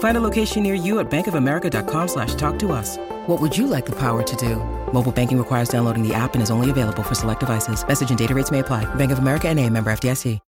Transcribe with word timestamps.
Find 0.00 0.16
a 0.16 0.20
location 0.20 0.62
near 0.62 0.74
you 0.74 0.98
at 0.98 1.10
bankofamerica.com 1.10 2.08
slash 2.08 2.34
talk 2.34 2.58
to 2.60 2.72
us. 2.72 2.96
What 3.26 3.38
would 3.40 3.56
you 3.56 3.66
like 3.66 3.84
the 3.86 3.96
power 3.96 4.22
to 4.22 4.36
do? 4.36 4.56
Mobile 4.92 5.12
banking 5.12 5.38
requires 5.38 5.68
downloading 5.68 6.06
the 6.06 6.14
app 6.14 6.34
and 6.34 6.42
is 6.42 6.50
only 6.50 6.70
available 6.70 7.02
for 7.02 7.14
select 7.14 7.40
devices. 7.40 7.86
Message 7.86 8.08
and 8.08 8.18
data 8.18 8.34
rates 8.34 8.50
may 8.50 8.58
apply. 8.60 8.92
Bank 8.96 9.12
of 9.12 9.18
America 9.18 9.48
and 9.48 9.58
a 9.58 9.68
member 9.68 9.90
FDIC. 9.92 10.38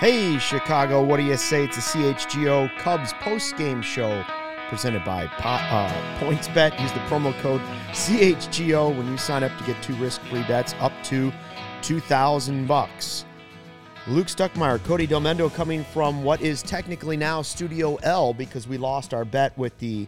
Hey, 0.00 0.36
Chicago, 0.38 1.02
what 1.02 1.18
do 1.18 1.22
you 1.22 1.36
say? 1.36 1.64
It's 1.64 1.78
a 1.78 1.80
CHGO 1.80 2.76
Cubs 2.78 3.12
post-game 3.20 3.80
show 3.80 4.24
presented 4.68 5.04
by 5.04 5.26
uh, 5.38 6.18
PointsBet. 6.18 6.78
Use 6.80 6.90
the 6.90 6.98
promo 7.00 7.32
code 7.40 7.60
CHGO 7.92 8.94
when 8.94 9.08
you 9.08 9.16
sign 9.16 9.44
up 9.44 9.56
to 9.58 9.64
get 9.64 9.80
two 9.80 9.94
risk-free 9.94 10.42
bets 10.42 10.74
up 10.80 10.92
to 11.04 11.32
2000 11.82 12.66
bucks. 12.66 13.24
Luke 14.06 14.26
Stuckmeyer, 14.26 14.84
Cody 14.84 15.06
Delmendo 15.06 15.52
coming 15.54 15.82
from 15.82 16.22
what 16.24 16.42
is 16.42 16.62
technically 16.62 17.16
now 17.16 17.40
Studio 17.40 17.96
L 18.02 18.34
because 18.34 18.68
we 18.68 18.76
lost 18.76 19.14
our 19.14 19.24
bet 19.24 19.56
with 19.56 19.78
the 19.78 20.06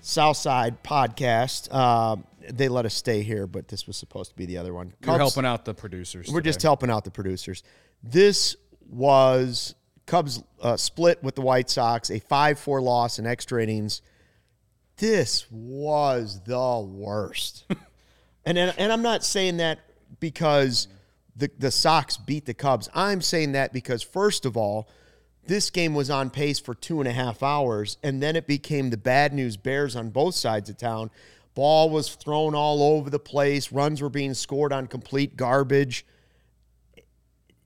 Southside 0.00 0.82
podcast. 0.82 1.68
Uh, 1.70 2.16
they 2.50 2.66
let 2.66 2.86
us 2.86 2.94
stay 2.94 3.22
here, 3.22 3.46
but 3.46 3.68
this 3.68 3.86
was 3.86 3.96
supposed 3.96 4.30
to 4.30 4.36
be 4.36 4.46
the 4.46 4.58
other 4.58 4.74
one. 4.74 4.92
You're 5.06 5.16
helping 5.16 5.44
out 5.44 5.64
the 5.64 5.74
producers. 5.74 6.28
we're 6.28 6.40
just 6.40 6.60
helping 6.60 6.90
out 6.90 7.04
the 7.04 7.12
producers. 7.12 7.62
This 8.02 8.56
was 8.90 9.76
Cubs 10.06 10.42
uh, 10.60 10.76
split 10.76 11.22
with 11.22 11.36
the 11.36 11.42
White 11.42 11.70
Sox, 11.70 12.10
a 12.10 12.18
5 12.18 12.58
4 12.58 12.80
loss 12.80 13.20
in 13.20 13.28
extra 13.28 13.62
innings. 13.62 14.02
This 14.96 15.46
was 15.52 16.40
the 16.40 16.80
worst. 16.80 17.64
and, 18.44 18.58
and, 18.58 18.74
and 18.76 18.92
I'm 18.92 19.02
not 19.02 19.22
saying 19.22 19.58
that 19.58 19.78
because 20.18 20.88
the, 21.36 21.50
the 21.58 21.70
Sox 21.70 22.16
beat 22.16 22.46
the 22.46 22.54
Cubs. 22.54 22.88
I'm 22.94 23.20
saying 23.20 23.52
that 23.52 23.72
because, 23.72 24.02
first 24.02 24.44
of 24.46 24.56
all, 24.56 24.88
this 25.46 25.70
game 25.70 25.94
was 25.94 26.10
on 26.10 26.30
pace 26.30 26.58
for 26.58 26.74
two 26.74 27.00
and 27.00 27.08
a 27.08 27.12
half 27.12 27.42
hours, 27.42 27.98
and 28.02 28.22
then 28.22 28.36
it 28.36 28.46
became 28.46 28.90
the 28.90 28.96
bad 28.96 29.32
news 29.32 29.56
bears 29.56 29.96
on 29.96 30.10
both 30.10 30.34
sides 30.34 30.70
of 30.70 30.78
town. 30.78 31.10
Ball 31.54 31.90
was 31.90 32.14
thrown 32.14 32.54
all 32.54 32.82
over 32.82 33.10
the 33.10 33.18
place, 33.18 33.70
runs 33.70 34.00
were 34.00 34.08
being 34.08 34.34
scored 34.34 34.72
on 34.72 34.86
complete 34.86 35.36
garbage, 35.36 36.06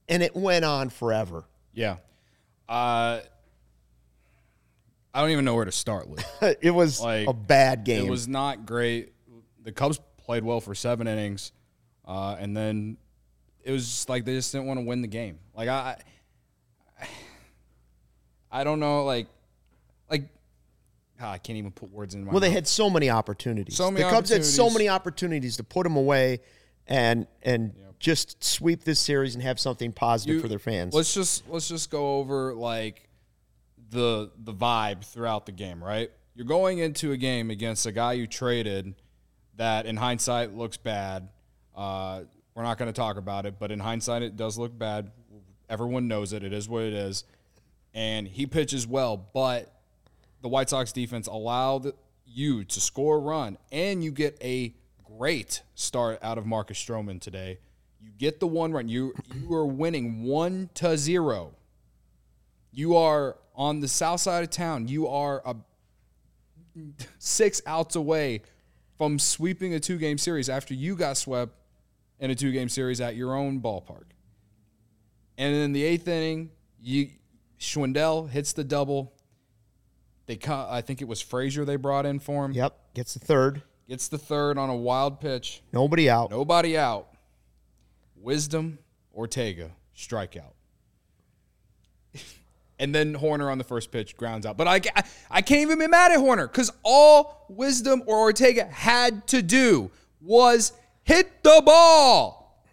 and 0.07 0.21
it 0.21 0.35
went 0.35 0.65
on 0.65 0.89
forever. 0.89 1.45
Yeah. 1.73 1.97
Uh, 2.67 3.21
I 5.13 5.21
don't 5.21 5.31
even 5.31 5.45
know 5.45 5.55
where 5.55 5.65
to 5.65 5.71
start, 5.71 6.07
with. 6.07 6.23
it 6.61 6.71
was 6.71 7.01
Like, 7.01 7.27
a 7.27 7.33
bad 7.33 7.83
game. 7.83 8.05
It 8.05 8.09
was 8.09 8.27
not 8.27 8.65
great. 8.65 9.13
The 9.63 9.71
Cubs 9.71 9.99
played 10.17 10.43
well 10.43 10.59
for 10.61 10.75
seven 10.75 11.07
innings, 11.07 11.51
uh, 12.05 12.35
and 12.39 12.55
then 12.55 12.97
it 13.63 13.71
was 13.71 13.85
just 13.85 14.09
like 14.09 14.25
they 14.25 14.33
just 14.33 14.51
didn't 14.51 14.67
want 14.67 14.79
to 14.79 14.85
win 14.85 15.01
the 15.01 15.07
game. 15.07 15.39
Like 15.55 15.69
I, 15.69 15.97
I 18.51 18.63
don't 18.63 18.79
know. 18.79 19.05
Like, 19.05 19.27
like 20.09 20.23
ah, 21.19 21.31
I 21.31 21.37
can't 21.37 21.57
even 21.57 21.71
put 21.71 21.91
words 21.91 22.15
in 22.15 22.25
my. 22.25 22.31
well, 22.31 22.39
they 22.39 22.51
had 22.51 22.67
so 22.67 22.89
many 22.89 23.09
opportunities. 23.09 23.75
So 23.75 23.91
many 23.91 24.03
the 24.03 24.09
Cubs 24.09 24.29
had 24.29 24.45
so 24.45 24.69
many 24.69 24.89
opportunities 24.89 25.57
to 25.57 25.63
put 25.63 25.83
them 25.83 25.95
away 25.95 26.39
and 26.87 27.27
and 27.43 27.73
just 27.99 28.43
sweep 28.43 28.83
this 28.83 28.99
series 28.99 29.35
and 29.35 29.43
have 29.43 29.59
something 29.59 29.91
positive 29.91 30.35
You- 30.35 30.41
for 30.41 30.47
their 30.47 30.59
fans. 30.59 30.93
Let's 30.93 31.13
just 31.13 31.47
let's 31.49 31.67
just 31.67 31.89
go 31.91 32.17
over 32.17 32.53
like 32.55 33.07
the 33.89 34.31
the 34.37 34.53
vibe 34.53 35.03
throughout 35.05 35.45
the 35.45 35.51
game, 35.51 35.83
right? 35.83 36.09
You're 36.35 36.47
going 36.47 36.79
into 36.79 37.11
a 37.11 37.17
game 37.17 37.49
against 37.51 37.85
a 37.85 37.91
guy 37.91 38.13
you 38.13 38.25
traded 38.25 38.95
that 39.57 39.85
in 39.85 39.97
hindsight 39.97 40.53
looks 40.53 40.77
bad. 40.77 41.29
Uh, 41.75 42.21
we're 42.59 42.65
not 42.65 42.77
going 42.77 42.91
to 42.91 42.93
talk 42.93 43.15
about 43.15 43.45
it, 43.45 43.57
but 43.57 43.71
in 43.71 43.79
hindsight 43.79 44.21
it 44.21 44.35
does 44.35 44.57
look 44.57 44.77
bad. 44.77 45.11
Everyone 45.69 46.09
knows 46.09 46.33
it. 46.33 46.43
It 46.43 46.51
is 46.51 46.67
what 46.67 46.83
it 46.83 46.91
is. 46.91 47.23
And 47.93 48.27
he 48.27 48.45
pitches 48.47 48.85
well, 48.85 49.15
but 49.15 49.73
the 50.41 50.49
White 50.49 50.69
Sox 50.69 50.91
defense 50.91 51.27
allowed 51.27 51.93
you 52.25 52.65
to 52.65 52.81
score 52.81 53.15
a 53.15 53.19
run, 53.19 53.57
and 53.71 54.03
you 54.03 54.11
get 54.11 54.37
a 54.43 54.73
great 55.17 55.61
start 55.73 56.19
out 56.21 56.37
of 56.37 56.45
Marcus 56.45 56.77
Stroman 56.77 57.21
today. 57.21 57.59
You 58.01 58.09
get 58.17 58.41
the 58.41 58.47
one 58.47 58.73
run. 58.73 58.89
You 58.89 59.13
you 59.33 59.55
are 59.55 59.65
winning 59.65 60.23
one 60.23 60.69
to 60.73 60.97
zero. 60.97 61.53
You 62.73 62.97
are 62.97 63.37
on 63.55 63.79
the 63.79 63.87
south 63.87 64.19
side 64.19 64.43
of 64.43 64.49
town. 64.49 64.89
You 64.89 65.07
are 65.07 65.41
a 65.45 65.55
six 67.19 67.61
outs 67.65 67.95
away 67.95 68.41
from 68.97 69.17
sweeping 69.17 69.73
a 69.75 69.79
two 69.79 69.97
game 69.97 70.17
series 70.17 70.49
after 70.49 70.73
you 70.73 70.97
got 70.97 71.15
swept 71.15 71.53
in 72.19 72.31
a 72.31 72.35
two 72.35 72.51
game 72.51 72.69
series 72.69 73.01
at 73.01 73.15
your 73.15 73.35
own 73.35 73.61
ballpark. 73.61 74.05
And 75.37 75.55
in 75.55 75.71
the 75.71 75.83
eighth 75.83 76.07
inning, 76.07 76.51
you 76.81 77.09
Schwindel 77.59 78.29
hits 78.29 78.53
the 78.53 78.63
double. 78.63 79.13
They 80.25 80.37
I 80.47 80.81
think 80.81 81.01
it 81.01 81.07
was 81.07 81.21
Frazier 81.21 81.65
they 81.65 81.75
brought 81.75 82.05
in 82.05 82.19
for 82.19 82.45
him. 82.45 82.51
yep, 82.51 82.77
gets 82.93 83.13
the 83.13 83.19
third. 83.19 83.63
Gets 83.87 84.07
the 84.07 84.19
third 84.19 84.57
on 84.57 84.69
a 84.69 84.75
wild 84.75 85.19
pitch. 85.19 85.63
Nobody 85.73 86.09
out. 86.09 86.29
Nobody 86.29 86.77
out. 86.77 87.07
Wisdom, 88.15 88.77
Ortega, 89.15 89.71
strikeout. 89.97 90.53
and 92.79 92.93
then 92.93 93.15
Hoerner 93.15 93.51
on 93.51 93.57
the 93.57 93.63
first 93.63 93.91
pitch 93.91 94.15
grounds 94.15 94.45
out. 94.45 94.57
But 94.57 94.67
I, 94.67 94.79
ca- 94.81 95.03
I 95.31 95.41
can't 95.41 95.61
even 95.61 95.79
be 95.79 95.87
mad 95.87 96.11
at 96.11 96.19
Hoerner 96.19 96.51
because 96.51 96.71
all 96.83 97.45
Wisdom 97.49 98.03
or 98.05 98.19
Ortega 98.19 98.65
had 98.65 99.25
to 99.29 99.41
do 99.41 99.89
was 100.21 100.73
hit 101.09 101.43
the 101.43 101.61
ball, 101.65 102.63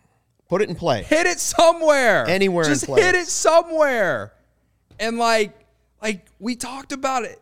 Put 0.48 0.62
it 0.62 0.69
in 0.69 0.76
play. 0.76 1.02
hit 1.02 1.26
it 1.26 1.41
somewhere, 1.41 2.24
Anywhere 2.28 2.64
in 2.64 2.70
Just 2.70 2.86
play. 2.86 3.02
hit 3.02 3.14
it 3.14 3.26
somewhere. 3.26 4.32
And 5.00 5.19
like, 5.19 5.52
like 6.02 6.26
we 6.38 6.54
talked 6.56 6.92
about 6.92 7.24
it, 7.24 7.41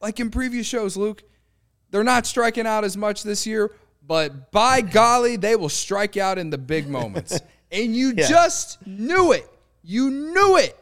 like 0.00 0.20
in 0.20 0.30
previous 0.30 0.66
shows, 0.66 0.96
Luke. 0.96 1.22
They're 1.90 2.04
not 2.04 2.26
striking 2.26 2.66
out 2.66 2.84
as 2.84 2.96
much 2.96 3.22
this 3.22 3.46
year, 3.46 3.70
but 4.06 4.50
by 4.52 4.80
golly, 4.98 5.36
they 5.36 5.56
will 5.56 5.68
strike 5.68 6.16
out 6.16 6.36
in 6.38 6.50
the 6.50 6.58
big 6.58 6.88
moments. 6.88 7.40
and 7.72 7.94
you 7.96 8.12
Yeah. 8.16 8.28
just 8.28 8.84
knew 8.86 9.32
it. 9.32 9.48
You 9.82 10.10
knew 10.10 10.56
it. 10.56 10.76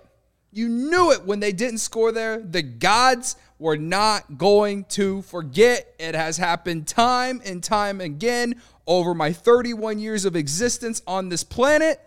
You 0.52 0.68
knew 0.68 1.12
it 1.12 1.24
when 1.24 1.40
they 1.40 1.52
didn't 1.52 1.78
score 1.78 2.10
there. 2.12 2.38
The 2.40 2.62
gods 2.62 3.36
were 3.64 3.78
not 3.78 4.36
going 4.36 4.84
to 4.84 5.22
forget. 5.22 5.94
It 5.98 6.14
has 6.14 6.36
happened 6.36 6.86
time 6.86 7.40
and 7.46 7.64
time 7.64 7.98
again 7.98 8.60
over 8.86 9.14
my 9.14 9.32
31 9.32 9.98
years 9.98 10.26
of 10.26 10.36
existence 10.36 11.00
on 11.06 11.30
this 11.30 11.42
planet 11.42 11.98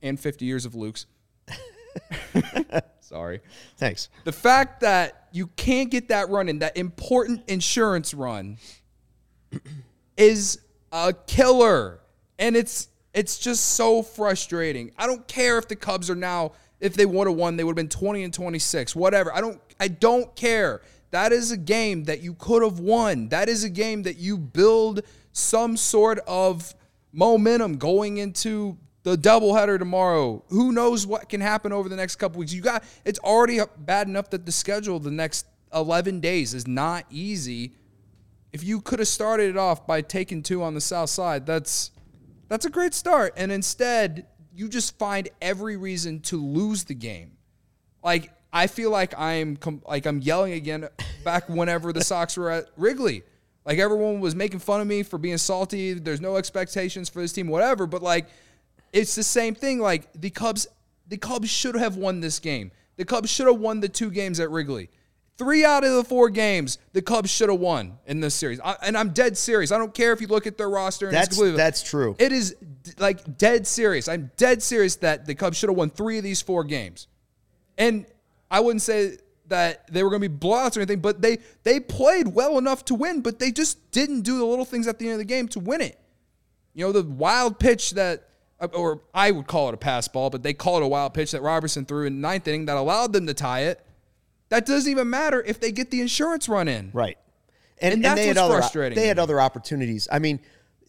and 0.00 0.18
50 0.18 0.46
years 0.46 0.64
of 0.64 0.74
Luke's. 0.74 1.04
Sorry 3.00 3.42
Thanks. 3.76 4.08
the 4.24 4.32
fact 4.32 4.80
that 4.80 5.28
you 5.32 5.48
can't 5.48 5.90
get 5.90 6.08
that 6.08 6.30
run 6.30 6.48
in 6.48 6.60
that 6.60 6.78
important 6.78 7.42
insurance 7.46 8.14
run 8.14 8.56
is 10.16 10.60
a 10.92 11.12
killer 11.26 12.00
and 12.38 12.56
it's 12.56 12.88
it's 13.12 13.38
just 13.38 13.64
so 13.64 14.02
frustrating 14.02 14.90
i 14.98 15.06
don't 15.06 15.28
care 15.28 15.56
if 15.56 15.68
the 15.68 15.76
cubs 15.76 16.10
are 16.10 16.16
now 16.16 16.52
if 16.80 16.94
they 16.94 17.06
would 17.06 17.26
have 17.26 17.36
won 17.36 17.56
they 17.56 17.64
would 17.64 17.72
have 17.72 17.76
been 17.76 17.88
20 17.88 18.22
and 18.24 18.34
26 18.34 18.94
whatever 18.96 19.34
i 19.34 19.40
don't 19.40 19.60
i 19.80 19.88
don't 19.88 20.34
care 20.36 20.82
that 21.10 21.32
is 21.32 21.50
a 21.50 21.56
game 21.56 22.04
that 22.04 22.20
you 22.20 22.34
could 22.34 22.62
have 22.62 22.78
won 22.78 23.28
that 23.28 23.48
is 23.48 23.64
a 23.64 23.70
game 23.70 24.02
that 24.02 24.16
you 24.16 24.36
build 24.36 25.02
some 25.32 25.76
sort 25.76 26.18
of 26.26 26.74
momentum 27.12 27.76
going 27.76 28.18
into 28.18 28.76
the 29.06 29.16
doubleheader 29.16 29.78
tomorrow. 29.78 30.42
Who 30.48 30.72
knows 30.72 31.06
what 31.06 31.28
can 31.28 31.40
happen 31.40 31.72
over 31.72 31.88
the 31.88 31.94
next 31.94 32.16
couple 32.16 32.40
weeks? 32.40 32.52
You 32.52 32.60
got 32.60 32.82
it's 33.04 33.20
already 33.20 33.60
bad 33.78 34.08
enough 34.08 34.30
that 34.30 34.44
the 34.44 34.50
schedule 34.50 34.98
the 34.98 35.12
next 35.12 35.46
11 35.72 36.18
days 36.18 36.54
is 36.54 36.66
not 36.66 37.04
easy. 37.08 37.76
If 38.52 38.64
you 38.64 38.80
could 38.80 38.98
have 38.98 39.06
started 39.06 39.50
it 39.50 39.56
off 39.56 39.86
by 39.86 40.00
taking 40.00 40.42
two 40.42 40.60
on 40.60 40.74
the 40.74 40.80
south 40.80 41.10
side, 41.10 41.46
that's 41.46 41.92
That's 42.48 42.64
a 42.66 42.70
great 42.70 42.94
start. 42.94 43.32
And 43.36 43.52
instead, 43.52 44.26
you 44.56 44.68
just 44.68 44.98
find 44.98 45.28
every 45.42 45.76
reason 45.76 46.20
to 46.20 46.42
lose 46.42 46.84
the 46.84 46.94
game. 46.94 47.32
Like 48.02 48.32
I 48.52 48.66
feel 48.68 48.90
like 48.90 49.16
I'm 49.18 49.56
com- 49.56 49.82
like 49.86 50.06
I'm 50.06 50.20
yelling 50.20 50.54
again 50.54 50.88
back 51.24 51.48
whenever 51.48 51.92
the 51.92 52.02
Sox 52.02 52.36
were 52.36 52.50
at 52.50 52.66
Wrigley. 52.76 53.22
Like 53.66 53.78
everyone 53.78 54.20
was 54.20 54.34
making 54.34 54.60
fun 54.60 54.80
of 54.80 54.86
me 54.86 55.02
for 55.02 55.18
being 55.18 55.38
salty. 55.38 55.92
There's 55.92 56.20
no 56.20 56.36
expectations 56.36 57.08
for 57.08 57.20
this 57.20 57.32
team, 57.32 57.48
whatever. 57.48 57.86
But 57.86 58.00
like, 58.02 58.28
it's 58.92 59.14
the 59.14 59.24
same 59.24 59.54
thing. 59.54 59.80
Like 59.80 60.08
the 60.14 60.30
Cubs, 60.30 60.66
the 61.06 61.18
Cubs 61.18 61.50
should 61.50 61.74
have 61.74 61.96
won 61.96 62.20
this 62.20 62.38
game. 62.38 62.70
The 62.96 63.04
Cubs 63.04 63.28
should 63.28 63.48
have 63.48 63.58
won 63.58 63.80
the 63.80 63.88
two 63.88 64.10
games 64.10 64.40
at 64.40 64.50
Wrigley. 64.50 64.88
Three 65.38 65.64
out 65.66 65.84
of 65.84 65.92
the 65.92 66.04
four 66.04 66.30
games, 66.30 66.78
the 66.92 67.02
Cubs 67.02 67.28
should 67.30 67.50
have 67.50 67.60
won 67.60 67.98
in 68.06 68.20
this 68.20 68.34
series. 68.34 68.58
I, 68.60 68.76
and 68.82 68.96
I'm 68.96 69.10
dead 69.10 69.36
serious. 69.36 69.70
I 69.70 69.76
don't 69.76 69.92
care 69.92 70.12
if 70.12 70.20
you 70.22 70.28
look 70.28 70.46
at 70.46 70.56
their 70.56 70.70
roster. 70.70 71.06
And 71.08 71.14
That's 71.14 71.36
that's 71.56 71.82
true. 71.82 72.16
it 72.18 72.32
is 72.32 72.56
like 72.98 73.36
dead 73.36 73.66
serious. 73.66 74.08
I'm 74.08 74.30
dead 74.38 74.62
serious 74.62 74.96
that 74.96 75.26
the 75.26 75.34
Cubs 75.34 75.58
should 75.58 75.68
have 75.68 75.76
won 75.76 75.90
three 75.90 76.16
of 76.16 76.24
these 76.24 76.40
four 76.40 76.64
games. 76.64 77.06
And 77.76 78.06
I 78.50 78.60
wouldn't 78.60 78.80
say 78.80 79.18
that 79.48 79.86
they 79.92 80.02
were 80.02 80.10
going 80.10 80.22
to 80.22 80.28
be 80.28 80.46
blowouts 80.46 80.76
or 80.76 80.80
anything, 80.80 81.00
but 81.00 81.20
they 81.20 81.38
they 81.64 81.80
played 81.80 82.28
well 82.28 82.56
enough 82.56 82.84
to 82.86 82.94
win, 82.94 83.20
but 83.20 83.38
they 83.38 83.52
just 83.52 83.90
didn't 83.90 84.22
do 84.22 84.38
the 84.38 84.44
little 84.44 84.64
things 84.64 84.86
at 84.86 84.98
the 84.98 85.04
end 85.04 85.12
of 85.12 85.18
the 85.18 85.24
game 85.24 85.48
to 85.48 85.60
win 85.60 85.80
it. 85.82 86.00
You 86.72 86.86
know, 86.86 86.92
the 86.92 87.04
wild 87.04 87.58
pitch 87.58 87.92
that, 87.92 88.28
or 88.72 89.02
I 89.14 89.30
would 89.30 89.46
call 89.46 89.68
it 89.68 89.74
a 89.74 89.78
pass 89.78 90.08
ball, 90.08 90.30
but 90.30 90.42
they 90.42 90.54
call 90.54 90.78
it 90.78 90.82
a 90.82 90.88
wild 90.88 91.14
pitch 91.14 91.32
that 91.32 91.42
Robertson 91.42 91.84
threw 91.84 92.06
in 92.06 92.16
the 92.16 92.20
ninth 92.20 92.48
inning 92.48 92.66
that 92.66 92.76
allowed 92.76 93.12
them 93.12 93.26
to 93.26 93.34
tie 93.34 93.60
it. 93.64 93.85
That 94.48 94.66
doesn't 94.66 94.90
even 94.90 95.10
matter 95.10 95.42
if 95.42 95.60
they 95.60 95.72
get 95.72 95.90
the 95.90 96.00
insurance 96.00 96.48
run 96.48 96.68
in. 96.68 96.90
Right. 96.92 97.18
And, 97.78 97.94
And 97.94 98.04
that's 98.04 98.20
they 98.20 98.28
had 98.28 98.38
other, 98.38 98.56
frustrating 98.56 98.96
They 98.96 99.08
had 99.08 99.18
other 99.18 99.40
opportunities. 99.40 100.08
I 100.10 100.18
mean, 100.18 100.40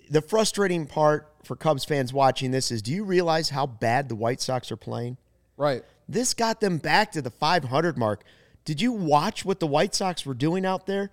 the 0.09 0.21
frustrating 0.21 0.85
part 0.85 1.27
for 1.43 1.55
Cubs 1.55 1.85
fans 1.85 2.13
watching 2.13 2.51
this 2.51 2.71
is 2.71 2.81
do 2.81 2.93
you 2.93 3.03
realize 3.03 3.49
how 3.49 3.65
bad 3.65 4.09
the 4.09 4.15
White 4.15 4.41
Sox 4.41 4.71
are 4.71 4.77
playing? 4.77 5.17
Right. 5.57 5.83
This 6.07 6.33
got 6.33 6.61
them 6.61 6.77
back 6.77 7.11
to 7.13 7.21
the 7.21 7.31
500 7.31 7.97
mark. 7.97 8.23
Did 8.63 8.81
you 8.81 8.91
watch 8.91 9.43
what 9.43 9.59
the 9.59 9.67
White 9.67 9.95
Sox 9.95 10.25
were 10.25 10.33
doing 10.33 10.65
out 10.65 10.85
there? 10.85 11.09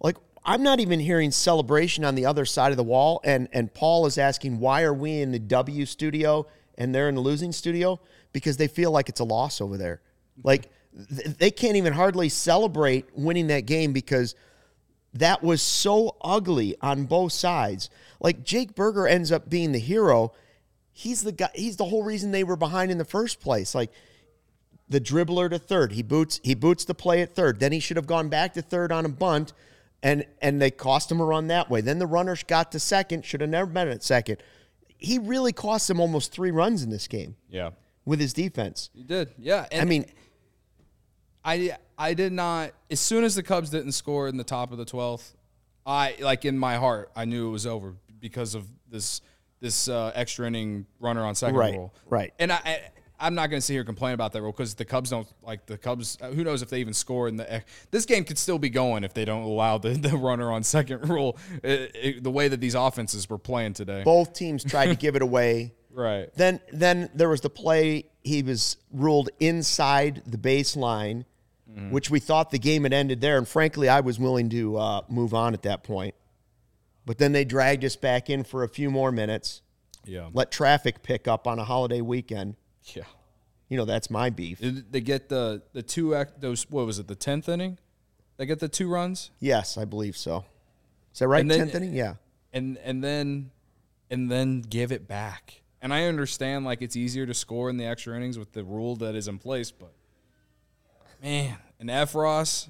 Like, 0.00 0.16
I'm 0.44 0.62
not 0.62 0.80
even 0.80 1.00
hearing 1.00 1.30
celebration 1.30 2.04
on 2.04 2.14
the 2.14 2.26
other 2.26 2.44
side 2.44 2.70
of 2.70 2.76
the 2.76 2.84
wall. 2.84 3.20
And, 3.24 3.48
and 3.52 3.72
Paul 3.72 4.06
is 4.06 4.18
asking, 4.18 4.58
why 4.58 4.82
are 4.82 4.92
we 4.92 5.20
in 5.20 5.32
the 5.32 5.38
W 5.38 5.86
studio 5.86 6.46
and 6.76 6.94
they're 6.94 7.08
in 7.08 7.14
the 7.14 7.20
losing 7.20 7.52
studio? 7.52 8.00
Because 8.32 8.56
they 8.56 8.68
feel 8.68 8.90
like 8.90 9.08
it's 9.08 9.20
a 9.20 9.24
loss 9.24 9.60
over 9.60 9.78
there. 9.78 10.00
Like, 10.42 10.70
they 10.94 11.50
can't 11.50 11.76
even 11.76 11.92
hardly 11.92 12.28
celebrate 12.28 13.06
winning 13.16 13.48
that 13.48 13.66
game 13.66 13.92
because 13.92 14.34
that 15.12 15.42
was 15.42 15.60
so 15.62 16.16
ugly 16.22 16.76
on 16.80 17.04
both 17.06 17.32
sides. 17.32 17.90
Like 18.20 18.44
Jake 18.44 18.74
Burger 18.74 19.06
ends 19.06 19.32
up 19.32 19.48
being 19.50 19.72
the 19.72 19.78
hero. 19.78 20.32
He's 20.92 21.22
the 21.22 21.32
guy. 21.32 21.50
He's 21.54 21.76
the 21.76 21.84
whole 21.84 22.04
reason 22.04 22.30
they 22.30 22.44
were 22.44 22.56
behind 22.56 22.90
in 22.92 22.98
the 22.98 23.04
first 23.04 23.40
place. 23.40 23.74
Like 23.74 23.90
the 24.88 25.00
dribbler 25.00 25.50
to 25.50 25.58
third, 25.58 25.92
he 25.92 26.02
boots 26.02 26.40
he 26.44 26.54
boots 26.54 26.84
the 26.84 26.94
play 26.94 27.22
at 27.22 27.34
third. 27.34 27.58
Then 27.58 27.72
he 27.72 27.80
should 27.80 27.96
have 27.96 28.06
gone 28.06 28.28
back 28.28 28.54
to 28.54 28.62
third 28.62 28.92
on 28.92 29.04
a 29.04 29.08
bunt, 29.08 29.52
and 30.02 30.24
and 30.40 30.62
they 30.62 30.70
cost 30.70 31.10
him 31.10 31.20
a 31.20 31.24
run 31.24 31.48
that 31.48 31.68
way. 31.70 31.80
Then 31.80 31.98
the 31.98 32.06
runners 32.06 32.44
got 32.44 32.70
to 32.72 32.78
second, 32.78 33.24
should 33.24 33.40
have 33.40 33.50
never 33.50 33.68
been 33.70 33.88
at 33.88 34.04
second. 34.04 34.38
He 34.96 35.18
really 35.18 35.52
cost 35.52 35.88
them 35.88 35.98
almost 36.00 36.30
three 36.32 36.52
runs 36.52 36.82
in 36.84 36.90
this 36.90 37.08
game 37.08 37.34
Yeah. 37.50 37.70
with 38.04 38.20
his 38.20 38.32
defense. 38.32 38.90
He 38.94 39.02
did. 39.02 39.34
Yeah. 39.36 39.66
And 39.72 39.82
I 39.82 39.84
mean, 39.84 40.06
I 41.44 41.76
I 41.98 42.14
did 42.14 42.32
not. 42.32 42.72
As 42.90 43.00
soon 43.00 43.24
as 43.24 43.34
the 43.34 43.42
Cubs 43.42 43.70
didn't 43.70 43.92
score 43.92 44.28
in 44.28 44.36
the 44.36 44.44
top 44.44 44.72
of 44.72 44.78
the 44.78 44.84
twelfth, 44.84 45.34
I 45.86 46.16
like 46.20 46.44
in 46.44 46.58
my 46.58 46.76
heart 46.76 47.10
I 47.14 47.24
knew 47.24 47.48
it 47.48 47.50
was 47.52 47.66
over 47.66 47.94
because 48.20 48.54
of 48.54 48.66
this 48.90 49.20
this 49.60 49.88
uh, 49.88 50.12
extra 50.14 50.46
inning 50.46 50.86
runner 51.00 51.24
on 51.24 51.34
second 51.34 51.56
Right, 51.56 51.74
rule. 51.74 51.94
right. 52.08 52.32
And 52.38 52.52
I. 52.52 52.60
I 52.64 52.80
I'm 53.20 53.36
not 53.36 53.46
going 53.48 53.58
to 53.58 53.64
sit 53.64 53.74
here 53.74 53.82
and 53.82 53.86
complain 53.86 54.12
about 54.12 54.32
that 54.32 54.42
rule 54.42 54.50
because 54.50 54.74
the 54.74 54.84
Cubs 54.84 55.08
don't 55.10 55.26
like 55.40 55.66
the 55.66 55.78
Cubs. 55.78 56.18
uh, 56.20 56.32
Who 56.32 56.42
knows 56.42 56.62
if 56.62 56.68
they 56.68 56.80
even 56.80 56.92
score 56.92 57.28
in 57.28 57.36
the? 57.36 57.62
This 57.92 58.06
game 58.06 58.24
could 58.24 58.36
still 58.36 58.58
be 58.58 58.68
going 58.68 59.04
if 59.04 59.14
they 59.14 59.24
don't 59.24 59.44
allow 59.44 59.78
the, 59.78 59.90
the 60.08 60.16
runner 60.16 60.50
on 60.50 60.64
second 60.64 61.08
rule. 61.08 61.38
It- 61.62 61.92
it- 61.94 62.24
the 62.24 62.30
way 62.32 62.48
that 62.48 62.60
these 62.60 62.74
offenses 62.74 63.30
were 63.30 63.38
playing 63.38 63.74
today, 63.74 64.02
both 64.04 64.32
teams 64.32 64.64
tried 64.64 64.86
to 64.86 64.96
give 64.96 65.14
it 65.14 65.22
away. 65.22 65.72
right? 65.92 66.28
Then 66.34 66.58
then 66.72 67.08
there 67.14 67.28
was 67.28 67.40
the 67.40 67.48
play 67.50 68.06
he 68.24 68.42
was 68.42 68.78
ruled 68.92 69.30
inside 69.38 70.22
the 70.26 70.36
baseline, 70.36 71.24
which 71.90 72.08
we 72.10 72.20
thought 72.20 72.50
the 72.50 72.58
game 72.58 72.84
had 72.84 72.92
ended 72.92 73.20
there. 73.20 73.36
And 73.36 73.46
frankly, 73.48 73.88
I 73.88 74.00
was 74.00 74.18
willing 74.18 74.48
to 74.50 74.76
uh, 74.76 75.00
move 75.08 75.34
on 75.34 75.54
at 75.54 75.62
that 75.62 75.82
point. 75.82 76.14
But 77.06 77.18
then 77.18 77.32
they 77.32 77.44
dragged 77.44 77.84
us 77.84 77.96
back 77.96 78.30
in 78.30 78.44
for 78.44 78.62
a 78.62 78.68
few 78.68 78.90
more 78.90 79.10
minutes, 79.12 79.60
Yeah, 80.06 80.30
let 80.32 80.50
traffic 80.50 81.02
pick 81.02 81.26
up 81.28 81.46
on 81.46 81.58
a 81.58 81.64
holiday 81.64 82.00
weekend. 82.00 82.56
yeah. 82.94 83.02
You 83.68 83.76
know, 83.78 83.84
that's 83.86 84.08
my 84.10 84.30
beef. 84.30 84.60
Did 84.60 84.92
they 84.92 85.00
get 85.00 85.28
the 85.28 85.62
the 85.72 85.82
two 85.82 86.14
act 86.14 86.40
those 86.40 86.70
what 86.70 86.86
was 86.86 86.98
it 86.98 87.08
the 87.08 87.14
tenth 87.16 87.48
inning? 87.48 87.78
They 88.36 88.46
get 88.46 88.60
the 88.60 88.68
two 88.68 88.88
runs. 88.88 89.30
Yes, 89.40 89.76
I 89.76 89.84
believe 89.84 90.16
so. 90.16 90.44
Is 91.12 91.18
that 91.20 91.28
right? 91.28 91.48
Tenth 91.48 91.74
inning? 91.74 91.92
Yeah. 91.94 92.14
and 92.52 92.78
and 92.84 93.02
then 93.02 93.50
and 94.10 94.30
then 94.30 94.60
give 94.60 94.92
it 94.92 95.08
back. 95.08 95.62
And 95.82 95.92
I 95.92 96.04
understand 96.04 96.64
like 96.64 96.82
it's 96.82 96.94
easier 96.96 97.26
to 97.26 97.34
score 97.34 97.68
in 97.68 97.76
the 97.78 97.84
extra 97.86 98.14
innings 98.16 98.38
with 98.38 98.52
the 98.52 98.62
rule 98.64 98.96
that 98.96 99.14
is 99.14 99.28
in 99.28 99.38
place, 99.38 99.70
but 99.70 99.92
man, 101.22 101.56
and 101.80 101.90
F 101.90 102.14
Ross, 102.14 102.68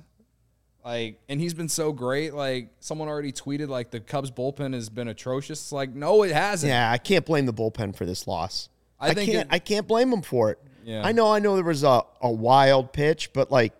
like, 0.84 1.18
and 1.28 1.40
he's 1.40 1.54
been 1.54 1.68
so 1.68 1.92
great. 1.92 2.34
Like, 2.34 2.70
someone 2.80 3.08
already 3.08 3.32
tweeted 3.32 3.68
like 3.68 3.90
the 3.90 4.00
Cubs 4.00 4.30
bullpen 4.30 4.74
has 4.74 4.88
been 4.88 5.08
atrocious. 5.08 5.60
It's 5.60 5.72
like, 5.72 5.94
no, 5.94 6.22
it 6.22 6.32
hasn't. 6.32 6.68
Yeah, 6.70 6.90
I 6.90 6.98
can't 6.98 7.24
blame 7.24 7.46
the 7.46 7.54
bullpen 7.54 7.96
for 7.96 8.04
this 8.04 8.26
loss. 8.26 8.68
I 9.00 9.08
I, 9.08 9.14
think 9.14 9.30
can't. 9.32 9.48
it- 9.48 9.54
I 9.54 9.58
can't 9.58 9.86
blame 9.86 10.10
them 10.10 10.22
for 10.22 10.50
it. 10.50 10.58
Yeah. 10.84 11.02
I 11.04 11.12
know. 11.12 11.32
I 11.32 11.38
know 11.38 11.54
there 11.56 11.64
was 11.64 11.82
a, 11.82 12.02
a 12.20 12.30
wild 12.30 12.92
pitch, 12.92 13.32
but 13.32 13.50
like, 13.50 13.72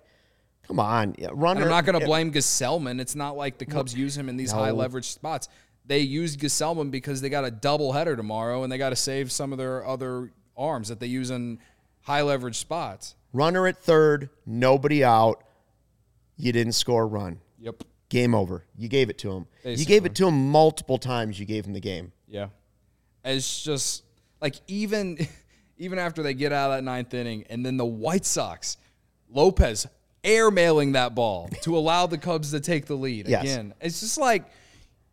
come 0.67 0.81
on, 0.81 1.15
yeah, 1.19 1.29
runner. 1.33 1.61
And 1.61 1.65
I'm 1.65 1.77
not 1.77 1.85
going 1.85 2.01
to 2.01 2.07
blame 2.07 2.33
Gsellman. 2.33 2.99
It's 2.99 3.15
not 3.15 3.37
like 3.37 3.59
the 3.59 3.67
Cubs 3.67 3.95
use 3.95 4.17
him 4.17 4.31
in 4.31 4.39
these 4.39 4.51
high 4.51 4.71
leverage 4.71 5.09
spots. 5.11 5.49
They 5.85 5.99
use 5.99 6.35
Gsellman 6.39 6.91
because 6.91 7.21
they 7.21 7.29
got 7.29 7.45
a 7.45 7.51
double 7.51 7.93
header 7.93 8.17
tomorrow, 8.17 8.63
and 8.63 8.73
they 8.73 8.79
got 8.79 8.91
to 8.91 8.97
save 8.97 9.31
some 9.31 9.53
of 9.53 9.59
their 9.59 9.87
other 9.87 10.33
arms 10.57 10.89
that 10.89 10.99
they 11.01 11.07
use 11.07 11.31
in 11.31 11.59
high 12.01 12.23
leverage 12.23 12.57
spots. 12.57 13.15
Runner 13.35 13.67
at 13.67 13.77
third, 13.77 14.31
nobody 14.47 15.05
out. 15.05 15.43
You 16.37 16.53
didn't 16.53 16.73
score 16.75 17.03
a 17.03 17.07
run. 17.07 17.41
Yep. 17.61 17.83
Game 18.09 18.35
over. 18.35 18.65
You 18.79 18.89
gave 18.89 19.11
it 19.11 19.19
to 19.19 19.33
him. 19.33 19.47
You 19.65 19.85
gave 19.85 20.07
it 20.07 20.15
to 20.17 20.29
him 20.29 20.51
multiple 20.51 20.99
times. 20.99 21.39
You 21.39 21.45
gave 21.45 21.67
him 21.67 21.73
the 21.73 21.81
game. 21.81 22.13
Yeah. 22.29 22.49
It's 23.25 23.63
just 23.63 24.05
like 24.41 24.55
even 24.69 25.27
even 25.79 25.99
after 25.99 26.23
they 26.23 26.33
get 26.35 26.53
out 26.53 26.71
of 26.71 26.77
that 26.79 26.85
ninth 26.85 27.13
inning, 27.13 27.45
and 27.51 27.67
then 27.67 27.77
the 27.77 27.85
White 27.85 28.25
Sox, 28.25 28.77
Lopez 29.29 29.87
airmailing 30.23 30.93
that 30.93 31.15
ball 31.15 31.49
to 31.63 31.77
allow 31.77 32.07
the 32.07 32.19
Cubs 32.19 32.53
to 32.53 32.61
take 32.61 32.87
the 32.87 32.95
lead 32.95 33.29
Yes. 33.29 33.43
again. 33.43 33.75
It's 33.81 33.99
just 34.01 34.17
like 34.19 34.45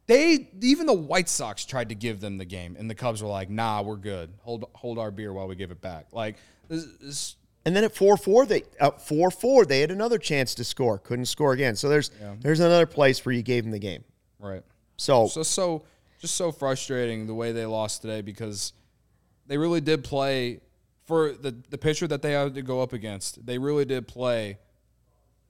they 0.06 0.48
even 0.62 0.86
the 0.86 0.94
White 0.94 1.30
Sox 1.30 1.66
tried 1.66 1.90
to 1.90 1.96
give 1.96 2.20
them 2.20 2.38
the 2.38 2.46
game, 2.46 2.76
and 2.78 2.88
the 2.90 2.96
Cubs 2.96 3.24
were 3.24 3.30
like, 3.30 3.50
"Nah, 3.50 3.82
we're 3.82 3.96
good. 3.96 4.32
Hold 4.42 4.66
hold 4.74 5.00
our 5.00 5.10
beer 5.10 5.34
while 5.34 5.48
we 5.48 5.56
give 5.56 5.72
it 5.72 5.82
back." 5.82 6.08
Like 6.12 6.36
this, 6.68 6.86
this 7.02 7.36
And 7.66 7.76
then 7.76 7.84
at 7.84 7.96
four 7.96 8.18
four, 8.18 8.46
they 8.46 8.64
uh, 8.80 8.92
four 8.92 9.30
four, 9.30 9.66
they 9.66 9.82
had 9.82 9.92
another 9.92 10.18
chance 10.18 10.56
to 10.56 10.64
score. 10.64 10.98
Couldn't 10.98 11.26
score 11.26 11.54
again. 11.54 11.76
So 11.76 11.90
there's 11.90 12.12
there's 12.40 12.60
another 12.60 12.86
place 12.86 13.24
where 13.26 13.34
you 13.34 13.44
gave 13.44 13.64
them 13.64 13.72
the 13.72 13.80
game. 13.80 14.04
right. 14.40 14.64
So 14.98 15.28
So 15.28 15.44
so 15.44 15.84
just 16.20 16.36
so 16.36 16.52
frustrating 16.52 17.28
the 17.28 17.34
way 17.34 17.52
they 17.52 17.66
lost 17.66 18.02
today 18.02 18.22
because 18.22 18.74
they 19.48 19.58
really 19.58 19.82
did 19.82 20.04
play 20.04 20.62
for 21.06 21.34
the 21.34 21.56
the 21.70 21.78
pitcher 21.78 22.08
that 22.08 22.22
they 22.22 22.32
had 22.32 22.56
to 22.56 22.62
go 22.62 22.82
up 22.82 22.94
against. 22.94 23.46
They 23.46 23.58
really 23.58 23.86
did 23.86 24.08
play 24.08 24.58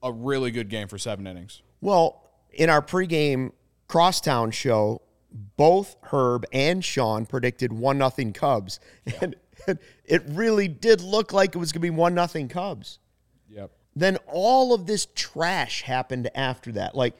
a 0.02 0.12
really 0.12 0.50
good 0.50 0.68
game 0.68 0.88
for 0.88 0.98
seven 0.98 1.26
innings. 1.26 1.62
Well, 1.80 2.30
in 2.50 2.68
our 2.68 2.82
pregame 2.82 3.52
crosstown 3.88 4.50
show, 4.50 5.02
both 5.56 5.96
Herb 6.02 6.44
and 6.52 6.84
Sean 6.84 7.26
predicted 7.26 7.72
one 7.72 7.98
nothing 7.98 8.32
Cubs, 8.32 8.80
and, 9.20 9.22
and 9.22 9.36
it 10.04 10.22
really 10.28 10.68
did 10.68 11.00
look 11.00 11.32
like 11.32 11.54
it 11.54 11.58
was 11.58 11.72
going 11.72 11.80
to 11.80 11.86
be 11.86 11.90
one 11.90 12.14
nothing 12.14 12.48
Cubs. 12.48 12.98
Yep. 13.48 13.70
Then 13.94 14.16
all 14.26 14.72
of 14.72 14.86
this 14.86 15.06
trash 15.14 15.82
happened 15.82 16.30
after 16.34 16.72
that. 16.72 16.94
Like 16.94 17.14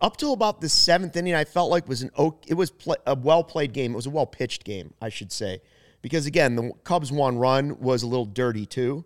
up 0.00 0.16
till 0.16 0.32
about 0.32 0.60
the 0.60 0.68
seventh 0.68 1.16
inning, 1.16 1.34
I 1.34 1.44
felt 1.44 1.70
like 1.70 1.88
was 1.88 2.02
an 2.02 2.10
it 2.46 2.54
was 2.54 2.70
play, 2.70 2.96
a 3.06 3.14
well 3.14 3.42
played 3.42 3.72
game. 3.72 3.92
It 3.92 3.96
was 3.96 4.06
a 4.06 4.10
well 4.10 4.26
pitched 4.26 4.64
game, 4.64 4.92
I 5.00 5.08
should 5.08 5.32
say, 5.32 5.60
because 6.02 6.26
again, 6.26 6.56
the 6.56 6.72
Cubs 6.84 7.10
one 7.10 7.38
run 7.38 7.80
was 7.80 8.02
a 8.02 8.06
little 8.06 8.26
dirty 8.26 8.66
too. 8.66 9.04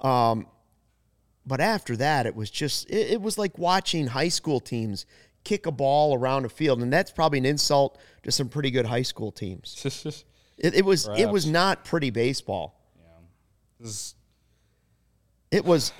Um, 0.00 0.46
but 1.46 1.60
after 1.60 1.96
that, 1.96 2.26
it 2.26 2.34
was 2.34 2.50
just 2.50 2.88
it, 2.90 3.12
it 3.12 3.22
was 3.22 3.38
like 3.38 3.58
watching 3.58 4.08
high 4.08 4.28
school 4.28 4.60
teams 4.60 5.06
kick 5.44 5.66
a 5.66 5.72
ball 5.72 6.14
around 6.14 6.44
a 6.44 6.48
field, 6.48 6.82
and 6.82 6.92
that's 6.92 7.10
probably 7.10 7.38
an 7.38 7.46
insult 7.46 7.98
to 8.22 8.30
some 8.30 8.48
pretty 8.48 8.70
good 8.70 8.86
high 8.86 9.02
school 9.02 9.32
teams. 9.32 10.24
It, 10.60 10.74
it 10.74 10.84
was 10.84 11.08
it 11.18 11.28
was 11.32 11.46
not 11.46 11.84
pretty 11.84 12.10
baseball. 12.10 12.78
This- 13.80 14.14
It 15.50 15.64
was. 15.64 15.92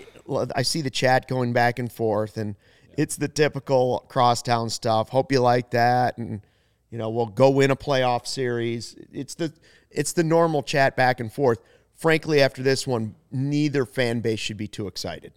I 0.55 0.63
see 0.63 0.81
the 0.83 0.91
chat 0.91 1.27
going 1.27 1.53
back 1.53 1.79
and 1.81 1.91
forth, 1.91 2.37
and 2.37 2.55
it's 2.97 3.17
the 3.17 3.27
typical 3.27 4.05
crosstown 4.09 4.71
stuff. 4.71 5.09
Hope 5.09 5.33
you 5.33 5.41
like 5.41 5.71
that, 5.71 6.19
and 6.19 6.43
You 6.91 6.99
know, 6.99 7.09
we'll 7.11 7.27
go 7.27 7.51
win 7.51 7.71
a 7.71 7.77
playoff 7.77 8.27
series. 8.27 8.97
It's 9.13 9.35
the 9.35 9.53
it's 9.91 10.13
the 10.13 10.23
normal 10.25 10.63
chat 10.63 10.95
back 10.97 11.21
and 11.21 11.33
forth. 11.33 11.59
Frankly, 11.95 12.41
after 12.43 12.63
this 12.63 12.87
one, 12.87 13.15
neither 13.31 13.85
fan 13.87 14.21
base 14.21 14.41
should 14.41 14.57
be 14.57 14.69
too 14.69 14.87
excited. 14.87 15.33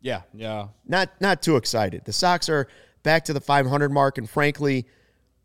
Yeah, 0.00 0.22
yeah. 0.34 0.68
Not 0.86 1.10
not 1.20 1.40
too 1.42 1.56
excited. 1.56 2.04
The 2.04 2.12
Sox 2.12 2.48
are 2.48 2.68
back 3.02 3.24
to 3.26 3.32
the 3.32 3.40
500 3.40 3.90
mark, 3.90 4.18
and 4.18 4.28
frankly, 4.28 4.86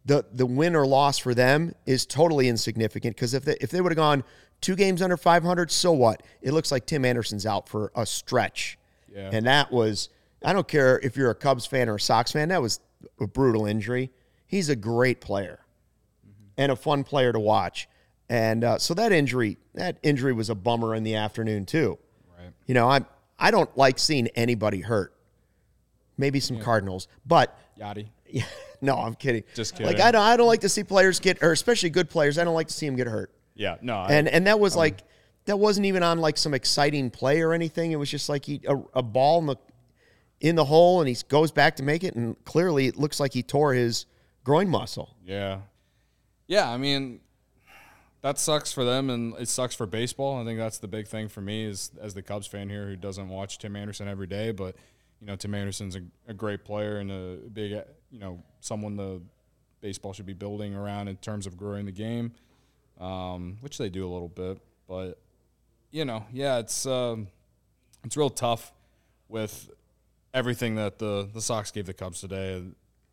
the 0.09 0.25
the 0.33 0.45
win 0.45 0.75
or 0.75 0.85
loss 0.87 1.17
for 1.19 1.33
them 1.33 1.73
is 1.85 2.05
totally 2.05 2.47
insignificant. 2.49 3.15
Because 3.15 3.33
if 3.33 3.45
they 3.45 3.55
if 3.61 3.69
they 3.69 3.79
would 3.79 3.91
have 3.91 3.97
gone 3.97 4.23
two 4.59 4.75
games 4.75 5.01
under 5.01 5.15
500, 5.15 5.71
so 5.71 5.91
what? 5.93 6.23
It 6.41 6.51
looks 6.51 6.71
like 6.71 6.85
Tim 6.85 7.05
Anderson's 7.05 7.45
out 7.45 7.69
for 7.69 7.91
a 7.95 8.05
stretch, 8.05 8.77
Yeah. 9.13 9.29
and 9.31 9.45
that 9.45 9.71
was 9.71 10.09
I 10.43 10.51
don't 10.53 10.67
care 10.67 10.99
if 10.99 11.15
you're 11.15 11.29
a 11.29 11.35
Cubs 11.35 11.65
fan 11.65 11.87
or 11.89 11.95
a 11.95 11.99
Sox 11.99 12.31
fan. 12.31 12.49
That 12.49 12.61
was 12.61 12.79
a 13.19 13.27
brutal 13.27 13.65
injury. 13.65 14.11
He's 14.47 14.67
a 14.69 14.75
great 14.75 15.21
player 15.21 15.59
and 16.57 16.71
a 16.71 16.75
fun 16.75 17.03
player 17.03 17.31
to 17.31 17.39
watch. 17.39 17.87
And 18.29 18.63
uh, 18.63 18.77
so 18.79 18.93
that 18.95 19.11
injury, 19.11 19.57
that 19.75 19.97
injury 20.03 20.33
was 20.33 20.49
a 20.49 20.55
bummer 20.55 20.93
in 20.95 21.03
the 21.03 21.15
afternoon 21.15 21.65
too. 21.65 21.97
Right. 22.37 22.51
You 22.65 22.73
know, 22.73 22.89
I 22.89 23.01
I 23.37 23.51
don't 23.51 23.75
like 23.77 23.99
seeing 23.99 24.27
anybody 24.29 24.81
hurt. 24.81 25.13
Maybe 26.17 26.39
some 26.41 26.59
Cardinals, 26.59 27.07
but 27.25 27.57
Yachty. 27.79 28.07
Yeah, 28.29 28.43
no, 28.81 28.95
I'm 28.97 29.15
kidding. 29.15 29.43
Just 29.55 29.73
kidding. 29.73 29.87
Like. 29.87 29.99
I 29.99 30.11
don't 30.11 30.21
I 30.21 30.37
don't 30.37 30.47
like 30.47 30.61
to 30.61 30.69
see 30.69 30.83
players 30.83 31.19
get, 31.19 31.41
or 31.43 31.51
especially 31.51 31.89
good 31.89 32.09
players. 32.09 32.37
I 32.37 32.43
don't 32.43 32.53
like 32.55 32.67
to 32.67 32.73
see 32.73 32.85
them 32.85 32.95
get 32.95 33.07
hurt. 33.07 33.31
Yeah, 33.55 33.77
no. 33.81 33.95
I- 33.97 34.13
And 34.13 34.27
and 34.27 34.47
that 34.47 34.59
was 34.59 34.75
like 34.75 34.99
that 35.45 35.57
wasn't 35.57 35.85
even 35.87 36.03
on 36.03 36.19
like 36.19 36.37
some 36.37 36.53
exciting 36.53 37.09
play 37.09 37.41
or 37.41 37.53
anything. 37.53 37.91
It 37.91 37.97
was 37.97 38.09
just 38.09 38.29
like 38.29 38.45
he 38.45 38.61
a, 38.67 38.77
a 38.93 39.01
ball 39.03 39.39
in 39.39 39.45
the 39.47 39.55
in 40.41 40.55
the 40.55 40.65
hole, 40.65 41.01
and 41.01 41.09
he 41.09 41.17
goes 41.27 41.51
back 41.51 41.75
to 41.77 41.83
make 41.83 42.03
it, 42.03 42.15
and 42.15 42.41
clearly 42.45 42.87
it 42.87 42.95
looks 42.97 43.19
like 43.19 43.33
he 43.33 43.43
tore 43.43 43.73
his 43.73 44.05
groin 44.43 44.69
muscle. 44.69 45.15
Yeah. 45.25 45.59
Yeah, 46.47 46.69
I 46.69 46.77
mean 46.77 47.19
that 48.21 48.37
sucks 48.37 48.73
for 48.73 48.83
them 48.83 49.09
and 49.09 49.33
it 49.39 49.47
sucks 49.47 49.73
for 49.73 49.85
baseball. 49.85 50.41
I 50.41 50.43
think 50.45 50.59
that's 50.59 50.77
the 50.79 50.89
big 50.89 51.07
thing 51.07 51.29
for 51.29 51.39
me 51.39 51.63
is 51.63 51.91
as 52.01 52.13
the 52.13 52.21
Cubs 52.21 52.47
fan 52.47 52.67
here 52.69 52.85
who 52.87 52.95
doesn't 52.97 53.29
watch 53.29 53.59
Tim 53.59 53.75
Anderson 53.77 54.09
every 54.09 54.27
day, 54.27 54.51
but 54.51 54.75
you 55.19 55.27
know, 55.27 55.35
Tim 55.35 55.53
Anderson's 55.53 55.95
a, 55.95 56.01
a 56.27 56.33
great 56.33 56.63
player 56.63 56.99
and 56.99 57.11
a 57.11 57.37
big 57.51 57.71
you 58.11 58.19
know, 58.19 58.43
someone 58.59 58.95
the 58.95 59.21
baseball 59.81 60.13
should 60.13 60.25
be 60.25 60.33
building 60.33 60.75
around 60.75 61.07
in 61.07 61.17
terms 61.17 61.45
of 61.45 61.57
growing 61.57 61.85
the 61.85 61.91
game. 61.91 62.33
Um, 62.99 63.57
which 63.61 63.77
they 63.77 63.87
do 63.87 64.05
a 64.05 64.11
little 64.11 64.27
bit, 64.27 64.57
but 64.85 65.21
you 65.91 66.03
know, 66.03 66.25
yeah, 66.33 66.57
it's 66.57 66.85
um, 66.85 67.27
it's 68.03 68.17
real 68.17 68.29
tough 68.29 68.73
with 69.29 69.69
everything 70.33 70.75
that 70.75 70.99
the 70.99 71.29
the 71.33 71.41
Sox 71.41 71.71
gave 71.71 71.85
the 71.85 71.93
Cubs 71.93 72.19
today, 72.19 72.61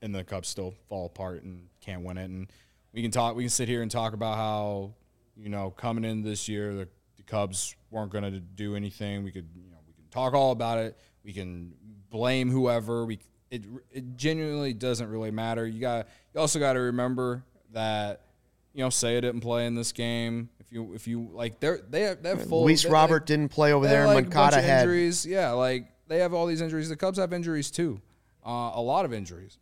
and 0.02 0.14
the 0.14 0.24
Cubs 0.24 0.48
still 0.48 0.74
fall 0.88 1.06
apart 1.06 1.42
and 1.42 1.68
can't 1.80 2.02
win 2.02 2.18
it. 2.18 2.24
And 2.24 2.48
we 2.92 3.02
can 3.02 3.10
talk, 3.10 3.36
we 3.36 3.44
can 3.44 3.50
sit 3.50 3.68
here 3.68 3.82
and 3.82 3.90
talk 3.90 4.12
about 4.12 4.36
how 4.36 4.94
you 5.36 5.48
know 5.48 5.70
coming 5.70 6.04
in 6.04 6.22
this 6.22 6.48
year 6.48 6.74
the, 6.74 6.88
the 7.16 7.22
Cubs 7.22 7.76
weren't 7.90 8.10
going 8.10 8.24
to 8.24 8.40
do 8.40 8.74
anything. 8.74 9.22
We 9.22 9.30
could 9.30 9.48
you 9.54 9.70
know 9.70 9.78
we 9.86 9.92
can 9.92 10.04
talk 10.10 10.34
all 10.34 10.50
about 10.50 10.78
it. 10.78 10.98
We 11.24 11.32
can 11.32 11.74
blame 12.10 12.50
whoever. 12.50 13.04
We 13.04 13.18
it 13.50 13.64
it 13.90 14.16
genuinely 14.16 14.72
doesn't 14.72 15.08
really 15.08 15.30
matter. 15.30 15.66
You 15.66 15.80
got 15.80 16.08
you 16.34 16.40
also 16.40 16.58
got 16.58 16.74
to 16.74 16.80
remember 16.80 17.44
that 17.72 18.22
you 18.72 18.82
know 18.82 18.90
Saya 18.90 19.20
didn't 19.20 19.40
play 19.40 19.66
in 19.66 19.74
this 19.74 19.92
game. 19.92 20.48
If 20.58 20.72
you 20.72 20.94
if 20.94 21.06
you 21.06 21.28
like 21.32 21.60
they're 21.60 21.80
they 21.88 22.02
have, 22.02 22.22
they 22.22 22.30
have 22.30 22.48
full 22.48 22.64
Luis 22.64 22.82
they- 22.82 22.90
Robert 22.90 23.26
didn't 23.26 23.50
play 23.50 23.72
over 23.72 23.86
they 23.86 23.92
there. 23.92 24.06
like, 24.06 24.24
Moncada 24.26 24.58
of 24.58 24.64
had 24.64 24.82
injuries. 24.82 25.24
Yeah, 25.24 25.50
like 25.52 25.86
they 26.08 26.18
have 26.18 26.34
all 26.34 26.46
these 26.46 26.60
injuries. 26.60 26.88
The 26.88 26.96
Cubs 26.96 27.18
have 27.18 27.32
injuries 27.32 27.70
too. 27.70 28.00
Uh, 28.44 28.72
a 28.74 28.80
lot 28.80 29.04
of 29.04 29.12
injuries. 29.12 29.58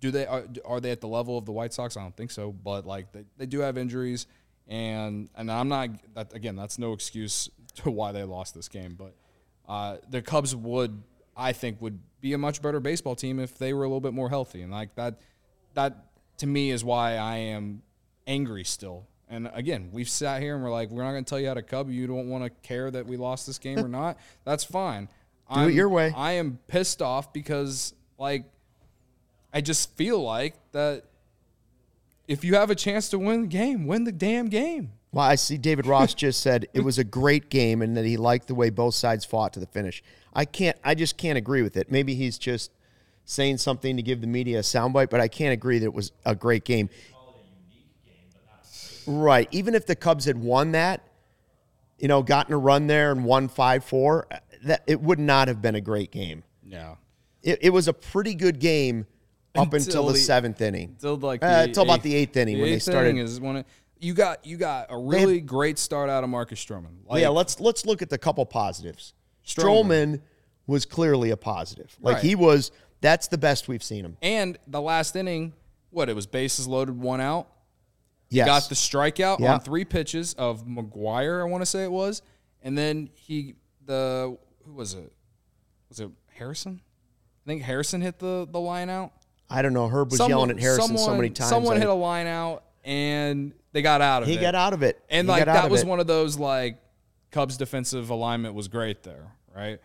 Do 0.00 0.10
they 0.10 0.26
are, 0.26 0.44
are 0.64 0.80
they 0.80 0.90
at 0.90 1.00
the 1.00 1.08
level 1.08 1.38
of 1.38 1.44
the 1.44 1.52
White 1.52 1.72
Sox? 1.72 1.96
I 1.96 2.02
don't 2.02 2.16
think 2.16 2.30
so. 2.30 2.50
But 2.52 2.86
like 2.86 3.12
they, 3.12 3.24
they 3.36 3.46
do 3.46 3.60
have 3.60 3.78
injuries, 3.78 4.26
and 4.66 5.28
and 5.36 5.50
I'm 5.50 5.68
not 5.68 5.90
that 6.14 6.34
again. 6.34 6.56
That's 6.56 6.78
no 6.78 6.92
excuse 6.92 7.48
to 7.76 7.90
why 7.90 8.12
they 8.12 8.24
lost 8.24 8.54
this 8.54 8.68
game. 8.68 8.96
But 8.98 9.14
uh, 9.68 9.98
the 10.10 10.22
Cubs 10.22 10.56
would 10.56 11.02
I 11.36 11.52
think 11.52 11.80
would 11.80 11.98
be 12.20 12.32
a 12.32 12.38
much 12.38 12.62
better 12.62 12.80
baseball 12.80 13.16
team 13.16 13.38
if 13.38 13.58
they 13.58 13.72
were 13.72 13.84
a 13.84 13.88
little 13.88 14.00
bit 14.00 14.14
more 14.14 14.28
healthy. 14.28 14.62
And 14.62 14.72
like 14.72 14.94
that 14.96 15.20
that 15.74 16.06
to 16.38 16.46
me 16.46 16.70
is 16.70 16.84
why 16.84 17.16
I 17.16 17.36
am 17.36 17.82
angry 18.26 18.64
still. 18.64 19.06
And 19.28 19.50
again, 19.54 19.88
we've 19.92 20.08
sat 20.08 20.42
here 20.42 20.54
and 20.54 20.62
we're 20.62 20.70
like, 20.70 20.90
we're 20.90 21.02
not 21.02 21.12
going 21.12 21.24
to 21.24 21.28
tell 21.28 21.40
you 21.40 21.48
how 21.48 21.54
to 21.54 21.62
cub. 21.62 21.90
You 21.90 22.06
don't 22.06 22.28
want 22.28 22.44
to 22.44 22.50
care 22.66 22.90
that 22.90 23.06
we 23.06 23.16
lost 23.16 23.46
this 23.46 23.58
game 23.58 23.78
or 23.78 23.88
not. 24.02 24.18
That's 24.44 24.64
fine. 24.64 25.08
Do 25.54 25.68
it 25.68 25.74
your 25.74 25.88
way. 25.88 26.12
I 26.16 26.32
am 26.32 26.58
pissed 26.66 27.02
off 27.02 27.32
because 27.32 27.94
like 28.18 28.44
I 29.52 29.60
just 29.60 29.94
feel 29.96 30.22
like 30.22 30.54
that 30.72 31.04
if 32.26 32.44
you 32.44 32.54
have 32.54 32.70
a 32.70 32.74
chance 32.74 33.08
to 33.10 33.18
win 33.18 33.42
the 33.42 33.46
game, 33.48 33.86
win 33.86 34.04
the 34.04 34.12
damn 34.12 34.48
game. 34.48 34.92
Well, 35.12 35.24
I 35.24 35.34
see 35.34 35.58
David 35.58 35.86
Ross 35.86 36.14
just 36.26 36.40
said 36.40 36.66
it 36.72 36.80
was 36.80 36.98
a 36.98 37.04
great 37.04 37.50
game 37.50 37.82
and 37.82 37.96
that 37.96 38.04
he 38.04 38.16
liked 38.16 38.48
the 38.48 38.54
way 38.54 38.70
both 38.70 38.94
sides 38.94 39.24
fought 39.24 39.52
to 39.54 39.60
the 39.60 39.66
finish. 39.66 40.02
I 40.34 40.44
can't 40.46 40.76
I 40.82 40.94
just 40.94 41.16
can't 41.18 41.36
agree 41.38 41.62
with 41.62 41.76
it. 41.76 41.90
Maybe 41.90 42.14
he's 42.14 42.38
just 42.38 42.70
saying 43.24 43.58
something 43.58 43.96
to 43.96 44.02
give 44.02 44.20
the 44.20 44.26
media 44.26 44.58
a 44.58 44.62
soundbite, 44.62 45.10
but 45.10 45.20
I 45.20 45.28
can't 45.28 45.52
agree 45.52 45.78
that 45.78 45.84
it 45.86 45.94
was 45.94 46.12
a 46.24 46.34
great 46.34 46.64
game. 46.64 46.88
Right. 49.06 49.48
Even 49.50 49.74
if 49.74 49.86
the 49.86 49.96
Cubs 49.96 50.24
had 50.24 50.36
won 50.38 50.72
that, 50.72 51.02
you 51.98 52.08
know, 52.08 52.22
gotten 52.22 52.54
a 52.54 52.58
run 52.58 52.86
there 52.86 53.10
and 53.12 53.24
won 53.24 53.48
5-4, 53.48 54.24
that 54.64 54.82
it 54.86 55.00
would 55.00 55.18
not 55.18 55.48
have 55.48 55.60
been 55.60 55.74
a 55.74 55.80
great 55.80 56.10
game. 56.12 56.44
Yeah. 56.64 56.94
It, 57.42 57.58
it 57.62 57.70
was 57.70 57.88
a 57.88 57.92
pretty 57.92 58.34
good 58.34 58.60
game 58.60 59.06
up 59.56 59.72
until, 59.72 59.76
Until 59.76 60.06
the 60.06 60.12
the- 60.14 60.18
seventh 60.20 60.60
inning. 60.60 60.90
Until 60.90 61.16
like 61.16 61.42
Uh, 61.42 61.48
the 61.58 61.62
until 61.64 61.82
about 61.82 62.02
the 62.02 62.14
eighth 62.14 62.36
inning 62.36 62.56
the 62.56 62.62
when 62.62 62.70
they 62.70 62.78
started- 62.78 63.10
inning 63.10 63.24
is 63.24 63.40
when 63.40 63.56
it, 63.56 63.66
you 64.02 64.14
got 64.14 64.44
you 64.44 64.56
got 64.56 64.86
a 64.90 64.98
really 64.98 65.40
great 65.40 65.78
start 65.78 66.10
out 66.10 66.24
of 66.24 66.30
Marcus 66.30 66.62
Stroman. 66.62 66.96
Like, 67.06 67.22
yeah, 67.22 67.28
let's 67.28 67.60
let's 67.60 67.86
look 67.86 68.02
at 68.02 68.10
the 68.10 68.18
couple 68.18 68.44
positives. 68.44 69.14
Stroman. 69.46 69.64
Stroman 70.16 70.20
was 70.66 70.84
clearly 70.84 71.30
a 71.30 71.36
positive. 71.36 71.96
Like 72.00 72.16
Right. 72.16 72.24
he 72.24 72.34
was 72.34 72.72
that's 73.00 73.28
the 73.28 73.38
best 73.38 73.68
we've 73.68 73.82
seen 73.82 74.04
him. 74.04 74.16
And 74.20 74.58
the 74.66 74.80
last 74.80 75.14
inning, 75.16 75.54
what 75.90 76.08
it 76.08 76.14
was 76.14 76.26
bases 76.26 76.66
loaded, 76.68 76.96
one 76.98 77.20
out. 77.20 77.48
Yes. 78.28 78.46
Got 78.46 78.68
the 78.68 78.74
strikeout 78.74 79.40
Yeah. 79.40 79.54
on 79.54 79.60
three 79.60 79.84
pitches 79.84 80.34
of 80.34 80.64
McGuire, 80.66 81.40
I 81.40 81.44
want 81.44 81.62
to 81.62 81.66
say 81.66 81.84
it 81.84 81.92
was, 81.92 82.22
and 82.62 82.76
then 82.76 83.10
he 83.14 83.54
the 83.84 84.36
who 84.64 84.72
was 84.72 84.94
it? 84.94 85.12
Was 85.88 86.00
it 86.00 86.10
Harrison? 86.34 86.80
I 87.44 87.48
think 87.48 87.62
Harrison 87.62 88.00
hit 88.00 88.18
the 88.18 88.48
the 88.50 88.60
line 88.60 88.90
out. 88.90 89.12
I 89.50 89.62
don't 89.62 89.74
know. 89.74 89.86
Herb 89.88 90.10
was 90.10 90.18
Someone- 90.18 90.30
yelling 90.30 90.50
at 90.50 90.60
Harrison 90.60 90.96
so 90.98 91.14
many 91.14 91.30
times. 91.30 91.50
Someone 91.50 91.76
hit 91.76 91.88
a 91.88 91.92
line 91.94 92.26
out 92.26 92.64
and 92.84 93.52
they 93.72 93.82
got 93.82 94.00
out 94.00 94.22
of 94.22 94.28
he 94.28 94.34
it. 94.34 94.38
He 94.38 94.42
got 94.42 94.54
out 94.54 94.72
of 94.72 94.82
it. 94.82 95.02
And 95.08 95.26
He 95.26 95.30
like 95.30 95.44
that 95.46 95.70
was 95.70 95.82
it. 95.82 95.86
one 95.86 96.00
of 96.00 96.06
those 96.06 96.38
like 96.38 96.78
Cubs 97.30 97.56
defensive 97.56 98.10
alignment 98.10 98.54
was 98.54 98.68
great 98.68 99.02
there, 99.02 99.32
right? 99.54 99.80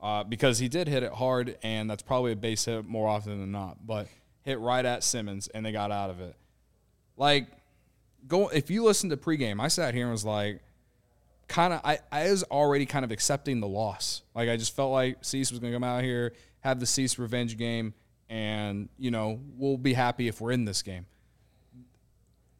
Uh, 0.00 0.24
because 0.24 0.58
he 0.58 0.68
did 0.68 0.88
hit 0.88 1.02
it 1.02 1.12
hard, 1.12 1.58
and 1.62 1.90
that's 1.90 2.02
probably 2.02 2.32
a 2.32 2.36
base 2.36 2.64
hit 2.64 2.86
more 2.86 3.08
often 3.08 3.38
than 3.40 3.52
not. 3.52 3.86
But 3.86 4.08
hit 4.42 4.58
right 4.58 4.84
at 4.84 5.04
Simmons, 5.04 5.48
and 5.48 5.64
they 5.64 5.72
got 5.72 5.90
out 5.90 6.10
of 6.10 6.20
it. 6.20 6.34
Like, 7.16 7.48
go 8.26 8.48
if 8.48 8.70
you 8.70 8.84
listen 8.84 9.10
to 9.10 9.16
pregame, 9.16 9.60
I 9.60 9.68
sat 9.68 9.94
here 9.94 10.04
and 10.04 10.12
was 10.12 10.24
like, 10.24 10.62
kind 11.48 11.74
of, 11.74 11.80
I, 11.84 11.98
I 12.10 12.30
was 12.30 12.44
already 12.44 12.86
kind 12.86 13.04
of 13.04 13.10
accepting 13.10 13.60
the 13.60 13.68
loss. 13.68 14.22
Like, 14.34 14.48
I 14.48 14.56
just 14.56 14.74
felt 14.74 14.92
like 14.92 15.22
Cease 15.22 15.50
was 15.50 15.60
going 15.60 15.72
to 15.72 15.76
come 15.76 15.84
out 15.84 16.02
here, 16.02 16.32
have 16.60 16.80
the 16.80 16.86
Cease 16.86 17.18
revenge 17.18 17.58
game, 17.58 17.92
and 18.30 18.88
you 18.98 19.10
know 19.10 19.40
we'll 19.56 19.76
be 19.76 19.92
happy 19.92 20.28
if 20.28 20.40
we're 20.40 20.52
in 20.52 20.64
this 20.64 20.82
game 20.82 21.04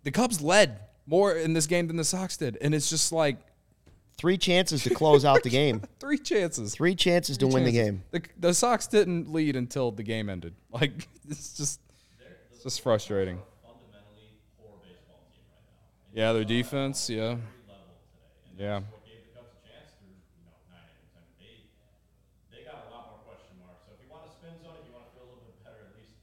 the 0.02 0.10
Cubs 0.10 0.40
led 0.40 0.80
more 1.06 1.32
in 1.32 1.52
this 1.52 1.66
game 1.66 1.86
than 1.86 1.96
the 1.96 2.04
Sox 2.04 2.36
did, 2.36 2.58
and 2.60 2.74
it's 2.74 2.90
just 2.90 3.12
like 3.12 3.36
three 4.16 4.36
chances 4.38 4.82
to 4.84 4.94
close 4.94 5.24
out 5.24 5.42
the 5.42 5.50
game. 5.50 5.82
three 6.00 6.18
chances. 6.18 6.74
Three 6.74 6.94
chances 6.94 7.38
to 7.38 7.46
win 7.46 7.64
the 7.64 7.72
game. 7.72 8.02
The, 8.10 8.22
the 8.38 8.54
Sox 8.54 8.86
didn't 8.86 9.32
lead 9.32 9.56
until 9.56 9.90
the 9.90 10.02
game 10.02 10.28
ended. 10.28 10.54
Like 10.72 11.08
it's 11.28 11.56
just 11.56 11.80
it's 12.52 12.62
just 12.62 12.80
frustrating. 12.80 13.40
Yeah, 16.12 16.32
their 16.32 16.44
defense. 16.44 17.08
Yeah, 17.10 17.36
yeah. 18.58 18.82
what 18.90 19.06
gave 19.06 19.22
the 19.22 19.30
Cubs 19.30 19.54
a 19.54 19.62
chance 19.62 19.94
through 19.98 20.10
you 20.10 20.42
know 20.42 20.58
nine 20.66 20.90
innings. 20.90 21.14
I 21.14 21.22
mean, 21.22 21.38
they 21.38 21.54
they 22.50 22.62
got 22.66 22.86
a 22.86 22.88
lot 22.90 23.14
more 23.14 23.22
question 23.30 23.54
marks. 23.62 23.86
So 23.86 23.94
if 23.94 24.02
you 24.02 24.10
want 24.10 24.26
to 24.26 24.32
spin 24.34 24.58
zone, 24.58 24.74
if 24.82 24.90
you 24.90 24.94
want 24.94 25.06
to 25.06 25.12
feel 25.14 25.26
a 25.26 25.30
little 25.30 25.46
bit 25.46 25.54
better, 25.62 25.86
at 25.86 25.94
least 25.94 26.18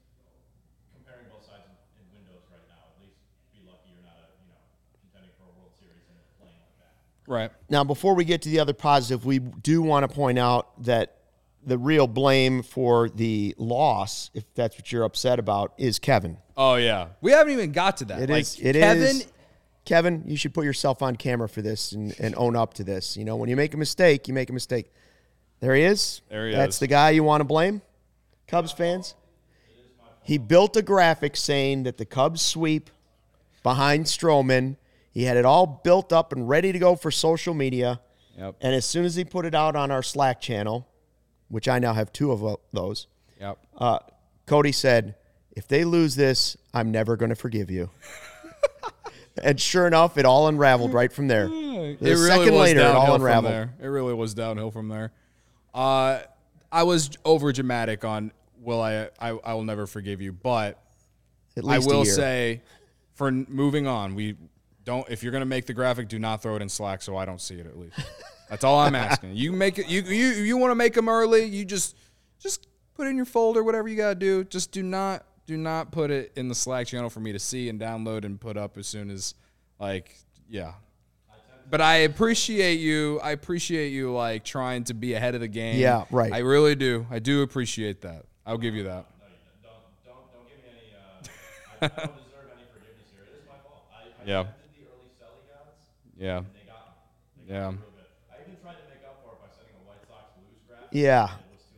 comparing 0.91 1.31
both 1.31 1.47
sides 1.47 1.71
in, 1.71 2.03
in 2.03 2.05
windows 2.11 2.43
right 2.51 2.67
now, 2.67 2.91
at 2.91 2.99
least 2.99 3.15
be 3.55 3.63
lucky 3.63 3.95
you're 3.95 4.03
not 4.03 4.19
a 4.19 4.27
you 4.43 4.51
know 4.51 4.59
contending 5.07 5.31
for 5.39 5.47
a 5.47 5.53
World 5.55 5.71
Series 5.79 6.03
and 6.11 6.19
playing 6.35 6.59
like 6.59 6.75
that. 6.83 6.99
Right. 7.27 7.51
Now, 7.69 7.83
before 7.83 8.15
we 8.15 8.25
get 8.25 8.41
to 8.43 8.49
the 8.49 8.59
other 8.59 8.73
positive, 8.73 9.25
we 9.25 9.39
do 9.39 9.81
want 9.81 10.09
to 10.09 10.15
point 10.15 10.39
out 10.39 10.83
that 10.85 11.17
the 11.65 11.77
real 11.77 12.07
blame 12.07 12.63
for 12.63 13.09
the 13.09 13.53
loss, 13.57 14.31
if 14.33 14.45
that's 14.55 14.77
what 14.77 14.91
you're 14.91 15.03
upset 15.03 15.37
about, 15.37 15.73
is 15.77 15.99
Kevin. 15.99 16.37
Oh 16.55 16.75
yeah, 16.75 17.09
we 17.19 17.31
haven't 17.31 17.53
even 17.53 17.73
got 17.73 17.97
to 17.97 18.05
that. 18.05 18.21
It 18.21 18.29
like, 18.29 18.41
is. 18.41 18.57
It 18.59 18.75
is. 18.77 18.81
Kevin. 18.81 19.21
Kevin, 19.83 20.23
you 20.25 20.35
should 20.35 20.53
put 20.53 20.65
yourself 20.65 21.01
on 21.01 21.15
camera 21.15 21.47
for 21.47 21.61
this 21.61 21.93
and, 21.93 22.13
and 22.19 22.35
own 22.35 22.57
up 22.57 22.73
to 22.73 22.83
this. 22.83 23.15
You 23.15 23.23
know, 23.23 23.37
when 23.37 23.49
you 23.49 23.55
make 23.55 23.73
a 23.73 23.77
mistake, 23.77 24.27
you 24.27 24.33
make 24.33 24.49
a 24.49 24.53
mistake. 24.53 24.91
There 25.59 25.75
he 25.75 25.83
is. 25.83 26.21
There 26.29 26.49
he 26.49 26.55
That's 26.55 26.75
is. 26.75 26.79
the 26.79 26.87
guy 26.87 27.11
you 27.11 27.23
want 27.23 27.41
to 27.41 27.45
blame, 27.45 27.81
Cubs 28.47 28.71
fans. 28.71 29.15
He 30.23 30.37
built 30.37 30.75
a 30.75 30.81
graphic 30.81 31.37
saying 31.37 31.83
that 31.83 31.97
the 31.97 32.05
Cubs 32.05 32.41
sweep 32.41 32.89
behind 33.63 34.05
Stroman. 34.05 34.75
He 35.17 35.23
had 35.23 35.35
it 35.35 35.45
all 35.45 35.65
built 35.65 36.13
up 36.13 36.31
and 36.31 36.47
ready 36.47 36.71
to 36.71 36.77
go 36.77 36.95
for 36.95 37.09
social 37.09 37.55
media. 37.55 37.99
Yep. 38.37 38.57
And 38.61 38.75
as 38.75 38.85
soon 38.85 39.03
as 39.03 39.15
he 39.15 39.25
put 39.25 39.45
it 39.45 39.55
out 39.55 39.75
on 39.75 39.89
our 39.89 40.03
Slack 40.03 40.39
channel, 40.39 40.87
which 41.47 41.67
I 41.67 41.79
now 41.79 41.93
have 41.93 42.13
two 42.13 42.31
of 42.31 42.59
those, 42.71 43.07
Yep. 43.41 43.57
uh, 43.79 43.97
Cody 44.45 44.71
said, 44.71 45.15
"If 45.55 45.67
they 45.67 45.85
lose 45.85 46.13
this, 46.13 46.55
I'm 46.71 46.91
never 46.91 47.17
going 47.17 47.29
to 47.29 47.35
forgive 47.35 47.71
you." 47.71 47.89
and 49.41 49.59
sure 49.59 49.87
enough, 49.87 50.19
it 50.19 50.25
all 50.25 50.47
unraveled 50.49 50.93
right 50.93 51.11
from 51.11 51.27
there. 51.27 51.45
it 51.51 51.99
A 51.99 52.15
second 52.15 52.53
later, 52.53 52.81
it 52.81 52.85
all 52.85 52.93
downhill 52.93 53.15
from 53.15 53.21
unraveled. 53.23 53.53
there. 53.53 53.73
It 53.81 53.87
really 53.87 54.13
was 54.13 54.35
downhill 54.35 54.69
from 54.69 54.87
there. 54.87 55.13
Uh, 55.73 56.19
I 56.71 56.83
was 56.83 57.09
over 57.25 57.51
dramatic 57.51 58.05
on 58.05 58.31
will 58.61 58.81
I, 58.81 59.09
I 59.19 59.29
I 59.29 59.55
will 59.55 59.63
never 59.63 59.87
forgive 59.87 60.21
you, 60.21 60.31
but 60.31 60.79
At 61.57 61.65
I 61.65 61.79
will 61.79 62.05
say 62.05 62.61
for 63.15 63.31
moving 63.31 63.87
on, 63.87 64.13
we 64.13 64.35
don't 64.87 65.07
if 65.09 65.21
you're 65.21 65.33
gonna 65.33 65.45
make 65.45 65.65
the 65.65 65.73
graphic, 65.73 66.07
do 66.07 66.17
not 66.17 66.41
throw 66.41 66.55
it 66.55 66.61
in 66.61 66.69
Slack 66.69 67.01
so 67.01 67.17
I 67.17 67.25
don't 67.25 67.41
see 67.41 67.55
it 67.55 67.65
at 67.67 67.77
least. 67.77 67.99
That's 68.49 68.63
all 68.63 68.79
I'm 68.79 68.95
asking. 68.95 69.35
You 69.35 69.51
make 69.51 69.77
it 69.77 69.89
you 69.89 70.01
you 70.01 70.27
you 70.29 70.57
want 70.57 70.71
to 70.71 70.75
make 70.75 70.93
them 70.93 71.09
early, 71.09 71.43
you 71.43 71.65
just 71.65 71.97
just 72.39 72.67
put 72.95 73.05
it 73.05 73.09
in 73.09 73.17
your 73.17 73.25
folder, 73.25 73.63
whatever 73.65 73.89
you 73.89 73.97
gotta 73.97 74.15
do. 74.15 74.45
Just 74.45 74.71
do 74.71 74.81
not 74.81 75.25
do 75.45 75.57
not 75.57 75.91
put 75.91 76.09
it 76.09 76.31
in 76.37 76.47
the 76.47 76.55
Slack 76.55 76.87
channel 76.87 77.09
for 77.09 77.19
me 77.19 77.33
to 77.33 77.39
see 77.39 77.67
and 77.67 77.79
download 77.81 78.23
and 78.23 78.39
put 78.39 78.55
up 78.55 78.77
as 78.77 78.87
soon 78.87 79.09
as 79.11 79.35
like 79.77 80.15
yeah. 80.49 80.71
But 81.69 81.81
I 81.81 81.95
appreciate 81.97 82.79
you. 82.79 83.19
I 83.21 83.31
appreciate 83.31 83.89
you 83.89 84.13
like 84.13 84.45
trying 84.45 84.85
to 84.85 84.93
be 84.93 85.15
ahead 85.15 85.35
of 85.35 85.41
the 85.41 85.49
game. 85.49 85.77
Yeah, 85.81 86.05
right. 86.11 86.31
I 86.31 86.37
really 86.39 86.75
do. 86.75 87.05
I 87.11 87.19
do 87.19 87.41
appreciate 87.41 87.99
that. 88.03 88.23
I'll 88.45 88.57
give 88.57 88.73
you 88.73 88.83
that. 88.83 89.05
Don't 89.61 89.75
don't 90.05 90.31
don't 90.31 90.47
give 90.47 90.63
me 90.63 90.69
any. 90.71 90.95
Uh, 90.95 91.81
I, 91.81 91.85
I 91.85 91.89
don't 91.89 92.15
deserve 92.23 92.47
any 92.55 92.63
forgiveness 92.71 93.11
here. 93.11 93.25
It 93.27 93.41
is 93.41 93.47
my 93.49 93.59
fault. 93.67 93.83
I, 93.91 94.23
I 94.23 94.25
Yeah. 94.25 94.43
tempted 94.43 94.63
the 94.79 94.87
early 94.87 95.11
selling 95.19 95.43
odds. 95.59 95.75
Yeah. 96.17 96.41
They 96.53 96.65
got. 96.67 96.97
They 97.47 97.53
got 97.53 97.59
Yeah. 97.59 97.71
me 97.71 97.77
good. 97.77 98.05
I 98.31 98.41
even 98.41 98.61
tried 98.61 98.73
to 98.73 98.77
make 98.89 99.03
up 99.05 99.21
for 99.23 99.33
it 99.33 99.39
by 99.41 99.47
setting 99.55 99.73
a 99.75 99.87
White 99.87 100.01
Sox 100.07 100.23
lose 100.37 100.61
graphic. 100.67 100.87
Yeah. 100.91 101.29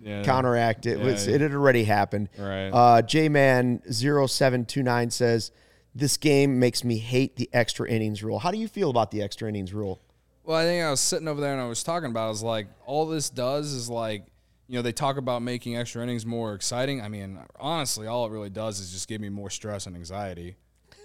Yeah. 0.02 0.24
counteract 0.24 0.86
it. 0.86 0.98
Yeah, 1.00 1.04
was, 1.06 1.28
yeah. 1.28 1.36
It 1.36 1.42
had 1.42 1.54
already 1.54 1.84
happened. 1.84 2.30
Right. 2.38 2.70
Uh, 2.70 3.02
J-Man 3.02 3.82
0729 3.92 5.12
says, 5.12 5.52
this 5.94 6.16
game 6.18 6.60
makes 6.60 6.84
me 6.86 6.98
hate 7.00 7.36
the 7.36 7.50
extra 7.52 7.90
innings 7.90 8.24
rule. 8.24 8.40
How 8.40 8.52
do 8.52 8.58
you 8.58 8.68
feel 8.70 8.90
about 8.90 9.12
the 9.12 9.22
extra 9.22 9.50
innings 9.50 9.74
rule? 9.74 10.00
Well, 10.44 10.58
I 10.58 10.64
think 10.64 10.84
I 10.84 10.90
was 10.90 11.00
sitting 11.02 11.28
over 11.28 11.42
there 11.42 11.52
and 11.52 11.62
I 11.62 11.68
was 11.68 11.84
talking 11.84 12.10
about. 12.10 12.24
it. 12.24 12.28
I 12.28 12.30
was 12.30 12.44
like, 12.44 12.68
all 12.86 13.06
this 13.08 13.30
does 13.30 13.74
is 13.74 13.90
like, 13.90 14.26
you 14.68 14.76
know, 14.78 14.82
they 14.82 14.92
talk 14.94 15.18
about 15.18 15.42
making 15.42 15.76
extra 15.76 16.02
innings 16.02 16.26
more 16.26 16.54
exciting. 16.54 17.02
I 17.02 17.10
mean, 17.10 17.38
honestly, 17.60 18.08
all 18.08 18.26
it 18.26 18.32
really 18.32 18.50
does 18.50 18.80
is 18.80 18.92
just 18.92 19.08
give 19.10 19.20
me 19.20 19.30
more 19.30 19.50
stress 19.50 19.86
and 19.86 19.96
anxiety. 19.96 20.56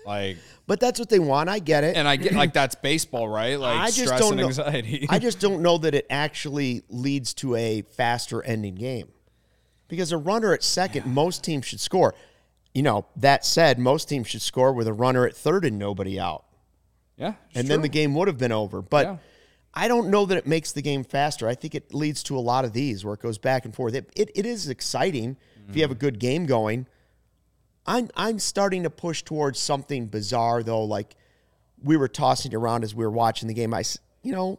Like, 0.07 0.37
But 0.67 0.81
that's 0.81 0.99
what 0.99 1.09
they 1.09 1.19
want. 1.19 1.49
I 1.49 1.59
get 1.59 1.85
it. 1.85 1.97
and 1.97 2.07
I 2.07 2.17
get 2.17 2.33
like 2.35 2.53
that's 2.55 2.75
baseball, 2.75 3.29
right? 3.29 3.59
Like 3.59 3.79
I 3.79 3.87
just 3.87 4.01
stress 4.07 4.21
don't 4.21 4.33
and 4.33 4.41
know. 4.43 4.47
anxiety. 4.49 5.07
I 5.09 5.19
just 5.29 5.41
don't 5.41 5.63
know 5.63 5.79
that 5.79 5.95
it 5.95 6.07
actually 6.11 6.83
leads 6.89 7.35
to 7.35 7.55
a 7.57 7.83
faster 7.83 8.43
ending 8.43 8.75
game. 8.75 9.09
Because 9.89 10.13
a 10.13 10.19
runner 10.19 10.53
at 10.55 10.63
second, 10.63 11.07
most 11.07 11.45
teams 11.45 11.67
should 11.67 11.81
score. 11.81 12.15
You 12.73 12.83
know, 12.83 13.07
that 13.17 13.45
said, 13.45 13.79
most 13.79 14.09
teams 14.09 14.27
should 14.29 14.43
score 14.43 14.73
with 14.73 14.89
a 14.89 14.93
runner 14.93 15.27
at 15.27 15.37
third 15.37 15.65
and 15.65 15.79
nobody 15.79 16.19
out. 16.19 16.45
yeah, 17.17 17.35
it's 17.51 17.61
and 17.61 17.69
then 17.69 17.79
true. 17.79 17.83
the 17.83 17.89
game 17.89 18.15
would 18.15 18.27
have 18.27 18.39
been 18.39 18.51
over. 18.53 18.83
But 18.83 19.07
Yeah. 19.07 19.17
I 19.77 19.89
don't 19.89 20.09
know 20.09 20.25
that 20.27 20.39
it 20.39 20.47
makes 20.47 20.73
the 20.73 20.83
game 20.83 21.03
faster. 21.05 21.49
I 21.49 21.55
think 21.55 21.75
it 21.75 21.93
leads 21.93 22.23
to 22.25 22.37
a 22.37 22.41
lot 22.41 22.65
of 22.65 22.73
these 22.73 23.05
where 23.05 23.15
it 23.15 23.21
goes 23.21 23.39
back 23.39 23.65
and 23.65 23.75
forth. 23.75 23.95
It, 23.95 24.09
it, 24.17 24.31
it 24.35 24.47
is 24.47 24.69
exciting 24.69 25.37
if 25.69 25.75
you 25.77 25.83
have 25.83 25.91
a 25.91 25.97
good 25.97 26.19
game 26.21 26.47
going. 26.47 26.87
I'm 27.87 28.09
I'm 28.17 28.39
starting 28.39 28.83
to 28.85 28.91
push 28.91 29.23
towards 29.23 29.59
something 29.59 30.07
bizarre 30.07 30.63
though. 30.63 30.85
Like 30.85 31.17
we 31.83 31.97
were 31.97 32.09
tossing 32.09 32.55
around 32.55 32.85
as 32.85 32.95
we 32.95 33.05
were 33.05 33.11
watching 33.11 33.49
the 33.49 33.55
game. 33.55 33.75
I 33.75 33.83
you 34.23 34.33
know, 34.33 34.59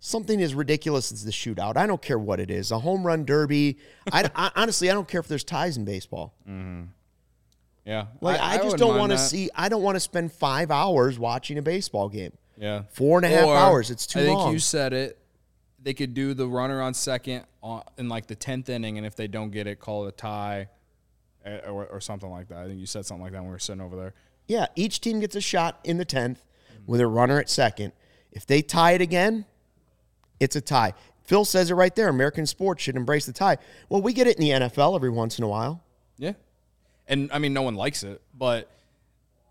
something 0.00 0.42
as 0.42 0.54
ridiculous 0.54 1.12
as 1.12 1.24
the 1.24 1.30
shootout. 1.30 1.76
I 1.76 1.86
don't 1.86 2.02
care 2.02 2.18
what 2.18 2.40
it 2.40 2.50
is. 2.50 2.70
A 2.72 2.78
home 2.80 3.06
run 3.06 3.24
derby. 3.24 3.78
I, 4.12 4.28
I- 4.34 4.50
honestly, 4.56 4.90
I 4.90 4.94
don't 4.94 5.06
care 5.06 5.20
if 5.20 5.28
there's 5.28 5.44
ties 5.44 5.76
in 5.76 5.84
baseball. 5.84 6.34
Mm-hmm. 6.48 6.82
yeah. 7.84 8.06
Like 8.20 8.40
I, 8.40 8.54
just 8.56 8.64
wouldn't 8.64 8.80
don't 8.80 8.98
want 8.98 9.12
to 9.12 9.18
see. 9.18 9.50
I 9.54 9.68
don't 9.68 9.82
want 9.82 9.94
to 9.96 10.00
spend 10.00 10.32
five 10.32 10.70
hours 10.72 11.18
watching 11.18 11.58
a 11.58 11.62
baseball 11.62 12.08
game. 12.08 12.32
Yeah. 12.58 12.82
Four 12.90 13.18
and 13.18 13.26
a 13.26 13.28
half 13.28 13.46
Or, 13.46 13.56
hours. 13.56 13.90
It's 13.90 14.06
too 14.06 14.20
I 14.20 14.22
think 14.24 14.38
long. 14.38 14.52
you 14.52 14.58
said 14.58 14.92
it. 14.92 15.18
They 15.80 15.94
could 15.94 16.14
do 16.14 16.32
the 16.34 16.46
runner 16.46 16.80
on 16.80 16.94
second 16.94 17.44
on, 17.62 17.82
in 17.98 18.08
like 18.08 18.26
the 18.26 18.36
tenth 18.36 18.68
inning, 18.68 18.98
and 18.98 19.06
if 19.06 19.16
they 19.16 19.26
don't 19.26 19.50
get 19.50 19.66
it, 19.66 19.80
call 19.80 20.06
it 20.06 20.08
a 20.08 20.12
tie, 20.12 20.68
or, 21.44 21.86
or 21.86 22.00
something 22.00 22.30
like 22.30 22.48
that. 22.48 22.58
I 22.58 22.66
think 22.66 22.78
you 22.80 22.86
said 22.86 23.04
something 23.06 23.22
like 23.22 23.32
that 23.32 23.38
when 23.38 23.48
we 23.48 23.52
were 23.52 23.58
sitting 23.58 23.80
over 23.82 23.96
there. 23.96 24.14
Yeah, 24.46 24.66
each 24.76 25.00
team 25.00 25.20
gets 25.20 25.36
a 25.36 25.40
shot 25.40 25.78
in 25.84 25.98
the 25.98 26.06
10th 26.06 26.38
with 26.86 27.00
a 27.00 27.06
runner 27.06 27.38
at 27.38 27.48
second. 27.48 27.92
If 28.32 28.46
they 28.46 28.60
tie 28.62 28.92
it 28.92 29.00
again, 29.00 29.44
it's 30.40 30.56
a 30.56 30.60
tie. 30.60 30.94
Phil 31.24 31.44
says 31.44 31.70
it 31.70 31.74
right 31.74 31.94
there. 31.94 32.08
American 32.08 32.46
sports 32.46 32.82
should 32.82 32.96
embrace 32.96 33.26
the 33.26 33.32
tie. 33.32 33.56
Well, 33.88 34.02
we 34.02 34.12
get 34.12 34.26
it 34.26 34.36
in 34.38 34.42
the 34.42 34.50
NFL 34.50 34.96
every 34.96 35.10
once 35.10 35.38
in 35.38 35.44
a 35.44 35.48
while. 35.48 35.82
Yeah, 36.18 36.32
and 37.06 37.30
I 37.32 37.38
mean, 37.38 37.52
no 37.52 37.62
one 37.62 37.74
likes 37.74 38.02
it, 38.02 38.20
but 38.36 38.68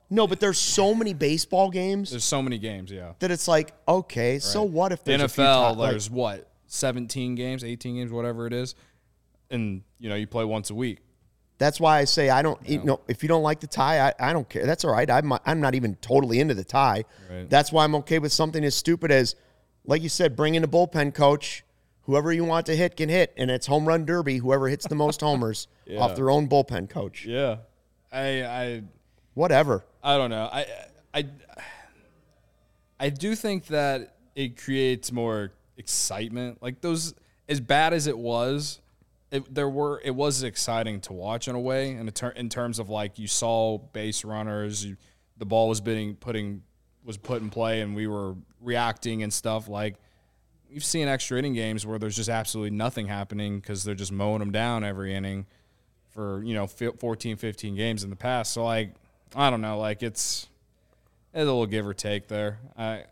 No, 0.09 0.27
but 0.27 0.39
there's 0.41 0.57
so 0.59 0.93
many 0.93 1.13
baseball 1.13 1.69
games 1.69 2.11
there's 2.11 2.23
so 2.25 2.41
many 2.41 2.57
games. 2.57 2.91
Yeah, 2.91 3.13
that 3.19 3.31
it's 3.31 3.47
like, 3.47 3.73
okay, 3.87 4.39
so 4.39 4.63
what 4.63 4.91
if 4.91 5.03
the 5.03 5.11
there's 5.17 5.21
a 5.23 5.29
few 5.29 5.43
NFL, 5.43 5.73
ti- 5.73 5.79
like- 5.79 5.91
there's 5.91 6.09
what 6.09 6.49
17 6.67 7.35
games, 7.35 7.63
18 7.63 7.95
games, 7.95 8.11
whatever 8.11 8.45
it 8.47 8.53
is, 8.53 8.75
and 9.49 9.81
you 9.99 10.09
know 10.09 10.15
you 10.15 10.27
play 10.27 10.43
once 10.43 10.69
a 10.69 10.75
week. 10.75 10.99
That's 11.61 11.79
why 11.79 11.99
I 11.99 12.05
say 12.05 12.29
I 12.29 12.41
don't. 12.41 12.59
You 12.67 12.83
know, 12.83 12.99
if 13.07 13.21
you 13.21 13.29
don't 13.29 13.43
like 13.43 13.59
the 13.59 13.67
tie, 13.67 14.07
I, 14.07 14.29
I 14.29 14.33
don't 14.33 14.49
care. 14.49 14.65
That's 14.65 14.83
all 14.83 14.91
right. 14.91 15.09
I'm 15.09 15.31
I'm 15.45 15.61
not 15.61 15.75
even 15.75 15.95
totally 15.95 16.39
into 16.39 16.55
the 16.55 16.63
tie. 16.63 17.05
Right. 17.29 17.47
That's 17.47 17.71
why 17.71 17.83
I'm 17.83 17.93
okay 17.95 18.17
with 18.17 18.33
something 18.33 18.63
as 18.63 18.73
stupid 18.73 19.11
as, 19.11 19.35
like 19.85 20.01
you 20.01 20.09
said, 20.09 20.35
bring 20.35 20.55
in 20.55 20.63
a 20.63 20.67
bullpen 20.67 21.13
coach. 21.13 21.63
Whoever 22.05 22.33
you 22.33 22.43
want 22.45 22.65
to 22.65 22.75
hit 22.75 22.97
can 22.97 23.09
hit, 23.09 23.31
and 23.37 23.51
it's 23.51 23.67
home 23.67 23.87
run 23.87 24.05
derby. 24.05 24.37
Whoever 24.37 24.69
hits 24.69 24.87
the 24.87 24.95
most 24.95 25.21
homers 25.27 25.67
off 25.97 26.15
their 26.15 26.31
own 26.31 26.49
bullpen 26.49 26.89
coach. 26.89 27.25
Yeah, 27.25 27.57
I 28.11 28.43
I 28.43 28.81
Whatever. 29.33 29.85
I 30.03 30.17
don't 30.17 30.29
know. 30.29 30.49
I 30.51 30.65
I 31.13 31.25
I 32.99 33.09
do 33.09 33.35
think 33.35 33.67
that 33.67 34.15
it 34.35 34.61
creates 34.61 35.11
more 35.11 35.53
excitement. 35.77 36.61
Like 36.61 36.81
those, 36.81 37.13
as 37.47 37.59
bad 37.59 37.93
as 37.93 38.07
it 38.07 38.17
was, 38.17 38.79
it, 39.31 39.53
there 39.53 39.69
were 39.69 40.01
it 40.03 40.11
was 40.11 40.43
exciting 40.43 41.01
to 41.01 41.13
watch 41.13 41.47
in 41.47 41.55
a 41.55 41.59
way. 41.59 41.91
In, 41.91 42.07
a 42.07 42.11
ter- 42.11 42.29
in 42.29 42.49
terms 42.49 42.79
of 42.79 42.89
like 42.89 43.17
you 43.17 43.27
saw 43.27 43.77
base 43.77 44.25
runners, 44.25 44.85
you, 44.85 44.97
the 45.37 45.45
ball 45.45 45.69
was 45.69 45.81
being 45.81 46.15
putting 46.15 46.63
was 47.03 47.17
put 47.17 47.41
in 47.41 47.49
play, 47.49 47.81
and 47.81 47.95
we 47.95 48.07
were 48.07 48.35
reacting 48.59 49.23
and 49.23 49.33
stuff. 49.33 49.67
Like 49.67 49.95
you've 50.69 50.85
seen 50.85 51.07
extra 51.07 51.37
inning 51.39 51.53
games 51.53 51.85
where 51.85 51.99
there's 51.99 52.15
just 52.15 52.29
absolutely 52.29 52.75
nothing 52.75 53.07
happening 53.07 53.59
because 53.59 53.83
they're 53.83 53.95
just 53.95 54.11
mowing 54.11 54.39
them 54.39 54.51
down 54.51 54.83
every 54.83 55.13
inning 55.13 55.45
for 56.09 56.43
you 56.43 56.53
know 56.53 56.67
fi- 56.67 56.91
14 56.91 57.37
15 57.37 57.75
games 57.75 58.03
in 58.03 58.09
the 58.09 58.15
past 58.15 58.53
so 58.53 58.63
like 58.63 58.93
i 59.35 59.49
don't 59.49 59.61
know 59.61 59.77
like 59.77 60.03
it's 60.03 60.47
a 61.33 61.39
little 61.39 61.65
give 61.65 61.87
or 61.87 61.93
take 61.93 62.27
there 62.27 62.59
i 62.77 63.03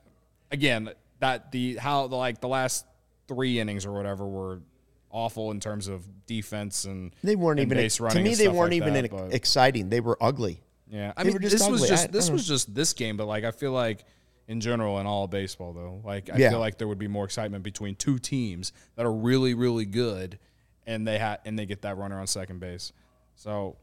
again 0.52 0.90
that 1.20 1.52
the 1.52 1.76
how 1.76 2.08
the 2.08 2.16
like 2.16 2.42
the 2.42 2.48
last 2.48 2.86
three 3.28 3.60
innings 3.60 3.86
or 3.86 3.94
whatever 3.94 4.28
were 4.28 4.62
awful 5.12 5.52
in 5.52 5.60
terms 5.60 5.88
of 5.88 6.06
defense 6.26 6.86
and 6.86 7.14
They 7.24 7.36
weren't 7.36 7.60
and 7.60 7.68
even 7.72 7.78
base 7.84 7.98
to 7.98 8.04
me. 8.22 8.36
They 8.36 8.48
weren't 8.48 8.72
like 8.72 8.82
even 8.88 8.94
that, 8.94 9.34
exciting. 9.34 9.90
They 9.90 10.00
were 10.00 10.18
ugly. 10.22 10.62
yeah, 10.90 11.14
I 11.18 11.24
They 11.24 11.30
mean, 11.32 11.42
this 11.42 11.68
was 11.68 11.88
just 11.88 12.08
I- 12.10 12.12
this 12.12 12.30
I 12.30 12.34
was 12.34 12.48
just 12.48 12.74
this 12.76 12.94
game, 12.94 13.18
but 13.18 13.26
like 13.28 13.44
I 13.44 13.52
feel 13.52 13.72
like 13.72 14.06
in 14.48 14.62
general 14.62 15.00
in 15.00 15.06
all 15.06 15.26
of 15.26 15.30
baseball 15.32 15.74
though, 15.74 16.02
like 16.04 16.30
I 16.34 16.38
Yeah. 16.38 16.50
feel 16.52 16.60
like 16.60 16.78
there 16.78 16.88
would 16.88 16.98
be 17.00 17.08
more 17.08 17.26
excitement 17.26 17.64
between 17.64 17.96
two 17.96 18.18
teams 18.20 18.72
that 18.96 19.06
are 19.06 19.12
really 19.14 19.54
really 19.54 19.86
good, 19.86 20.40
and 20.88 21.08
they 21.08 21.18
had 21.20 21.40
and 21.46 21.58
they 21.58 21.66
get 21.66 21.82
that 21.84 21.98
runner 21.98 22.20
on 22.20 22.26
second 22.28 22.60
base. 22.60 22.92
So, 23.36 23.78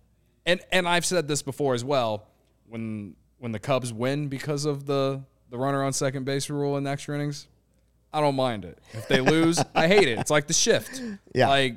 and 0.45 0.61
and 0.73 0.89
I've 0.89 1.05
said 1.07 1.29
this 1.29 1.43
before 1.43 1.75
as 1.75 1.85
well 1.85 2.27
when 2.69 3.15
when 3.39 3.53
the 3.53 3.59
Cubs 3.59 3.93
win 3.93 4.29
because 4.29 4.65
of 4.65 4.87
the 4.87 5.23
the 5.51 5.59
runner 5.59 5.83
on 5.85 5.93
second 5.93 6.25
base 6.25 6.51
rule 6.51 6.77
in 6.77 6.85
the 6.85 6.91
extra 6.91 7.15
innings, 7.15 7.47
I 8.13 8.21
don't 8.21 8.37
mind 8.37 8.65
it. 8.65 8.79
If 8.93 9.09
they 9.09 9.21
lose, 9.21 9.63
I 9.75 9.89
hate 9.89 10.09
it. 10.09 10.19
It's 10.19 10.31
like 10.31 10.47
the 10.47 10.53
shift. 10.55 11.03
Yeah. 11.35 11.49
like 11.49 11.77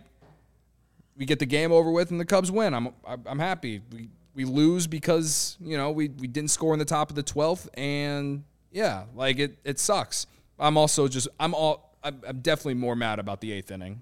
we 1.17 1.25
get 1.25 1.39
the 1.39 1.45
game 1.45 1.71
over 1.71 1.91
with 1.91 2.11
and 2.11 2.19
the 2.19 2.25
Cubs 2.25 2.51
win. 2.51 2.73
I'm 2.73 2.89
I'm 3.05 3.39
happy. 3.39 3.81
We 3.91 4.09
we 4.35 4.45
lose 4.45 4.87
because 4.87 5.57
you 5.59 5.77
know 5.77 5.91
we 5.91 6.09
we 6.09 6.27
didn't 6.27 6.51
score 6.51 6.73
in 6.73 6.79
the 6.79 6.85
top 6.85 7.09
of 7.09 7.15
the 7.15 7.23
twelfth, 7.23 7.67
and 7.73 8.43
yeah, 8.71 9.03
like 9.15 9.37
it 9.39 9.57
it 9.63 9.79
sucks. 9.79 10.27
I'm 10.57 10.77
also 10.77 11.07
just 11.07 11.27
I'm 11.39 11.53
all 11.53 11.93
I'm, 12.03 12.21
I'm 12.27 12.39
definitely 12.39 12.75
more 12.75 12.95
mad 12.95 13.19
about 13.19 13.41
the 13.41 13.51
eighth 13.51 13.69
inning 13.69 14.01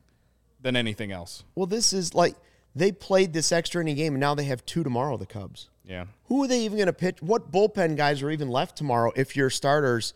than 0.61 0.75
anything 0.75 1.11
else. 1.11 1.43
Well, 1.55 1.65
this 1.65 1.91
is 1.91 2.13
like 2.13 2.35
they 2.75 2.91
played 2.91 3.33
this 3.33 3.51
extra 3.51 3.81
inning 3.81 3.95
game, 3.95 4.13
and 4.13 4.19
now 4.19 4.35
they 4.35 4.43
have 4.45 4.63
two 4.65 4.83
tomorrow. 4.83 5.17
The 5.17 5.25
Cubs. 5.25 5.69
Yeah, 5.83 6.05
Who 6.25 6.43
are 6.43 6.47
they 6.49 6.59
even 6.65 6.77
going 6.77 6.87
to 6.87 6.93
pitch? 6.93 7.21
What 7.21 7.49
bullpen 7.49 7.95
guys 7.95 8.21
are 8.21 8.29
even 8.29 8.49
left 8.49 8.77
tomorrow 8.77 9.13
if 9.15 9.37
your 9.37 9.49
starters 9.49 10.13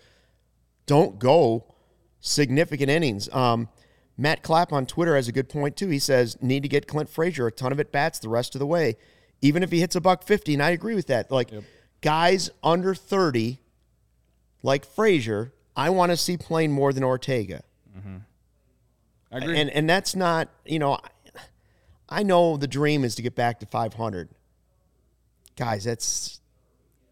don't 0.85 1.17
go 1.17 1.70
significant 2.21 2.89
innings? 2.89 3.27
Um, 3.33 3.67
Matt 4.17 4.43
Clapp 4.43 4.71
on 4.71 4.85
Twitter 4.85 5.15
has 5.15 5.27
a 5.27 5.31
good 5.31 5.49
point 5.49 5.75
too. 5.75 5.89
He 5.89 5.99
says 5.99 6.37
need 6.41 6.63
to 6.63 6.69
get 6.69 6.87
Clint 6.87 7.09
Frazier 7.09 7.47
a 7.47 7.51
ton 7.51 7.71
of 7.73 7.79
at 7.79 7.91
bats 7.91 8.19
the 8.19 8.29
rest 8.29 8.55
of 8.55 8.59
the 8.59 8.65
way. 8.67 8.95
even 9.41 9.63
if 9.63 9.71
he 9.71 9.79
hits 9.79 9.95
a 9.95 10.01
buck 10.01 10.23
50, 10.23 10.53
and 10.53 10.61
I 10.61 10.69
agree 10.69 10.93
with 10.95 11.07
that. 11.07 11.31
Like 11.31 11.49
guys 12.01 12.51
under 12.63 12.93
30, 12.93 13.59
like 14.61 14.85
Frazier, 14.85 15.51
I 15.75 15.89
want 15.89 16.11
to 16.11 16.17
see 16.17 16.37
playing 16.37 16.71
more 16.71 16.93
than 16.93 17.03
Ortega. 17.03 17.63
I 19.33 19.37
agree. 19.37 19.59
And 19.59 19.69
and 19.71 19.89
that's 19.89 20.15
not, 20.15 20.49
you 20.65 20.77
know, 20.77 20.99
I 22.09 22.21
know 22.23 22.57
the 22.57 22.67
dream 22.67 23.03
is 23.03 23.15
to 23.15 23.21
get 23.21 23.33
back 23.35 23.59
to 23.61 23.65
500. 23.65 24.29
Guys, 25.55 25.85
that's 25.85 26.39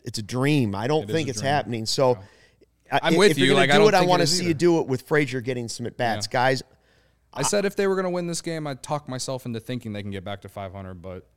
it's 0.03 0.19
a 0.19 0.23
dream. 0.23 0.75
I 0.75 0.87
don't 0.87 1.09
It 1.09 1.13
think 1.13 1.29
it's 1.29 1.39
dream. 1.41 1.51
happening. 1.51 1.85
So 1.85 2.15
I- 2.15 2.19
I'm 2.91 3.13
if- 3.13 3.19
with 3.19 3.31
if 3.31 3.37
you. 3.37 3.53
Like, 3.53 3.69
I 3.71 3.77
do 3.77 3.87
it, 3.87 3.93
I 3.93 4.05
want 4.05 4.21
to 4.21 4.27
see 4.27 4.41
either. 4.43 4.47
you 4.49 4.53
do 4.53 4.79
it 4.79 4.87
with 4.87 5.03
Frazier 5.03 5.41
getting 5.41 5.67
some 5.67 5.85
at 5.85 5.97
bats. 5.97 6.27
Guys, 6.27 6.63
I 7.33 7.43
said 7.43 7.65
if 7.65 7.75
they 7.75 7.87
were 7.87 7.95
going 7.95 8.05
to 8.05 8.09
win 8.09 8.27
this 8.27 8.41
game, 8.41 8.65
I'd 8.67 8.81
talk 8.81 9.07
myself 9.07 9.45
into 9.45 9.59
thinking 9.59 9.93
they 9.93 10.01
can 10.01 10.11
get 10.11 10.23
back 10.23 10.41
to 10.41 10.49
500, 10.49 10.95
but 11.01 11.27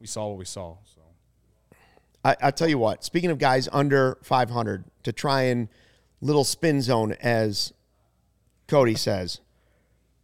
we 0.00 0.06
saw 0.06 0.28
what 0.28 0.38
we 0.38 0.44
saw. 0.44 0.76
So 0.84 1.00
I, 2.24 2.36
I 2.42 2.50
tell 2.50 2.68
you 2.68 2.78
what, 2.78 3.02
speaking 3.04 3.30
of 3.30 3.38
guys 3.38 3.68
under 3.72 4.18
500, 4.22 4.84
to 5.04 5.12
try 5.12 5.42
and 5.42 5.68
little 6.20 6.44
spin 6.44 6.82
zone, 6.82 7.12
as 7.20 7.72
Cody 8.68 8.94
says, 8.94 9.40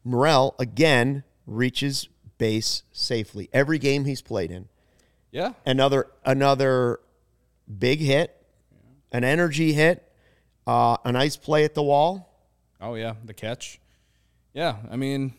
Morel 0.05 0.55
again 0.59 1.25
reaches 1.47 2.09
base 2.39 2.83
safely 2.93 3.49
every 3.53 3.79
game 3.79 4.05
he's 4.05 4.21
played 4.23 4.51
in. 4.51 4.69
yeah, 5.33 5.55
Another 5.65 6.07
another 6.25 7.01
big 7.79 7.99
hit, 8.01 8.37
an 9.11 9.25
energy 9.25 9.73
hit, 9.73 10.06
uh, 10.67 10.97
a 11.05 11.13
nice 11.13 11.37
play 11.37 11.65
at 11.65 11.75
the 11.75 11.83
wall. 11.83 12.33
oh 12.81 12.95
yeah, 12.95 13.15
the 13.25 13.35
catch. 13.35 13.81
Yeah, 14.53 14.77
I 14.91 14.97
mean, 14.97 15.35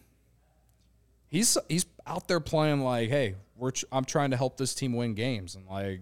he's 1.27 1.57
he's 1.67 1.85
out 2.05 2.27
there 2.27 2.39
playing 2.39 2.81
like, 2.81 3.09
hey, 3.09 3.35
we're 3.55 3.71
I'm 3.91 4.05
trying 4.05 4.31
to 4.31 4.37
help 4.37 4.57
this 4.57 4.73
team 4.75 4.93
win 4.93 5.13
games, 5.15 5.55
and 5.55 5.65
like, 5.67 6.01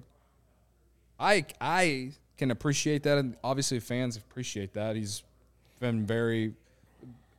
I 1.19 1.45
I 1.59 2.11
can 2.38 2.51
appreciate 2.51 3.03
that, 3.03 3.17
and 3.17 3.35
obviously 3.43 3.79
fans 3.79 4.17
appreciate 4.17 4.73
that. 4.73 4.95
He's 4.95 5.23
been 5.79 6.05
very 6.05 6.53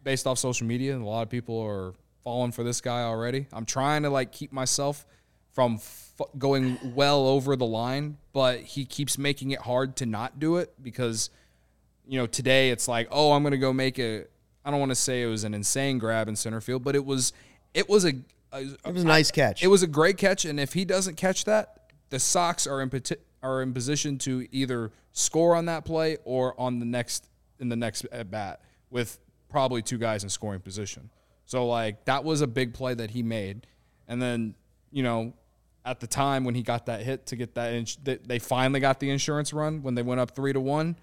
based 0.05 0.27
off 0.27 0.39
social 0.39 0.67
media, 0.67 0.95
and 0.95 1.03
a 1.03 1.07
lot 1.07 1.23
of 1.23 1.31
people 1.31 1.61
are 1.61 1.93
falling 2.25 2.53
for 2.53 2.65
this 2.65 2.81
guy 2.81 3.03
already. 3.03 3.47
I'm 3.53 3.67
trying 3.67 4.03
to 4.05 4.11
like 4.11 4.33
keep 4.33 4.53
myself 4.53 5.07
from 5.53 5.75
f- 5.75 6.21
going 6.39 6.79
well 6.95 7.27
over 7.27 7.57
the 7.57 7.67
line, 7.67 8.17
but 8.33 8.61
he 8.61 8.85
keeps 8.85 9.19
making 9.19 9.51
it 9.51 9.61
hard 9.61 9.97
to 9.97 10.07
not 10.07 10.39
do 10.39 10.57
it 10.57 10.73
because 10.83 11.31
you 12.07 12.19
know, 12.19 12.27
today 12.27 12.71
it's 12.71 12.89
like, 12.89 13.09
oh, 13.11 13.33
I'm 13.33 13.43
gonna 13.43 13.57
go 13.57 13.73
make 13.73 13.99
a. 13.99 14.25
I 14.65 14.71
don't 14.71 14.81
want 14.81 14.91
to 14.91 14.97
say 14.97 15.23
it 15.23 15.27
was 15.27 15.45
an 15.45 15.55
insane 15.55 15.99
grab 15.99 16.29
in 16.29 16.35
center 16.37 16.61
field, 16.61 16.83
but 16.83 16.97
it 16.97 17.05
was, 17.05 17.33
it 17.73 17.89
was 17.89 18.05
a, 18.05 18.15
a 18.53 18.63
It 18.63 18.93
was 18.93 19.05
a 19.05 19.07
nice 19.07 19.31
catch. 19.31 19.63
it 19.63 19.69
was 19.69 19.83
a 19.85 19.87
great 19.87 20.17
catch, 20.17 20.45
and 20.45 20.59
if 20.59 20.73
he 20.73 20.85
doesn't 20.85 21.17
catch 21.17 21.45
that, 21.45 21.93
the 22.11 22.19
Sox 22.19 22.67
are 22.67 22.83
in 22.83 22.91
are 23.43 23.63
in 23.63 23.73
position 23.73 24.19
to 24.19 24.47
either 24.51 24.91
score 25.13 25.55
on 25.55 25.67
that 25.67 25.85
play 25.85 26.19
or 26.25 26.59
on 26.61 26.79
the 26.81 26.87
next 26.87 27.29
in 27.61 27.69
the 27.69 27.77
next 27.77 28.05
at 28.07 28.31
bat 28.31 28.61
with 28.91 29.19
probably 29.49 29.83
two 29.83 29.99
guys 29.99 30.23
in 30.25 30.29
scoring 30.29 30.61
position. 30.61 31.11
So 31.45 31.67
like 31.67 32.05
that 32.07 32.25
was 32.25 32.41
a 32.41 32.47
big 32.47 32.75
play 32.75 32.95
that 32.95 33.11
he 33.11 33.23
made, 33.23 33.67
and 34.09 34.21
then 34.21 34.55
you 34.91 35.03
know 35.03 35.33
at 35.85 36.01
the 36.01 36.07
time 36.09 36.43
when 36.45 36.57
he 36.57 36.63
got 36.63 36.87
that 36.87 37.03
hit 37.03 37.27
to 37.27 37.37
get 37.37 37.55
that, 37.55 37.73
ins- 37.73 37.97
they 38.03 38.41
finally 38.41 38.81
got 38.81 38.99
the 38.99 39.09
insurance 39.11 39.53
run 39.53 39.83
when 39.83 39.95
they 39.95 40.03
went 40.03 40.21
up 40.21 40.33
three 40.33 40.53
to 40.53 40.59
one. 40.61 40.97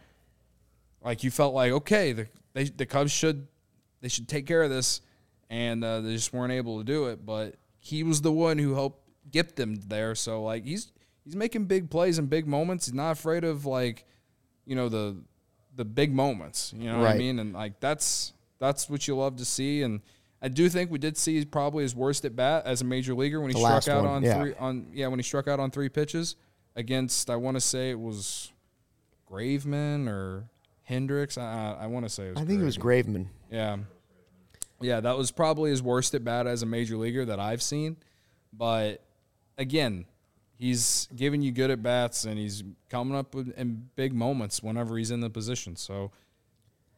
Like 1.04 1.24
you 1.24 1.32
felt 1.32 1.54
like 1.54 1.72
okay, 1.72 2.13
the 2.13 2.28
they, 2.54 2.66
the 2.66 2.86
Cubs 2.86 3.12
should 3.12 3.48
they 4.02 4.08
should 4.08 4.28
take 4.28 4.46
care 4.46 4.63
of 4.63 4.70
this, 4.70 5.02
and 5.50 5.84
uh, 5.84 6.02
they 6.02 6.13
just 6.13 6.34
weren't 6.34 6.54
able 6.54 6.80
to 6.80 6.84
do 6.84 7.06
it. 7.08 7.26
But 7.26 7.56
he 7.80 8.04
was 8.04 8.22
the 8.22 8.32
one 8.32 8.58
who 8.58 8.74
helped 8.74 9.08
get 9.32 9.56
them 9.56 9.76
there. 9.88 10.16
So 10.16 10.44
like 10.44 10.66
he's 10.66 10.92
he's 11.24 11.36
making 11.36 11.66
big 11.66 11.89
plays 11.89 12.18
and 12.18 12.30
big 12.30 12.48
moments. 12.48 12.86
He's 12.86 12.94
not 12.94 13.12
afraid 13.12 13.44
of 13.44 13.66
like 13.66 14.06
you 14.66 14.76
know 14.76 14.89
the 14.89 15.18
the 15.76 15.86
big 15.86 16.13
moments. 16.13 16.74
You 16.76 16.92
know 16.92 17.00
what 17.00 17.12
I 17.12 17.18
mean? 17.18 17.39
And 17.39 17.54
like 17.54 17.80
that's 17.80 18.34
that's 18.60 18.89
what 18.89 19.08
you 19.08 19.18
love 19.18 19.38
to 19.38 19.46
see. 19.46 19.82
And 19.82 20.02
I 20.42 20.48
do 20.48 20.70
think 20.70 20.92
we 20.92 21.00
did 21.00 21.18
see 21.18 21.44
probably 21.46 21.84
his 21.84 21.96
worst 21.96 22.26
at 22.26 22.36
bat 22.36 22.66
as 22.66 22.82
a 22.82 22.86
major 22.86 23.13
leaguer 23.13 23.39
when 23.39 23.50
he 23.50 23.54
The 23.54 23.80
struck 23.80 23.88
out 23.96 24.04
one, 24.04 24.13
on 24.13 24.24
yeah. 24.24 24.42
three 24.42 24.54
on 24.60 24.88
yeah 24.94 25.08
when 25.08 25.20
he 25.20 25.24
struck 25.24 25.48
out 25.48 25.60
on 25.60 25.72
three 25.72 25.89
pitches 25.89 26.36
against 26.76 27.30
I 27.30 27.36
want 27.36 27.56
to 27.56 27.62
say 27.62 27.89
it 27.89 28.00
was 28.00 28.52
Graveman 29.30 30.08
or 30.08 30.46
Hendriks. 30.89 31.38
I, 31.38 31.78
I 31.84 31.88
want 31.88 32.06
to 32.06 32.10
say 32.10 32.28
it 32.28 32.36
was 32.36 32.41
I 32.41 32.46
think 32.46 32.62
it 32.62 32.65
was 32.65 32.78
Graveman. 32.78 33.28
yeah. 33.52 33.78
Yeah, 34.82 35.00
that 35.00 35.17
was 35.17 35.32
probably 35.32 35.69
his 35.69 35.82
worst 35.82 36.13
at 36.13 36.26
bat 36.26 36.46
as 36.46 36.62
a 36.62 36.65
major 36.65 36.98
leaguer 36.98 37.24
that 37.24 37.39
I've 37.39 37.62
seen. 37.62 37.96
But 38.52 39.02
again, 39.58 40.04
he's 40.58 41.08
giving 41.15 41.41
you 41.41 41.52
good 41.52 41.72
at 41.72 41.82
bats 41.82 42.26
and 42.26 42.38
he's 42.38 42.63
coming 42.89 43.15
up 43.17 43.34
with, 43.34 43.58
in 43.58 43.89
big 43.96 44.13
moments 44.13 44.62
whenever 44.62 44.98
he's 44.98 45.10
in 45.10 45.22
the 45.22 45.30
position. 45.30 45.78
So 45.78 46.12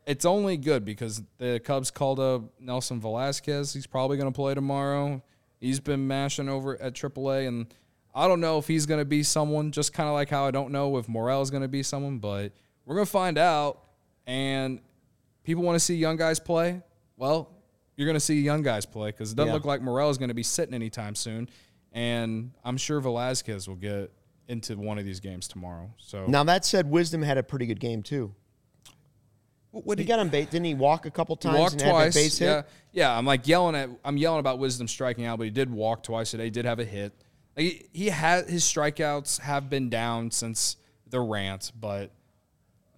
it's 0.05 0.25
only 0.25 0.57
good 0.57 0.83
because 0.83 1.21
the 1.37 1.59
Cubs 1.63 1.91
called 1.91 2.19
up 2.19 2.43
Nelson 2.59 2.99
Velazquez. 2.99 3.73
He's 3.73 3.87
probably 3.87 4.17
going 4.17 4.31
to 4.31 4.35
play 4.35 4.55
tomorrow. 4.55 5.21
He's 5.59 5.79
been 5.79 6.07
mashing 6.07 6.49
over 6.49 6.79
at 6.81 6.93
AAA, 6.93 7.47
and 7.47 7.67
I 8.13 8.27
don't 8.27 8.39
know 8.39 8.57
if 8.57 8.67
he's 8.67 8.85
going 8.85 8.99
to 8.99 9.05
be 9.05 9.23
someone. 9.23 9.71
Just 9.71 9.93
kind 9.93 10.07
of 10.07 10.13
like 10.13 10.29
how 10.29 10.45
I 10.45 10.51
don't 10.51 10.71
know 10.71 10.97
if 10.97 11.07
Morel 11.07 11.41
is 11.41 11.49
going 11.49 11.63
to 11.63 11.67
be 11.67 11.81
someone, 11.81 12.19
but 12.19 12.51
we're 12.85 12.95
going 12.95 13.05
to 13.05 13.11
find 13.11 13.37
out. 13.37 13.81
And 14.27 14.79
people 15.43 15.63
want 15.63 15.75
to 15.75 15.79
see 15.79 15.95
young 15.95 16.15
guys 16.17 16.39
play. 16.39 16.81
Well, 17.17 17.49
you're 17.95 18.07
going 18.07 18.15
to 18.15 18.19
see 18.19 18.41
young 18.41 18.61
guys 18.63 18.85
play 18.85 19.09
because 19.11 19.31
it 19.31 19.35
doesn't 19.35 19.49
Yeah. 19.49 19.53
look 19.53 19.65
like 19.65 19.81
Morel 19.81 20.09
is 20.09 20.17
going 20.17 20.29
to 20.29 20.33
be 20.35 20.43
sitting 20.43 20.73
anytime 20.73 21.15
soon. 21.15 21.47
And 21.93 22.51
I'm 22.63 22.77
sure 22.77 22.99
Velazquez 22.99 23.67
will 23.67 23.75
get 23.75 24.11
into 24.47 24.75
one 24.77 24.97
of 24.97 25.05
these 25.05 25.19
games 25.19 25.47
tomorrow. 25.47 25.89
So 25.97 26.25
Now 26.27 26.43
that 26.43 26.65
said, 26.65 26.89
Wisdom 26.89 27.21
had 27.21 27.37
a 27.37 27.43
pretty 27.43 27.65
good 27.67 27.79
game 27.79 28.03
too. 28.03 28.33
what 29.71 29.97
He 29.99 30.05
got 30.05 30.19
on 30.19 30.29
base. 30.29 30.47
Didn't 30.49 30.65
he 30.65 30.73
walk 30.73 31.05
a 31.05 31.11
couple 31.11 31.35
times 31.35 31.57
walked 31.57 31.73
and 31.73 31.81
twice. 31.83 32.13
base 32.13 32.37
hit? 32.37 32.45
yeah, 32.47 32.61
yeah. 32.91 33.17
I'm 33.17 33.25
like 33.25 33.47
yelling 33.47 33.75
at. 33.75 33.89
I'm 34.03 34.17
yelling 34.17 34.39
about 34.39 34.59
Wisdom 34.59 34.87
striking 34.87 35.25
out, 35.25 35.37
but 35.37 35.43
he 35.45 35.49
did 35.51 35.69
walk 35.71 36.03
twice 36.03 36.31
today. 36.31 36.45
He 36.45 36.49
did 36.49 36.65
have 36.65 36.79
a 36.79 36.85
hit. 36.85 37.13
Like 37.57 37.65
he, 37.65 37.85
he 37.93 38.09
had 38.09 38.49
his 38.49 38.63
strikeouts 38.63 39.39
have 39.41 39.69
been 39.69 39.89
down 39.89 40.31
since 40.31 40.77
the 41.09 41.19
rant, 41.21 41.71
but 41.79 42.11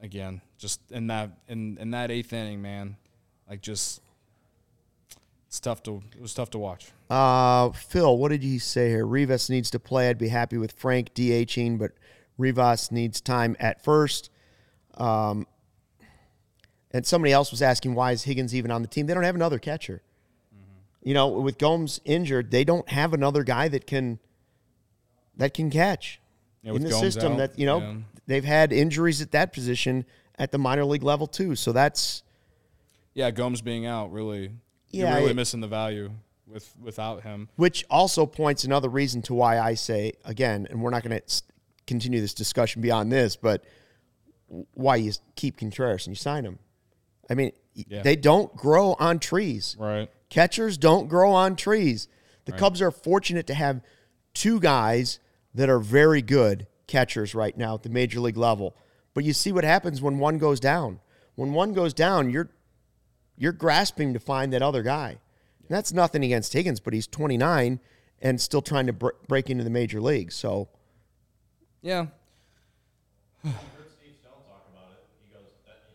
again, 0.01 0.41
just 0.57 0.79
in 0.91 1.07
that 1.07 1.31
in 1.47 1.77
in 1.79 1.91
that 1.91 2.11
eighth 2.11 2.33
inning, 2.33 2.61
man, 2.61 2.97
like 3.49 3.61
just 3.61 4.01
it's 5.47 5.59
tough 5.59 5.81
to 5.83 6.01
it 6.15 6.21
was 6.21 6.33
tough 6.33 6.49
to 6.51 6.57
watch. 6.57 6.91
Uh, 7.09 7.69
Phil, 7.71 8.17
what 8.17 8.29
did 8.29 8.43
he 8.43 8.59
say 8.59 8.89
here? 8.89 9.05
Rivas 9.05 9.49
needs 9.49 9.69
to 9.71 9.79
play. 9.79 10.09
I'd 10.09 10.17
be 10.17 10.27
happy 10.29 10.57
with 10.57 10.73
Frank 10.73 11.13
DHing, 11.13 11.77
but 11.79 11.91
Rivas 12.37 12.91
needs 12.91 13.21
time 13.21 13.55
at 13.59 13.83
first. 13.83 14.29
Um, 14.95 15.47
and 16.91 17.05
somebody 17.05 17.31
else 17.31 17.51
was 17.51 17.61
asking 17.61 17.95
why 17.95 18.11
is 18.11 18.23
Higgins 18.23 18.53
even 18.55 18.71
on 18.71 18.81
the 18.81 18.87
team? 18.87 19.05
They 19.05 19.13
don't 19.13 19.23
have 19.23 19.35
another 19.35 19.59
catcher. 19.59 20.01
You 21.03 21.13
know, 21.13 21.29
with 21.29 21.57
Gomes 21.57 22.01
injured, 22.03 22.51
they 22.51 22.65
don't 22.65 22.89
have 22.89 23.13
another 23.13 23.43
guy 23.43 23.69
that 23.69 23.87
can 23.87 24.19
that 25.37 25.53
can 25.53 25.69
catch 25.69 26.19
Yeah, 26.63 26.73
in 26.73 26.81
the 26.81 26.89
Gomes 26.89 27.01
system. 27.01 27.33
out, 27.33 27.37
that 27.37 27.59
you 27.59 27.65
know 27.65 27.79
yeah. 27.79 27.93
They've 28.27 28.43
had 28.43 28.71
injuries 28.71 29.21
at 29.21 29.31
that 29.31 29.51
position 29.53 30.05
at 30.37 30.51
the 30.51 30.57
minor 30.57 30.85
league 30.85 31.03
level 31.03 31.25
too. 31.27 31.55
So 31.55 31.71
that's 31.71 32.23
Yeah, 33.13 33.31
Gomes 33.31 33.61
being 33.61 33.85
out 33.85 34.11
really, 34.11 34.51
Yeah, 34.91 35.09
you're 35.11 35.17
really 35.19 35.31
it- 35.31 35.35
missing 35.35 35.59
the 35.61 35.67
value 35.67 36.11
with 36.45 36.75
without 36.79 37.23
him. 37.23 37.49
Which 37.55 37.83
also 37.89 38.25
points 38.25 38.63
another 38.63 38.89
reason 38.89 39.21
to 39.23 39.33
why 39.33 39.59
I 39.59 39.73
say 39.73 40.13
again, 40.23 40.67
and 40.69 40.81
we're 40.81 40.91
not 40.91 41.03
going 41.03 41.19
to 41.19 41.41
continue 41.87 42.21
this 42.21 42.33
discussion 42.33 42.81
beyond 42.81 43.11
this, 43.11 43.35
but 43.35 43.63
why 44.73 44.95
you 44.97 45.11
keep 45.35 45.57
Contreras 45.57 46.05
and 46.07 46.15
you 46.15 46.19
sign 46.19 46.45
him. 46.45 46.59
I 47.29 47.33
mean, 47.33 47.51
Yeah. 47.73 48.01
they 48.01 48.15
don't 48.15 48.55
grow 48.55 48.93
on 48.99 49.19
trees. 49.19 49.75
Right. 49.77 50.09
Catchers 50.29 50.77
don't 50.77 51.07
grow 51.07 51.31
on 51.31 51.55
trees. 51.55 52.07
The 52.45 52.51
Cubs 52.53 52.81
are 52.81 52.91
fortunate 52.91 53.45
to 53.47 53.53
have 53.53 53.81
two 54.33 54.59
guys 54.61 55.19
that 55.53 55.69
are 55.69 55.79
very 55.79 56.21
good 56.21 56.67
catchers 56.87 57.35
right 57.35 57.55
now 57.57 57.75
at 57.75 57.83
the 57.83 57.89
major 57.89 58.19
league 58.19 58.37
level. 58.37 58.75
But 59.13 59.23
you 59.23 59.33
see 59.33 59.51
what 59.51 59.63
happens 59.63 60.01
when 60.01 60.19
one 60.19 60.37
goes 60.37 60.59
down. 60.59 60.99
When 61.35 61.53
one 61.53 61.73
goes 61.73 61.93
down, 61.93 62.29
you're 62.31 62.49
you're 63.37 63.51
grasping 63.51 64.13
to 64.13 64.19
find 64.19 64.51
that 64.53 64.61
other 64.63 64.81
guy. 64.81 65.09
And 65.09 65.69
that's 65.69 65.93
nothing 65.93 66.23
against 66.23 66.53
Higgins, 66.53 66.79
but 66.79 66.93
he's 66.93 67.05
29 67.05 67.79
and 68.21 68.41
still 68.41 68.63
trying 68.63 68.87
to 68.87 68.93
br- 68.93 69.13
break 69.27 69.49
into 69.51 69.63
the 69.63 69.69
major 69.69 70.01
leagues. 70.01 70.33
So 70.33 70.69
Yeah. 71.83 72.07
heard 73.45 73.53
Steve 73.93 74.17
Stone 74.17 74.41
talk 74.49 74.65
about 74.73 74.89
it. 74.97 75.05
He 75.21 75.29
goes, 75.29 75.45
that 75.69 75.85
a 75.85 75.93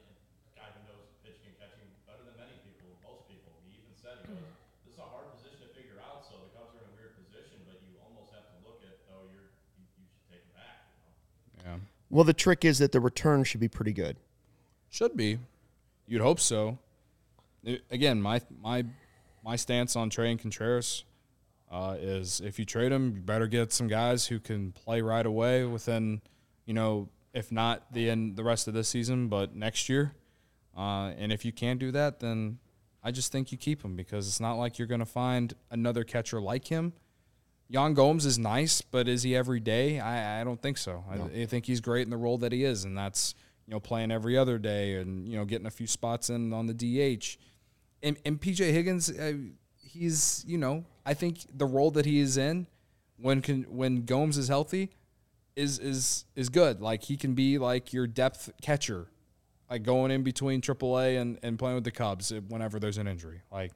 guy 0.54 0.70
who 0.70 0.80
knows 0.86 1.10
pitching 1.26 1.50
and 1.50 1.56
catching 1.58 1.88
better 2.06 2.22
than 2.22 2.36
many 2.38 2.54
people, 2.62 2.94
most 3.02 3.26
people. 3.26 3.50
He 3.66 3.74
even 3.82 3.90
said, 3.98 4.22
he 4.22 4.30
goes, 4.30 4.54
this 4.86 4.94
is 4.94 5.00
a 5.02 5.08
hard 5.10 5.26
position 5.34 5.58
to 5.66 5.70
figure 5.74 5.98
out. 5.98 6.22
So 6.30 6.38
the 6.38 6.50
Cubs 6.54 6.78
are 6.78 6.86
in 6.86 6.86
a 6.86 6.94
weird 6.94 7.18
position, 7.18 7.58
but 7.66 7.82
you 7.82 7.98
almost 8.06 8.30
have 8.30 8.46
to 8.54 8.56
look 8.62 8.78
at, 8.86 8.94
though, 9.10 9.26
you're 9.34 9.50
you, 9.74 9.82
you 9.98 10.06
should 10.06 10.26
take 10.30 10.44
it 10.46 10.54
back. 10.54 10.86
You 10.94 11.66
know? 11.66 11.74
Yeah. 11.74 11.78
Well, 12.12 12.24
the 12.24 12.34
trick 12.34 12.62
is 12.62 12.78
that 12.80 12.92
the 12.92 13.00
return 13.00 13.42
should 13.42 13.60
be 13.60 13.68
pretty 13.68 13.94
good. 13.94 14.18
Should 14.90 15.16
be. 15.16 15.38
You'd 16.06 16.20
hope 16.20 16.40
so. 16.40 16.78
It- 17.64 17.84
again, 17.90 18.20
my 18.20 18.42
my 18.60 18.84
my 19.42 19.56
stance 19.56 19.96
on 19.96 20.10
Trey 20.10 20.30
and 20.30 20.38
Contreras, 20.38 21.04
uh, 21.70 21.96
is 21.98 22.42
if 22.42 22.58
you 22.58 22.66
trade 22.66 22.92
him, 22.92 23.14
you 23.16 23.22
better 23.22 23.46
get 23.46 23.72
some 23.72 23.88
guys 23.88 24.26
who 24.26 24.38
can 24.38 24.72
play 24.72 25.00
right 25.00 25.24
away 25.24 25.64
within, 25.64 26.20
you 26.66 26.74
know, 26.74 27.08
if 27.32 27.50
not 27.50 27.90
the 27.94 28.10
end 28.10 28.36
the 28.36 28.44
rest 28.44 28.68
of 28.68 28.74
this 28.74 28.88
season, 28.90 29.28
but 29.28 29.56
next 29.56 29.88
year. 29.88 30.12
Uh, 30.76 31.12
and 31.16 31.32
if 31.32 31.46
you 31.46 31.52
can't 31.52 31.80
do 31.80 31.90
that, 31.92 32.20
then 32.20 32.58
I 33.02 33.10
just 33.10 33.32
think 33.32 33.52
you 33.52 33.56
keep 33.56 33.82
him 33.82 33.96
because 33.96 34.28
it's 34.28 34.38
not 34.40 34.54
like 34.56 34.78
you're 34.78 34.86
going 34.86 35.00
to 35.00 35.06
find 35.06 35.54
another 35.70 36.04
catcher 36.04 36.42
like 36.42 36.68
him. 36.68 36.92
Yan 37.68 37.94
Gomes 37.94 38.26
is 38.26 38.38
nice, 38.38 38.82
but 38.82 39.08
is 39.08 39.22
he 39.22 39.34
every 39.34 39.60
day? 39.60 39.98
I, 39.98 40.40
I 40.40 40.44
don't 40.44 40.60
think 40.60 40.76
so. 40.76 41.04
I, 41.10 41.42
I 41.42 41.46
think 41.46 41.66
he's 41.66 41.80
great 41.80 42.02
in 42.02 42.10
the 42.10 42.16
role 42.16 42.38
that 42.38 42.52
he 42.52 42.64
is, 42.64 42.84
and 42.84 42.96
that's 42.96 43.34
you 43.66 43.72
know 43.72 43.80
playing 43.80 44.10
every 44.10 44.36
other 44.36 44.58
day 44.58 44.96
and 44.96 45.26
you 45.26 45.36
know 45.36 45.44
getting 45.44 45.66
a 45.66 45.70
few 45.70 45.86
spots 45.86 46.30
in 46.30 46.52
on 46.52 46.66
the 46.66 46.74
DH. 46.74 47.38
And, 48.02 48.16
and 48.26 48.40
PJ 48.40 48.72
Higgins, 48.72 49.10
uh, 49.10 49.34
he's 49.76 50.44
you 50.46 50.58
know 50.58 50.84
I 51.06 51.14
think 51.14 51.38
the 51.54 51.66
role 51.66 51.90
that 51.92 52.04
he 52.04 52.18
is 52.18 52.36
in 52.36 52.66
when 53.16 53.40
can 53.40 53.62
when 53.64 54.04
Gomes 54.04 54.36
is 54.38 54.48
healthy 54.48 54.90
is 55.56 55.78
is 55.78 56.24
is 56.34 56.48
good. 56.48 56.80
Like 56.80 57.04
he 57.04 57.16
can 57.16 57.34
be 57.34 57.58
like 57.58 57.92
your 57.92 58.06
depth 58.06 58.50
catcher, 58.60 59.08
like 59.70 59.82
going 59.82 60.10
in 60.10 60.22
between 60.22 60.60
AAA 60.60 61.20
and 61.20 61.38
and 61.42 61.58
playing 61.58 61.76
with 61.76 61.84
the 61.84 61.90
Cubs 61.90 62.32
whenever 62.48 62.78
there's 62.78 62.98
an 62.98 63.06
injury. 63.06 63.42
Like 63.50 63.72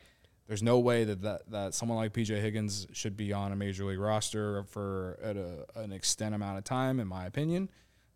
there's 0.46 0.62
no 0.62 0.78
way 0.78 1.04
that, 1.04 1.22
that, 1.22 1.50
that 1.50 1.74
someone 1.74 1.98
like 1.98 2.12
PJ 2.12 2.40
Higgins 2.40 2.86
should 2.92 3.16
be 3.16 3.32
on 3.32 3.52
a 3.52 3.56
major 3.56 3.84
league 3.84 3.98
roster 3.98 4.62
for 4.64 5.18
at 5.22 5.36
a, 5.36 5.66
an 5.74 5.92
extent 5.92 6.34
amount 6.34 6.58
of 6.58 6.64
time, 6.64 7.00
in 7.00 7.08
my 7.08 7.26
opinion. 7.26 7.68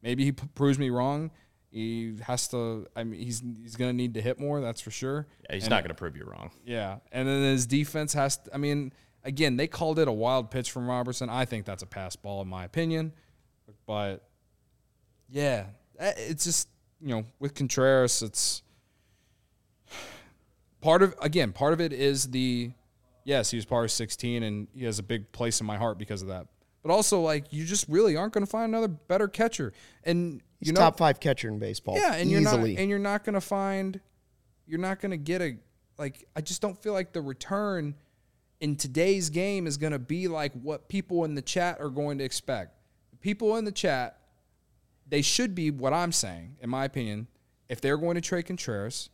Maybe 0.02 0.24
he 0.24 0.32
p- 0.32 0.46
proves 0.54 0.78
me 0.78 0.90
wrong. 0.90 1.30
He 1.70 2.16
has 2.22 2.48
to. 2.48 2.86
I 2.96 3.04
mean, 3.04 3.20
he's 3.20 3.42
he's 3.62 3.76
going 3.76 3.90
to 3.90 3.96
need 3.96 4.14
to 4.14 4.20
hit 4.20 4.40
more. 4.40 4.60
That's 4.60 4.80
for 4.80 4.90
sure. 4.90 5.26
Yeah, 5.48 5.54
he's 5.54 5.64
And- 5.64 5.70
not 5.70 5.82
going 5.82 5.90
to 5.90 5.94
prove 5.94 6.16
you 6.16 6.24
wrong. 6.24 6.50
Yeah, 6.64 6.96
and 7.12 7.28
then 7.28 7.42
his 7.42 7.66
defense 7.66 8.12
has. 8.14 8.38
To, 8.38 8.54
I 8.54 8.58
mean, 8.58 8.92
again, 9.24 9.56
they 9.56 9.66
called 9.68 9.98
it 10.00 10.08
a 10.08 10.12
wild 10.12 10.50
pitch 10.50 10.70
from 10.72 10.88
Robertson. 10.88 11.28
I 11.28 11.44
think 11.44 11.66
that's 11.66 11.82
a 11.82 11.86
pass 11.86 12.16
ball, 12.16 12.42
in 12.42 12.48
my 12.48 12.64
opinion. 12.64 13.12
But 13.86 14.26
yeah, 15.28 15.66
eh, 15.98 16.12
it's 16.16 16.44
just 16.44 16.68
you 17.00 17.08
know 17.08 17.24
with 17.38 17.54
Contreras, 17.54 18.22
it's 18.22 18.62
part 20.80 21.02
of 21.02 21.14
again 21.20 21.52
part 21.52 21.72
of 21.72 21.80
it 21.80 21.92
is 21.92 22.30
the 22.30 22.72
yes 23.24 23.50
he 23.50 23.56
was 23.56 23.64
part 23.64 23.84
of 23.84 23.90
16 23.90 24.42
and 24.42 24.68
he 24.74 24.84
has 24.84 24.98
a 24.98 25.02
big 25.02 25.30
place 25.32 25.60
in 25.60 25.66
my 25.66 25.76
heart 25.76 25.98
because 25.98 26.22
of 26.22 26.28
that. 26.28 26.46
But 26.82 26.90
also 26.92 27.20
like 27.20 27.52
you 27.52 27.64
just 27.64 27.86
really 27.88 28.16
aren't 28.16 28.32
going 28.32 28.44
to 28.44 28.50
find 28.50 28.70
another 28.74 28.88
better 28.88 29.28
catcher, 29.28 29.72
and 30.04 30.40
He's 30.58 30.68
you 30.68 30.72
know 30.72 30.80
top 30.80 30.98
five 30.98 31.20
catcher 31.20 31.48
in 31.48 31.58
baseball. 31.58 31.96
yeah, 31.96 32.14
and 32.14 32.30
easily. 32.30 32.32
you're 32.32 32.40
not 32.42 32.80
and 32.80 32.90
you're 32.90 32.98
not 32.98 33.24
gonna 33.24 33.40
find 33.40 34.00
you're 34.66 34.80
not 34.80 35.00
gonna 35.00 35.18
get 35.18 35.42
a 35.42 35.56
like 35.98 36.26
I 36.34 36.40
just 36.40 36.62
don't 36.62 36.80
feel 36.82 36.94
like 36.94 37.12
the 37.12 37.20
return 37.20 37.94
in 38.60 38.76
today's 38.76 39.28
game 39.28 39.66
is 39.66 39.76
gonna 39.76 39.98
be 39.98 40.26
like 40.28 40.52
what 40.54 40.88
people 40.88 41.24
in 41.24 41.34
the 41.34 41.42
chat 41.42 41.80
are 41.80 41.90
going 41.90 42.18
to 42.18 42.24
expect. 42.24 42.76
People 43.20 43.56
in 43.56 43.66
the 43.66 43.72
chat, 43.72 44.18
they 45.06 45.20
should 45.20 45.54
be 45.54 45.70
what 45.70 45.92
I'm 45.92 46.12
saying, 46.12 46.56
in 46.62 46.70
my 46.70 46.86
opinion. 46.86 47.26
If 47.68 47.82
they're 47.82 47.98
going 47.98 48.14
to 48.14 48.20
trade 48.22 48.46
Contreras, 48.46 49.10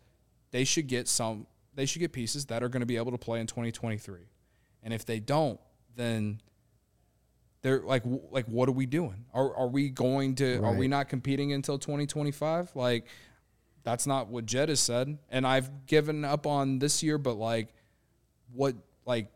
they 0.53 0.63
should 0.65 0.87
get 0.87 1.09
some 1.09 1.47
they 1.77 1.87
should 1.87 2.01
get 2.01 2.13
pieces 2.13 2.47
that 2.47 2.63
are 2.63 2.69
going 2.69 2.81
to 2.81 2.87
be 2.87 2.97
able 2.97 3.13
to 3.13 3.19
play 3.19 3.39
in 3.39 3.47
2023. 3.47 4.23
And 4.83 4.93
if 4.93 5.05
they 5.05 5.21
don't, 5.21 5.61
then 5.95 6.41
they're 7.63 7.81
like 7.81 8.03
like 8.31 8.47
what 8.47 8.69
are 8.69 8.73
we 8.73 8.87
doing? 8.87 9.25
Are 9.33 9.55
are 9.55 9.69
we 9.69 9.91
going 9.91 10.35
to 10.37 10.63
are 10.63 10.75
we 10.75 10.89
not 10.89 11.09
competing 11.09 11.53
until 11.53 11.79
2025? 11.79 12.75
Like 12.75 13.07
that's 13.83 14.07
not 14.07 14.29
what 14.29 14.47
Jed 14.47 14.69
has 14.69 14.81
said. 14.81 15.19
And 15.31 15.47
I've 15.47 15.87
given 15.87 16.25
up 16.25 16.47
on 16.47 16.79
this 16.79 17.03
year, 17.03 17.19
but 17.19 17.35
like 17.35 17.69
what 18.53 18.75
like 19.05 19.29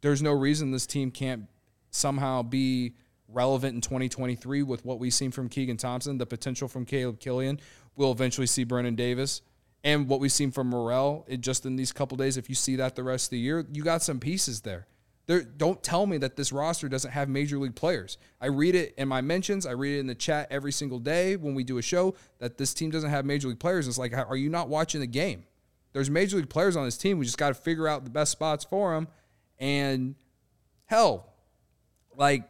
there's 0.00 0.22
no 0.22 0.32
reason 0.32 0.70
this 0.70 0.86
team 0.86 1.10
can't 1.10 1.46
somehow 1.90 2.42
be 2.42 2.94
relevant 3.28 3.74
in 3.74 3.80
2023 3.80 4.62
with 4.62 4.84
what 4.84 4.98
we've 4.98 5.14
seen 5.14 5.30
from 5.30 5.48
Keegan 5.48 5.76
Thompson, 5.76 6.18
the 6.18 6.26
potential 6.26 6.68
from 6.68 6.84
Caleb 6.84 7.20
Killian. 7.20 7.60
We'll 7.96 8.12
eventually 8.12 8.46
see 8.46 8.64
Brennen 8.64 8.96
Davis. 8.96 9.42
And 9.82 10.08
what 10.08 10.20
we've 10.20 10.32
seen 10.32 10.50
from 10.50 10.68
Morel 10.68 11.26
just 11.40 11.64
in 11.64 11.76
these 11.76 11.92
couple 11.92 12.16
days, 12.16 12.36
if 12.36 12.48
you 12.48 12.54
see 12.54 12.76
that 12.76 12.96
the 12.96 13.02
rest 13.02 13.26
of 13.26 13.30
the 13.30 13.38
year, 13.38 13.66
you 13.72 13.82
got 13.82 14.02
some 14.02 14.20
pieces 14.20 14.60
there. 14.60 14.86
There, 15.26 15.42
don't 15.42 15.82
tell 15.82 16.06
me 16.06 16.18
that 16.18 16.36
this 16.36 16.52
roster 16.52 16.88
doesn't 16.88 17.12
have 17.12 17.28
major 17.28 17.56
league 17.56 17.76
players. 17.76 18.18
I 18.40 18.46
read 18.46 18.74
it 18.74 18.94
in 18.98 19.06
my 19.06 19.20
mentions. 19.20 19.64
I 19.64 19.72
read 19.72 19.96
it 19.96 20.00
in 20.00 20.06
the 20.06 20.14
chat 20.14 20.48
every 20.50 20.72
single 20.72 20.98
day 20.98 21.36
when 21.36 21.54
we 21.54 21.62
do 21.62 21.78
a 21.78 21.82
show 21.82 22.14
that 22.40 22.58
this 22.58 22.74
team 22.74 22.90
doesn't 22.90 23.10
have 23.10 23.24
major 23.24 23.48
league 23.48 23.60
players. 23.60 23.86
It's 23.86 23.96
like, 23.96 24.12
are 24.12 24.36
you 24.36 24.50
not 24.50 24.68
watching 24.68 25.00
the 25.00 25.06
game? 25.06 25.44
There's 25.92 26.10
major 26.10 26.36
league 26.36 26.50
players 26.50 26.76
on 26.76 26.84
this 26.84 26.98
team. 26.98 27.18
We 27.18 27.24
just 27.24 27.38
got 27.38 27.48
to 27.48 27.54
figure 27.54 27.86
out 27.86 28.04
the 28.04 28.10
best 28.10 28.32
spots 28.32 28.64
for 28.64 28.94
them. 28.94 29.08
And 29.58 30.14
hell, 30.86 31.32
like 32.16 32.48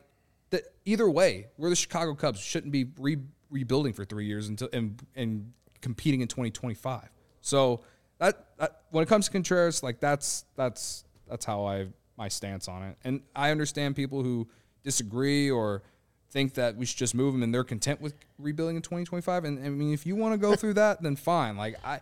the, 0.50 0.62
either 0.84 1.08
way, 1.08 1.48
we're 1.58 1.70
the 1.70 1.76
Chicago 1.76 2.14
Cubs. 2.14 2.40
Shouldn't 2.40 2.72
be 2.72 2.86
re, 2.98 3.18
rebuilding 3.50 3.92
for 3.92 4.04
three 4.04 4.26
years 4.26 4.48
until 4.48 4.68
and 4.72 5.02
and 5.14 5.52
competing 5.80 6.20
in 6.20 6.28
2025. 6.28 7.08
So 7.40 7.80
that, 8.18 8.46
that 8.58 8.82
when 8.90 9.02
it 9.02 9.08
comes 9.08 9.26
to 9.26 9.32
Contreras, 9.32 9.82
like 9.82 10.00
that's 10.00 10.44
that's 10.56 11.04
that's 11.28 11.44
how 11.44 11.64
I 11.64 11.88
my 12.16 12.28
stance 12.28 12.68
on 12.68 12.82
it. 12.82 12.96
And 13.02 13.22
I 13.34 13.50
understand 13.50 13.96
people 13.96 14.22
who 14.22 14.48
disagree 14.82 15.50
or 15.50 15.82
think 16.30 16.54
that 16.54 16.76
we 16.76 16.86
should 16.86 16.98
just 16.98 17.14
move 17.14 17.34
him 17.34 17.42
and 17.42 17.52
they're 17.52 17.64
content 17.64 18.00
with 18.00 18.14
rebuilding 18.38 18.76
in 18.76 18.82
2025. 18.82 19.44
And 19.44 19.64
I 19.64 19.68
mean, 19.70 19.92
if 19.92 20.06
you 20.06 20.16
want 20.16 20.34
to 20.34 20.38
go 20.38 20.54
through 20.54 20.74
that, 20.74 21.02
then 21.02 21.16
fine. 21.16 21.56
Like 21.56 21.76
I, 21.84 22.00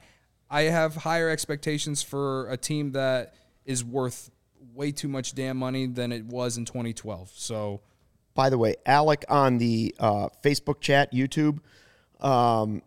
I 0.51 0.63
have 0.63 0.97
higher 0.97 1.29
expectations 1.29 2.03
for 2.03 2.51
a 2.51 2.57
team 2.57 2.93
that 2.93 3.35
is 3.65 3.85
worth 3.85 4.31
way 4.75 4.93
too 4.93 5.09
much 5.09 5.35
damn 5.35 5.57
money 5.57 5.87
than 5.87 6.13
it 6.13 6.25
was 6.25 6.59
in 6.59 6.65
2012. 6.65 7.31
So 7.35 7.81
By 8.35 8.51
the 8.51 8.59
way, 8.59 8.77
Alec 8.87 9.25
on 9.29 9.59
the 9.59 9.95
uh, 9.99 10.29
Facebook 10.43 10.81
chat, 10.81 11.13
YouTube, 11.13 11.61
um, 12.21 12.83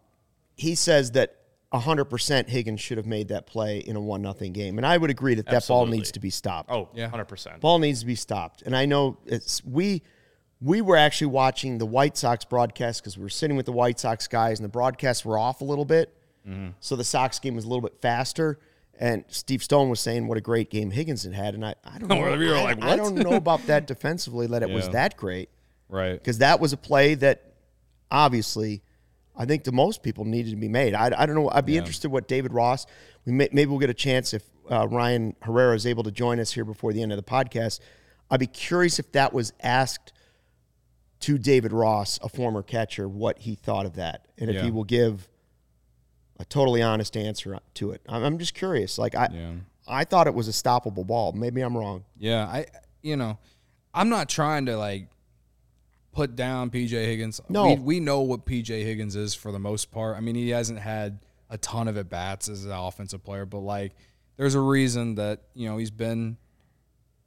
he 0.55 0.75
says 0.75 1.11
that 1.11 1.37
100% 1.73 2.49
Higgins 2.49 2.81
should 2.81 2.97
have 2.97 3.05
made 3.05 3.29
that 3.29 3.45
play 3.47 3.79
in 3.79 3.95
a 3.95 4.01
1 4.01 4.21
nothing 4.21 4.51
game. 4.51 4.77
And 4.77 4.85
I 4.85 4.97
would 4.97 5.09
agree 5.09 5.35
that 5.35 5.45
that 5.47 5.67
ball 5.67 5.85
needs 5.85 6.11
to 6.11 6.19
be 6.19 6.29
stopped. 6.29 6.69
Oh, 6.69 6.89
Yeah. 6.93 7.09
100%. 7.09 7.61
Ball 7.61 7.79
needs 7.79 8.01
to 8.01 8.05
be 8.05 8.15
stopped. 8.15 8.61
And 8.63 8.75
I 8.75 8.85
know 8.85 9.17
it's 9.25 9.63
we 9.63 10.01
we 10.63 10.79
were 10.81 10.97
actually 10.97 11.27
watching 11.27 11.79
the 11.79 11.85
White 11.87 12.17
Sox 12.17 12.45
broadcast 12.45 13.01
because 13.01 13.17
we 13.17 13.23
were 13.23 13.29
sitting 13.29 13.57
with 13.57 13.65
the 13.65 13.71
White 13.71 13.99
Sox 13.99 14.27
guys 14.27 14.59
and 14.59 14.63
the 14.65 14.69
broadcasts 14.71 15.25
were 15.25 15.37
off 15.37 15.61
a 15.61 15.65
little 15.65 15.85
bit. 15.85 16.13
So 16.79 16.95
the 16.95 17.03
Sox 17.03 17.39
game 17.39 17.55
was 17.55 17.65
a 17.65 17.67
little 17.67 17.81
bit 17.81 18.01
faster. 18.01 18.59
And 18.99 19.23
Steve 19.29 19.63
Stone 19.63 19.89
was 19.89 19.99
saying 19.99 20.27
what 20.27 20.37
a 20.37 20.41
great 20.41 20.69
game 20.69 20.91
Higgins 20.91 21.23
had 21.23 21.33
had. 21.33 21.53
And 21.55 21.65
I, 21.65 21.75
I 21.83 21.97
don't 21.99 22.09
know. 22.09 22.37
We 22.37 22.47
were 22.49 22.55
I, 22.55 22.63
like, 22.63 22.83
I 22.83 22.95
don't 22.95 23.15
know 23.15 23.33
about 23.33 23.65
that 23.67 23.87
defensively 23.93 24.45
that 24.47 24.61
it 24.61 24.69
was 24.69 24.89
that 24.89 25.15
great 25.17 25.49
right, 25.87 26.13
because 26.13 26.39
that 26.39 26.59
was 26.59 26.73
a 26.73 26.77
play 26.77 27.15
that 27.15 27.53
obviously 28.11 28.81
I 29.35 29.45
think 29.45 29.63
to 29.63 29.71
most 29.71 30.03
people 30.03 30.25
needed 30.25 30.49
to 30.51 30.55
be 30.57 30.67
made. 30.67 30.93
I, 30.93 31.11
I 31.17 31.25
don't 31.25 31.35
know. 31.35 31.49
I'd 31.49 31.65
be 31.65 31.77
interested 31.77 32.09
what 32.11 32.27
David 32.27 32.53
Ross. 32.53 32.85
We 33.25 33.31
may, 33.31 33.49
maybe 33.51 33.69
we'll 33.69 33.79
get 33.79 33.89
a 33.89 33.93
chance 33.93 34.33
if 34.33 34.43
uh, 34.69 34.87
Ryan 34.87 35.35
Herrera 35.41 35.75
is 35.75 35.85
able 35.87 36.03
to 36.03 36.11
join 36.11 36.39
us 36.39 36.51
here 36.51 36.65
before 36.65 36.91
the 36.93 37.01
end 37.01 37.11
of 37.11 37.17
the 37.17 37.23
podcast. 37.23 37.79
I'd 38.29 38.39
be 38.39 38.47
curious 38.47 38.99
if 38.99 39.11
that 39.13 39.33
was 39.33 39.53
asked 39.61 40.13
to 41.21 41.37
David 41.37 41.71
Ross, 41.71 42.19
a 42.23 42.29
former 42.29 42.63
catcher, 42.63 43.07
what 43.07 43.39
he 43.39 43.55
thought 43.55 43.85
of 43.85 43.93
that, 43.95 44.25
and 44.37 44.49
if 44.49 44.55
Yeah. 44.57 44.63
he 44.63 44.71
will 44.71 44.83
give 44.83 45.27
a 46.39 46.45
totally 46.45 46.81
honest 46.81 47.15
answer 47.15 47.59
to 47.75 47.91
it. 47.91 48.01
I'm, 48.09 48.23
I'm 48.23 48.37
just 48.39 48.53
curious. 48.55 48.97
Like 48.97 49.13
I, 49.15 49.29
Yeah. 49.31 49.51
I 49.87 50.03
thought 50.03 50.27
it 50.27 50.33
was 50.33 50.47
a 50.47 50.51
stoppable 50.51 51.05
ball. 51.05 51.31
Maybe 51.33 51.61
I'm 51.61 51.77
wrong. 51.77 52.05
Yeah, 52.17 52.45
I 52.45 52.65
you 53.03 53.15
know, 53.17 53.37
I'm 53.93 54.09
not 54.09 54.29
trying 54.29 54.65
to 54.67 54.77
like 54.77 55.07
put 56.11 56.35
down 56.35 56.69
PJ 56.69 56.89
Higgins. 56.89 57.39
No. 57.49 57.67
we, 57.73 57.75
we 57.75 57.99
know 57.99 58.21
what 58.21 58.45
PJ 58.45 58.67
Higgins 58.67 59.15
is 59.15 59.33
for 59.33 59.51
the 59.51 59.59
most 59.59 59.91
part. 59.91 60.17
I 60.17 60.19
mean, 60.19 60.35
he 60.35 60.49
hasn't 60.49 60.79
had 60.79 61.19
a 61.49 61.57
ton 61.57 61.87
of 61.87 61.97
at 61.97 62.09
bats 62.09 62.49
as 62.49 62.65
an 62.65 62.71
offensive 62.71 63.23
player, 63.23 63.45
but 63.45 63.59
like, 63.59 63.93
there's 64.37 64.55
a 64.55 64.59
reason 64.59 65.15
that 65.15 65.41
you 65.53 65.67
know 65.69 65.77
he's 65.77 65.91
been, 65.91 66.37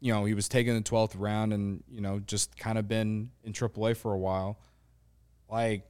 you 0.01 0.13
know, 0.13 0.25
he 0.25 0.35
was 0.35 0.49
taken 0.49 0.75
the 0.75 0.83
12th 0.83 1.13
round 1.17 1.53
and 1.53 1.83
you 1.91 2.01
know 2.01 2.19
just 2.21 2.57
kind 2.57 2.77
of 2.79 2.89
been 2.89 3.31
in 3.45 3.53
AAA 3.53 3.97
for 3.97 4.13
a 4.13 4.19
while. 4.19 4.59
Like, 5.51 5.85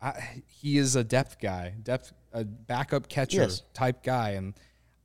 I, 0.00 0.42
he 0.46 0.78
is 0.78 0.96
a 0.96 1.04
depth 1.04 1.40
guy, 1.40 1.74
depth 1.82 2.12
a 2.32 2.44
backup 2.44 3.08
catcher 3.08 3.42
Yes. 3.42 3.62
type 3.74 4.02
guy, 4.02 4.30
and 4.30 4.54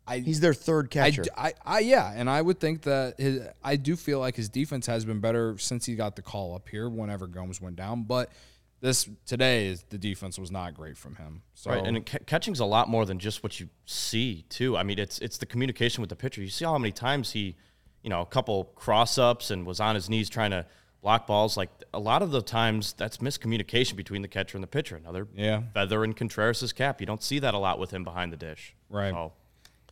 I 0.08 0.20
He's 0.20 0.40
their 0.40 0.54
third 0.54 0.90
catcher. 0.90 1.24
I, 1.36 1.50
catcher. 1.50 1.54
d- 1.54 1.58
I, 1.66 1.76
I- 1.78 1.80
yeah, 1.82 2.14
and 2.16 2.30
I 2.30 2.42
would 2.42 2.60
think 2.60 2.84
that 2.84 3.20
his, 3.20 3.42
I 3.64 3.76
do 3.76 3.96
feel 3.96 4.20
like 4.20 4.36
his 4.36 4.50
defense 4.50 4.86
has 4.88 5.04
been 5.06 5.20
better 5.20 5.58
since 5.58 5.86
he 5.86 5.96
got 5.96 6.16
the 6.16 6.22
call 6.22 6.56
up 6.56 6.70
here. 6.70 6.90
Whenever 6.90 7.28
Gomes 7.28 7.60
went 7.62 7.76
down, 7.76 8.04
but 8.04 8.32
this 8.80 9.10
today 9.26 9.68
is 9.68 9.84
the 9.90 9.98
defense 9.98 10.38
was 10.38 10.52
not 10.52 10.74
great 10.76 10.98
from 10.98 11.16
him. 11.16 11.42
So 11.56 11.72
Right, 11.72 11.84
and 11.86 12.06
ca- 12.06 12.20
catching's 12.26 12.60
a 12.60 12.66
lot 12.66 12.88
more 12.90 13.06
than 13.06 13.20
just 13.20 13.42
what 13.44 13.60
you 13.60 13.70
see 13.86 14.46
too. 14.50 14.78
I 14.78 14.84
mean, 14.84 15.00
it's 15.00 15.20
it's 15.20 15.38
the 15.38 15.46
communication 15.48 16.02
with 16.02 16.10
the 16.10 16.16
pitcher. 16.16 16.42
You 16.42 16.50
see 16.50 16.64
how 16.66 16.78
many 16.78 16.92
times 16.92 17.32
he, 17.32 17.56
you 18.04 18.10
know, 18.10 18.22
a 18.22 18.26
couple 18.26 18.66
cross 18.76 19.18
ups 19.18 19.52
and 19.52 19.66
was 19.66 19.80
on 19.80 19.96
his 19.96 20.10
knees 20.10 20.30
trying 20.30 20.52
to 20.52 20.66
block 21.02 21.26
balls. 21.28 21.58
Like 21.58 21.70
a 21.94 22.00
lot 22.00 22.22
of 22.22 22.32
the 22.32 22.42
times, 22.42 22.94
that's 22.94 23.18
miscommunication 23.18 23.96
between 23.96 24.22
the 24.22 24.28
catcher 24.28 24.58
and 24.58 24.64
the 24.64 24.68
pitcher. 24.68 24.96
Another 24.96 25.28
Yeah. 25.36 25.64
feather 25.74 26.04
in 26.04 26.14
Contreras' 26.14 26.72
cap. 26.72 27.02
You 27.02 27.08
don't 27.08 27.24
see 27.24 27.40
that 27.40 27.54
a 27.54 27.58
lot 27.58 27.80
with 27.80 27.92
him 27.92 28.04
behind 28.04 28.32
the 28.32 28.38
dish. 28.38 28.76
Right. 28.90 29.12
So, 29.12 29.34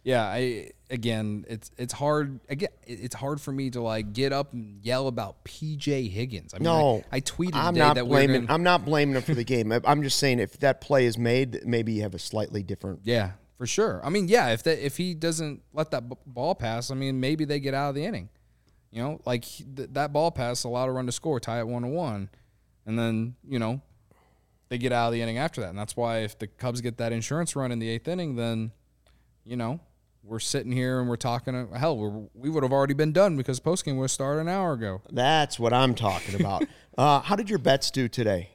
Yeah, 0.06 0.24
I 0.24 0.70
again, 0.92 1.46
it's 1.50 1.72
it's 1.78 1.92
hard. 1.92 2.40
Again, 2.48 2.70
it's 2.86 3.16
hard 3.16 3.42
for 3.42 3.52
me 3.52 3.72
to 3.72 3.82
like 3.82 4.14
get 4.14 4.32
up 4.32 4.54
and 4.54 4.80
yell 4.86 5.08
about 5.08 5.44
PJ 5.44 6.12
Higgins. 6.12 6.54
I 6.54 6.60
mean, 6.60 6.66
No, 6.66 7.04
I, 7.12 7.18
I 7.18 7.22
tweeted 7.22 7.56
I'm 7.56 7.74
not 7.74 7.96
that 7.96 8.06
blaming. 8.06 8.42
gonna, 8.42 8.54
I'm 8.54 8.62
not 8.62 8.86
blaming 8.86 9.16
him 9.16 9.24
for 9.24 9.34
the 9.34 9.44
game. 9.44 9.72
I'm 9.84 10.04
just 10.04 10.20
saying 10.20 10.38
if 10.40 10.60
that 10.60 10.80
play 10.80 11.06
is 11.08 11.18
made, 11.18 11.66
maybe 11.66 11.94
you 11.94 12.04
have 12.04 12.14
a 12.14 12.20
slightly 12.20 12.62
different. 12.62 13.00
Yeah, 13.04 13.32
for 13.58 13.66
sure. 13.66 14.00
I 14.04 14.10
mean, 14.12 14.28
yeah, 14.28 14.50
if 14.54 14.62
that 14.64 14.86
if 14.86 14.96
he 14.96 15.16
doesn't 15.16 15.64
let 15.74 15.90
that 15.90 16.08
b- 16.08 16.16
ball 16.28 16.54
pass, 16.54 16.92
I 16.92 16.94
mean, 16.94 17.20
maybe 17.20 17.44
they 17.44 17.60
get 17.60 17.74
out 17.74 17.90
of 17.90 17.96
the 17.96 18.06
inning. 18.06 18.30
You 18.92 19.02
know, 19.02 19.22
like 19.26 19.44
th- 19.44 19.90
that 19.94 20.14
ball 20.14 20.30
pass 20.30 20.64
allowed 20.66 20.88
a 20.88 20.92
run 20.92 21.08
to 21.08 21.12
score, 21.12 21.40
tie 21.40 21.60
it 21.60 21.68
one 21.68 21.82
to 21.82 21.88
one, 21.88 22.30
and 22.86 22.98
then 23.00 23.36
you 23.44 23.58
know 23.58 23.82
they 24.70 24.78
get 24.78 24.92
out 24.92 25.08
of 25.08 25.14
the 25.14 25.22
inning 25.24 25.40
after 25.40 25.62
that, 25.62 25.72
and 25.72 25.80
that's 25.80 25.98
why 25.98 26.20
if 26.20 26.38
the 26.38 26.46
Cubs 26.46 26.80
get 26.82 26.98
that 27.00 27.12
insurance 27.12 27.56
run 27.56 27.72
in 27.72 27.80
the 27.80 27.90
eighth 27.90 28.08
inning, 28.08 28.36
then 28.36 28.72
you 29.44 29.56
know 29.58 29.80
we're 30.26 30.40
sitting 30.40 30.72
here 30.72 31.00
and 31.00 31.08
we're 31.08 31.16
talking. 31.16 31.68
Hell, 31.74 31.98
we're, 31.98 32.28
we 32.34 32.50
would 32.50 32.64
have 32.64 32.74
already 32.74 32.94
been 32.94 33.12
done 33.12 33.38
because 33.38 33.60
postgame 33.60 33.98
would 33.98 34.06
have 34.06 34.12
started 34.12 34.42
an 34.42 34.48
hour 34.50 34.74
ago. 34.74 35.02
That's 35.12 35.60
what 35.60 35.74
I'm 35.74 35.94
talking 35.94 36.40
about. 36.40 36.64
uh, 36.98 37.22
how 37.22 37.36
did 37.36 37.50
your 37.50 37.60
bets 37.60 37.92
do 37.92 38.08
today? 38.08 38.50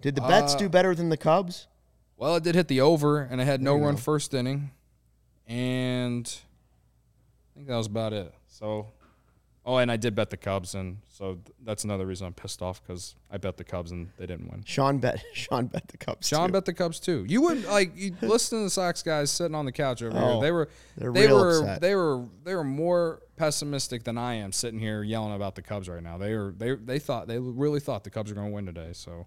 Did 0.00 0.16
the 0.16 0.20
bets 0.22 0.54
Uh, 0.54 0.58
do 0.58 0.68
better 0.68 0.94
than 0.94 1.10
the 1.10 1.16
Cubs? 1.16 1.68
Well, 2.16 2.36
it 2.36 2.42
did 2.44 2.54
hit 2.54 2.68
the 2.68 2.80
over, 2.80 3.20
and 3.20 3.40
it 3.40 3.44
had 3.44 3.62
no 3.62 3.76
run 3.76 3.96
first 3.96 4.34
inning, 4.34 4.70
and 5.46 6.26
I 6.26 7.54
think 7.54 7.66
that 7.68 7.76
was 7.76 7.86
about 7.86 8.12
it. 8.12 8.32
So, 8.48 8.88
oh, 9.64 9.76
and 9.76 9.90
I 9.92 9.96
did 9.96 10.14
bet 10.14 10.30
the 10.30 10.36
Cubs, 10.36 10.74
and 10.74 10.98
so 11.08 11.34
th- 11.34 11.56
that's 11.64 11.84
another 11.84 12.04
reason 12.06 12.26
I'm 12.26 12.32
pissed 12.32 12.62
off 12.62 12.82
because 12.82 13.14
I 13.30 13.38
bet 13.38 13.56
the 13.56 13.64
Cubs 13.64 13.92
and 13.92 14.08
they 14.18 14.26
didn't 14.26 14.50
win. 14.50 14.62
Sean 14.64 14.98
bet. 14.98 15.22
Sean 15.34 15.66
bet 15.66 15.88
the 15.88 15.96
Cubs. 15.98 16.26
Sean 16.28 16.48
too. 16.48 16.52
bet 16.52 16.64
the 16.64 16.72
Cubs 16.74 16.98
too. 17.00 17.24
You 17.28 17.42
wouldn't 17.42 17.68
like 17.68 17.92
you 17.96 18.14
listen 18.22 18.58
to 18.58 18.64
the 18.64 18.70
Sox 18.70 19.02
guys 19.02 19.30
sitting 19.30 19.54
on 19.54 19.64
the 19.64 19.72
couch 19.72 20.02
over 20.02 20.16
Oh, 20.16 20.32
here. 20.32 20.40
They 20.40 20.50
were 20.52 20.68
they 20.96 21.32
were 21.32 21.58
upset. 21.60 21.80
they 21.80 21.94
were 21.94 22.24
they 22.44 22.54
were 22.54 22.64
more 22.64 23.22
pessimistic 23.36 24.04
than 24.04 24.18
I 24.18 24.34
am 24.34 24.52
sitting 24.52 24.78
here 24.80 25.02
yelling 25.02 25.34
about 25.34 25.54
the 25.54 25.62
Cubs 25.62 25.88
right 25.88 26.02
now. 26.02 26.18
They 26.18 26.34
were 26.34 26.54
they 26.56 26.74
they 26.74 26.98
thought 26.98 27.28
they 27.28 27.38
really 27.38 27.80
thought 27.80 28.04
the 28.04 28.10
Cubs 28.10 28.30
were 28.30 28.34
going 28.34 28.48
to 28.48 28.54
win 28.54 28.66
today. 28.66 28.90
So 28.92 29.26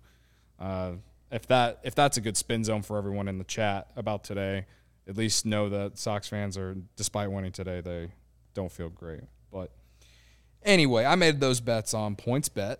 uh, 0.59 0.93
if 1.31 1.47
that 1.47 1.79
if 1.83 1.95
that's 1.95 2.17
a 2.17 2.21
good 2.21 2.37
spin 2.37 2.63
zone 2.63 2.81
for 2.81 2.97
everyone 2.97 3.27
in 3.27 3.37
the 3.37 3.43
chat 3.45 3.87
about 3.95 4.23
today, 4.23 4.65
at 5.07 5.17
least 5.17 5.45
know 5.45 5.69
that 5.69 5.97
Sox 5.97 6.27
fans 6.27 6.57
are 6.57 6.75
despite 6.95 7.31
winning 7.31 7.51
today, 7.51 7.81
they 7.81 8.09
don't 8.53 8.71
feel 8.71 8.89
great. 8.89 9.21
Anyway, 10.65 11.05
I 11.05 11.13
made 11.13 11.39
those 11.39 11.61
bets 11.61 11.93
on 11.93 12.15
PointsBet, 12.15 12.77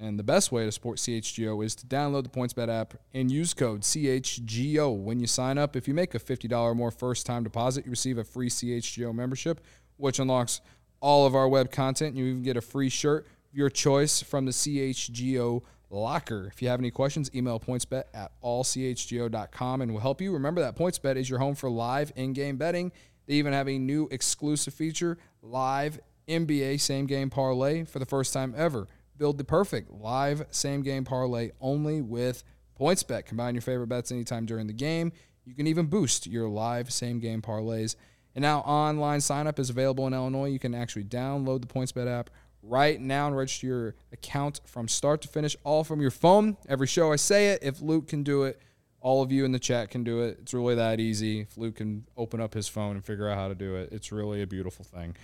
and 0.00 0.18
the 0.18 0.22
best 0.22 0.50
way 0.50 0.64
to 0.64 0.72
support 0.72 0.96
CHGO 0.96 1.62
is 1.62 1.74
to 1.74 1.86
download 1.86 2.22
the 2.22 2.30
PointsBet 2.30 2.70
app 2.70 2.94
and 3.12 3.30
use 3.30 3.52
code 3.52 3.82
CHGO 3.82 4.96
when 4.96 5.20
you 5.20 5.26
sign 5.26 5.58
up. 5.58 5.76
If 5.76 5.86
you 5.86 5.92
make 5.92 6.14
a 6.14 6.18
$50 6.18 6.50
or 6.58 6.74
more 6.74 6.90
first 6.90 7.26
time 7.26 7.44
deposit, 7.44 7.84
you 7.84 7.90
receive 7.90 8.16
a 8.16 8.24
free 8.24 8.48
CHGO 8.48 9.14
membership, 9.14 9.60
which 9.98 10.18
unlocks 10.18 10.62
all 11.00 11.26
of 11.26 11.34
our 11.34 11.46
web 11.46 11.70
content. 11.70 12.16
You 12.16 12.24
even 12.24 12.42
get 12.42 12.56
a 12.56 12.62
free 12.62 12.88
shirt 12.88 13.26
of 13.26 13.54
your 13.54 13.68
choice 13.68 14.22
from 14.22 14.46
the 14.46 14.52
CHGO 14.52 15.62
locker. 15.90 16.50
If 16.50 16.62
you 16.62 16.68
have 16.68 16.80
any 16.80 16.90
questions, 16.90 17.30
email 17.34 17.60
pointsbet 17.60 18.04
at 18.14 18.32
allchgo.com 18.42 19.82
and 19.82 19.92
we'll 19.92 20.00
help 20.00 20.22
you. 20.22 20.32
Remember 20.32 20.62
that 20.62 20.74
PointsBet 20.74 21.16
is 21.16 21.28
your 21.28 21.38
home 21.38 21.54
for 21.54 21.68
live 21.68 22.12
in-game 22.16 22.56
betting. 22.56 22.92
They 23.26 23.34
even 23.34 23.52
have 23.52 23.68
a 23.68 23.78
new 23.78 24.08
exclusive 24.10 24.72
feature, 24.72 25.18
live 25.42 26.00
NBA 26.28 26.80
same 26.80 27.06
game 27.06 27.30
parlay 27.30 27.84
for 27.84 27.98
the 27.98 28.06
first 28.06 28.32
time 28.32 28.54
ever. 28.56 28.88
Build 29.16 29.38
the 29.38 29.44
perfect 29.44 29.90
live 29.90 30.46
same 30.50 30.82
game 30.82 31.04
parlay 31.04 31.50
only 31.60 32.02
with 32.02 32.42
PointsBet. 32.78 33.26
Combine 33.26 33.54
your 33.54 33.62
favorite 33.62 33.86
bets 33.88 34.12
anytime 34.12 34.46
during 34.46 34.66
the 34.66 34.72
game. 34.72 35.12
You 35.44 35.54
can 35.54 35.66
even 35.66 35.86
boost 35.86 36.26
your 36.26 36.48
live 36.48 36.92
same 36.92 37.20
game 37.20 37.40
parlays. 37.40 37.96
And 38.34 38.42
now 38.42 38.60
online 38.60 39.20
sign 39.20 39.46
up 39.46 39.58
is 39.58 39.70
available 39.70 40.06
in 40.06 40.12
Illinois. 40.12 40.50
You 40.50 40.58
can 40.58 40.74
actually 40.74 41.04
download 41.04 41.62
the 41.62 41.68
PointsBet 41.68 42.06
app 42.06 42.30
right 42.62 43.00
now 43.00 43.28
and 43.28 43.36
register 43.36 43.66
your 43.66 43.94
account 44.12 44.60
from 44.66 44.88
start 44.88 45.22
to 45.22 45.28
finish, 45.28 45.56
all 45.64 45.84
from 45.84 46.00
your 46.00 46.10
phone. 46.10 46.56
Every 46.68 46.86
show 46.86 47.12
I 47.12 47.16
say 47.16 47.50
it. 47.50 47.60
If 47.62 47.80
Luke 47.80 48.08
can 48.08 48.22
do 48.22 48.42
it, 48.42 48.60
all 49.00 49.22
of 49.22 49.30
you 49.30 49.44
in 49.44 49.52
the 49.52 49.58
chat 49.58 49.90
can 49.90 50.04
do 50.04 50.20
it. 50.22 50.38
It's 50.42 50.52
really 50.52 50.74
that 50.74 50.98
easy. 50.98 51.42
If 51.42 51.56
Luke 51.56 51.76
can 51.76 52.06
open 52.16 52.40
up 52.40 52.54
his 52.54 52.66
phone 52.66 52.96
and 52.96 53.04
figure 53.04 53.28
out 53.28 53.38
how 53.38 53.48
to 53.48 53.54
do 53.54 53.76
it, 53.76 53.90
it's 53.92 54.10
really 54.10 54.42
a 54.42 54.46
beautiful 54.46 54.84
thing. 54.84 55.16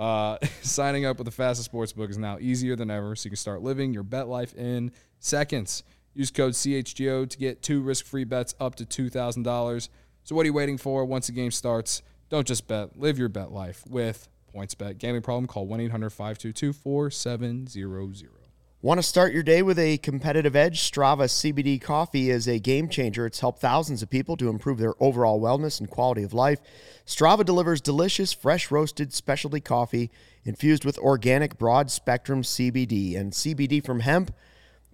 Uh, 0.00 0.38
signing 0.62 1.04
up 1.04 1.18
with 1.18 1.26
the 1.26 1.30
fastest 1.30 1.66
sports 1.66 1.92
book 1.92 2.08
is 2.08 2.16
now 2.16 2.38
easier 2.40 2.74
than 2.74 2.90
ever, 2.90 3.14
so 3.14 3.26
you 3.26 3.30
can 3.30 3.36
start 3.36 3.62
living 3.62 3.92
your 3.92 4.02
bet 4.02 4.28
life 4.28 4.54
in 4.54 4.90
seconds. 5.18 5.82
Use 6.14 6.30
code 6.30 6.54
CHGO 6.54 7.28
to 7.28 7.38
get 7.38 7.60
two 7.62 7.82
risk-free 7.82 8.24
bets 8.24 8.54
up 8.58 8.76
to 8.76 8.86
$2,000. 8.86 9.88
So 10.24 10.34
what 10.34 10.42
are 10.42 10.46
you 10.46 10.54
waiting 10.54 10.78
for? 10.78 11.04
Once 11.04 11.26
the 11.26 11.32
game 11.32 11.50
starts, 11.50 12.00
don't 12.30 12.46
just 12.46 12.66
bet. 12.66 12.98
Live 12.98 13.18
your 13.18 13.28
bet 13.28 13.52
life 13.52 13.84
with 13.88 14.28
PointsBet. 14.54 14.96
Gambling 14.98 15.22
problem? 15.22 15.46
Call 15.46 15.66
1-800-522-4700. 15.68 18.39
Want 18.82 18.96
to 18.96 19.02
start 19.02 19.34
your 19.34 19.42
day 19.42 19.60
with 19.60 19.78
a 19.78 19.98
competitive 19.98 20.56
edge? 20.56 20.80
Strava 20.80 21.24
CBD 21.24 21.78
coffee 21.78 22.30
is 22.30 22.48
a 22.48 22.58
game 22.58 22.88
changer. 22.88 23.26
It's 23.26 23.40
helped 23.40 23.60
thousands 23.60 24.02
of 24.02 24.08
people 24.08 24.38
to 24.38 24.48
improve 24.48 24.78
their 24.78 24.94
overall 24.98 25.38
wellness 25.38 25.80
and 25.80 25.90
quality 25.90 26.22
of 26.22 26.32
life. 26.32 26.60
Strava 27.06 27.44
delivers 27.44 27.82
delicious, 27.82 28.32
fresh 28.32 28.70
roasted 28.70 29.12
specialty 29.12 29.60
coffee 29.60 30.10
infused 30.46 30.86
with 30.86 30.96
organic 30.96 31.58
broad 31.58 31.90
spectrum 31.90 32.40
CBD. 32.40 33.18
And 33.18 33.32
CBD 33.32 33.84
from 33.84 34.00
hemp 34.00 34.34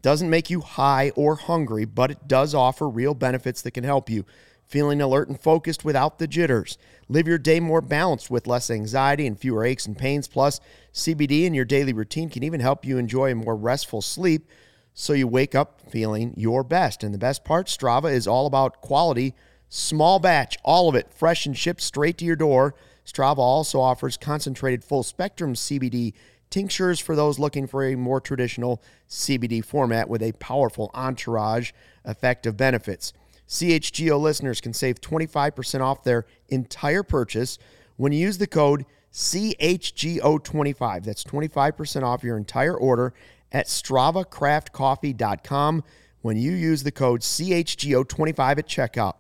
doesn't 0.03 0.29
make 0.29 0.51
you 0.51 0.62
high 0.62 1.12
or 1.14 1.37
hungry, 1.37 1.85
but 1.85 2.11
it 2.11 2.27
does 2.27 2.57
offer 2.57 2.88
real 2.88 3.14
benefits 3.14 3.62
that 3.62 3.70
can 3.70 3.85
help 3.85 4.11
you. 4.11 4.27
Feeling 4.64 5.01
alert 5.01 5.29
and 5.29 5.40
focused 5.40 5.85
without 5.85 6.18
the 6.18 6.27
jitters. 6.27 6.77
Live 7.09 7.29
your 7.29 7.38
day 7.38 7.61
more 7.61 7.81
balanced 7.81 8.31
with 8.31 8.49
less 8.49 8.69
anxiety 8.69 9.27
and 9.27 9.38
fewer 9.38 9.64
aches 9.64 9.87
and 9.87 9.97
pains. 9.97 10.27
Plus, 10.27 10.61
CBD 10.92 11.45
in 11.45 11.55
your 11.55 11.64
daily 11.64 11.92
routine 11.92 12.29
can 12.29 12.42
even 12.42 12.61
help 12.61 12.85
you 12.85 12.99
enjoy 12.99 13.31
a 13.31 13.37
more 13.37 13.55
restful 13.55 14.03
sleep 14.03 14.49
so 14.92 15.12
you 15.12 15.29
wake 15.29 15.55
up 15.55 15.81
feeling 15.88 16.35
your 16.37 16.64
best. 16.64 17.05
And 17.05 17.14
the 17.14 17.19
best 17.19 17.45
part, 17.45 17.69
Strava 17.69 18.12
is 18.12 18.27
all 18.27 18.47
about 18.47 18.81
quality, 18.81 19.35
small 19.69 20.19
batch, 20.19 20.59
all 20.64 20.88
of 20.88 20.97
it 20.97 21.12
fresh 21.12 21.47
and 21.47 21.57
shipped 21.57 21.81
straight 21.81 22.19
to 22.19 22.25
your 22.25 22.35
door. 22.35 22.75
Strava 23.05 23.38
also 23.38 23.81
offers 23.81 24.16
concentrated 24.16 24.83
full 24.83 25.05
spectrum 25.05 25.55
CBD 25.55 26.12
tinctures 26.51 26.99
for 26.99 27.14
those 27.14 27.38
looking 27.38 27.66
for 27.66 27.85
a 27.85 27.95
more 27.95 28.21
traditional 28.21 28.83
CBD 29.09 29.64
format 29.64 30.09
with 30.09 30.23
a 30.23 30.33
powerful 30.33 30.90
entourage 30.95 31.71
effect 32.05 32.47
of 32.47 32.57
benefits. 32.57 33.12
CHGO 33.49 34.21
listeners 34.21 34.61
can 34.61 34.73
save 34.73 35.01
25% 35.01 35.81
off 35.81 36.05
their 36.05 36.27
entire 36.49 37.03
purchase 37.03 37.59
when 37.97 38.13
you 38.13 38.19
use 38.19 38.39
the 38.39 38.47
code 38.47 38.87
CHGO25. 39.13 41.05
That's 41.05 41.25
25% 41.25 42.03
off 42.03 42.23
your 42.23 42.37
entire 42.37 42.77
order 42.77 43.15
at 43.53 43.67
StravaCraftCoffee.com 43.67 45.85
when 46.21 46.37
you 46.37 46.53
use 46.53 46.83
the 46.83 46.91
code 46.91 47.21
CHGO25 47.21 48.59
at 48.59 48.69
checkout. 48.69 49.15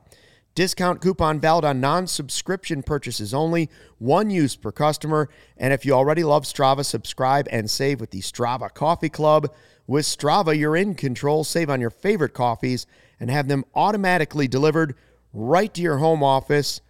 Discount 0.56 1.02
coupon 1.02 1.38
valid 1.38 1.66
on 1.66 1.80
non 1.80 2.06
subscription 2.06 2.82
purchases 2.82 3.34
only, 3.34 3.68
one 3.98 4.30
use 4.30 4.56
per 4.56 4.72
customer. 4.72 5.28
And 5.58 5.74
if 5.74 5.84
you 5.84 5.92
already 5.92 6.24
love 6.24 6.44
Strava, 6.44 6.84
subscribe 6.84 7.46
and 7.50 7.70
save 7.70 8.00
with 8.00 8.10
the 8.10 8.22
Strava 8.22 8.72
Coffee 8.72 9.10
Club. 9.10 9.52
With 9.86 10.04
Strava, 10.04 10.58
you're 10.58 10.76
in 10.76 10.94
control. 10.94 11.44
Save 11.44 11.70
on 11.70 11.80
your 11.80 11.90
favorite 11.90 12.34
coffees 12.34 12.86
and 13.20 13.30
have 13.30 13.48
them 13.48 13.64
automatically 13.74 14.48
delivered 14.48 14.94
right 15.32 15.72
to 15.74 15.80
your 15.80 15.98
home 15.98 16.22
office, 16.22 16.80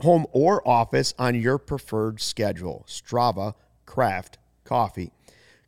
home 0.00 0.26
or 0.32 0.66
office 0.66 1.12
on 1.18 1.34
your 1.34 1.58
preferred 1.58 2.20
schedule. 2.20 2.84
Strava 2.88 3.54
Craft 3.84 4.38
Coffee. 4.64 5.12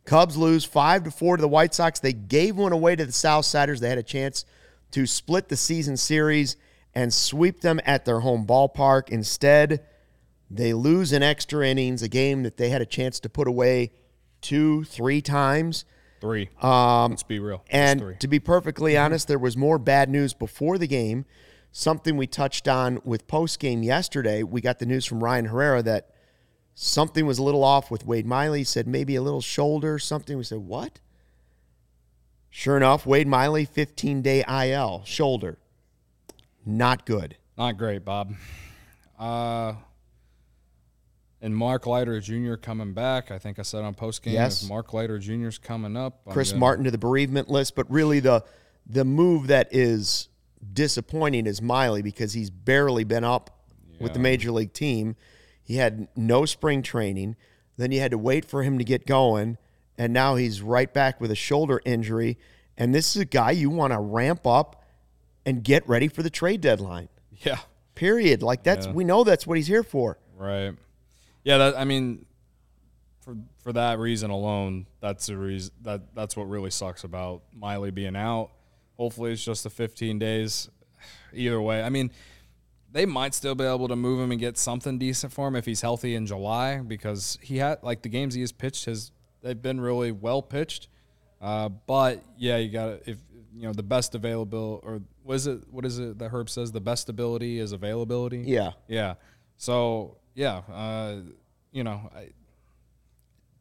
Cubs 0.04 0.36
lose 0.38 0.64
5 0.64 1.04
to 1.04 1.10
4 1.10 1.36
to 1.36 1.40
the 1.42 1.48
White 1.48 1.74
Sox. 1.74 2.00
They 2.00 2.14
gave 2.14 2.56
one 2.56 2.72
away 2.72 2.96
to 2.96 3.04
the 3.04 3.12
Southsiders. 3.12 3.80
They 3.80 3.90
had 3.90 3.98
a 3.98 4.02
chance 4.02 4.46
to 4.92 5.06
split 5.06 5.48
the 5.48 5.56
season 5.56 5.98
series 5.98 6.56
and 6.94 7.12
sweep 7.12 7.60
them 7.60 7.78
at 7.84 8.06
their 8.06 8.20
home 8.20 8.46
ballpark. 8.46 9.10
Instead, 9.10 9.84
they 10.50 10.72
lose 10.72 11.12
in 11.12 11.22
extra 11.22 11.66
innings, 11.66 12.02
a 12.02 12.08
game 12.08 12.42
that 12.42 12.56
they 12.56 12.70
had 12.70 12.80
a 12.80 12.86
chance 12.86 13.20
to 13.20 13.28
put 13.28 13.46
away 13.46 13.92
two, 14.40 14.84
three 14.84 15.20
times. 15.20 15.84
Three. 16.20 16.48
Um, 16.60 17.12
Let's 17.12 17.22
be 17.22 17.38
real. 17.38 17.64
And 17.70 18.00
three. 18.00 18.16
to 18.16 18.28
be 18.28 18.38
perfectly 18.40 18.96
honest, 18.96 19.28
there 19.28 19.38
was 19.38 19.56
more 19.56 19.78
bad 19.78 20.08
news 20.08 20.34
before 20.34 20.78
the 20.78 20.86
game. 20.88 21.24
Something 21.70 22.16
we 22.16 22.26
touched 22.26 22.66
on 22.66 23.00
with 23.04 23.26
post 23.28 23.60
game 23.60 23.82
yesterday. 23.82 24.42
We 24.42 24.60
got 24.60 24.78
the 24.78 24.86
news 24.86 25.04
from 25.04 25.22
Ryan 25.22 25.44
Herrera 25.46 25.82
that 25.82 26.10
something 26.74 27.26
was 27.26 27.38
a 27.38 27.42
little 27.42 27.62
off 27.62 27.90
with 27.90 28.06
Wade 28.06 28.26
Miley. 28.26 28.60
He 28.60 28.64
said 28.64 28.86
maybe 28.88 29.14
a 29.16 29.22
little 29.22 29.40
shoulder, 29.42 29.98
something. 29.98 30.36
We 30.36 30.44
said, 30.44 30.58
what? 30.58 31.00
Sure 32.50 32.76
enough, 32.76 33.04
Wade 33.06 33.28
Miley, 33.28 33.64
15 33.64 34.22
day 34.22 34.42
IL, 34.48 35.02
shoulder. 35.04 35.58
Not 36.64 37.04
good. 37.06 37.36
Not 37.56 37.76
great, 37.76 38.04
Bob. 38.04 38.34
Uh, 39.18 39.74
and 41.40 41.54
Mark 41.56 41.86
Leiter 41.86 42.20
Jr. 42.20 42.54
coming 42.54 42.92
back. 42.92 43.30
I 43.30 43.38
think 43.38 43.58
I 43.58 43.62
said 43.62 43.84
on 43.84 43.94
post 43.94 44.22
game. 44.22 44.34
Yes. 44.34 44.62
If 44.62 44.68
Mark 44.68 44.92
Leiter 44.92 45.18
Jr. 45.18 45.48
is 45.48 45.58
coming 45.58 45.96
up. 45.96 46.20
I'm 46.26 46.32
Chris 46.32 46.50
gonna- 46.50 46.60
Martin 46.60 46.84
to 46.84 46.90
the 46.90 46.98
bereavement 46.98 47.48
list, 47.48 47.74
but 47.74 47.90
really 47.90 48.20
the 48.20 48.44
the 48.86 49.04
move 49.04 49.48
that 49.48 49.68
is 49.70 50.28
disappointing 50.72 51.46
is 51.46 51.60
Miley 51.60 52.02
because 52.02 52.32
he's 52.32 52.50
barely 52.50 53.04
been 53.04 53.24
up 53.24 53.64
with 54.00 54.12
the 54.14 54.18
major 54.18 54.50
league 54.50 54.72
team. 54.72 55.16
He 55.62 55.76
had 55.76 56.08
no 56.16 56.44
spring 56.44 56.82
training. 56.82 57.36
Then 57.76 57.92
you 57.92 58.00
had 58.00 58.12
to 58.12 58.18
wait 58.18 58.44
for 58.44 58.62
him 58.62 58.78
to 58.78 58.84
get 58.84 59.06
going. 59.06 59.58
And 59.98 60.12
now 60.12 60.36
he's 60.36 60.62
right 60.62 60.92
back 60.92 61.20
with 61.20 61.30
a 61.30 61.34
shoulder 61.34 61.80
injury. 61.84 62.38
And 62.76 62.94
this 62.94 63.14
is 63.14 63.20
a 63.22 63.24
guy 63.24 63.50
you 63.50 63.68
want 63.70 63.92
to 63.92 63.98
ramp 63.98 64.46
up 64.46 64.84
and 65.44 65.62
get 65.62 65.86
ready 65.88 66.08
for 66.08 66.22
the 66.22 66.30
trade 66.30 66.60
deadline. 66.60 67.08
Yeah. 67.32 67.58
Period. 67.94 68.42
Like 68.42 68.62
that's 68.62 68.86
we 68.86 69.04
know 69.04 69.24
that's 69.24 69.46
what 69.46 69.56
he's 69.58 69.66
here 69.66 69.82
for. 69.82 70.18
Right. 70.36 70.74
Yeah. 71.48 71.58
That 71.58 71.78
I 71.78 71.84
mean, 71.84 72.26
for 73.20 73.36
for 73.62 73.72
that 73.72 73.98
reason 73.98 74.30
alone, 74.30 74.86
that's 75.00 75.26
the 75.26 75.36
reason 75.36 75.72
that 75.82 76.14
that's 76.14 76.36
what 76.36 76.48
really 76.48 76.70
sucks 76.70 77.04
about 77.04 77.42
Miley 77.54 77.90
being 77.90 78.16
out. 78.16 78.50
Hopefully, 78.96 79.32
it's 79.32 79.44
just 79.44 79.64
the 79.64 79.70
15 79.70 80.18
days. 80.18 80.68
Either 81.32 81.60
way, 81.60 81.82
I 81.82 81.88
mean, 81.88 82.10
they 82.90 83.06
might 83.06 83.34
still 83.34 83.54
be 83.54 83.64
able 83.64 83.88
to 83.88 83.96
move 83.96 84.20
him 84.20 84.30
and 84.30 84.40
get 84.40 84.56
something 84.56 84.98
decent 84.98 85.32
for 85.32 85.48
him 85.48 85.56
if 85.56 85.66
he's 85.66 85.80
healthy 85.80 86.14
in 86.14 86.26
July 86.26 86.78
because 86.78 87.38
he 87.42 87.58
had 87.58 87.82
like 87.82 88.02
the 88.02 88.08
games 88.08 88.34
he 88.34 88.40
has 88.40 88.52
pitched 88.52 88.86
has 88.86 89.12
they've 89.42 89.60
been 89.60 89.80
really 89.80 90.12
well 90.12 90.42
pitched. 90.42 90.88
Uh, 91.40 91.68
but 91.68 92.22
yeah, 92.36 92.56
you 92.56 92.70
got 92.70 93.00
if 93.06 93.18
you 93.54 93.62
know 93.62 93.72
the 93.72 93.82
best 93.82 94.14
available 94.14 94.80
or 94.82 95.00
what 95.22 95.34
is 95.34 95.46
it? 95.46 95.60
What 95.70 95.84
is 95.84 95.98
it 95.98 96.18
that 96.18 96.30
Herb 96.30 96.48
says? 96.50 96.72
The 96.72 96.80
best 96.80 97.08
ability 97.08 97.58
is 97.58 97.72
availability. 97.72 98.38
Yeah. 98.46 98.72
Yeah. 98.86 99.14
So 99.56 100.16
yeah, 100.38 100.62
uh, 100.72 101.16
you 101.72 101.82
know, 101.82 102.08
I, 102.14 102.28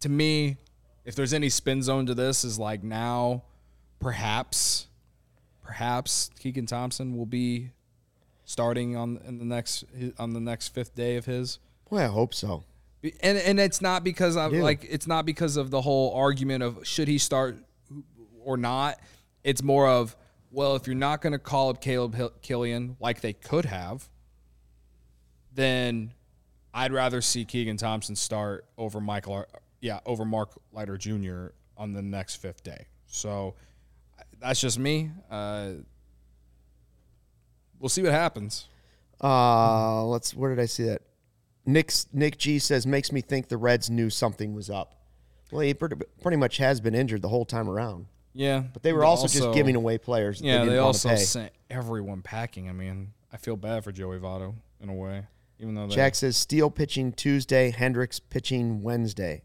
to 0.01 0.09
me, 0.09 0.57
if 1.05 1.15
there's 1.15 1.33
any 1.33 1.49
spin 1.49 1.81
zone 1.81 2.05
to 2.05 2.13
this, 2.13 2.43
is 2.43 2.59
like 2.59 2.83
now, 2.83 3.41
perhaps, 3.99 4.85
perhaps 5.63 6.29
Keegan 6.39 6.67
Thompson 6.67 7.17
will 7.17 7.25
be 7.25 7.71
starting 8.45 8.95
on 8.95 9.19
in 9.27 9.39
the 9.39 9.45
next 9.45 9.85
on 10.19 10.33
the 10.33 10.39
next 10.39 10.67
fifth 10.69 10.93
day 10.93 11.15
of 11.17 11.25
his. 11.25 11.57
Boy, 11.89 12.03
I 12.03 12.05
hope 12.05 12.35
so. 12.35 12.63
And 13.21 13.39
and 13.39 13.59
it's 13.59 13.81
not 13.81 14.03
because 14.03 14.37
I'm 14.37 14.53
Yeah. 14.53 14.61
like 14.61 14.85
it's 14.87 15.07
not 15.07 15.25
because 15.25 15.57
of 15.57 15.71
the 15.71 15.81
whole 15.81 16.13
argument 16.13 16.61
of 16.63 16.85
should 16.85 17.07
he 17.07 17.17
start 17.17 17.57
or 18.43 18.55
not. 18.55 18.99
It's 19.43 19.63
more 19.63 19.87
of 19.87 20.15
well, 20.51 20.75
if 20.75 20.85
you're 20.85 20.95
not 20.95 21.21
going 21.21 21.33
to 21.33 21.39
call 21.39 21.69
up 21.71 21.81
Caleb 21.81 22.13
Hill- 22.13 22.33
Killian 22.43 22.97
like 22.99 23.21
they 23.21 23.33
could 23.33 23.65
have, 23.65 24.07
then 25.53 26.13
I'd 26.77 26.93
rather 26.93 27.21
see 27.21 27.43
Keegan 27.43 27.77
Thompson 27.77 28.15
start 28.15 28.65
over 28.77 29.01
Michael, 29.01 29.45
yeah, 29.81 29.99
over 30.05 30.25
Mark 30.25 30.51
Leiter 30.71 30.95
Jr. 30.95 31.47
on 31.75 31.93
the 31.93 32.03
next 32.03 32.35
fifth 32.35 32.63
day. 32.63 32.85
So 33.07 33.55
that's 34.39 34.61
just 34.61 34.77
me. 34.77 35.09
Uh, 35.31 35.71
we'll 37.79 37.89
see 37.89 38.03
what 38.03 38.11
happens. 38.11 38.67
Uh, 39.19 40.05
let's. 40.05 40.35
Where 40.35 40.53
did 40.53 40.61
I 40.61 40.67
see 40.67 40.83
that? 40.83 41.01
Nick 41.65 41.91
Nick 42.13 42.37
G 42.37 42.59
says 42.59 42.85
makes 42.85 43.11
me 43.11 43.21
think 43.21 43.47
the 43.47 43.57
Reds 43.57 43.89
knew 43.89 44.11
something 44.11 44.53
was 44.53 44.69
up. 44.69 44.93
Well, 45.51 45.61
he 45.61 45.73
pretty, 45.73 45.95
pretty 46.21 46.37
much 46.37 46.57
has 46.57 46.79
been 46.79 46.93
injured 46.93 47.23
the 47.23 47.29
whole 47.29 47.45
time 47.45 47.67
around. 47.67 48.05
Yeah, 48.33 48.61
But 48.71 48.83
they 48.83 48.93
were 48.93 49.03
also, 49.03 49.27
just 49.27 49.51
giving 49.55 49.75
away 49.75 49.97
players. 49.97 50.41
Yeah, 50.41 50.63
they, 50.63 50.73
they, 50.73 50.77
also 50.77 51.15
sent 51.15 51.51
everyone 51.71 52.21
packing. 52.21 52.69
I 52.69 52.71
mean, 52.71 53.13
I 53.33 53.37
feel 53.37 53.55
bad 53.55 53.83
for 53.83 53.91
Joey 53.91 54.19
Votto 54.19 54.53
in 54.79 54.89
a 54.89 54.93
way, 54.93 55.25
even 55.59 55.75
though 55.75 55.87
Jack 55.87 56.15
says 56.15 56.37
Steele 56.37 56.69
pitching 56.69 57.11
Tuesday, 57.11 57.71
Hendricks 57.71 58.19
pitching 58.19 58.81
Wednesday. 58.83 59.43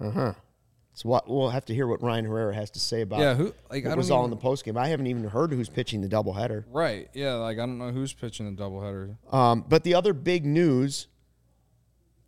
Uh 0.00 0.10
huh. 0.10 0.32
So 0.94 1.08
what 1.08 1.28
we'll 1.28 1.50
have 1.50 1.64
to 1.66 1.74
hear 1.74 1.86
what 1.86 2.02
Ryan 2.02 2.24
Herrera 2.24 2.54
has 2.54 2.70
to 2.72 2.80
say 2.80 3.02
about. 3.02 3.20
Yeah, 3.20 3.34
who- 3.34 3.54
like, 3.70 3.84
what 3.84 3.92
I 3.92 3.94
was 3.96 4.08
don't 4.08 4.16
all 4.18 4.22
even- 4.24 4.32
in 4.32 4.38
the 4.38 4.42
post 4.42 4.64
game. 4.64 4.76
I 4.76 4.88
haven't 4.88 5.06
even 5.06 5.24
heard 5.24 5.52
who's 5.52 5.68
pitching 5.68 6.00
the 6.00 6.08
doubleheader. 6.08 6.64
right? 6.70 7.08
Yeah, 7.14 7.34
like 7.34 7.56
I 7.58 7.60
don't 7.60 7.78
know 7.78 7.90
who's 7.90 8.12
pitching 8.12 8.54
the 8.54 8.60
doubleheader. 8.62 9.16
Um, 9.32 9.64
but 9.68 9.84
the 9.84 9.94
other 9.94 10.12
big 10.12 10.44
news 10.44 11.06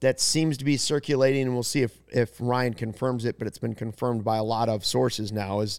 that 0.01 0.20
seems 0.20 0.57
to 0.59 0.64
be 0.64 0.76
circulating, 0.76 1.43
and 1.43 1.55
we'll 1.55 1.62
see 1.62 1.82
if, 1.82 1.97
if 2.09 2.40
Ryan 2.40 2.74
confirms 2.74 3.24
it, 3.24 3.38
but 3.38 3.47
it's 3.47 3.59
been 3.59 3.74
confirmed 3.74 4.24
by 4.24 4.36
a 4.36 4.43
lot 4.43 4.68
of 4.68 4.84
sources 4.84 5.30
now, 5.32 5.61
is 5.61 5.78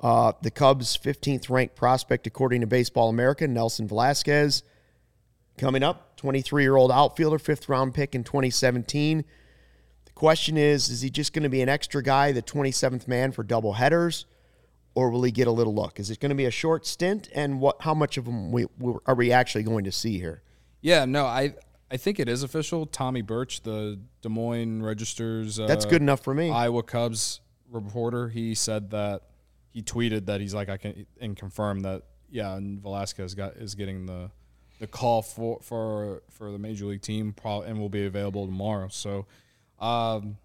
uh, 0.00 0.32
the 0.42 0.50
Cubs' 0.50 0.96
15th 0.96 1.48
ranked 1.48 1.76
prospect, 1.76 2.26
according 2.26 2.60
to 2.62 2.66
Baseball 2.66 3.08
America, 3.08 3.46
Nelson 3.46 3.86
Velazquez, 3.86 4.64
coming 5.58 5.82
up, 5.82 6.16
23 6.16 6.62
year 6.62 6.76
old 6.76 6.90
outfielder, 6.90 7.38
fifth 7.38 7.68
round 7.68 7.94
pick 7.94 8.14
in 8.14 8.24
2017. 8.24 9.24
The 10.04 10.12
question 10.12 10.56
is 10.56 10.88
is 10.88 11.02
he 11.02 11.10
just 11.10 11.32
going 11.32 11.42
to 11.44 11.48
be 11.48 11.62
an 11.62 11.68
extra 11.68 12.02
guy, 12.02 12.32
the 12.32 12.42
27th 12.42 13.08
man 13.08 13.32
for 13.32 13.42
double 13.42 13.74
headers? 13.74 14.26
Or 14.94 15.08
will 15.10 15.22
he 15.22 15.30
get 15.32 15.48
a 15.48 15.50
little 15.50 15.74
look? 15.74 15.98
Is 15.98 16.10
it 16.10 16.20
going 16.20 16.30
to 16.30 16.36
be 16.36 16.44
a 16.44 16.50
short 16.50 16.84
stint? 16.86 17.30
And 17.34 17.60
what? 17.60 17.80
How 17.80 17.94
much 17.94 18.18
of 18.18 18.26
him 18.26 18.52
we, 18.52 18.66
we, 18.78 18.92
are 19.06 19.14
we 19.14 19.32
actually 19.32 19.62
going 19.62 19.84
to 19.84 19.92
see 19.92 20.18
here? 20.18 20.42
Yeah, 20.82 21.06
no, 21.06 21.24
I 21.24 21.54
I 21.90 21.96
think 21.98 22.18
it 22.18 22.28
is 22.28 22.42
official. 22.42 22.86
Tommy 22.86 23.20
Birch, 23.22 23.62
the 23.62 23.98
Des 24.22 24.28
Moines 24.30 24.82
Register's 24.82 25.60
uh, 25.60 25.66
That's 25.66 25.84
good 25.84 26.00
enough 26.00 26.20
for 26.20 26.34
me. 26.34 26.50
Iowa 26.50 26.82
Cubs 26.82 27.40
reporter, 27.70 28.28
he 28.28 28.54
said 28.54 28.90
that 28.90 29.22
he 29.72 29.82
tweeted 29.82 30.26
that 30.26 30.40
he's 30.40 30.54
like 30.54 30.68
I 30.68 30.78
can 30.78 31.06
and 31.20 31.36
confirmed 31.36 31.84
that 31.84 32.02
yeah, 32.30 32.56
and 32.56 32.80
Velazquez 32.80 33.34
got 33.34 33.56
is 33.56 33.74
getting 33.74 34.06
the 34.06 34.30
the 34.82 34.88
call 34.88 35.22
for 35.22 35.60
for 35.62 36.22
for 36.28 36.50
the 36.50 36.58
major 36.58 36.86
league 36.86 37.02
team 37.02 37.32
probably 37.32 37.68
and 37.68 37.78
will 37.78 37.88
be 37.88 38.04
available 38.04 38.46
tomorrow. 38.46 38.88
So, 38.90 39.26
um, 39.78 40.38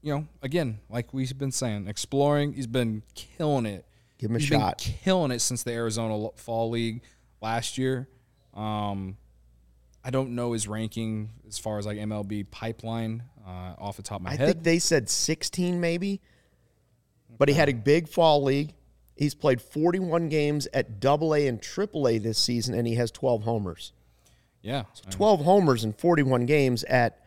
you 0.00 0.14
know, 0.14 0.26
again, 0.40 0.78
like 0.88 1.12
we've 1.12 1.36
been 1.36 1.52
saying, 1.52 1.86
exploring. 1.86 2.54
He's 2.54 2.66
been 2.66 3.02
killing 3.14 3.66
it. 3.66 3.84
Give 4.16 4.30
him 4.30 4.36
a 4.36 4.38
He's 4.38 4.48
shot. 4.48 4.78
Been 4.78 4.94
killing 5.04 5.30
it 5.30 5.40
since 5.40 5.62
the 5.62 5.72
Arizona 5.72 6.30
Fall 6.36 6.70
League 6.70 7.02
last 7.42 7.76
year. 7.76 8.08
Um, 8.54 9.18
I 10.02 10.08
don't 10.08 10.34
know 10.34 10.52
his 10.52 10.66
ranking 10.66 11.28
as 11.46 11.58
far 11.58 11.78
as 11.78 11.84
like 11.84 11.98
MLB 11.98 12.50
pipeline 12.50 13.24
uh, 13.46 13.74
off 13.76 13.98
the 13.98 14.02
top 14.02 14.20
of 14.20 14.22
my 14.22 14.30
I 14.30 14.36
head. 14.36 14.48
I 14.48 14.52
think 14.52 14.64
they 14.64 14.78
said 14.78 15.10
16 15.10 15.82
maybe, 15.82 16.22
but 17.36 17.50
he 17.50 17.54
had 17.54 17.68
a 17.68 17.74
big 17.74 18.08
fall 18.08 18.42
league. 18.42 18.72
He's 19.16 19.34
played 19.34 19.62
41 19.62 20.28
games 20.28 20.68
at 20.74 21.00
Double 21.00 21.34
A 21.34 21.46
and 21.46 21.60
Triple 21.60 22.06
A 22.06 22.18
this 22.18 22.38
season, 22.38 22.74
and 22.74 22.86
he 22.86 22.94
has 22.96 23.10
12 23.10 23.42
homers. 23.44 23.92
yeah, 24.62 24.84
12 25.10 25.40
homers 25.44 25.84
in 25.84 25.92
41 25.94 26.44
games 26.46 26.84
at, 26.84 27.24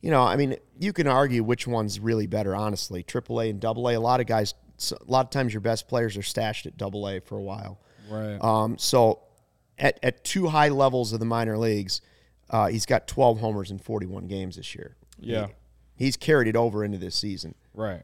you 0.00 0.10
know, 0.10 0.22
I 0.22 0.36
mean, 0.36 0.56
you 0.78 0.92
can 0.94 1.06
argue 1.06 1.44
which 1.44 1.66
one's 1.66 2.00
really 2.00 2.26
better, 2.26 2.56
honestly. 2.56 3.02
Triple 3.02 3.40
A 3.42 3.50
and 3.50 3.60
Double 3.60 3.88
A. 3.88 3.94
A 3.94 4.00
lot 4.00 4.20
of 4.20 4.26
guys, 4.26 4.54
a 4.92 4.96
lot 5.10 5.26
of 5.26 5.30
times 5.30 5.52
your 5.52 5.60
best 5.60 5.88
players 5.88 6.16
are 6.16 6.22
stashed 6.22 6.64
at 6.64 6.78
Double 6.78 7.06
A 7.06 7.20
for 7.20 7.36
a 7.36 7.42
while. 7.42 7.78
right. 8.10 8.38
Um, 8.42 8.78
so 8.78 9.20
at, 9.78 9.98
at 10.02 10.24
two 10.24 10.48
high 10.48 10.68
levels 10.70 11.12
of 11.12 11.20
the 11.20 11.26
minor 11.26 11.58
leagues, 11.58 12.00
uh, 12.48 12.68
he's 12.68 12.86
got 12.86 13.06
12 13.06 13.40
homers 13.40 13.70
in 13.70 13.78
41 13.78 14.26
games 14.26 14.56
this 14.56 14.74
year. 14.74 14.96
yeah, 15.18 15.48
He's 15.96 16.16
carried 16.16 16.48
it 16.48 16.56
over 16.56 16.82
into 16.82 16.96
this 16.96 17.14
season. 17.14 17.54
right. 17.74 18.02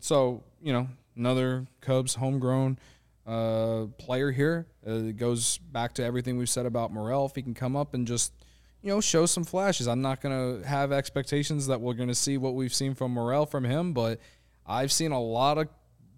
So 0.00 0.44
you 0.62 0.72
know, 0.72 0.88
another 1.16 1.66
Cubs 1.80 2.14
homegrown 2.14 2.78
uh, 3.26 3.86
player 3.98 4.30
here. 4.30 4.66
Uh, 4.86 4.94
it 4.94 5.16
goes 5.16 5.58
back 5.58 5.94
to 5.94 6.04
everything 6.04 6.36
we've 6.38 6.48
said 6.48 6.66
about 6.66 6.92
Morel. 6.92 7.26
If 7.26 7.34
he 7.34 7.42
can 7.42 7.54
come 7.54 7.76
up 7.76 7.94
and 7.94 8.06
just 8.06 8.32
you 8.82 8.90
know 8.90 9.00
show 9.00 9.26
some 9.26 9.44
flashes, 9.44 9.86
I'm 9.86 10.02
not 10.02 10.20
gonna 10.20 10.66
have 10.66 10.92
expectations 10.92 11.66
that 11.68 11.80
we're 11.80 11.94
gonna 11.94 12.14
see 12.14 12.36
what 12.38 12.54
we've 12.54 12.74
seen 12.74 12.94
from 12.94 13.12
Morel 13.12 13.46
from 13.46 13.64
him, 13.64 13.92
but 13.92 14.20
I've 14.66 14.92
seen 14.92 15.12
a 15.12 15.20
lot 15.20 15.58
of 15.58 15.68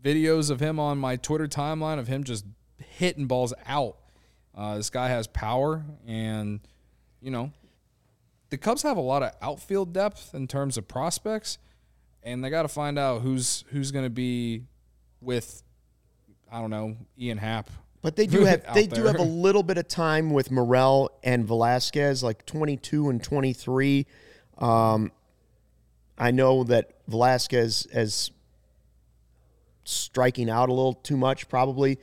videos 0.02 0.50
of 0.50 0.60
him 0.60 0.78
on 0.78 0.98
my 0.98 1.16
Twitter 1.16 1.48
timeline 1.48 1.98
of 1.98 2.08
him 2.08 2.24
just 2.24 2.44
hitting 2.78 3.26
balls 3.26 3.54
out. 3.66 3.96
Uh, 4.54 4.76
this 4.76 4.90
guy 4.90 5.08
has 5.08 5.26
power, 5.26 5.84
and 6.06 6.60
you 7.20 7.30
know, 7.30 7.50
the 8.50 8.58
Cubs 8.58 8.82
have 8.82 8.96
a 8.96 9.02
lot 9.02 9.22
of 9.22 9.32
outfield 9.42 9.92
depth 9.92 10.34
in 10.34 10.46
terms 10.46 10.76
of 10.76 10.86
prospects, 10.86 11.58
and 12.22 12.44
they 12.44 12.50
got 12.50 12.62
to 12.62 12.68
find 12.68 12.98
out 12.98 13.22
who's 13.22 13.64
who's 13.70 13.90
going 13.90 14.04
to 14.04 14.10
be 14.10 14.62
with, 15.24 15.62
I 16.50 16.60
don't 16.60 16.70
know, 16.70 16.96
Ian 17.18 17.38
Happ. 17.38 17.70
But 18.02 18.16
they 18.16 18.26
do 18.26 18.44
have 18.44 18.62
they 18.74 18.86
do 18.86 19.04
have 19.04 19.18
a 19.18 19.22
little 19.22 19.62
bit 19.62 19.78
of 19.78 19.88
time 19.88 20.30
with 20.30 20.50
Morel 20.50 21.10
and 21.22 21.46
Velazquez, 21.46 22.22
like 22.22 22.44
22 22.46 23.08
and 23.08 23.22
23. 23.22 24.06
Um, 24.58 25.10
I 26.18 26.30
know 26.30 26.64
that 26.64 26.90
Velazquez 27.08 27.86
is 27.92 28.30
striking 29.84 30.48
out 30.48 30.68
a 30.68 30.72
little 30.72 30.94
too 30.94 31.16
much, 31.16 31.48
probably. 31.48 31.98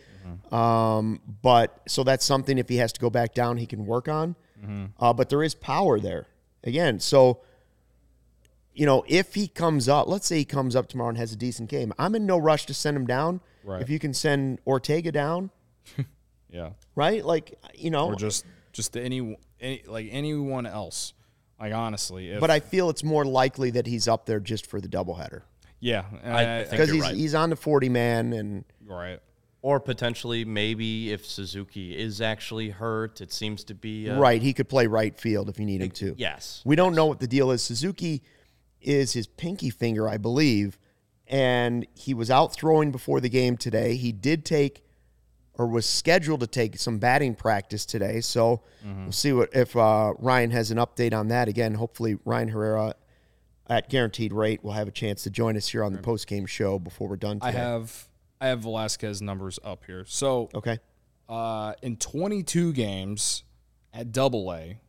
Um, 0.51 1.19
but 1.41 1.81
so 1.87 2.03
that's 2.03 2.25
something 2.25 2.57
if 2.57 2.69
he 2.69 2.77
has 2.77 2.93
to 2.93 2.99
go 2.99 3.09
back 3.09 3.33
down, 3.33 3.57
he 3.57 3.65
can 3.65 3.85
work 3.85 4.07
on. 4.07 4.35
Uh, 4.99 5.13
but 5.13 5.29
there 5.29 5.41
is 5.43 5.55
power 5.55 5.99
there 5.99 6.27
again. 6.63 6.99
So 6.99 7.41
you 8.81 8.87
know, 8.87 9.03
if 9.07 9.35
he 9.35 9.47
comes 9.47 9.87
up, 9.87 10.07
let's 10.07 10.25
say 10.25 10.37
he 10.37 10.45
comes 10.45 10.75
up 10.75 10.87
tomorrow 10.89 11.09
and 11.09 11.17
has 11.17 11.31
a 11.31 11.35
decent 11.35 11.69
game, 11.69 11.93
I'm 11.99 12.15
in 12.15 12.25
no 12.25 12.37
rush 12.37 12.65
to 12.65 12.73
send 12.73 12.97
him 12.97 13.05
down. 13.05 13.41
Right. 13.63 13.81
If 13.81 13.89
you 13.89 13.99
can 13.99 14.13
send 14.13 14.59
Ortega 14.65 15.11
down, 15.11 15.51
Yeah, 16.49 16.71
right? 16.95 17.23
Like 17.23 17.59
you 17.75 17.91
know, 17.91 18.07
or 18.07 18.15
just 18.15 18.45
just 18.73 18.97
any, 18.97 19.37
any 19.59 19.83
like 19.85 20.07
anyone 20.09 20.65
else. 20.65 21.13
Like 21.59 21.73
honestly, 21.73 22.31
if, 22.31 22.39
but 22.39 22.49
I 22.49 22.59
feel 22.59 22.89
it's 22.89 23.03
more 23.03 23.23
likely 23.23 23.69
that 23.71 23.85
he's 23.85 24.07
up 24.07 24.25
there 24.25 24.39
just 24.39 24.65
for 24.65 24.81
the 24.81 24.87
doubleheader 24.87 25.43
yeah, 25.81 26.05
I 26.23 26.59
I, 26.59 26.63
because 26.63 26.91
he's 26.91 27.01
right. 27.01 27.15
he's 27.15 27.35
on 27.35 27.49
the 27.49 27.55
40 27.55 27.89
man 27.89 28.33
and 28.33 28.63
right. 28.85 29.19
Or 29.63 29.79
potentially, 29.79 30.43
maybe 30.43 31.11
if 31.11 31.23
Suzuki 31.23 31.95
is 31.95 32.19
actually 32.19 32.71
hurt, 32.71 33.21
it 33.21 33.31
seems 33.31 33.63
to 33.65 33.75
be 33.75 34.09
uh, 34.09 34.17
right, 34.17 34.41
he 34.41 34.53
could 34.53 34.67
play 34.67 34.87
right 34.87 35.15
field 35.19 35.49
if 35.49 35.59
you 35.59 35.67
need 35.67 35.83
him 35.83 35.91
to. 35.91 36.15
Yes, 36.17 36.63
We 36.65 36.75
don't 36.75 36.95
know 36.95 37.05
what 37.05 37.19
the 37.19 37.27
deal 37.27 37.51
is. 37.51 37.61
Suzuki 37.61 38.23
is 38.81 39.13
his 39.13 39.27
pinky 39.27 39.69
finger, 39.69 40.07
I 40.07 40.17
believe, 40.17 40.77
and 41.27 41.85
he 41.93 42.13
was 42.13 42.29
out 42.29 42.53
throwing 42.53 42.91
before 42.91 43.19
the 43.19 43.29
game 43.29 43.57
today. 43.57 43.95
He 43.95 44.11
did 44.11 44.45
take 44.45 44.83
or 45.53 45.67
was 45.67 45.85
scheduled 45.85 46.39
to 46.39 46.47
take 46.47 46.77
some 46.77 46.97
batting 46.97 47.35
practice 47.35 47.85
today. 47.85 48.21
So 48.21 48.63
we'll 48.83 49.11
see 49.11 49.33
what 49.33 49.49
if 49.53 49.75
uh, 49.75 50.13
Ryan 50.17 50.51
has 50.51 50.71
an 50.71 50.77
update 50.77 51.13
on 51.13 51.27
that. 51.27 51.47
Again, 51.47 51.75
hopefully 51.75 52.17
Ryan 52.25 52.49
Herrera 52.49 52.95
at 53.69 53.89
guaranteed 53.89 54.33
rate 54.33 54.63
will 54.63 54.71
have 54.71 54.87
a 54.87 54.91
chance 54.91 55.23
to 55.23 55.29
join 55.29 55.55
us 55.55 55.67
here 55.67 55.83
on 55.83 55.93
the 55.93 55.99
post 55.99 56.27
game 56.27 56.45
show 56.45 56.79
before 56.79 57.07
we're 57.07 57.15
done. 57.15 57.39
Today. 57.39 57.49
I 57.49 57.51
have 57.51 58.07
I 58.39 58.47
have 58.47 58.61
Velazquez 58.61 59.21
numbers 59.21 59.59
up 59.63 59.85
here. 59.85 60.03
So 60.07 60.49
okay. 60.55 60.79
uh, 61.29 61.73
in 61.81 61.97
22 61.97 62.73
games 62.73 63.43
at 63.93 64.11
Double 64.11 64.51
A 64.51 64.79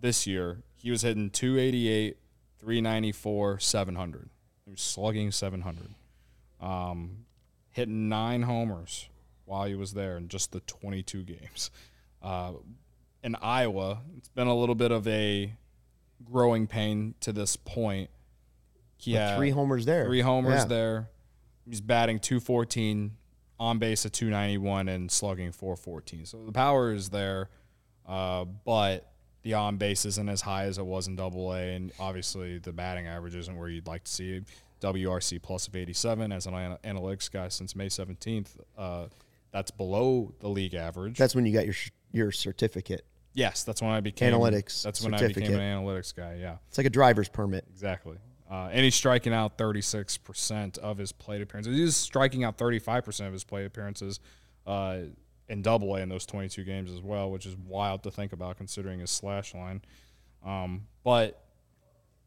this 0.00 0.26
year, 0.26 0.62
he 0.76 0.90
was 0.90 1.02
hitting 1.02 1.30
288, 1.30 2.18
394, 2.60 3.58
700. 3.58 4.30
He 4.64 4.70
was 4.70 4.80
slugging 4.80 5.30
700. 5.30 5.94
Um, 6.60 7.24
hitting 7.70 8.08
nine 8.08 8.42
homers 8.42 9.08
while 9.44 9.64
he 9.66 9.74
was 9.74 9.92
there 9.94 10.16
in 10.16 10.28
just 10.28 10.52
the 10.52 10.60
22 10.60 11.22
games. 11.22 11.70
Uh, 12.22 12.52
in 13.22 13.34
Iowa, 13.36 14.00
it's 14.16 14.28
been 14.28 14.46
a 14.48 14.54
little 14.56 14.74
bit 14.74 14.90
of 14.90 15.06
a 15.08 15.52
growing 16.24 16.66
pain 16.66 17.14
to 17.20 17.32
this 17.32 17.56
point. 17.56 18.10
He 18.96 19.12
had 19.12 19.36
three 19.36 19.50
homers 19.50 19.86
there. 19.86 20.04
Three 20.06 20.20
homers 20.20 20.60
Yeah. 20.60 20.64
there. 20.64 21.10
He's 21.64 21.80
batting 21.80 22.18
214, 22.18 23.16
on 23.60 23.78
base 23.78 24.04
at 24.06 24.12
291, 24.12 24.88
and 24.88 25.10
slugging 25.10 25.52
414. 25.52 26.26
So 26.26 26.44
the 26.44 26.52
power 26.52 26.92
is 26.92 27.10
there, 27.10 27.50
uh, 28.06 28.44
but 28.44 29.12
the 29.48 29.54
on 29.54 29.78
base 29.78 30.04
isn't 30.04 30.28
as 30.28 30.42
high 30.42 30.64
as 30.64 30.76
it 30.76 30.84
was 30.84 31.08
in 31.08 31.16
Double 31.16 31.54
A, 31.54 31.74
and 31.74 31.90
obviously 31.98 32.58
the 32.58 32.70
batting 32.70 33.06
average 33.06 33.34
isn't 33.34 33.56
where 33.56 33.70
you'd 33.70 33.86
like 33.86 34.04
to 34.04 34.12
see 34.12 34.34
it. 34.34 34.44
WRC 34.82 35.40
plus 35.40 35.66
of 35.66 35.74
87 35.74 36.30
as 36.30 36.46
an 36.46 36.52
analytics 36.52 37.30
guy 37.30 37.48
since 37.48 37.74
May 37.74 37.86
17th. 37.86 38.50
Uh, 38.76 39.06
that's 39.50 39.70
below 39.70 40.34
the 40.40 40.48
league 40.48 40.74
average. 40.74 41.16
That's 41.16 41.34
when 41.34 41.46
you 41.46 41.54
got 41.54 41.64
your 41.64 41.74
your 42.12 42.30
certificate. 42.30 43.06
yes, 43.32 43.64
that's 43.64 43.80
when 43.80 43.90
I 43.90 44.00
became 44.00 44.34
Analytics 44.34 44.82
That's 44.82 45.02
when 45.02 45.14
I 45.14 45.28
became 45.28 45.54
an 45.54 45.60
analytics 45.60 46.14
guy. 46.14 46.36
Yeah. 46.38 46.56
It's 46.68 46.76
like 46.76 46.86
a 46.86 46.90
driver's 46.90 47.30
permit. 47.30 47.64
Exactly. 47.70 48.18
Uh, 48.50 48.68
and 48.70 48.84
he's 48.84 48.94
striking 48.94 49.32
out 49.32 49.56
36% 49.56 50.78
of 50.78 50.98
his 50.98 51.12
plate 51.12 51.40
appearances. 51.40 51.76
He's 51.76 51.96
striking 51.96 52.44
out 52.44 52.58
35% 52.58 53.26
of 53.26 53.32
his 53.32 53.44
plate 53.44 53.64
appearances 53.64 54.20
uh, 54.66 54.98
in 55.48 55.62
double 55.62 55.94
A 55.96 56.00
in 56.00 56.08
those 56.08 56.26
22 56.26 56.64
games 56.64 56.90
as 56.90 57.00
well, 57.00 57.30
which 57.30 57.46
is 57.46 57.56
wild 57.56 58.02
to 58.02 58.10
think 58.10 58.32
about 58.32 58.56
considering 58.56 59.00
his 59.00 59.10
slash 59.10 59.54
line. 59.54 59.82
Um, 60.44 60.86
but 61.04 61.42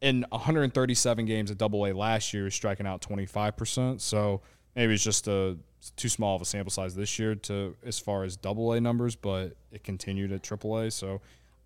in 0.00 0.26
137 0.30 1.24
games 1.24 1.50
at 1.50 1.58
double 1.58 1.86
A 1.86 1.92
last 1.92 2.34
year, 2.34 2.44
he's 2.44 2.54
striking 2.54 2.86
out 2.86 3.00
25%. 3.00 4.00
So 4.00 4.42
maybe 4.74 4.94
it's 4.94 5.04
just 5.04 5.28
a, 5.28 5.56
too 5.96 6.08
small 6.08 6.36
of 6.36 6.42
a 6.42 6.44
sample 6.44 6.70
size 6.70 6.94
this 6.94 7.18
year 7.18 7.34
to 7.36 7.76
as 7.84 7.98
far 7.98 8.24
as 8.24 8.36
double 8.36 8.72
A 8.72 8.80
numbers, 8.80 9.14
but 9.14 9.56
it 9.70 9.84
continued 9.84 10.32
at 10.32 10.42
triple 10.42 10.78
A. 10.78 10.90
So 10.90 11.20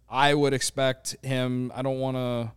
I 0.09 0.35
would 0.35 0.53
expect 0.53 1.17
him, 1.25 1.73
I 1.75 1.83
don't 1.83 1.99
want 1.99 2.17
to 2.17 2.53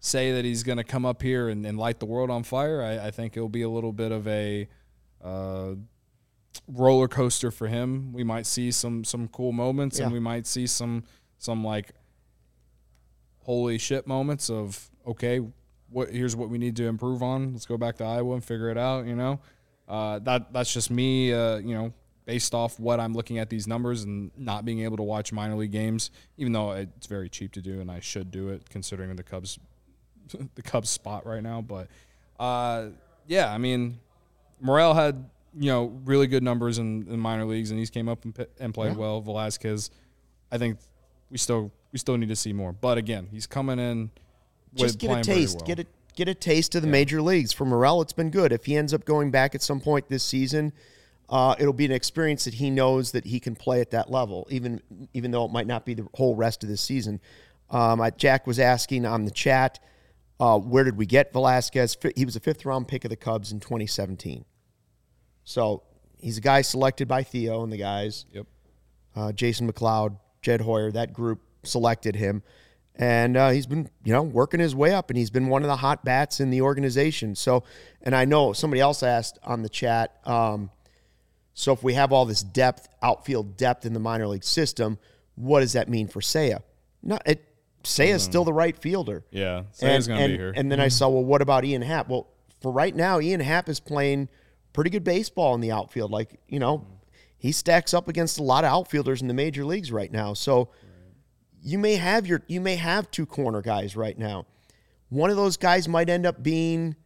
say 0.00 0.32
that 0.32 0.44
he's 0.44 0.62
going 0.62 0.78
to 0.78 0.84
come 0.84 1.06
up 1.06 1.22
here 1.22 1.48
and, 1.48 1.64
and 1.64 1.78
light 1.78 2.00
the 2.00 2.06
world 2.06 2.30
on 2.30 2.42
fire. 2.42 2.82
I, 2.82 3.06
I 3.06 3.10
think 3.10 3.36
it'll 3.36 3.48
be 3.48 3.62
a 3.62 3.68
little 3.68 3.92
bit 3.92 4.12
of 4.12 4.26
a 4.26 4.68
uh, 5.22 5.74
roller 6.68 7.08
coaster 7.08 7.50
for 7.50 7.66
him. 7.66 8.12
We 8.12 8.24
might 8.24 8.46
see 8.46 8.70
some 8.70 9.04
some 9.04 9.28
cool 9.28 9.52
moments, 9.52 9.98
and 9.98 10.12
we 10.12 10.20
might 10.20 10.46
see 10.46 10.66
some 10.66 11.04
some 11.38 11.64
like 11.64 11.92
holy 13.40 13.78
shit 13.78 14.06
moments 14.06 14.50
of 14.50 14.90
okay, 15.06 15.40
what 15.88 16.10
here's 16.10 16.36
what 16.36 16.48
we 16.48 16.58
need 16.58 16.76
to 16.76 16.86
improve 16.86 17.22
on. 17.22 17.52
Let's 17.52 17.66
go 17.66 17.76
back 17.76 17.96
to 17.98 18.04
Iowa 18.04 18.34
and 18.34 18.44
figure 18.44 18.70
it 18.70 18.78
out. 18.78 19.06
You 19.06 19.16
know, 19.16 19.40
uh, 19.88 20.18
that 20.20 20.52
that's 20.52 20.72
just 20.72 20.90
me. 20.90 21.32
Uh, 21.32 21.56
you 21.56 21.74
know. 21.74 21.92
Based 22.26 22.54
off 22.54 22.78
what 22.78 23.00
I'm 23.00 23.12
looking 23.12 23.38
at 23.38 23.50
these 23.50 23.66
numbers 23.66 24.04
and 24.04 24.30
not 24.36 24.64
being 24.64 24.80
able 24.80 24.98
to 24.98 25.02
watch 25.02 25.32
minor 25.32 25.56
league 25.56 25.72
games, 25.72 26.12
even 26.36 26.52
though 26.52 26.72
it's 26.72 27.08
very 27.08 27.28
cheap 27.28 27.50
to 27.52 27.62
do 27.62 27.80
and 27.80 27.90
I 27.90 27.98
should 27.98 28.30
do 28.30 28.50
it 28.50 28.70
considering 28.70 29.16
the 29.16 29.24
Cubs 29.24 29.58
the 30.54 30.62
Cubs 30.62 30.90
spot 30.90 31.26
right 31.26 31.42
now. 31.42 31.60
But 31.60 31.88
uh, 32.38 32.88
yeah, 33.26 33.52
I 33.52 33.58
mean, 33.58 33.98
Morel 34.60 34.94
had 34.94 35.28
you 35.58 35.70
know 35.70 35.98
really 36.04 36.26
good 36.26 36.42
numbers 36.42 36.78
in, 36.78 37.06
in 37.08 37.18
minor 37.18 37.44
leagues, 37.44 37.70
and 37.70 37.78
he's 37.78 37.90
came 37.90 38.08
up 38.08 38.24
and, 38.24 38.46
and 38.58 38.74
played 38.74 38.96
well. 38.96 39.20
Velazquez, 39.20 39.90
I 40.50 40.58
think 40.58 40.78
we 41.30 41.38
still 41.38 41.72
we 41.92 41.98
still 41.98 42.16
need 42.16 42.28
to 42.28 42.36
see 42.36 42.52
more. 42.52 42.72
But 42.72 42.98
again, 42.98 43.28
he's 43.30 43.46
coming 43.46 43.78
in 43.78 44.10
with 44.72 44.80
Just 44.80 44.98
get 44.98 45.18
a 45.18 45.22
taste. 45.22 45.58
well. 45.58 45.66
Get 45.66 45.78
a 45.80 45.86
get 46.14 46.28
a 46.28 46.34
taste 46.34 46.74
of 46.74 46.82
the 46.82 46.88
major 46.88 47.22
leagues. 47.22 47.52
For 47.52 47.64
Morel, 47.64 48.02
it's 48.02 48.12
been 48.12 48.30
good. 48.30 48.52
If 48.52 48.66
he 48.66 48.76
ends 48.76 48.94
up 48.94 49.04
going 49.04 49.30
back 49.30 49.54
at 49.54 49.62
some 49.62 49.80
point 49.80 50.08
this 50.08 50.22
season, 50.22 50.72
uh, 51.28 51.54
it'll 51.58 51.72
be 51.72 51.84
an 51.84 51.92
experience 51.92 52.44
that 52.44 52.54
he 52.54 52.70
knows 52.70 53.12
that 53.12 53.24
he 53.24 53.40
can 53.40 53.54
play 53.54 53.80
at 53.80 53.90
that 53.90 54.10
level, 54.10 54.46
even 54.50 54.80
even 55.14 55.30
though 55.30 55.44
it 55.44 55.50
might 55.50 55.66
not 55.66 55.84
be 55.84 55.94
the 55.94 56.06
whole 56.14 56.34
rest 56.34 56.62
of 56.62 56.68
this 56.68 56.80
season. 56.80 57.20
Um, 57.70 58.00
I, 58.00 58.10
Jack 58.10 58.46
was 58.46 58.58
asking 58.58 59.06
on 59.06 59.24
the 59.24 59.30
chat, 59.30 59.78
uh, 60.40 60.58
where 60.58 60.82
did 60.82 60.96
we 60.96 61.06
get 61.06 61.32
Velazquez? 61.32 61.96
He 62.16 62.24
was 62.24 62.34
a 62.34 62.40
fifth 62.40 62.64
round 62.64 62.88
pick 62.88 63.04
of 63.04 63.10
the 63.10 63.16
Cubs 63.16 63.52
in 63.52 63.60
2017. 63.60 64.44
So 65.44 65.82
he's 66.20 66.38
a 66.38 66.40
guy 66.40 66.62
selected 66.62 67.08
by 67.08 67.22
Theo 67.22 67.62
and 67.62 67.72
the 67.72 67.76
guys 67.76 68.26
Yep. 68.32 68.46
uh, 69.16 69.32
Jason 69.32 69.70
McLeod, 69.70 70.16
Jed 70.42 70.60
Hoyer, 70.60 70.90
that 70.92 71.12
group 71.12 71.40
selected 71.62 72.16
him. 72.16 72.42
And 72.96 73.36
uh, 73.36 73.50
he's 73.50 73.66
been, 73.66 73.88
you 74.04 74.12
know, 74.12 74.22
working 74.22 74.60
his 74.60 74.74
way 74.74 74.92
up, 74.92 75.08
and 75.08 75.16
he's 75.16 75.30
been 75.30 75.46
one 75.46 75.62
of 75.62 75.68
the 75.68 75.76
hot 75.76 76.04
bats 76.04 76.38
in 76.38 76.50
the 76.50 76.60
organization. 76.60 77.34
So, 77.34 77.64
and 78.02 78.14
I 78.14 78.26
know 78.26 78.52
somebody 78.52 78.80
else 78.80 79.02
asked 79.02 79.38
on 79.42 79.62
the 79.62 79.70
chat. 79.70 80.16
Um, 80.24 80.70
so, 81.54 81.72
if 81.72 81.82
we 81.82 81.94
have 81.94 82.12
all 82.12 82.26
this 82.26 82.42
depth, 82.42 82.88
outfield 83.00 83.56
depth 83.56 83.86
in 83.86 83.94
the 83.94 84.00
minor 84.00 84.26
league 84.26 84.44
system, 84.44 84.98
what 85.34 85.60
does 85.60 85.72
that 85.72 85.88
mean 85.88 86.08
for 86.08 86.20
Seiya? 86.20 86.62
Not 87.02 87.22
it. 87.26 87.42
Seiya's 87.84 88.22
still 88.22 88.44
the 88.44 88.52
right 88.52 88.76
fielder. 88.76 89.24
Yeah, 89.30 89.62
Seiya's 89.72 90.06
and, 90.06 90.18
gonna 90.18 90.28
be 90.28 90.36
here. 90.36 90.52
And 90.54 90.70
then 90.70 90.80
I 90.80 90.88
saw, 90.88 91.08
well, 91.08 91.24
what 91.24 91.40
about 91.40 91.64
Ian 91.64 91.80
Happ? 91.80 92.08
Well, 92.08 92.26
for 92.60 92.70
right 92.70 92.94
now, 92.94 93.20
Ian 93.20 93.40
Happ 93.40 93.70
is 93.70 93.80
playing 93.80 94.28
pretty 94.72 94.90
good 94.90 95.04
baseball 95.04 95.54
in 95.54 95.60
the 95.60 95.72
outfield. 95.72 96.10
Like, 96.10 96.40
you 96.48 96.58
know, 96.58 96.86
he 97.38 97.52
stacks 97.52 97.94
up 97.94 98.08
against 98.08 98.38
a 98.38 98.42
lot 98.42 98.64
of 98.64 98.70
outfielders 98.70 99.22
in 99.22 99.28
the 99.28 99.34
major 99.34 99.64
leagues 99.64 99.90
right 99.90 100.10
now. 100.12 100.34
So 100.34 100.70
you 101.62 101.78
may 101.78 101.96
have 101.96 102.26
your 102.26 102.42
you 102.48 102.60
may 102.60 102.76
have 102.76 103.10
two 103.10 103.26
corner 103.26 103.62
guys 103.62 103.96
right 103.96 104.18
now. 104.18 104.46
One 105.08 105.30
of 105.30 105.36
those 105.36 105.56
guys 105.56 105.88
might 105.88 106.08
end 106.08 106.26
up 106.26 106.42
being 106.42 106.96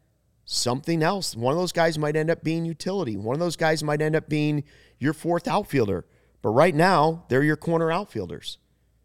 something 0.44 1.02
else. 1.02 1.34
One 1.34 1.52
of 1.52 1.58
those 1.58 1.72
guys 1.72 1.98
might 1.98 2.16
end 2.16 2.30
up 2.30 2.42
being 2.44 2.64
utility. 2.64 3.16
One 3.16 3.34
of 3.34 3.40
those 3.40 3.56
guys 3.56 3.82
might 3.82 4.02
end 4.02 4.14
up 4.14 4.28
being 4.28 4.64
your 4.98 5.12
fourth 5.12 5.48
outfielder. 5.48 6.04
But 6.42 6.50
right 6.50 6.74
now, 6.74 7.24
they're 7.28 7.42
your 7.42 7.56
corner 7.56 7.90
outfielders. 7.90 8.58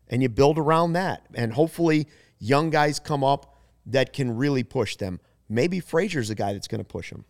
And 0.09 0.21
you 0.21 0.27
build 0.29 0.57
around 0.57 0.93
that. 0.93 1.25
And 1.33 1.53
hopefully 1.53 2.07
young 2.39 2.69
guys 2.69 2.99
come 2.99 3.23
up 3.23 3.55
that 3.85 4.11
can 4.11 4.35
really 4.35 4.63
push 4.63 4.97
them. 4.97 5.19
Maybe 5.47 5.79
Frazier's 5.79 6.27
the 6.27 6.35
guy 6.35 6.53
that's 6.53 6.67
going 6.67 6.79
to 6.79 6.85
push 6.85 7.11
them. 7.11 7.25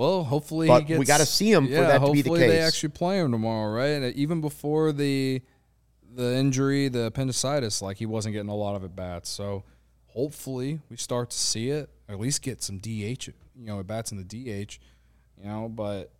Well, 0.00 0.24
hopefully, 0.24 0.66
But 0.66 0.80
he 0.80 0.86
gets, 0.86 0.98
we 0.98 1.04
gotta 1.04 1.26
see 1.26 1.52
him 1.52 1.66
for 1.66 1.72
yeah, 1.74 1.80
that 1.82 1.98
to 1.98 2.10
be 2.10 2.22
the 2.22 2.30
hopefully 2.30 2.48
they 2.48 2.60
actually 2.60 2.88
play 2.88 3.20
him 3.20 3.30
tomorrow, 3.30 3.70
right? 3.70 3.88
And 3.88 4.14
even 4.14 4.40
before 4.40 4.92
the 4.92 5.42
the 6.14 6.36
injury, 6.36 6.88
the 6.88 7.04
appendicitis, 7.04 7.82
like 7.82 7.98
he 7.98 8.06
wasn't 8.06 8.32
getting 8.32 8.48
a 8.48 8.54
lot 8.54 8.76
of 8.76 8.82
at 8.82 8.96
bats. 8.96 9.28
So 9.28 9.62
hopefully 10.06 10.80
we 10.88 10.96
start 10.96 11.28
to 11.28 11.36
see 11.36 11.68
it, 11.68 11.90
or 12.08 12.14
at 12.14 12.18
least 12.18 12.40
get 12.40 12.62
some 12.62 12.78
DH, 12.78 13.28
you 13.28 13.66
know, 13.66 13.78
at 13.78 13.86
bats 13.86 14.10
in 14.10 14.16
the 14.16 14.24
DH, 14.24 14.78
you 15.36 15.44
know. 15.44 15.68
But 15.68 16.10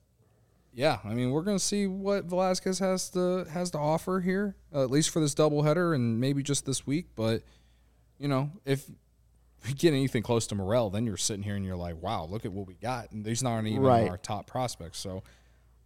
yeah, 0.74 0.98
I 1.02 1.14
mean, 1.14 1.30
we're 1.30 1.40
gonna 1.40 1.58
see 1.58 1.86
what 1.86 2.26
Velazquez 2.26 2.80
has 2.80 3.08
to 3.12 3.46
has 3.50 3.70
to 3.70 3.78
offer 3.78 4.20
here, 4.20 4.56
uh, 4.74 4.84
at 4.84 4.90
least 4.90 5.08
for 5.08 5.20
this 5.20 5.34
doubleheader 5.34 5.94
and 5.94 6.20
maybe 6.20 6.42
just 6.42 6.66
this 6.66 6.86
week. 6.86 7.06
But 7.16 7.44
you 8.18 8.28
know, 8.28 8.50
if 8.66 8.84
we 9.66 9.74
get 9.74 9.92
anything 9.92 10.22
close 10.22 10.46
to 10.48 10.54
Morel, 10.54 10.90
then 10.90 11.06
you're 11.06 11.16
sitting 11.16 11.42
here 11.42 11.54
and 11.56 11.64
you're 11.64 11.76
like, 11.76 12.00
wow, 12.02 12.24
look 12.24 12.44
at 12.44 12.52
what 12.52 12.66
we 12.66 12.74
got. 12.74 13.10
And 13.12 13.24
these 13.24 13.42
aren't 13.44 13.68
even 13.68 13.82
Right. 13.82 14.08
our 14.08 14.18
top 14.18 14.46
prospects. 14.46 14.98
So 14.98 15.22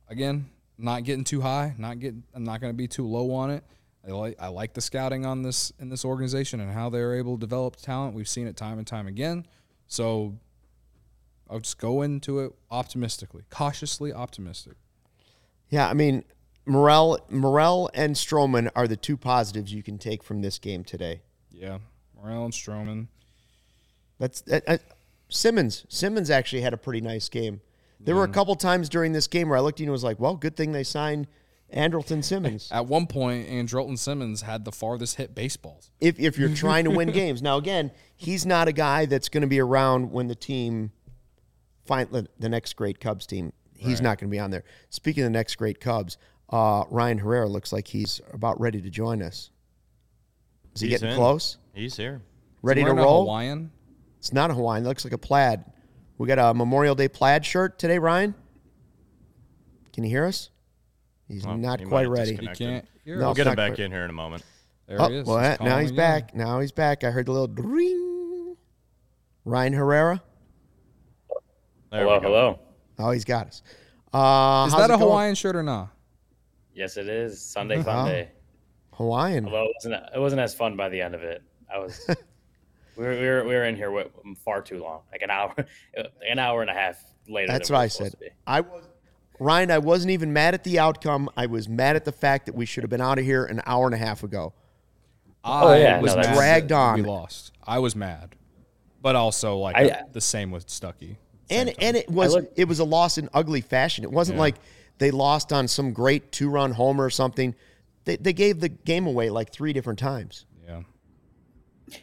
again, 0.09 0.51
not 0.79 1.05
getting 1.05 1.25
too 1.25 1.41
high, 1.41 1.75
not 1.79 1.99
getting 1.99 2.25
I'm 2.35 2.45
not 2.45 2.61
gonna 2.61 2.72
be 2.72 2.89
too 2.89 3.07
low 3.07 3.33
on 3.33 3.51
it. 3.51 3.64
I 4.07 4.11
like 4.11 4.37
I 4.41 4.49
like 4.49 4.75
the 4.75 4.81
scouting 4.81 5.25
on 5.25 5.43
this 5.43 5.72
in 5.79 5.89
this 5.89 6.05
organization 6.05 6.61
and 6.61 6.70
how 6.72 6.91
they're 6.91 7.14
able 7.14 7.37
to 7.37 7.41
develop 7.41 7.77
talent. 7.77 8.14
We've 8.14 8.29
seen 8.29 8.47
it 8.47 8.57
time 8.57 8.79
and 8.79 8.87
time 8.87 9.07
again. 9.07 9.47
So 9.87 10.35
I'll 11.49 11.61
just 11.61 11.79
go 11.79 12.03
into 12.03 12.41
it 12.41 12.53
optimistically, 12.70 13.45
cautiously 13.51 14.12
optimistic. 14.12 14.75
Yeah, 15.68 15.89
I 15.89 15.95
mean, 15.95 16.25
Morel, 16.66 17.18
Morel 17.31 17.91
and 17.95 18.14
Stroman 18.16 18.70
are 18.75 18.89
the 18.89 18.97
two 18.97 19.16
positives 19.16 19.72
you 19.72 19.83
can 19.83 19.99
take 19.99 20.22
from 20.22 20.41
this 20.41 20.59
game 20.59 20.85
today. 20.85 21.20
Yeah. 21.51 21.79
Morel 22.16 22.45
and 22.47 22.53
Stroman. 22.55 23.09
That's 24.25 24.41
that, 24.43 24.64
uh, 24.66 24.79
Simmons. 25.29 25.85
Simmons 25.91 26.31
actually 26.31 26.62
had 26.62 26.72
a 26.72 26.79
pretty 26.79 27.03
nice 27.03 27.29
game. 27.29 27.61
There 28.01 28.14
were 28.16 28.25
a 28.25 28.29
couple 28.29 28.55
times 28.57 28.89
during 28.89 29.12
this 29.12 29.27
game 29.27 29.51
where 29.51 29.59
I 29.59 29.61
looked 29.61 29.77
at 29.77 29.81
you 29.81 29.87
and 29.87 29.93
was 29.93 30.03
like, 30.05 30.18
well, 30.18 30.35
good 30.37 30.57
thing 30.57 30.72
they 30.72 30.83
signed 30.83 31.27
Andrelton 31.75 32.25
Simmons. 32.25 32.68
At 32.72 32.87
one 32.87 33.07
point, 33.07 33.49
Andrelton 33.49 33.99
Simmons 33.99 34.41
had 34.43 34.64
the 34.64 34.72
farthest 34.72 35.16
hit 35.16 35.35
baseballs. 35.35 35.91
if 36.01 36.18
if 36.18 36.39
you're 36.39 36.55
trying 36.55 36.85
to 36.85 36.91
win 36.91 37.11
games. 37.22 37.43
Now 37.43 37.59
again, 37.59 37.91
he's 38.16 38.47
not 38.47 38.66
a 38.66 38.72
guy 38.72 39.05
that's 39.05 39.29
going 39.29 39.43
to 39.43 39.47
be 39.47 39.61
around 39.61 40.11
when 40.11 40.29
the 40.29 40.35
team 40.35 40.91
find 41.85 42.11
the- 42.11 42.29
the 42.39 42.49
next 42.49 42.77
great 42.77 42.99
Cubs 42.99 43.27
team. 43.27 43.53
He's 43.77 44.01
not 44.01 44.18
going 44.18 44.31
to 44.31 44.35
be 44.35 44.39
on 44.39 44.51
there. 44.51 44.64
Speaking 44.89 45.25
of 45.25 45.27
the 45.27 45.39
next 45.39 45.57
great 45.57 45.81
Cubs, 45.81 46.16
uh, 46.49 46.85
Ryan 46.89 47.18
Herrera 47.18 47.47
looks 47.49 47.70
like 47.72 47.89
he's 47.89 48.22
about 48.33 48.59
ready 48.59 48.81
to 48.81 48.89
join 48.89 49.20
us. 49.20 49.51
Is 50.75 50.81
he 50.81 50.89
He's 50.89 51.01
getting 51.01 51.11
in. 51.12 51.16
close? 51.18 51.59
He's 51.75 51.95
here. 51.97 52.22
Ready 52.62 52.83
to 52.83 52.95
roll? 52.95 53.25
Hawaiian. 53.25 53.70
It's 54.25 54.33
not 54.33 54.51
a 54.51 54.55
Hawaiian. 54.55 54.87
It 54.87 54.89
looks 54.89 55.05
like 55.05 55.12
a 55.12 55.18
plaid. 55.18 55.62
We 56.16 56.27
got 56.27 56.39
a 56.39 56.55
Memorial 56.55 56.95
Day 56.95 57.09
plaid 57.09 57.45
shirt 57.45 57.79
today, 57.79 57.99
Ryan. 57.99 58.35
Can 59.93 60.03
you 60.03 60.09
hear 60.09 60.25
us? 60.25 60.49
He's 61.29 61.45
Well, 61.45 61.59
not 61.59 61.81
he 61.81 61.85
quite 61.85 62.09
ready. 62.09 62.35
He 62.35 62.47
can't. 62.47 62.89
Hear 63.05 63.18
no, 63.18 63.27
we'll 63.27 63.35
get 63.35 63.47
him 63.47 63.55
back 63.55 63.72
quite- 63.75 63.81
in 63.81 63.91
here 63.93 64.03
in 64.05 64.09
a 64.09 64.14
moment. 64.14 64.43
There 64.87 64.97
Oh, 64.99 65.09
he 65.11 65.16
is. 65.16 65.27
well, 65.27 65.39
He's 65.51 65.61
now 65.61 65.79
he's 65.79 65.91
again. 65.91 65.97
back. 65.99 66.35
Now 66.35 66.61
he's 66.61 66.72
back. 66.72 67.05
I 67.05 67.11
heard 67.11 67.27
the 67.27 67.33
little 67.33 67.55
ring. 67.55 68.57
Ryan 69.45 69.75
Herrera. 69.75 70.22
There 71.93 72.01
hello, 72.05 72.20
hello. 72.20 72.59
Oh, 72.99 73.11
he's 73.11 73.27
got 73.27 73.49
us. 73.49 73.62
Uh, 74.11 74.64
Is 74.68 74.72
that 74.75 74.85
it 74.85 74.85
a 74.85 74.89
going? 74.97 75.01
Hawaiian 75.01 75.35
shirt 75.35 75.55
or 75.55 75.62
not? 75.62 75.91
Yes, 76.72 76.97
it 76.97 77.09
is 77.09 77.43
Sunday 77.43 77.77
Oh. 77.77 77.83
fun 77.83 78.09
day. 78.09 78.31
Hawaiian. 78.95 79.45
Although 79.45 79.64
it 79.66 79.72
wasn't, 79.77 79.95
it 80.14 80.18
wasn't 80.18 80.41
as 80.41 80.55
fun 80.55 80.77
by 80.79 80.89
the 80.89 81.03
end 81.03 81.14
of 81.14 81.22
it. 81.22 81.43
I 81.70 81.77
was, 81.79 82.09
we 82.97 83.05
were, 83.05 83.11
we 83.18 83.26
were, 83.26 83.45
we 83.45 83.55
were 83.55 83.64
in 83.64 83.76
here 83.76 83.86
wi- 83.86 84.09
um, 84.24 84.34
far 84.36 84.62
too 84.62 84.82
long, 84.82 85.01
like 85.12 85.22
an 85.22 85.30
hour, 85.30 85.55
an 86.28 86.38
hour 86.38 86.61
and 86.62 86.70
a 86.70 86.74
half 86.74 87.03
later. 87.28 87.51
That's 87.53 87.68
than 87.68 87.74
what 87.74 87.80
we 87.80 87.84
I 87.84 87.88
said. 87.88 88.14
I 88.47 88.61
was 88.61 88.84
Ryan. 89.40 89.70
I 89.70 89.78
wasn't 89.78 90.11
even 90.12 90.32
mad 90.32 90.55
at 90.55 90.64
the 90.64 90.78
outcome. 90.78 91.28
I 91.36 91.47
was 91.47 91.68
mad 91.68 91.97
at 91.97 92.05
the 92.05 92.12
fact 92.12 92.47
that 92.47 92.55
we 92.55 92.66
should 92.66 92.82
have 92.84 92.90
been 92.90 93.01
out 93.01 93.18
of 93.18 93.24
here 93.24 93.45
an 93.45 93.61
hour 93.66 93.86
and 93.86 93.95
a 93.95 93.99
half 93.99 94.22
ago. 94.22 94.53
Oh, 95.45 95.68
I 95.68 95.78
yeah, 95.78 96.01
was 96.01 96.12
no, 96.12 96.16
that's- 96.16 96.36
mad 96.36 96.40
Dragged 96.68 96.72
on. 96.72 96.95
We 96.97 97.03
lost. 97.03 97.53
I 97.66 97.78
was 97.78 97.95
mad, 97.97 98.34
but 99.03 99.16
also 99.16 99.57
like 99.59 99.76
I- 99.76 100.03
the 100.12 100.20
same 100.20 100.51
with 100.51 100.66
Stuckey. 100.68 101.16
and 101.51 101.74
and 101.80 101.97
it 101.97 102.09
was 102.09 102.34
look- 102.34 102.53
it 102.57 102.66
was 102.66 102.78
a 102.78 102.84
loss 102.84 103.18
in 103.18 103.28
ugly 103.34 103.61
fashion. 103.61 104.05
It 104.05 104.11
wasn't 104.12 104.38
like 104.38 104.57
they 104.99 105.11
lost 105.11 105.53
on 105.53 105.66
some 105.68 105.92
great 105.92 106.30
two 106.32 106.49
run 106.49 106.70
homer 106.72 107.05
or 107.05 107.11
something. 107.11 107.55
They 108.05 108.16
they 108.16 108.32
gave 108.32 108.61
the 108.61 108.68
game 108.68 109.07
away 109.07 109.28
like 109.30 109.51
three 109.53 109.72
different 109.72 109.99
times. 109.99 110.47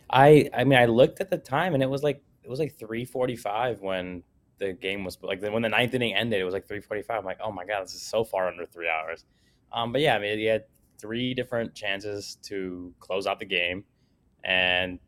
I, 0.09 0.49
I 0.53 0.63
mean, 0.63 0.79
I 0.79 0.86
looked 0.86 1.21
at 1.21 1.29
the 1.29 1.38
time 1.38 1.73
and 1.73 1.82
it 1.84 1.89
was 1.89 2.03
like, 2.03 2.21
it 2.43 2.49
was 2.49 2.59
like 2.59 2.77
three 2.77 3.05
forty 3.05 3.36
five 3.36 3.82
when 3.82 4.23
the 4.57 4.73
game 4.73 5.03
was 5.03 5.17
like 5.21 5.41
when 5.41 5.61
the 5.61 5.69
ninth 5.69 5.93
inning 5.93 6.15
ended. 6.15 6.39
It 6.39 6.43
was 6.43 6.53
like 6.53 6.67
three 6.67 6.79
forty 6.79 7.01
five. 7.01 7.19
I'm 7.19 7.25
like, 7.25 7.39
oh 7.43 7.51
my 7.51 7.65
god, 7.65 7.84
this 7.84 7.95
is 7.95 8.01
so 8.01 8.23
far 8.23 8.47
under 8.47 8.65
three 8.65 8.89
hours. 8.89 9.25
Um, 9.71 9.91
but 9.91 10.01
yeah, 10.01 10.15
I 10.15 10.19
mean, 10.19 10.39
you 10.39 10.49
had 10.49 10.65
three 10.97 11.34
different 11.34 11.73
chances 11.73 12.38
to 12.43 12.93
close 12.99 13.27
out 13.27 13.39
the 13.39 13.45
game, 13.45 13.84
and 14.43 14.99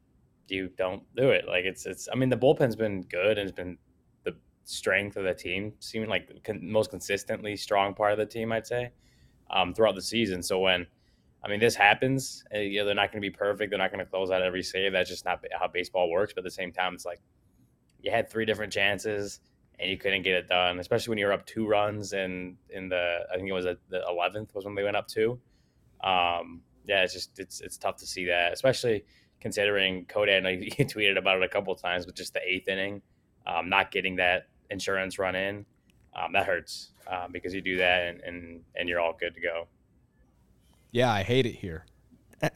you 0.48 0.70
don't 0.78 1.04
do 1.16 1.30
it. 1.30 1.48
Like 1.48 1.66
it's 1.66 1.86
it's. 1.86 2.08
I 2.12 2.16
mean, 2.16 2.30
the 2.30 2.38
bullpen's 2.38 2.76
been 2.76 3.02
good 3.04 3.38
and 3.38 3.50
it's 3.50 3.56
been 3.56 3.78
the 4.24 4.36
strength 4.64 5.18
of 5.18 5.24
the 5.24 5.34
team, 5.34 5.74
seeming 5.80 6.10
like 6.10 6.44
con- 6.44 6.60
most 6.62 6.90
consistently 6.92 7.56
strong 7.56 7.94
part 7.94 8.12
of 8.12 8.18
the 8.20 8.26
team, 8.26 8.52
I'd 8.52 8.68
say, 8.68 8.92
um, 9.50 9.74
throughout 9.74 9.96
the 9.96 10.02
season. 10.02 10.44
So 10.44 10.60
when 10.60 10.88
I 11.44 11.50
mean, 11.50 11.60
this 11.60 11.76
happens. 11.76 12.44
Uh, 12.54 12.60
you 12.60 12.80
know, 12.80 12.86
they're 12.86 12.96
not 12.96 13.12
going 13.12 13.22
to 13.22 13.28
be 13.28 13.36
perfect. 13.36 13.70
They're 13.70 13.80
not 13.80 13.92
going 13.92 14.04
to 14.04 14.10
close 14.10 14.32
out 14.32 14.42
every 14.42 14.64
save. 14.64 14.94
That's 14.94 15.10
just 15.10 15.26
not 15.26 15.44
how 15.60 15.68
baseball 15.68 16.10
works. 16.10 16.34
But 16.34 16.42
at 16.42 16.46
the 16.46 16.52
same 16.52 16.72
time, 16.72 16.94
it's 16.94 17.06
like 17.06 17.20
you 18.02 18.12
had 18.12 18.30
three 18.30 18.46
different 18.46 18.72
chances 18.72 19.42
and 19.80 19.90
you 19.90 19.98
couldn't 19.98 20.22
get 20.22 20.36
it 20.36 20.48
done. 20.48 20.80
Especially 20.80 21.12
when 21.12 21.18
you 21.18 21.26
were 21.26 21.34
up 21.34 21.46
two 21.46 21.68
runs 21.68 22.14
and 22.14 22.56
in 22.70 22.88
the 22.90 23.20
I 23.32 23.36
think 23.36 23.50
it 23.50 23.54
was 23.54 23.66
a, 23.66 23.78
the 23.90 24.04
eleventh 24.08 24.56
was 24.56 24.66
when 24.66 24.76
they 24.76 24.84
went 24.84 24.96
up 24.96 25.08
two. 25.08 25.40
Um, 26.02 26.62
yeah, 26.86 27.04
it's 27.04 27.14
just 27.14 27.40
it's 27.40 27.62
it's 27.62 27.78
tough 27.78 27.98
to 27.98 28.08
see 28.08 28.26
that, 28.26 28.54
especially 28.54 29.06
considering 29.42 30.06
Cody. 30.06 30.34
I 30.34 30.40
know 30.40 30.50
you 30.50 30.70
tweeted 30.72 31.18
about 31.18 31.38
it 31.38 31.44
a 31.44 31.50
couple 31.50 31.74
of 31.74 31.82
times, 31.82 32.06
but 32.06 32.16
just 32.16 32.34
the 32.34 32.42
eighth 32.46 32.68
inning, 32.70 33.02
um, 33.46 33.70
not 33.70 33.92
getting 33.92 34.16
that 34.18 34.48
insurance 34.70 35.20
run 35.20 35.36
in, 35.36 35.66
um, 36.16 36.32
that 36.34 36.46
hurts 36.46 36.92
um, 37.08 37.32
because 37.32 37.54
you 37.54 37.62
do 37.62 37.78
that 37.78 38.08
and, 38.08 38.22
and 38.22 38.62
and 38.76 38.88
you're 38.88 39.02
all 39.02 39.16
good 39.20 39.34
to 39.36 39.42
go. 39.42 39.68
Yeah, 40.94 41.12
I 41.12 41.24
hate 41.24 41.46
it 41.48 41.56
here. 41.56 41.86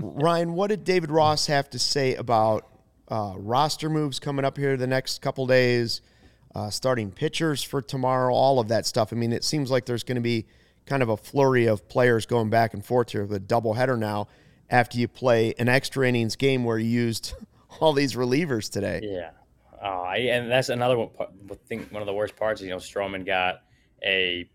Ryan, 0.00 0.54
what 0.54 0.66
did 0.68 0.84
David 0.84 1.10
Ross 1.10 1.46
have 1.46 1.70
to 1.70 1.78
say 1.78 2.14
about 2.16 2.66
uh, 3.08 3.34
roster 3.36 3.88
moves 3.88 4.18
coming 4.18 4.44
up 4.44 4.56
here 4.56 4.76
the 4.76 4.86
next 4.86 5.22
couple 5.22 5.46
days, 5.46 6.00
uh, 6.54 6.70
starting 6.70 7.12
pitchers 7.12 7.62
for 7.62 7.80
tomorrow, 7.80 8.34
all 8.34 8.58
of 8.58 8.68
that 8.68 8.84
stuff? 8.84 9.12
I 9.12 9.16
mean, 9.16 9.32
it 9.32 9.44
seems 9.44 9.70
like 9.70 9.86
there's 9.86 10.02
going 10.02 10.16
to 10.16 10.20
be 10.22 10.46
kind 10.86 11.02
of 11.02 11.08
a 11.08 11.16
flurry 11.16 11.66
of 11.66 11.88
players 11.88 12.26
going 12.26 12.50
back 12.50 12.74
and 12.74 12.84
forth 12.84 13.12
here 13.12 13.26
the 13.26 13.36
a 13.36 13.40
doubleheader 13.40 13.98
now 13.98 14.26
after 14.68 14.98
you 14.98 15.06
play 15.06 15.54
an 15.58 15.68
extra 15.68 16.08
innings 16.08 16.34
game 16.34 16.64
where 16.64 16.78
you 16.78 16.88
used 16.88 17.34
all 17.80 17.92
these 17.92 18.14
relievers 18.14 18.68
today. 18.70 19.00
Yeah, 19.04 19.30
uh, 19.80 20.00
I, 20.02 20.16
and 20.16 20.50
that's 20.50 20.68
another 20.70 20.98
one. 20.98 21.10
part- 21.10 21.30
Think 21.68 21.92
one 21.92 22.02
of 22.02 22.06
the 22.06 22.14
worst 22.14 22.34
parts. 22.34 22.60
is, 22.60 22.64
You 22.66 22.70
know, 22.72 22.78
Stroman 22.78 23.24
got 23.24 23.62
a, 24.04 24.48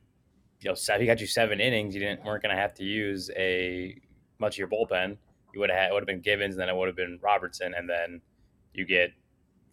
you 0.63 0.71
know, 0.71 0.97
he 0.97 1.05
got 1.05 1.19
you 1.19 1.27
seven 1.27 1.59
innings. 1.59 1.93
You 1.93 1.99
didn't 1.99 2.23
weren't 2.23 2.41
going 2.41 2.55
to 2.55 2.61
have 2.61 2.73
to 2.75 2.83
use 2.83 3.29
a 3.35 3.99
much 4.39 4.55
of 4.55 4.59
your 4.59 4.67
bullpen. 4.67 5.17
You 5.53 5.59
would 5.59 5.69
have 5.69 5.79
had 5.79 5.91
it 5.91 5.93
would 5.93 6.01
have 6.01 6.07
been 6.07 6.21
Gibbons, 6.21 6.55
then 6.55 6.69
it 6.69 6.75
would 6.75 6.87
have 6.87 6.95
been 6.95 7.19
Robertson, 7.21 7.73
and 7.75 7.89
then 7.89 8.21
you 8.73 8.85
get 8.85 9.11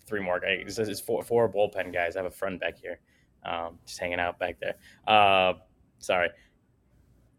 three 0.07 0.20
more 0.20 0.41
guys. 0.41 0.76
This 0.76 0.88
is 0.88 1.01
four 1.01 1.22
four 1.22 1.49
bullpen 1.51 1.93
guys. 1.93 2.16
I 2.16 2.20
have 2.20 2.26
a 2.26 2.34
friend 2.34 2.59
back 2.61 2.78
here, 2.78 3.01
um, 3.45 3.78
just 3.86 3.99
hanging 3.99 4.20
out 4.20 4.38
back 4.38 4.59
there. 4.61 4.74
Uh, 5.07 5.55
sorry. 5.99 6.30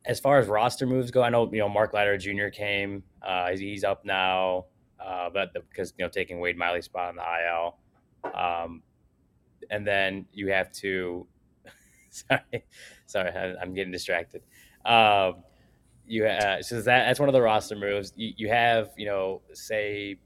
As 0.05 0.19
far 0.19 0.39
as 0.39 0.47
roster 0.47 0.87
moves 0.87 1.11
go, 1.11 1.21
I 1.21 1.29
know 1.29 1.51
you 1.51 1.59
know 1.59 1.69
Mark 1.69 1.93
Leiter 1.93 2.17
Jr. 2.17 2.47
came. 2.47 3.03
Uh, 3.21 3.51
he's, 3.51 3.59
he's 3.59 3.83
up 3.83 4.03
now, 4.03 4.65
uh, 4.99 5.29
but 5.29 5.53
the, 5.53 5.59
because 5.59 5.93
you 5.97 6.05
know 6.05 6.09
taking 6.09 6.39
Wade 6.39 6.57
Miley's 6.57 6.85
spot 6.85 7.09
on 7.09 7.15
the 7.17 7.21
IL, 7.21 8.33
um, 8.33 8.81
and 9.69 9.85
then 9.85 10.25
you 10.31 10.47
have 10.47 10.71
to. 10.73 11.27
sorry, 12.27 12.63
sorry, 13.05 13.55
I'm 13.61 13.73
getting 13.73 13.91
distracted. 13.91 14.43
Um, 14.85 15.43
you 16.05 16.25
uh, 16.25 16.61
so 16.61 16.75
that 16.75 16.83
that's 16.85 17.19
one 17.19 17.29
of 17.29 17.33
the 17.33 17.41
roster 17.41 17.75
moves. 17.75 18.11
You, 18.15 18.33
you 18.35 18.47
have 18.49 18.89
you 18.97 19.05
know 19.05 19.41
say 19.53 20.17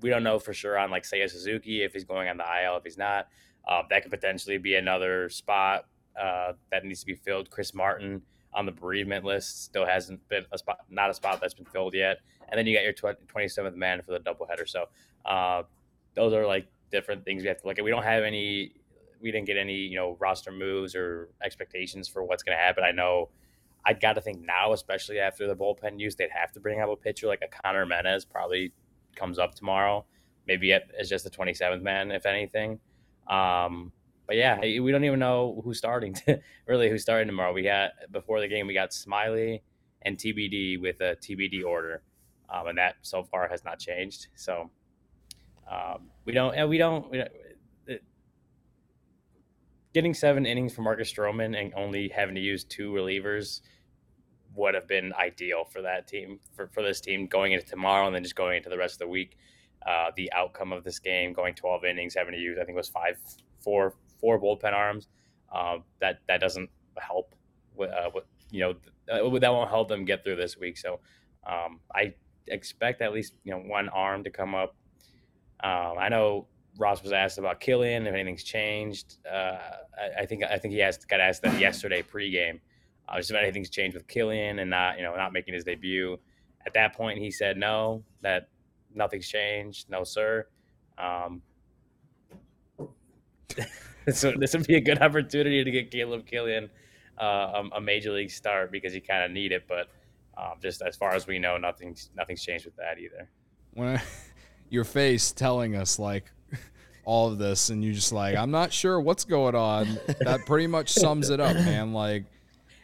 we 0.00 0.10
don't 0.10 0.22
know 0.22 0.38
for 0.38 0.52
sure 0.52 0.78
on 0.78 0.90
like 0.90 1.04
Seiya 1.04 1.30
Suzuki 1.30 1.82
if 1.82 1.92
he's 1.92 2.04
going 2.04 2.28
on 2.28 2.36
the 2.36 2.44
IL 2.44 2.76
if 2.76 2.84
he's 2.84 2.98
not. 2.98 3.28
Uh, 3.66 3.82
that 3.90 4.02
could 4.02 4.10
potentially 4.10 4.58
be 4.58 4.76
another 4.76 5.28
spot 5.28 5.86
uh, 6.20 6.52
that 6.70 6.84
needs 6.84 7.00
to 7.00 7.06
be 7.06 7.14
filled. 7.14 7.50
Chris 7.50 7.74
Martin 7.74 8.22
on 8.54 8.66
the 8.66 8.72
bereavement 8.72 9.24
list 9.24 9.64
still 9.64 9.84
hasn't 9.86 10.26
been 10.28 10.44
a 10.52 10.58
spot, 10.58 10.78
not 10.90 11.10
a 11.10 11.14
spot 11.14 11.40
that's 11.40 11.54
been 11.54 11.66
filled 11.66 11.94
yet. 11.94 12.18
And 12.48 12.58
then 12.58 12.66
you 12.66 12.74
got 12.74 12.82
your 12.82 13.14
twenty 13.28 13.48
seventh 13.48 13.76
man 13.76 14.02
for 14.02 14.12
the 14.12 14.20
doubleheader. 14.20 14.68
So 14.68 14.86
uh, 15.26 15.62
those 16.14 16.32
are 16.32 16.46
like 16.46 16.66
different 16.90 17.24
things 17.24 17.42
we 17.42 17.48
have 17.48 17.60
to 17.60 17.66
look 17.66 17.78
at. 17.78 17.84
We 17.84 17.90
don't 17.90 18.04
have 18.04 18.24
any. 18.24 18.72
We 19.20 19.30
didn't 19.32 19.46
get 19.46 19.56
any, 19.56 19.74
you 19.74 19.96
know, 19.96 20.16
roster 20.20 20.52
moves 20.52 20.94
or 20.94 21.28
expectations 21.42 22.08
for 22.08 22.24
what's 22.24 22.42
going 22.42 22.56
to 22.56 22.62
happen. 22.62 22.84
I 22.84 22.92
know 22.92 23.30
I 23.84 23.94
got 23.94 24.14
to 24.14 24.20
think 24.20 24.44
now, 24.44 24.72
especially 24.72 25.18
after 25.18 25.46
the 25.46 25.56
bullpen 25.56 25.98
use, 25.98 26.14
they'd 26.14 26.30
have 26.30 26.52
to 26.52 26.60
bring 26.60 26.80
up 26.80 26.88
a 26.88 26.96
pitcher 26.96 27.26
like 27.26 27.42
a 27.42 27.48
Conner 27.48 27.86
Menez 27.86 28.28
probably 28.28 28.72
comes 29.16 29.38
up 29.38 29.54
tomorrow, 29.54 30.04
maybe 30.46 30.72
as 30.72 31.08
just 31.08 31.24
the 31.24 31.30
27th 31.30 31.82
man, 31.82 32.10
if 32.10 32.26
anything. 32.26 32.80
Um, 33.28 33.92
but 34.26 34.36
yeah, 34.36 34.60
we 34.60 34.92
don't 34.92 35.04
even 35.04 35.18
know 35.18 35.62
who's 35.64 35.78
starting. 35.78 36.12
To, 36.14 36.38
really, 36.66 36.90
who's 36.90 37.02
starting 37.02 37.26
tomorrow? 37.26 37.52
We 37.52 37.62
got 37.62 37.92
before 38.12 38.40
the 38.40 38.48
game, 38.48 38.66
we 38.66 38.74
got 38.74 38.90
Smyly 38.90 39.62
and 40.02 40.18
TBD 40.18 40.80
with 40.80 41.00
a 41.00 41.16
TBD 41.16 41.64
order, 41.64 42.02
um, 42.50 42.66
and 42.68 42.78
that 42.78 42.96
so 43.00 43.24
far 43.24 43.48
has 43.48 43.64
not 43.64 43.78
changed. 43.78 44.28
So 44.34 44.70
um, 45.70 46.10
we 46.26 46.34
don't, 46.34 46.54
and 46.54 46.68
we 46.68 46.76
don't. 46.76 47.10
We 47.10 47.18
don't 47.18 47.30
getting 49.98 50.14
seven 50.14 50.46
innings 50.46 50.72
for 50.72 50.82
Marcus 50.82 51.12
Stroman 51.12 51.60
and 51.60 51.74
only 51.74 52.08
having 52.08 52.36
to 52.36 52.40
use 52.40 52.62
two 52.62 52.92
relievers 52.92 53.62
would 54.54 54.72
have 54.72 54.86
been 54.86 55.12
ideal 55.14 55.64
for 55.64 55.82
that 55.82 56.06
team, 56.06 56.38
for, 56.54 56.68
for 56.68 56.84
this 56.84 57.00
team 57.00 57.26
going 57.26 57.50
into 57.50 57.66
tomorrow 57.66 58.06
and 58.06 58.14
then 58.14 58.22
just 58.22 58.36
going 58.36 58.58
into 58.58 58.68
the 58.68 58.78
rest 58.78 58.94
of 58.94 58.98
the 59.00 59.08
week. 59.08 59.36
Uh, 59.84 60.12
the 60.14 60.32
outcome 60.32 60.72
of 60.72 60.84
this 60.84 61.00
game, 61.00 61.32
going 61.32 61.52
12 61.52 61.84
innings, 61.84 62.14
having 62.14 62.32
to 62.32 62.38
use, 62.38 62.58
I 62.60 62.64
think 62.64 62.76
it 62.76 62.78
was 62.78 62.88
five, 62.88 63.18
four, 63.58 63.96
four 64.20 64.40
bullpen 64.40 64.72
arms. 64.72 65.08
Uh, 65.52 65.78
that 66.00 66.20
that 66.28 66.40
doesn't 66.40 66.70
help. 66.96 67.34
With, 67.74 67.90
uh, 67.90 68.10
with, 68.14 68.22
you 68.52 68.60
know, 68.60 68.70
uh, 69.12 69.38
that 69.40 69.52
won't 69.52 69.68
help 69.68 69.88
them 69.88 70.04
get 70.04 70.22
through 70.22 70.36
this 70.36 70.56
week. 70.56 70.78
So 70.78 71.00
um, 71.44 71.80
I 71.92 72.14
expect 72.46 73.02
at 73.02 73.12
least 73.12 73.34
you 73.42 73.50
know 73.50 73.58
one 73.58 73.88
arm 73.88 74.22
to 74.22 74.30
come 74.30 74.54
up. 74.54 74.76
Um, 75.58 75.98
I 75.98 76.08
know 76.08 76.46
Ross 76.78 77.02
was 77.02 77.12
asked 77.12 77.38
about 77.38 77.60
Killian 77.60 78.06
if 78.06 78.14
anything's 78.14 78.44
changed. 78.44 79.16
Uh, 79.30 79.58
I, 79.98 80.20
I, 80.20 80.26
think 80.26 80.44
I 80.44 80.56
think 80.58 80.72
he 80.72 80.80
asked 80.80 81.08
got 81.08 81.20
asked 81.20 81.42
that 81.42 81.60
yesterday 81.60 82.02
pregame. 82.02 82.60
Uh, 83.08 83.16
just 83.16 83.30
if 83.30 83.36
anything's 83.36 83.68
changed 83.68 83.96
with 83.96 84.06
Killian 84.06 84.60
and 84.60 84.70
not 84.70 84.96
you 84.96 85.02
know 85.02 85.14
not 85.16 85.32
making 85.32 85.54
his 85.54 85.64
debut. 85.64 86.18
At 86.66 86.74
that 86.74 86.94
point, 86.94 87.18
he 87.18 87.30
said 87.30 87.56
no, 87.56 88.04
that 88.22 88.48
nothing's 88.94 89.28
changed, 89.28 89.90
no 89.90 90.04
sir. 90.04 90.46
Um, 90.96 91.42
this 94.06 94.22
would, 94.22 94.38
this 94.40 94.52
would 94.54 94.66
be 94.66 94.76
a 94.76 94.80
good 94.80 95.00
opportunity 95.00 95.64
to 95.64 95.70
get 95.70 95.90
Caleb 95.90 96.26
Killian 96.26 96.68
uh, 97.20 97.62
a, 97.74 97.80
major 97.80 98.12
league 98.12 98.30
start 98.30 98.70
because 98.70 98.94
you 98.94 99.00
kind 99.00 99.24
of 99.24 99.30
need 99.30 99.52
it. 99.52 99.66
But 99.66 99.88
um, 100.36 100.54
just 100.60 100.82
as 100.82 100.96
far 100.96 101.14
as 101.14 101.26
we 101.26 101.38
know, 101.38 101.56
nothing's 101.56 102.10
nothing's 102.16 102.42
changed 102.42 102.64
with 102.64 102.76
that 102.76 102.98
either. 102.98 103.28
When 103.74 103.96
I, 103.96 104.02
your 104.68 104.84
face 104.84 105.32
telling 105.32 105.74
us 105.74 105.98
like 105.98 106.30
all 107.08 107.28
of 107.28 107.38
this, 107.38 107.70
and 107.70 107.82
you 107.82 107.94
just 107.94 108.12
like, 108.12 108.36
I'm 108.36 108.50
not 108.50 108.70
sure 108.70 109.00
what's 109.00 109.24
going 109.24 109.54
on. 109.54 109.98
That 110.20 110.44
pretty 110.44 110.66
much 110.66 110.90
sums 110.90 111.30
it 111.30 111.40
up, 111.40 111.56
man. 111.56 111.94
Like 111.94 112.26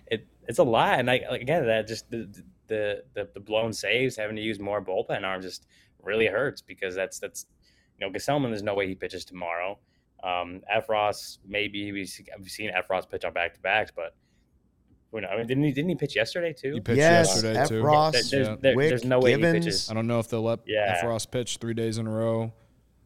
it, 0.07 0.27
it's 0.49 0.59
a 0.59 0.64
lot, 0.64 0.99
and 0.99 1.11
I 1.11 1.20
like, 1.31 1.43
again 1.43 1.66
that 1.66 1.87
just 1.87 2.11
the, 2.11 2.27
the 2.66 3.03
the 3.12 3.29
the 3.35 3.41
blown 3.41 3.75
saves, 3.75 4.16
having 4.16 4.37
to 4.37 4.43
use 4.43 4.59
more 4.59 4.83
bullpen 4.83 5.25
arms, 5.25 5.45
just 5.45 5.66
really 6.03 6.27
hurts 6.27 6.62
because 6.62 6.95
that's 6.95 7.18
that's 7.18 7.45
you 8.01 8.07
know 8.07 8.12
Gsellman. 8.12 8.49
There's 8.49 8.62
no 8.62 8.75
way 8.75 8.89
he 8.89 8.95
pitches 8.95 9.27
tomorrow. 9.27 9.79
Um, 10.22 10.62
Effross, 10.75 11.37
maybe 11.47 11.93
we've 11.93 12.09
seen 12.09 12.70
Effross 12.72 13.11
pitch 13.11 13.27
on 13.27 13.35
back 13.35 13.53
to 13.53 13.61
backs, 13.61 13.93
but 13.95 14.14
you 15.12 15.20
know, 15.20 15.29
I 15.29 15.37
mean, 15.37 15.47
didn't 15.47 15.64
he? 15.64 15.72
Didn't 15.72 15.91
he 15.91 15.97
pitch 15.97 16.16
yesterday 16.16 16.55
too? 16.55 16.72
He 16.72 16.81
pitched 16.81 16.97
yes, 16.97 17.29
yesterday 17.29 17.59
F. 17.59 17.68
too. 17.68 17.83
Ross, 17.83 18.12
there, 18.14 18.22
there's, 18.22 18.49
yeah. 18.49 18.57
there, 18.59 18.75
Wick, 18.75 18.89
there's 18.89 19.05
no 19.05 19.20
way 19.20 19.37
Givens. 19.37 19.64
he 19.64 19.70
pitches. 19.70 19.91
I 19.91 19.95
don't 19.95 20.07
know 20.07 20.18
if 20.18 20.29
they'll 20.29 20.43
let 20.43 20.61
Yeah. 20.66 20.99
Effross 20.99 21.31
pitch 21.31 21.59
three 21.59 21.75
days 21.75 21.99
in 21.99 22.07
a 22.07 22.11
row, 22.11 22.53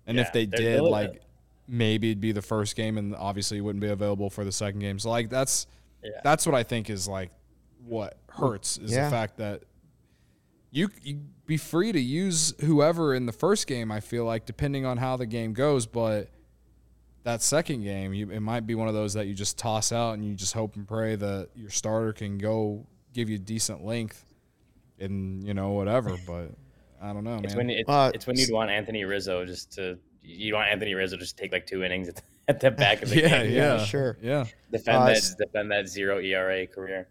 and 0.09 0.17
Yeah, 0.17 0.25
if 0.25 0.33
they 0.33 0.47
did, 0.47 0.79
they'll- 0.79 0.91
like 0.91 1.23
maybe 1.69 2.11
it'd 2.11 2.21
be 2.21 2.33
the 2.33 2.43
first 2.43 2.75
game, 2.75 2.99
and 2.99 3.15
obviously 3.15 3.59
it 3.59 3.61
wouldn't 3.61 3.83
be 3.83 3.89
available 3.89 4.31
for 4.31 4.45
the 4.45 4.51
second 4.51 4.81
game. 4.81 4.99
So 4.99 5.11
like 5.11 5.29
that's 5.31 5.67
Yeah. 6.03 6.11
that's 6.25 6.45
what 6.47 6.55
I 6.57 6.63
think 6.65 6.91
is 6.91 7.07
like 7.07 7.31
what 7.87 8.17
hurts 8.31 8.79
is 8.79 8.91
Yeah. 8.91 9.05
the 9.05 9.11
fact 9.11 9.37
that 9.37 9.63
you 10.71 10.89
you 11.03 11.21
be 11.47 11.57
free 11.57 11.93
to 11.93 12.01
use 12.01 12.55
whoever 12.61 13.15
in 13.15 13.27
the 13.27 13.33
first 13.33 13.67
game. 13.67 13.91
I 13.93 14.01
feel 14.01 14.25
like 14.25 14.45
depending 14.47 14.85
on 14.85 14.99
how 14.99 15.17
the 15.17 15.27
game 15.27 15.53
goes, 15.55 15.87
but 15.87 16.29
that 17.25 17.43
second 17.43 17.83
game, 17.83 18.13
you, 18.15 18.31
it 18.31 18.41
might 18.41 18.67
be 18.67 18.75
one 18.75 18.87
of 18.89 18.95
those 18.95 19.15
that 19.15 19.27
you 19.27 19.35
just 19.35 19.59
toss 19.59 19.93
out 19.93 20.13
and 20.15 20.25
you 20.25 20.35
just 20.35 20.53
hope 20.55 20.77
and 20.77 20.87
pray 20.87 21.17
that 21.17 21.49
your 21.57 21.71
starter 21.71 22.13
can 22.13 22.39
go 22.39 22.87
give 23.13 23.29
you 23.29 23.39
decent 23.39 23.85
length 23.85 24.25
and 24.99 25.43
you 25.47 25.53
know 25.55 25.73
whatever. 25.73 26.17
But 26.27 26.53
I 27.01 27.13
don't 27.13 27.25
know, 27.25 27.37
man. 27.37 27.45
It's 27.45 27.55
when 27.55 27.71
it's, 27.71 27.89
Uh, 27.89 28.11
it's 28.15 28.27
when 28.27 28.37
you'd 28.37 28.53
want 28.53 28.71
Anthony 28.71 29.05
Rizzo 29.05 29.45
just 29.45 29.73
to 29.73 29.99
you 30.23 30.55
want 30.55 30.69
Anthony 30.71 30.95
Rizzo 30.95 31.17
just 31.17 31.37
to 31.37 31.43
take 31.43 31.53
like 31.53 31.67
two 31.67 31.83
innings 31.85 32.09
at 32.09 32.17
the, 32.17 32.23
at 32.49 32.61
the 32.61 32.71
back 32.71 33.03
of 33.03 33.11
the 33.11 33.17
yeah, 33.23 33.43
game. 33.45 33.53
yeah, 33.53 33.85
sure. 33.85 34.19
yeah. 34.21 34.45
Defend 34.71 34.99
Uh, 34.99 35.07
that 35.07 35.23
defend 35.39 35.71
that 35.71 35.89
zero 35.89 36.19
ERA 36.21 36.67
career. 36.67 37.09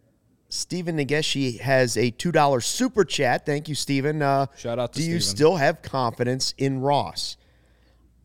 Stephen 0.49 0.97
Nageshi 0.97 1.59
has 1.59 1.97
a 1.97 2.11
two 2.11 2.31
dollar 2.31 2.61
super 2.61 3.03
chat. 3.03 3.45
Thank 3.45 3.67
you, 3.67 3.75
Stephen. 3.75 4.21
Uh, 4.21 4.45
Shout 4.57 4.79
out 4.79 4.93
to 4.93 4.99
Do 5.01 5.05
you 5.05 5.19
still 5.19 5.57
have 5.57 5.81
confidence 5.81 6.53
in 6.57 6.79
Ross? 6.79 7.37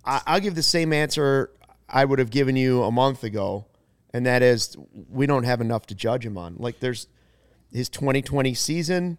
I, 0.04 0.20
I'll 0.26 0.40
give 0.40 0.54
the 0.54 0.62
same 0.62 0.92
answer 0.92 1.50
I 1.88 2.04
would 2.04 2.18
have 2.18 2.30
given 2.30 2.54
you 2.56 2.82
a 2.84 2.90
month 2.92 3.24
ago, 3.24 3.66
and 4.14 4.24
that 4.26 4.42
is 4.42 4.76
we 5.10 5.26
don't 5.26 5.44
have 5.44 5.60
enough 5.60 5.86
to 5.86 5.94
judge 5.94 6.24
him 6.24 6.36
on. 6.38 6.56
Like 6.58 6.80
there's 6.80 7.06
his 7.72 7.88
2020 7.88 8.54
season 8.54 9.18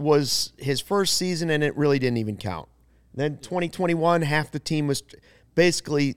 was 0.00 0.52
his 0.58 0.80
first 0.80 1.16
season, 1.16 1.50
and 1.50 1.62
it 1.62 1.76
really 1.76 1.98
didn't 1.98 2.18
even 2.18 2.36
count. 2.36 2.68
Then 3.14 3.38
2021, 3.38 4.22
half 4.22 4.50
the 4.50 4.58
team 4.58 4.86
was 4.86 5.02
basically 5.54 6.16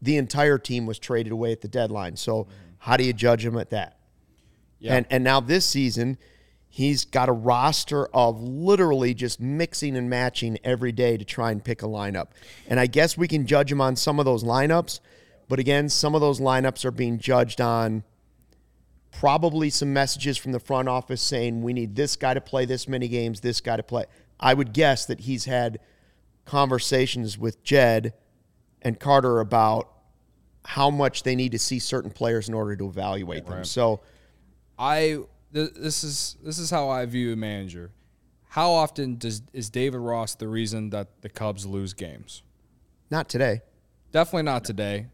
the 0.00 0.16
entire 0.16 0.58
team 0.58 0.86
was 0.86 0.98
traded 0.98 1.32
away 1.32 1.52
at 1.52 1.60
the 1.60 1.68
deadline. 1.68 2.16
So 2.16 2.46
how 2.78 2.96
do 2.96 3.04
you 3.04 3.12
judge 3.12 3.44
him 3.44 3.56
at 3.56 3.70
that? 3.70 3.98
Yeah. 4.78 4.94
And 4.94 5.06
and 5.10 5.24
now 5.24 5.40
this 5.40 5.66
season, 5.66 6.18
he's 6.68 7.04
got 7.04 7.28
a 7.28 7.32
roster 7.32 8.06
of 8.08 8.40
literally 8.40 9.14
just 9.14 9.40
mixing 9.40 9.96
and 9.96 10.08
matching 10.08 10.58
every 10.62 10.92
day 10.92 11.16
to 11.16 11.24
try 11.24 11.50
and 11.50 11.62
pick 11.62 11.82
a 11.82 11.86
lineup. 11.86 12.28
And 12.68 12.78
I 12.78 12.86
guess 12.86 13.16
we 13.16 13.26
can 13.26 13.46
judge 13.46 13.72
him 13.72 13.80
on 13.80 13.96
some 13.96 14.18
of 14.18 14.24
those 14.24 14.44
lineups, 14.44 15.00
but 15.48 15.58
again, 15.58 15.88
some 15.88 16.14
of 16.14 16.20
those 16.20 16.40
lineups 16.40 16.84
are 16.84 16.90
being 16.90 17.18
judged 17.18 17.60
on 17.60 18.04
probably 19.12 19.70
some 19.70 19.92
messages 19.92 20.36
from 20.36 20.52
the 20.52 20.60
front 20.60 20.88
office 20.88 21.22
saying 21.22 21.62
we 21.62 21.72
need 21.72 21.96
this 21.96 22.16
guy 22.16 22.34
to 22.34 22.40
play 22.40 22.64
this 22.64 22.88
many 22.88 23.08
games, 23.08 23.40
this 23.40 23.60
guy 23.60 23.76
to 23.76 23.82
play. 23.82 24.04
I 24.38 24.54
would 24.54 24.72
guess 24.72 25.06
that 25.06 25.20
he's 25.20 25.44
had 25.44 25.80
conversations 26.44 27.36
with 27.36 27.62
Jed 27.62 28.14
and 28.82 28.98
Carter 28.98 29.40
about 29.40 29.92
how 30.64 30.90
much 30.90 31.22
they 31.22 31.34
need 31.34 31.52
to 31.52 31.58
see 31.58 31.78
certain 31.78 32.10
players 32.10 32.48
in 32.48 32.54
order 32.54 32.76
to 32.76 32.86
evaluate 32.86 33.46
them. 33.46 33.64
So 33.64 34.00
I 34.78 35.20
th- 35.52 35.72
this 35.74 36.04
is 36.04 36.36
this 36.42 36.58
is 36.58 36.70
how 36.70 36.88
I 36.88 37.04
view 37.06 37.32
a 37.32 37.36
manager. 37.36 37.90
How 38.50 38.70
often 38.70 39.18
does 39.18 39.42
is 39.52 39.70
David 39.70 39.98
Ross 39.98 40.34
the 40.34 40.48
reason 40.48 40.90
that 40.90 41.22
the 41.22 41.28
Cubs 41.28 41.66
lose 41.66 41.94
games? 41.94 42.42
not 43.10 43.28
today. 43.28 43.62
Definitely 44.12 44.42
not 44.42 44.64
today. 44.64 45.06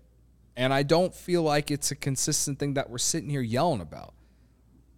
And 0.56 0.72
I 0.72 0.82
don't 0.82 1.14
feel 1.14 1.42
like 1.42 1.70
it's 1.70 1.90
a 1.90 1.96
consistent 1.96 2.58
thing 2.58 2.74
that 2.74 2.88
we're 2.88 2.98
sitting 2.98 3.28
here 3.28 3.40
yelling 3.40 3.80
about. 3.80 4.14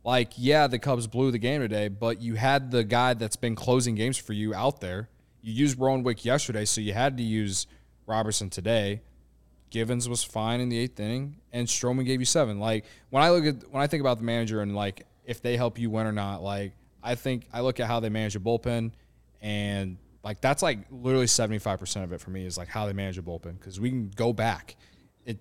Like, 0.05 0.33
yeah, 0.37 0.67
the 0.67 0.79
Cubs 0.79 1.07
blew 1.07 1.31
the 1.31 1.39
game 1.39 1.61
today, 1.61 1.89
but 1.89 2.21
you 2.21 2.35
had 2.35 2.71
the 2.71 2.85
guy 2.85 3.15
that's 3.15 3.37
been 3.37 3.57
closing 3.57 3.95
games 3.95 4.17
for 4.17 4.35
you 4.35 4.55
out 4.55 4.81
there. 4.81 5.09
You 5.43 5.53
used 5.53 5.81
Rowan 5.81 6.03
Wick 6.03 6.25
yesterday, 6.25 6.65
so 6.65 6.81
you 6.81 6.93
had 6.93 7.17
to 7.17 7.23
use 7.23 7.67
Robertson 8.07 8.51
today. 8.51 9.03
Givens 9.71 10.09
was 10.09 10.23
fine 10.23 10.61
in 10.61 10.69
the 10.69 10.79
eighth 10.79 11.01
inning, 11.01 11.37
and 11.53 11.67
Stroman 11.67 12.07
gave 12.07 12.21
you 12.21 12.27
seven. 12.27 12.61
Like 12.61 12.85
when 13.11 13.23
I 13.23 13.31
look 13.31 13.45
at 13.45 13.71
when 13.71 13.83
I 13.83 13.87
think 13.87 14.01
about 14.01 14.19
the 14.19 14.25
manager 14.25 14.61
and 14.61 14.77
like 14.77 15.07
if 15.25 15.43
they 15.43 15.57
help 15.57 15.79
you 15.79 15.91
win 15.91 16.07
or 16.07 16.13
not, 16.13 16.43
like 16.43 16.73
I 17.03 17.15
think 17.17 17.47
I 17.53 17.61
look 17.61 17.81
at 17.81 17.87
how 17.87 18.01
they 18.01 18.09
manage 18.09 18.37
a 18.37 18.41
bullpen, 18.41 18.93
and 19.41 19.99
like 20.23 20.41
that's 20.41 20.63
like 20.63 20.79
literally 20.91 21.27
seventy 21.27 21.59
five 21.59 21.81
percent 21.81 22.05
of 22.05 22.13
it 22.13 22.21
for 22.21 22.31
me 22.31 22.47
is 22.47 22.57
like 22.57 22.69
how 22.69 22.87
they 22.87 22.93
manage 22.93 23.19
a 23.19 23.23
bullpen 23.23 23.59
because 23.59 23.81
we 23.81 23.91
can 23.91 24.11
go 24.15 24.33
back 24.33 24.77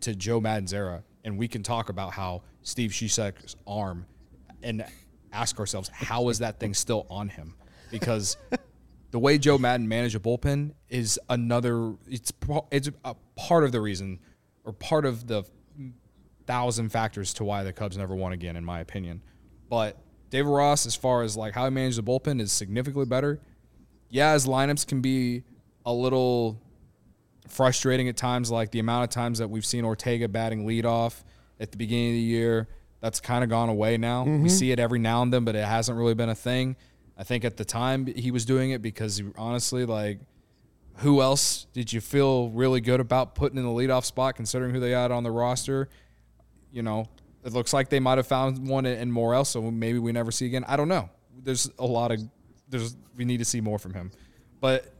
to 0.01 0.15
Joe 0.15 0.39
Maddon's 0.39 0.73
era 0.73 1.03
and 1.23 1.37
we 1.37 1.47
can 1.47 1.63
talk 1.63 1.89
about 1.89 2.13
how 2.13 2.43
Steve 2.61 2.91
Cishek's 2.91 3.55
arm 3.67 4.05
and 4.63 4.85
ask 5.33 5.59
ourselves 5.59 5.89
how 5.93 6.29
is 6.29 6.39
that 6.39 6.59
thing 6.59 6.73
still 6.73 7.05
on 7.09 7.29
him 7.29 7.55
because 7.91 8.37
the 9.11 9.19
way 9.19 9.37
Joe 9.37 9.57
Maddon 9.57 9.87
managed 9.87 10.15
a 10.15 10.19
bullpen 10.19 10.73
is 10.89 11.19
another. 11.29 11.93
It's 12.07 12.33
it's 12.71 12.89
a 13.03 13.15
part 13.35 13.63
of 13.63 13.71
the 13.71 13.81
reason, 13.81 14.19
or 14.63 14.73
part 14.73 15.05
of 15.05 15.27
the 15.27 15.43
thousand 16.45 16.89
factors 16.89 17.33
to 17.35 17.43
why 17.43 17.63
the 17.63 17.73
Cubs 17.73 17.97
never 17.97 18.15
won 18.15 18.33
again, 18.33 18.55
in 18.55 18.65
my 18.65 18.81
opinion. 18.81 19.21
But 19.69 19.97
David 20.29 20.49
Ross, 20.49 20.85
as 20.85 20.95
far 20.95 21.23
as 21.23 21.37
like 21.37 21.53
how 21.53 21.65
he 21.65 21.71
managed 21.71 21.97
the 21.97 22.03
bullpen, 22.03 22.41
is 22.41 22.51
significantly 22.51 23.05
better. 23.05 23.39
Yeah, 24.09 24.33
his 24.33 24.45
lineups 24.45 24.85
can 24.85 25.01
be 25.01 25.43
a 25.85 25.93
little 25.93 26.59
frustrating 27.47 28.09
at 28.09 28.17
times, 28.17 28.51
like 28.51 28.71
the 28.71 28.79
amount 28.79 29.03
of 29.03 29.09
times 29.09 29.39
that 29.39 29.49
we've 29.49 29.65
seen 29.65 29.85
Ortega 29.85 30.27
batting 30.27 30.65
leadoff 30.65 31.23
at 31.59 31.71
the 31.71 31.77
beginning 31.77 32.09
of 32.09 32.13
the 32.13 32.19
year. 32.19 32.67
That's 33.01 33.19
kind 33.19 33.43
of 33.43 33.49
gone 33.49 33.69
away 33.69 33.97
now. 33.97 34.23
We 34.23 34.31
mm-hmm. 34.31 34.47
see 34.47 34.71
it 34.71 34.79
every 34.79 34.99
now 34.99 35.21
and 35.21 35.31
then, 35.31 35.45
but 35.45 35.55
it 35.55 35.65
hasn't 35.65 35.97
really 35.97 36.15
been 36.15 36.29
a 36.29 36.35
thing. 36.35 36.75
I 37.17 37.23
think 37.23 37.45
at 37.45 37.57
the 37.57 37.65
time 37.65 38.07
he 38.07 38.31
was 38.31 38.45
doing 38.45 38.71
it 38.71 38.81
because 38.81 39.17
he, 39.17 39.25
honestly, 39.37 39.85
like, 39.85 40.19
who 40.97 41.21
else 41.21 41.67
did 41.73 41.91
you 41.91 42.01
feel 42.01 42.49
really 42.49 42.81
good 42.81 42.99
about 42.99 43.35
putting 43.35 43.57
in 43.57 43.63
the 43.63 43.69
leadoff 43.69 44.05
spot, 44.05 44.35
considering 44.35 44.73
who 44.73 44.79
they 44.79 44.91
had 44.91 45.11
on 45.11 45.23
the 45.23 45.31
roster? 45.31 45.89
You 46.71 46.81
know, 46.81 47.07
it 47.43 47.53
looks 47.53 47.73
like 47.73 47.89
they 47.89 47.99
might 47.99 48.17
have 48.17 48.27
found 48.27 48.67
one 48.67 48.85
in 48.85 49.11
Morel, 49.11 49.45
so 49.45 49.61
maybe 49.69 49.99
we 49.99 50.11
never 50.11 50.31
see 50.31 50.45
again. 50.45 50.65
I 50.67 50.75
don't 50.75 50.87
know. 50.87 51.09
There's 51.43 51.69
a 51.77 51.85
lot 51.85 52.11
of 52.11 52.19
there's 52.69 52.95
we 53.15 53.25
need 53.25 53.37
to 53.37 53.45
see 53.45 53.61
more 53.61 53.77
from 53.77 53.93
him. 53.93 54.11
But 54.59 54.91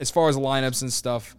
as 0.00 0.10
far 0.10 0.28
as 0.28 0.36
lineups 0.36 0.82
and 0.82 0.92
stuff, 0.92 1.36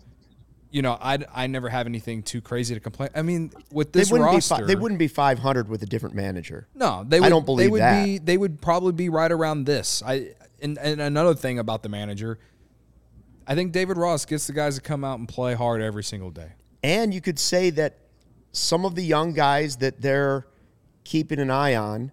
you 0.75 0.81
know, 0.81 0.97
I 0.99 1.19
I 1.33 1.47
never 1.47 1.69
have 1.69 1.87
anything 1.87 2.21
too 2.21 2.41
crazy 2.41 2.73
to 2.73 2.81
complain. 2.81 3.09
I 3.15 3.21
mean, 3.21 3.53
with 3.71 3.93
this 3.93 4.09
they 4.09 4.11
wouldn't 4.11 4.33
roster, 4.33 4.55
be 4.55 4.61
fi- 4.63 4.67
they 4.67 4.75
wouldn't 4.75 4.99
be 4.99 5.07
500 5.07 5.69
with 5.69 5.81
a 5.83 5.85
different 5.85 6.15
manager. 6.15 6.67
no, 6.75 7.05
they 7.07 7.21
would, 7.21 7.29
don't 7.29 7.43
they 7.43 7.45
believe 7.45 7.71
would 7.71 7.81
that. 7.81 8.03
Be, 8.03 8.17
they 8.17 8.35
would 8.35 8.61
probably 8.61 8.91
be 8.91 9.07
right 9.07 9.31
around 9.31 9.63
this. 9.63 10.03
I 10.05 10.33
and, 10.61 10.77
and 10.77 10.99
another 10.99 11.33
thing 11.33 11.59
about 11.59 11.81
the 11.81 11.87
manager, 11.87 12.39
I 13.47 13.55
think 13.55 13.71
David 13.71 13.95
Ross 13.95 14.25
gets 14.25 14.47
the 14.47 14.53
guys 14.53 14.75
to 14.75 14.81
come 14.81 15.05
out 15.05 15.17
and 15.17 15.29
play 15.29 15.53
hard 15.53 15.81
every 15.81 16.03
single 16.03 16.29
day. 16.29 16.51
And 16.83 17.13
you 17.13 17.21
could 17.21 17.39
say 17.39 17.69
that 17.69 17.99
some 18.51 18.83
of 18.83 18.95
the 18.95 19.03
young 19.03 19.31
guys 19.31 19.77
that 19.77 20.01
they're 20.01 20.45
keeping 21.05 21.39
an 21.39 21.51
eye 21.51 21.75
on 21.75 22.11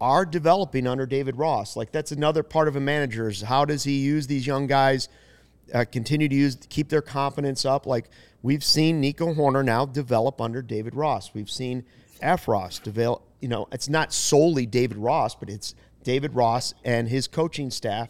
are 0.00 0.26
developing 0.26 0.88
under 0.88 1.06
David 1.06 1.36
Ross. 1.36 1.76
Like 1.76 1.92
that's 1.92 2.10
another 2.10 2.42
part 2.42 2.66
of 2.66 2.74
a 2.74 2.80
manager 2.80 3.28
is 3.28 3.42
how 3.42 3.64
does 3.64 3.84
he 3.84 4.00
use 4.00 4.26
these 4.26 4.48
young 4.48 4.66
guys, 4.66 5.08
uh, 5.74 5.84
continue 5.90 6.28
to 6.28 6.34
use 6.34 6.56
keep 6.68 6.88
their 6.88 7.02
confidence 7.02 7.64
up. 7.64 7.86
Like 7.86 8.08
we've 8.42 8.64
seen 8.64 9.00
Nico 9.00 9.34
Hoerner 9.34 9.64
now 9.64 9.84
develop 9.86 10.40
under 10.40 10.62
David 10.62 10.94
Ross. 10.94 11.32
We've 11.34 11.50
seen 11.50 11.84
Effross 12.22 12.82
develop. 12.82 13.22
You 13.40 13.48
know, 13.48 13.68
it's 13.72 13.88
not 13.88 14.12
solely 14.12 14.66
David 14.66 14.96
Ross, 14.96 15.34
but 15.34 15.48
it's 15.48 15.74
David 16.02 16.34
Ross 16.34 16.74
and 16.84 17.08
his 17.08 17.28
coaching 17.28 17.70
staff 17.70 18.08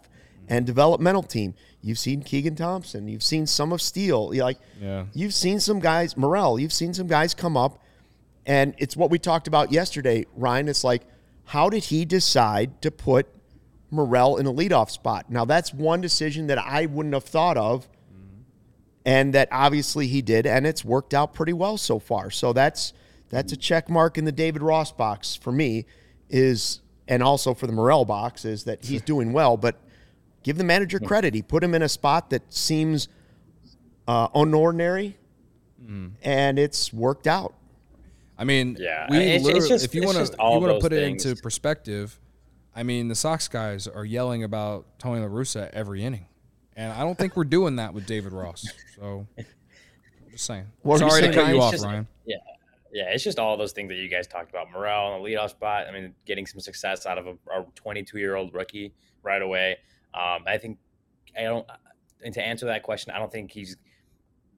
and 0.48 0.64
developmental 0.64 1.22
team. 1.22 1.54
You've 1.82 1.98
seen 1.98 2.22
Keegan 2.22 2.54
Thompson. 2.56 3.06
You've 3.08 3.22
seen 3.22 3.46
some 3.46 3.72
of 3.72 3.82
Steele. 3.82 4.30
Like, 4.34 4.58
Yeah. 4.80 5.04
you've 5.12 5.34
seen 5.34 5.60
some 5.60 5.78
guys, 5.80 6.16
Morel. 6.16 6.58
You've 6.58 6.72
seen 6.72 6.94
some 6.94 7.06
guys 7.06 7.34
come 7.34 7.56
up, 7.56 7.78
and 8.46 8.74
it's 8.78 8.96
what 8.96 9.10
we 9.10 9.18
talked 9.18 9.46
about 9.46 9.70
yesterday, 9.72 10.24
Ryan. 10.34 10.68
It's 10.68 10.84
like, 10.84 11.02
how 11.44 11.68
did 11.68 11.84
he 11.84 12.04
decide 12.06 12.80
to 12.82 12.90
put 12.90 13.26
Morel 13.90 14.36
in 14.36 14.46
a 14.46 14.52
leadoff 14.52 14.90
spot? 14.90 15.30
Now 15.30 15.44
that's 15.44 15.72
one 15.72 16.00
decision 16.00 16.46
that 16.48 16.58
I 16.58 16.86
wouldn't 16.86 17.14
have 17.14 17.24
thought 17.24 17.56
of 17.56 17.88
and 19.06 19.32
that 19.32 19.48
obviously 19.50 20.06
he 20.06 20.20
did, 20.20 20.44
and 20.46 20.66
it's 20.66 20.84
worked 20.84 21.14
out 21.14 21.32
pretty 21.32 21.52
well 21.54 21.78
so 21.78 21.98
far. 21.98 22.30
So 22.30 22.52
that's 22.52 22.92
that's 23.30 23.52
a 23.52 23.56
check 23.56 23.88
mark 23.88 24.18
in 24.18 24.24
the 24.24 24.32
David 24.32 24.62
Ross 24.62 24.92
box 24.92 25.34
for 25.34 25.52
me. 25.52 25.86
Is 26.28 26.80
and 27.06 27.22
also 27.22 27.54
for 27.54 27.66
the 27.66 27.72
Morel 27.72 28.04
box 28.04 28.44
is 28.44 28.64
that 28.64 28.84
he's 28.84 29.00
doing 29.00 29.32
well, 29.32 29.56
but 29.56 29.76
give 30.42 30.58
the 30.58 30.64
manager 30.64 30.98
credit. 31.00 31.32
He 31.32 31.40
put 31.40 31.64
him 31.64 31.74
in 31.74 31.80
a 31.82 31.88
spot 31.88 32.28
that 32.30 32.52
seems 32.52 33.08
uh, 34.06 34.28
unordinary, 34.30 35.14
and 36.22 36.58
it's 36.58 36.92
worked 36.92 37.26
out. 37.26 37.54
I 38.36 38.44
mean, 38.44 38.76
Yeah, 38.78 39.06
we 39.10 39.16
it's- 39.18 39.46
it's 39.48 39.68
just- 39.68 39.84
if 39.86 39.94
you 39.94 40.02
it's 40.02 40.06
want 40.06 40.16
to, 40.18 40.22
just 40.22 40.34
all 40.38 40.54
you 40.56 40.60
want 40.60 40.68
to 40.70 40.74
those 40.74 40.82
put 40.82 40.92
it 40.92 41.02
into 41.02 41.34
perspective. 41.42 42.20
I 42.78 42.84
mean, 42.84 43.08
the 43.08 43.16
Sox 43.16 43.48
guys 43.48 43.88
are 43.88 44.04
yelling 44.04 44.44
about 44.44 44.86
Tony 45.00 45.20
La 45.20 45.26
Russa 45.26 45.68
every 45.72 46.04
inning, 46.04 46.26
and 46.76 46.92
I 46.92 47.00
don't 47.00 47.18
think 47.18 47.36
we're 47.36 47.42
doing 47.42 47.74
that 47.76 47.92
with 47.92 48.06
David 48.06 48.32
Ross. 48.32 48.64
So, 48.94 49.26
I'm 49.36 49.44
just 50.30 50.44
saying. 50.44 50.66
What 50.82 51.00
were 51.00 51.06
you 51.06 51.10
Sorry 51.10 51.22
to 51.22 51.32
cut 51.34 51.48
you 51.48 51.56
It's 51.56 51.64
off, 51.64 51.72
just- 51.72 51.84
Ryan. 51.84 52.06
Yeah, 52.24 52.36
yeah, 52.92 53.10
it's 53.10 53.24
just 53.24 53.40
all 53.40 53.56
those 53.56 53.72
things 53.72 53.88
that 53.88 53.96
you 53.96 54.08
guys 54.08 54.28
talked 54.28 54.50
about. 54.50 54.70
Morel 54.70 55.06
on 55.12 55.20
the 55.22 55.28
leadoff 55.28 55.50
spot. 55.50 55.88
I 55.88 55.92
mean, 55.92 56.14
getting 56.24 56.46
some 56.46 56.60
success 56.60 57.04
out 57.04 57.18
of 57.18 57.26
a, 57.26 57.32
a 57.50 57.64
22 57.74 58.16
year 58.18 58.36
old 58.36 58.54
rookie 58.54 58.92
right 59.24 59.42
away. 59.42 59.78
Um, 60.14 60.44
I 60.46 60.56
think 60.56 60.78
I 61.36 61.42
don't. 61.42 61.66
And 62.24 62.32
to 62.34 62.42
answer 62.44 62.66
that 62.66 62.84
question, 62.84 63.12
I 63.12 63.18
don't 63.18 63.32
think 63.32 63.50
he's 63.50 63.76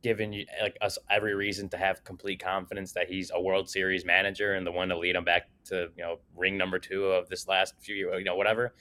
given 0.03 0.33
you 0.33 0.47
like 0.63 0.77
us 0.81 0.99
every 1.11 1.35
reason 1.35 1.69
to 1.69 1.77
have 1.77 2.03
complete 2.05 2.43
confidence 2.43 2.93
that 2.93 3.09
he's 3.09 3.31
a 3.35 3.41
World 3.41 3.69
Series 3.69 4.05
manager 4.05 4.55
and 4.55 4.67
the 4.67 4.73
one 4.73 4.89
to 4.89 4.99
lead 4.99 5.17
him 5.17 5.25
back 5.25 5.49
to 5.67 5.89
you 5.97 6.03
know 6.03 6.19
ring 6.37 6.57
number 6.57 6.79
two 6.79 7.07
of 7.07 7.29
this 7.29 7.47
last 7.47 7.75
few 7.81 7.95
years, 7.95 8.15
you 8.19 8.25
know 8.25 8.37
whatever. 8.37 8.75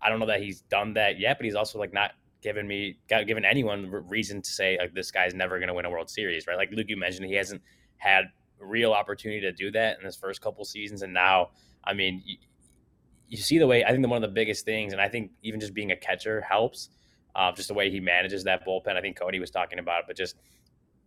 I 0.00 0.08
don't 0.08 0.18
know 0.18 0.26
that 0.26 0.42
he's 0.42 0.62
done 0.62 0.94
that 0.94 1.18
yet, 1.18 1.38
but 1.38 1.44
he's 1.44 1.54
also 1.54 1.78
like 1.78 1.92
not 1.92 2.12
given 2.42 2.66
me 2.66 2.98
given 3.08 3.44
anyone 3.44 3.90
reason 4.08 4.42
to 4.42 4.50
say 4.50 4.76
like 4.78 4.94
this 4.94 5.10
guy's 5.10 5.34
never 5.34 5.58
going 5.58 5.68
to 5.68 5.74
win 5.74 5.84
a 5.84 5.90
World 5.90 6.10
Series, 6.10 6.46
right? 6.46 6.56
Like 6.56 6.70
Luke, 6.72 6.86
you 6.88 6.96
mentioned 6.96 7.26
he 7.26 7.34
hasn't 7.34 7.62
had 7.96 8.26
real 8.60 8.92
opportunity 8.92 9.40
to 9.40 9.52
do 9.52 9.70
that 9.72 9.98
in 9.98 10.04
his 10.04 10.16
first 10.16 10.40
couple 10.40 10.64
seasons, 10.64 11.02
and 11.02 11.12
now, 11.12 11.50
I 11.84 11.94
mean, 11.94 12.22
you, 12.24 12.36
you 13.28 13.36
see 13.38 13.58
the 13.58 13.66
way 13.66 13.84
I 13.84 13.90
think 13.90 14.02
the, 14.02 14.08
one 14.08 14.22
of 14.22 14.28
the 14.28 14.34
biggest 14.34 14.64
things, 14.64 14.92
and 14.92 15.00
I 15.00 15.08
think 15.08 15.30
even 15.42 15.58
just 15.58 15.74
being 15.74 15.90
a 15.90 15.96
catcher 15.96 16.40
helps. 16.40 16.90
Uh, 17.34 17.52
just 17.52 17.68
the 17.68 17.74
way 17.74 17.90
he 17.90 18.00
manages 18.00 18.44
that 18.44 18.66
bullpen. 18.66 18.96
I 18.96 19.00
think 19.02 19.18
Cody 19.18 19.40
was 19.40 19.50
talking 19.50 19.78
about 19.80 20.00
it, 20.00 20.04
but 20.08 20.16
just 20.16 20.36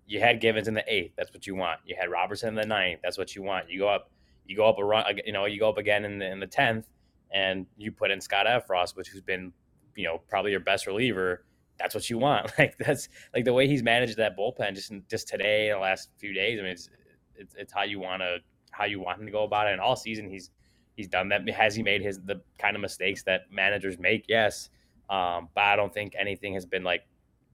you 0.07 0.19
had 0.19 0.41
Givens 0.41 0.67
in 0.67 0.73
the 0.73 0.83
eighth. 0.93 1.13
That's 1.17 1.33
what 1.33 1.47
you 1.47 1.55
want. 1.55 1.81
You 1.85 1.95
had 1.99 2.09
Robertson 2.11 2.49
in 2.49 2.55
the 2.55 2.65
ninth. 2.65 3.01
That's 3.03 3.17
what 3.17 3.35
you 3.35 3.43
want. 3.43 3.69
You 3.69 3.79
go 3.79 3.89
up, 3.89 4.11
you 4.45 4.55
go 4.55 4.67
up 4.67 4.79
a 4.79 4.85
run. 4.85 5.05
You 5.25 5.33
know, 5.33 5.45
you 5.45 5.59
go 5.59 5.69
up 5.69 5.77
again 5.77 6.05
in 6.05 6.19
the 6.19 6.29
in 6.31 6.39
the 6.39 6.47
tenth, 6.47 6.87
and 7.33 7.67
you 7.77 7.91
put 7.91 8.11
in 8.11 8.21
Scott 8.21 8.47
Effross, 8.47 8.95
which 8.95 9.09
who's 9.09 9.21
been, 9.21 9.53
you 9.95 10.05
know, 10.05 10.21
probably 10.29 10.51
your 10.51 10.59
best 10.61 10.87
reliever. 10.87 11.45
That's 11.79 11.95
what 11.95 12.09
you 12.09 12.17
want. 12.19 12.51
Like 12.59 12.77
that's 12.79 13.09
like 13.35 13.45
the 13.45 13.53
way 13.53 13.67
he's 13.67 13.83
managed 13.83 14.17
that 14.17 14.37
bullpen 14.37 14.75
just 14.75 14.91
in, 14.91 15.03
just 15.09 15.27
today 15.27 15.69
the 15.69 15.79
last 15.79 16.09
few 16.19 16.33
days. 16.33 16.59
I 16.59 16.63
mean, 16.63 16.73
it's 16.73 16.89
it's, 17.35 17.55
it's 17.55 17.73
how 17.73 17.83
you 17.83 17.99
want 17.99 18.21
to 18.21 18.39
how 18.71 18.85
you 18.85 18.99
want 19.01 19.19
him 19.19 19.25
to 19.27 19.31
go 19.31 19.43
about 19.43 19.67
it. 19.67 19.73
And 19.73 19.81
all 19.81 19.95
season 19.95 20.29
he's 20.29 20.51
he's 20.95 21.07
done 21.07 21.29
that. 21.29 21.49
Has 21.49 21.75
he 21.75 21.83
made 21.83 22.01
his 22.01 22.19
the 22.21 22.41
kind 22.59 22.75
of 22.75 22.81
mistakes 22.81 23.23
that 23.23 23.43
managers 23.51 23.99
make? 23.99 24.25
Yes, 24.29 24.69
um, 25.09 25.49
but 25.55 25.63
I 25.63 25.75
don't 25.75 25.93
think 25.93 26.13
anything 26.17 26.53
has 26.53 26.65
been 26.65 26.83
like. 26.83 27.01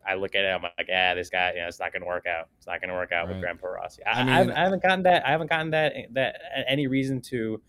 I 0.03 0.15
look 0.15 0.33
at 0.33 0.43
it, 0.43 0.47
I'm 0.47 0.63
like, 0.63 0.87
yeah, 0.87 1.13
this 1.13 1.29
guy, 1.29 1.51
you 1.53 1.61
know, 1.61 1.67
it's 1.67 1.79
not 1.79 1.93
going 1.93 2.01
to 2.01 2.07
work 2.07 2.25
out. 2.25 2.47
It's 2.57 2.65
not 2.65 2.81
going 2.81 2.89
to 2.89 2.95
work 2.95 3.11
out 3.11 3.27
with 3.27 3.35
Right. 3.35 3.41
Grandpa 3.43 3.67
Rossi. 3.67 4.03
I 4.03 4.09
I, 4.09 4.23
mean- 4.23 4.33
haven't, 4.33 4.53
I 4.55 4.63
haven't 4.63 4.81
gotten 4.81 5.03
that. 5.03 5.27
I 5.27 5.29
haven't 5.29 5.49
gotten 5.51 5.69
that 5.71 5.93
that 6.13 6.41
any 6.67 6.87
reason 6.87 7.21
to 7.29 7.61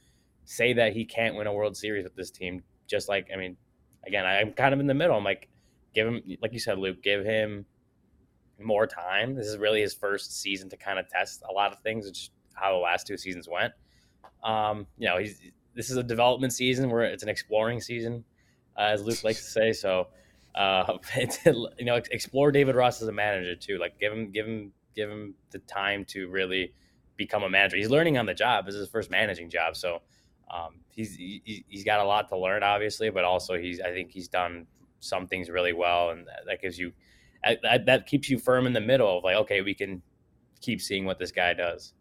say 0.47 0.73
that 0.73 0.95
he 0.95 1.05
can't 1.05 1.37
win 1.37 1.47
a 1.47 1.53
World 1.53 1.77
Series 1.77 2.05
with 2.05 2.17
this 2.17 2.31
team. 2.31 2.63
Just 2.87 3.07
like, 3.07 3.29
I 3.31 3.37
mean, 3.37 3.59
again, 4.07 4.25
I'm 4.25 4.53
kind 4.53 4.73
of 4.73 4.81
in 4.81 4.87
the 4.87 4.95
middle. 4.95 5.15
I'm 5.15 5.25
like, 5.25 5.51
give 5.95 6.07
him, 6.09 6.23
like 6.41 6.55
you 6.55 6.59
said, 6.59 6.79
Luke, 6.79 7.03
give 7.03 7.23
him 7.23 7.67
more 8.59 8.87
time. 8.87 9.35
This 9.35 9.47
is 9.47 9.59
really 9.59 9.83
his 9.83 9.93
first 9.93 10.41
season 10.41 10.71
to 10.71 10.77
kind 10.79 10.99
of 10.99 11.07
test 11.09 11.43
a 11.49 11.53
lot 11.53 11.71
of 11.71 11.81
things, 11.81 12.07
which 12.07 12.19
is 12.19 12.31
how 12.55 12.73
the 12.73 12.79
last 12.79 13.07
two 13.07 13.19
seasons 13.19 13.47
went. 13.47 13.75
Um, 14.43 14.87
you 14.97 15.07
know, 15.07 15.19
he's 15.19 15.39
this 15.75 15.91
is 15.91 15.99
a 15.99 16.03
development 16.03 16.55
season 16.55 16.89
where 16.91 17.03
it's 17.03 17.23
an 17.23 17.29
exploring 17.29 17.81
season, 17.83 18.25
as 18.77 19.03
Luke 19.03 19.23
likes 19.25 19.45
to 19.45 19.51
say. 19.51 19.73
So, 19.73 20.09
uh, 20.55 20.99
you 21.47 21.85
know, 21.85 21.97
explore 22.11 22.53
David 22.53 22.75
Ross 22.75 23.03
as 23.03 23.09
a 23.09 23.13
manager 23.13 23.55
too. 23.55 23.79
Like, 23.79 23.99
give 23.99 24.13
him, 24.13 24.31
give 24.31 24.47
him, 24.47 24.73
give 24.95 25.11
him 25.11 25.35
the 25.51 25.59
time 25.61 26.05
to 26.07 26.29
really 26.29 26.73
become 27.17 27.43
a 27.43 27.49
manager. 27.49 27.77
He's 27.77 27.91
learning 27.91 28.19
on 28.19 28.27
the 28.27 28.35
job. 28.35 28.67
This 28.67 28.75
is 28.75 28.81
his 28.81 28.89
first 28.89 29.11
managing 29.11 29.51
job, 29.51 29.77
so 29.77 30.03
um, 30.51 30.81
he's 30.91 31.15
he, 31.17 31.65
he's 31.69 31.85
got 31.85 32.01
a 32.01 32.05
lot 32.05 32.29
to 32.29 32.39
learn, 32.39 32.63
obviously, 32.63 33.11
but 33.11 33.25
also 33.25 33.59
he's 33.59 33.81
I 33.81 33.91
think 33.93 34.11
he's 34.11 34.29
done 34.29 34.67
some 35.01 35.27
things 35.27 35.51
really 35.51 35.73
well, 35.73 36.11
and 36.11 36.27
that, 36.27 36.41
that 36.47 36.63
gives 36.63 36.79
you 36.79 36.93
that, 37.45 37.87
that 37.87 38.07
keeps 38.07 38.31
you 38.31 38.39
firm 38.39 38.67
in 38.67 38.73
the 38.73 38.81
middle 38.81 39.19
of 39.19 39.25
like, 39.25 39.37
okay, 39.37 39.63
we 39.63 39.75
can 39.75 40.03
keep 40.61 40.81
seeing 40.81 41.05
what 41.05 41.19
this 41.19 41.33
guy 41.33 41.55
does. 41.55 41.93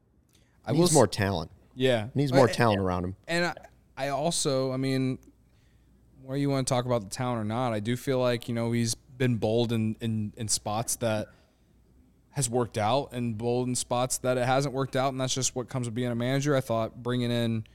I 0.65 0.71
will 0.71 0.81
Needs 0.81 0.93
more 0.93 1.07
talent. 1.07 1.51
Yeah, 1.75 2.05
He 2.13 2.19
Needs 2.19 2.33
more 2.33 2.47
Uh, 2.47 2.53
talent 2.53 2.79
around 2.79 3.05
him. 3.05 3.15
And 3.27 3.45
I, 3.45 3.55
I 3.97 4.07
also, 4.09 4.71
I 4.71 4.77
mean, 4.77 5.17
where 6.23 6.37
you 6.37 6.49
want 6.49 6.67
to 6.67 6.73
talk 6.73 6.85
about 6.85 7.01
the 7.01 7.09
talent 7.09 7.41
or 7.41 7.45
not, 7.45 7.73
I 7.73 7.79
do 7.79 7.95
feel 7.95 8.19
like 8.19 8.47
you 8.47 8.55
know 8.55 8.71
he's 8.71 8.95
been 8.95 9.37
bold 9.37 9.71
in 9.71 9.95
in, 10.01 10.33
in 10.37 10.47
spots 10.47 10.95
that 10.97 11.27
has 12.31 12.49
worked 12.49 12.77
out, 12.77 13.09
and 13.11 13.37
bold 13.37 13.67
in 13.67 13.75
spots 13.75 14.17
that 14.19 14.37
it 14.37 14.45
hasn't 14.45 14.73
worked 14.73 14.95
out, 14.95 15.11
and 15.11 15.19
that's 15.19 15.33
just 15.33 15.55
what 15.55 15.67
comes 15.67 15.87
with 15.87 15.95
being 15.95 16.11
a 16.11 16.15
manager. 16.15 16.55
I 16.55 16.61
thought 16.61 17.01
bringing 17.01 17.31
in 17.31 17.65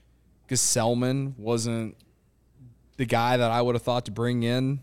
Gsellman 0.48 1.38
wasn't 1.38 1.96
the 2.96 3.04
guy 3.04 3.36
that 3.36 3.50
I 3.50 3.60
would 3.60 3.74
have 3.74 3.82
thought 3.82 4.06
to 4.06 4.10
bring 4.10 4.42
in, 4.42 4.80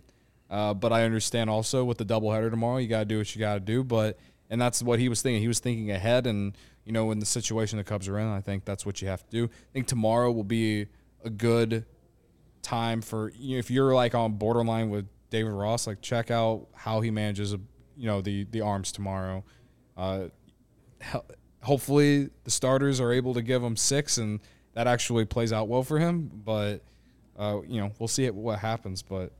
uh, 0.50 0.74
but 0.74 0.94
I 0.94 1.04
understand 1.04 1.50
also 1.50 1.84
with 1.84 1.98
the 1.98 2.06
doubleheader 2.06 2.52
tomorrow, 2.52 2.78
you 2.78 2.88
got 2.88 3.00
to 3.00 3.06
do 3.06 3.18
what 3.18 3.36
you 3.36 3.40
got 3.40 3.56
to 3.56 3.60
do. 3.60 3.84
But 3.84 4.20
and 4.50 4.62
that's 4.62 4.84
what 4.84 5.00
he 5.00 5.10
was 5.10 5.22
thinking. 5.22 5.42
He 5.42 5.48
was 5.48 5.60
thinking 5.60 5.90
ahead, 5.92 6.28
and 6.28 6.56
you 6.86 6.92
know, 6.92 7.12
in 7.12 7.20
the 7.20 7.26
situation 7.26 7.78
the 7.78 7.84
Cubs 7.84 8.08
are 8.08 8.20
in, 8.20 8.28
I 8.28 8.42
think 8.42 8.66
that's 8.66 8.86
what 8.86 9.02
you 9.02 9.08
have 9.08 9.24
to 9.24 9.32
do. 9.32 9.46
I 9.46 9.72
think 9.74 9.88
tomorrow 9.88 10.32
will 10.32 10.44
be 10.44 10.88
a 11.24 11.30
good 11.30 11.86
time 12.64 13.02
for 13.02 13.32
you 13.36 13.56
know, 13.56 13.60
if 13.60 13.70
you're 13.70 13.94
like 13.94 14.16
on 14.16 14.34
borderline 14.34 14.90
with 14.90 15.08
David 15.30 15.52
Ross, 15.52 15.86
like 15.86 16.02
check 16.02 16.32
out 16.32 16.68
how 16.74 17.02
he 17.02 17.12
manages, 17.12 17.52
you 17.52 18.08
know, 18.08 18.22
the 18.22 18.46
the 18.46 18.62
arms 18.62 18.92
tomorrow. 18.92 19.44
Uh, 19.96 20.26
hopefully 21.62 22.30
the 22.44 22.52
starters 22.52 23.00
are 23.00 23.12
able 23.12 23.34
to 23.34 23.42
give 23.42 23.64
him 23.64 23.76
six, 23.76 24.18
and 24.18 24.40
that 24.74 24.88
actually 24.88 25.26
plays 25.26 25.54
out 25.54 25.68
well 25.68 25.84
for 25.84 26.00
him. 26.00 26.32
But 26.34 26.84
uh, 27.38 27.62
you 27.68 27.80
know, 27.80 27.92
we'll 28.00 28.08
see 28.08 28.30
what 28.30 28.60
happens. 28.60 29.02
But 29.02 29.34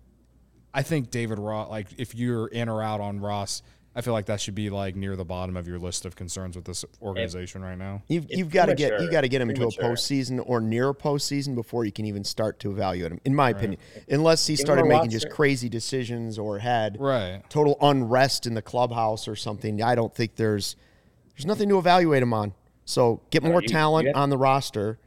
I 0.74 0.82
think 0.82 1.12
David 1.12 1.40
Ross, 1.40 1.70
like 1.70 1.88
if 1.98 2.16
you're 2.16 2.48
in 2.48 2.70
or 2.70 2.82
out 2.82 3.02
on 3.02 3.20
Ross, 3.20 3.62
I 3.96 4.02
feel 4.02 4.14
like 4.14 4.26
that 4.26 4.42
should 4.42 4.56
be 4.56 4.70
like 4.72 4.96
near 4.96 5.16
the 5.16 5.24
bottom 5.26 5.56
of 5.56 5.68
your 5.68 5.78
list 5.78 6.04
of 6.06 6.16
concerns 6.16 6.56
with 6.56 6.66
this 6.66 6.84
organization 7.02 7.62
right 7.62 7.78
now. 7.78 8.02
You've, 8.08 8.26
you've 8.30 8.50
got 8.50 8.66
to 8.66 8.74
get 8.76 8.86
you 8.94 8.98
premature. 8.98 9.12
got 9.12 9.22
to 9.22 9.28
get 9.30 9.42
him 9.42 9.50
to 9.50 9.54
a 9.54 9.58
Premature. 9.72 9.84
postseason 9.92 10.44
or 10.46 10.60
near 10.62 10.90
a 10.90 10.96
postseason 10.96 11.54
before 11.54 11.86
you 11.86 11.92
can 11.92 12.06
even 12.06 12.24
start 12.24 12.60
to 12.62 12.72
evaluate 12.72 13.12
him. 13.12 13.22
In 13.24 13.36
my 13.36 13.52
opinion, 13.52 13.80
unless 14.10 14.48
he 14.48 14.56
Give 14.56 14.62
started 14.66 14.86
making 14.86 15.12
just 15.12 15.30
crazy 15.30 15.70
decisions 15.70 16.40
or 16.40 16.58
had 16.60 16.98
Right. 17.00 17.44
total 17.50 17.78
unrest 17.82 18.48
in 18.48 18.56
the 18.56 18.64
clubhouse 18.64 19.28
or 19.28 19.36
something, 19.36 19.82
I 19.84 19.94
don't 19.96 20.14
think 20.14 20.36
there's 20.38 20.76
there's 21.36 21.46
nothing 21.46 21.70
to 21.70 21.78
evaluate 21.78 22.22
him 22.24 22.34
on. 22.34 22.54
So 22.86 23.22
get 23.30 23.44
No, 23.44 23.50
more 23.52 23.62
you- 23.62 23.68
talent 23.68 24.06
you 24.06 24.10
have- 24.14 24.22
on 24.22 24.30
the 24.32 24.38
roster, 24.38 25.00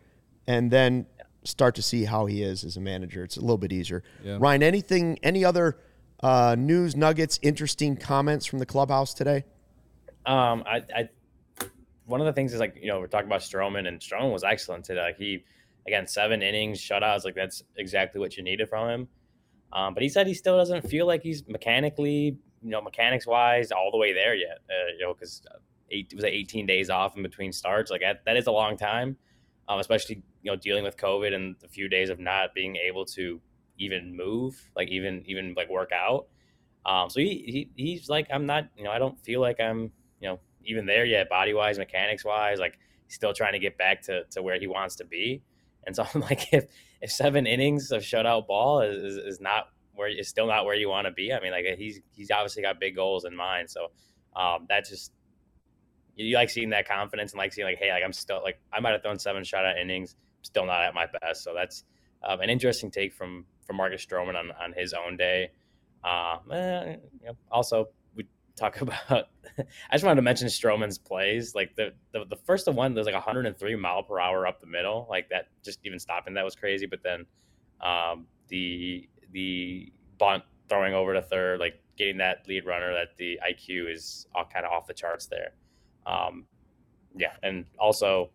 and 0.47 0.70
then 0.70 1.07
start 1.45 1.74
to 1.76 1.82
see 1.82 2.05
how 2.05 2.26
he 2.26 2.43
is 2.43 2.64
as 2.64 2.76
a 2.76 2.80
manager. 2.80 3.22
It's 3.24 3.37
a 3.37 3.41
little 3.41 3.59
bit 3.59 3.72
easier. 3.72 4.03
Yeah. 4.24 4.39
Ryan, 4.41 4.62
anything, 4.64 5.18
any 5.22 5.45
other 5.45 5.76
uh, 6.21 6.57
news 6.59 6.97
nuggets, 6.97 7.39
interesting 7.43 7.97
comments 7.97 8.47
from 8.47 8.59
the 8.59 8.67
clubhouse 8.67 9.14
today? 9.14 9.45
Um, 10.25 10.64
I, 10.67 10.83
I, 10.95 11.09
one 12.07 12.21
of 12.21 12.27
the 12.27 12.33
things 12.33 12.53
is 12.53 12.61
like 12.61 12.77
you 12.81 12.89
know 12.89 13.01
we're 13.01 13.07
talking 13.07 13.27
about 13.27 13.41
Stroman, 13.41 13.87
and 13.87 14.01
Stroman 14.01 14.33
was 14.33 14.45
excellent 14.45 14.85
today. 14.85 15.03
Like 15.03 15.19
he, 15.19 15.45
again, 15.87 16.07
seven 16.07 16.43
innings, 16.43 16.81
shutouts. 16.81 17.25
Like 17.25 17.35
that's 17.35 17.62
exactly 17.77 18.21
what 18.21 18.37
you 18.37 18.43
needed 18.43 18.69
from 18.69 18.89
him. 18.89 19.09
Um, 19.73 19.95
but 19.95 20.03
he 20.03 20.09
said 20.09 20.27
he 20.27 20.35
still 20.35 20.57
doesn't 20.57 20.89
feel 20.89 21.07
like 21.07 21.23
he's 21.23 21.47
mechanically, 21.49 22.39
you 22.62 22.71
know, 22.71 22.81
mechanics 22.81 23.27
wise, 23.27 23.73
all 23.73 23.91
the 23.91 23.99
way 23.99 24.12
there 24.12 24.35
yet. 24.35 24.59
Uh, 24.71 24.93
you 24.99 25.05
know, 25.05 25.14
because 25.14 25.43
eight 25.91 26.12
was 26.14 26.25
it 26.25 26.29
18 26.29 26.67
days 26.67 26.91
off 26.91 27.17
in 27.17 27.23
between 27.23 27.53
starts. 27.53 27.91
Like 27.91 28.01
that, 28.01 28.25
that 28.25 28.37
is 28.37 28.47
a 28.47 28.53
long 28.53 28.77
time, 28.77 29.17
um, 29.69 29.79
especially 29.79 30.23
you 30.43 30.51
know 30.51 30.57
dealing 30.57 30.85
with 30.85 30.97
COVID 30.97 31.35
and 31.35 31.57
the 31.61 31.69
few 31.69 31.89
days 31.89 32.11
of 32.11 32.19
not 32.19 32.55
being 32.55 32.77
able 32.77 33.05
to 33.07 33.41
even 33.79 34.16
move, 34.16 34.70
like 34.77 34.89
even 34.89 35.22
even 35.27 35.55
like 35.57 35.68
work 35.68 35.91
out. 35.93 36.27
Um, 36.85 37.11
so 37.11 37.20
he, 37.20 37.70
he 37.77 37.85
he's 37.85 38.09
like, 38.09 38.29
I'm 38.33 38.47
not, 38.47 38.68
you 38.77 38.85
know, 38.85 38.91
I 38.91 38.99
don't 38.99 39.18
feel 39.18 39.41
like 39.41 39.61
I'm, 39.61 39.91
you 40.20 40.29
know, 40.29 40.41
even 40.64 40.87
there 40.87 41.05
yet, 41.05 41.29
body 41.29 41.55
wise, 41.55 41.79
mechanics 41.79 42.24
wise. 42.24 42.59
Like 42.59 42.79
still 43.09 43.33
trying 43.33 43.53
to 43.53 43.59
get 43.59 43.77
back 43.79 44.03
to, 44.03 44.24
to 44.31 44.43
where 44.43 44.59
he 44.59 44.66
wants 44.66 44.97
to 44.97 45.05
be. 45.05 45.43
And 45.87 45.95
so 45.95 46.07
I'm 46.14 46.20
like, 46.20 46.53
if 46.53 46.66
if 47.01 47.11
seven 47.11 47.47
innings 47.47 47.91
of 47.93 48.03
shutout 48.03 48.47
ball 48.47 48.81
is, 48.81 49.03
is, 49.03 49.16
is 49.16 49.41
not 49.41 49.68
where 49.95 50.09
is 50.09 50.29
still 50.29 50.47
not 50.47 50.64
where 50.64 50.74
you 50.74 50.89
want 50.89 51.07
to 51.07 51.12
be. 51.12 51.33
I 51.33 51.41
mean, 51.41 51.53
like 51.53 51.64
he's 51.79 52.01
he's 52.12 52.31
obviously 52.31 52.62
got 52.62 52.79
big 52.81 52.97
goals 52.97 53.24
in 53.24 53.35
mind. 53.35 53.70
So 53.70 53.89
um, 54.35 54.66
that 54.68 54.87
just 54.87 55.12
you, 56.14 56.27
you 56.27 56.37
like 56.37 56.51
seeing 56.51 56.70
that 56.70 56.87
confidence 56.87 57.33
and 57.33 57.39
like 57.39 57.53
seeing 57.53 57.66
like, 57.66 57.79
hey, 57.79 57.91
like 57.91 58.03
I'm 58.05 58.12
still 58.12 58.41
like 58.43 58.61
I 58.72 58.81
might 58.81 58.91
have 58.91 59.03
thrown 59.03 59.18
seven 59.18 59.43
shutout 59.43 59.81
innings, 59.81 60.16
still 60.43 60.66
not 60.66 60.83
at 60.83 60.95
my 60.95 61.07
best. 61.20 61.43
So 61.43 61.55
that's 61.55 61.85
um, 62.22 62.41
an 62.41 62.51
interesting 62.51 62.91
take 62.91 63.12
from 63.12 63.45
from 63.67 63.77
Marcus 63.77 64.05
Stroman 64.05 64.37
on 64.37 64.53
on 64.62 64.73
his 64.77 64.93
own 64.93 65.17
day. 65.17 65.51
Uh, 66.05 66.39
eh, 66.53 66.97
you 67.21 67.27
know, 67.27 67.37
also, 67.51 67.89
we 68.14 68.27
talk 68.57 68.81
about. 68.81 69.29
I 69.59 69.95
just 69.95 70.05
wanted 70.05 70.17
to 70.17 70.23
mention 70.23 70.49
Stroman's 70.49 70.99
plays. 70.99 71.55
Like 71.55 71.75
the, 71.77 71.93
the 72.12 72.25
the 72.25 72.37
first 72.37 72.71
one, 72.73 72.95
there's 72.95 73.07
like 73.07 73.14
103 73.14 73.77
mile 73.77 74.03
per 74.03 74.21
hour 74.21 74.47
up 74.47 74.61
the 74.61 74.67
middle. 74.67 75.07
Like 75.11 75.29
that, 75.31 75.49
just 75.64 75.81
even 75.85 75.99
stopping 75.99 76.35
that 76.35 76.45
was 76.45 76.55
crazy. 76.55 76.87
But 76.87 77.03
then 77.03 77.27
um, 77.81 78.27
the 78.49 79.09
the 79.33 79.93
bunt 80.19 80.45
throwing 80.69 80.95
over 80.95 81.14
to 81.14 81.23
third, 81.23 81.61
like 81.61 81.81
getting 81.97 82.19
that 82.19 82.47
lead 82.49 82.67
runner, 82.67 82.93
that 82.93 83.17
the 83.19 83.39
IQ 83.49 83.93
is 83.93 84.27
all 84.35 84.45
kind 84.45 84.64
of 84.64 84.73
off 84.73 84.87
the 84.87 84.95
charts 84.95 85.27
there. 85.27 85.53
Um, 86.07 86.45
yeah, 87.17 87.33
and 87.43 87.64
also, 87.79 88.31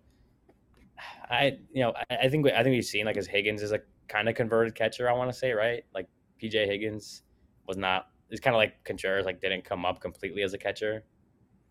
I 1.30 1.58
you 1.74 1.84
know 1.84 1.94
I, 2.10 2.18
I 2.24 2.30
think 2.30 2.46
I 2.48 2.64
think 2.64 2.74
we've 2.74 2.84
seen 2.84 3.06
like 3.06 3.18
as 3.18 3.28
Higgins 3.28 3.62
is 3.62 3.72
a 3.72 3.80
kind 4.12 4.28
of 4.28 4.36
converted 4.36 4.76
catcher. 4.76 5.10
I 5.10 5.14
want 5.14 5.32
to 5.32 5.38
say 5.38 5.54
right, 5.54 5.84
like 5.94 6.08
PJ 6.42 6.66
Higgins 6.68 7.24
was 7.68 7.78
not. 7.78 8.08
It's 8.30 8.42
kind 8.42 8.56
of 8.56 8.60
like 8.60 8.84
Contreras, 8.84 9.26
like 9.26 9.42
didn't 9.42 9.64
come 9.64 9.86
up 9.86 10.00
completely 10.02 10.44
as 10.44 10.54
a 10.54 10.58
catcher, 10.58 11.04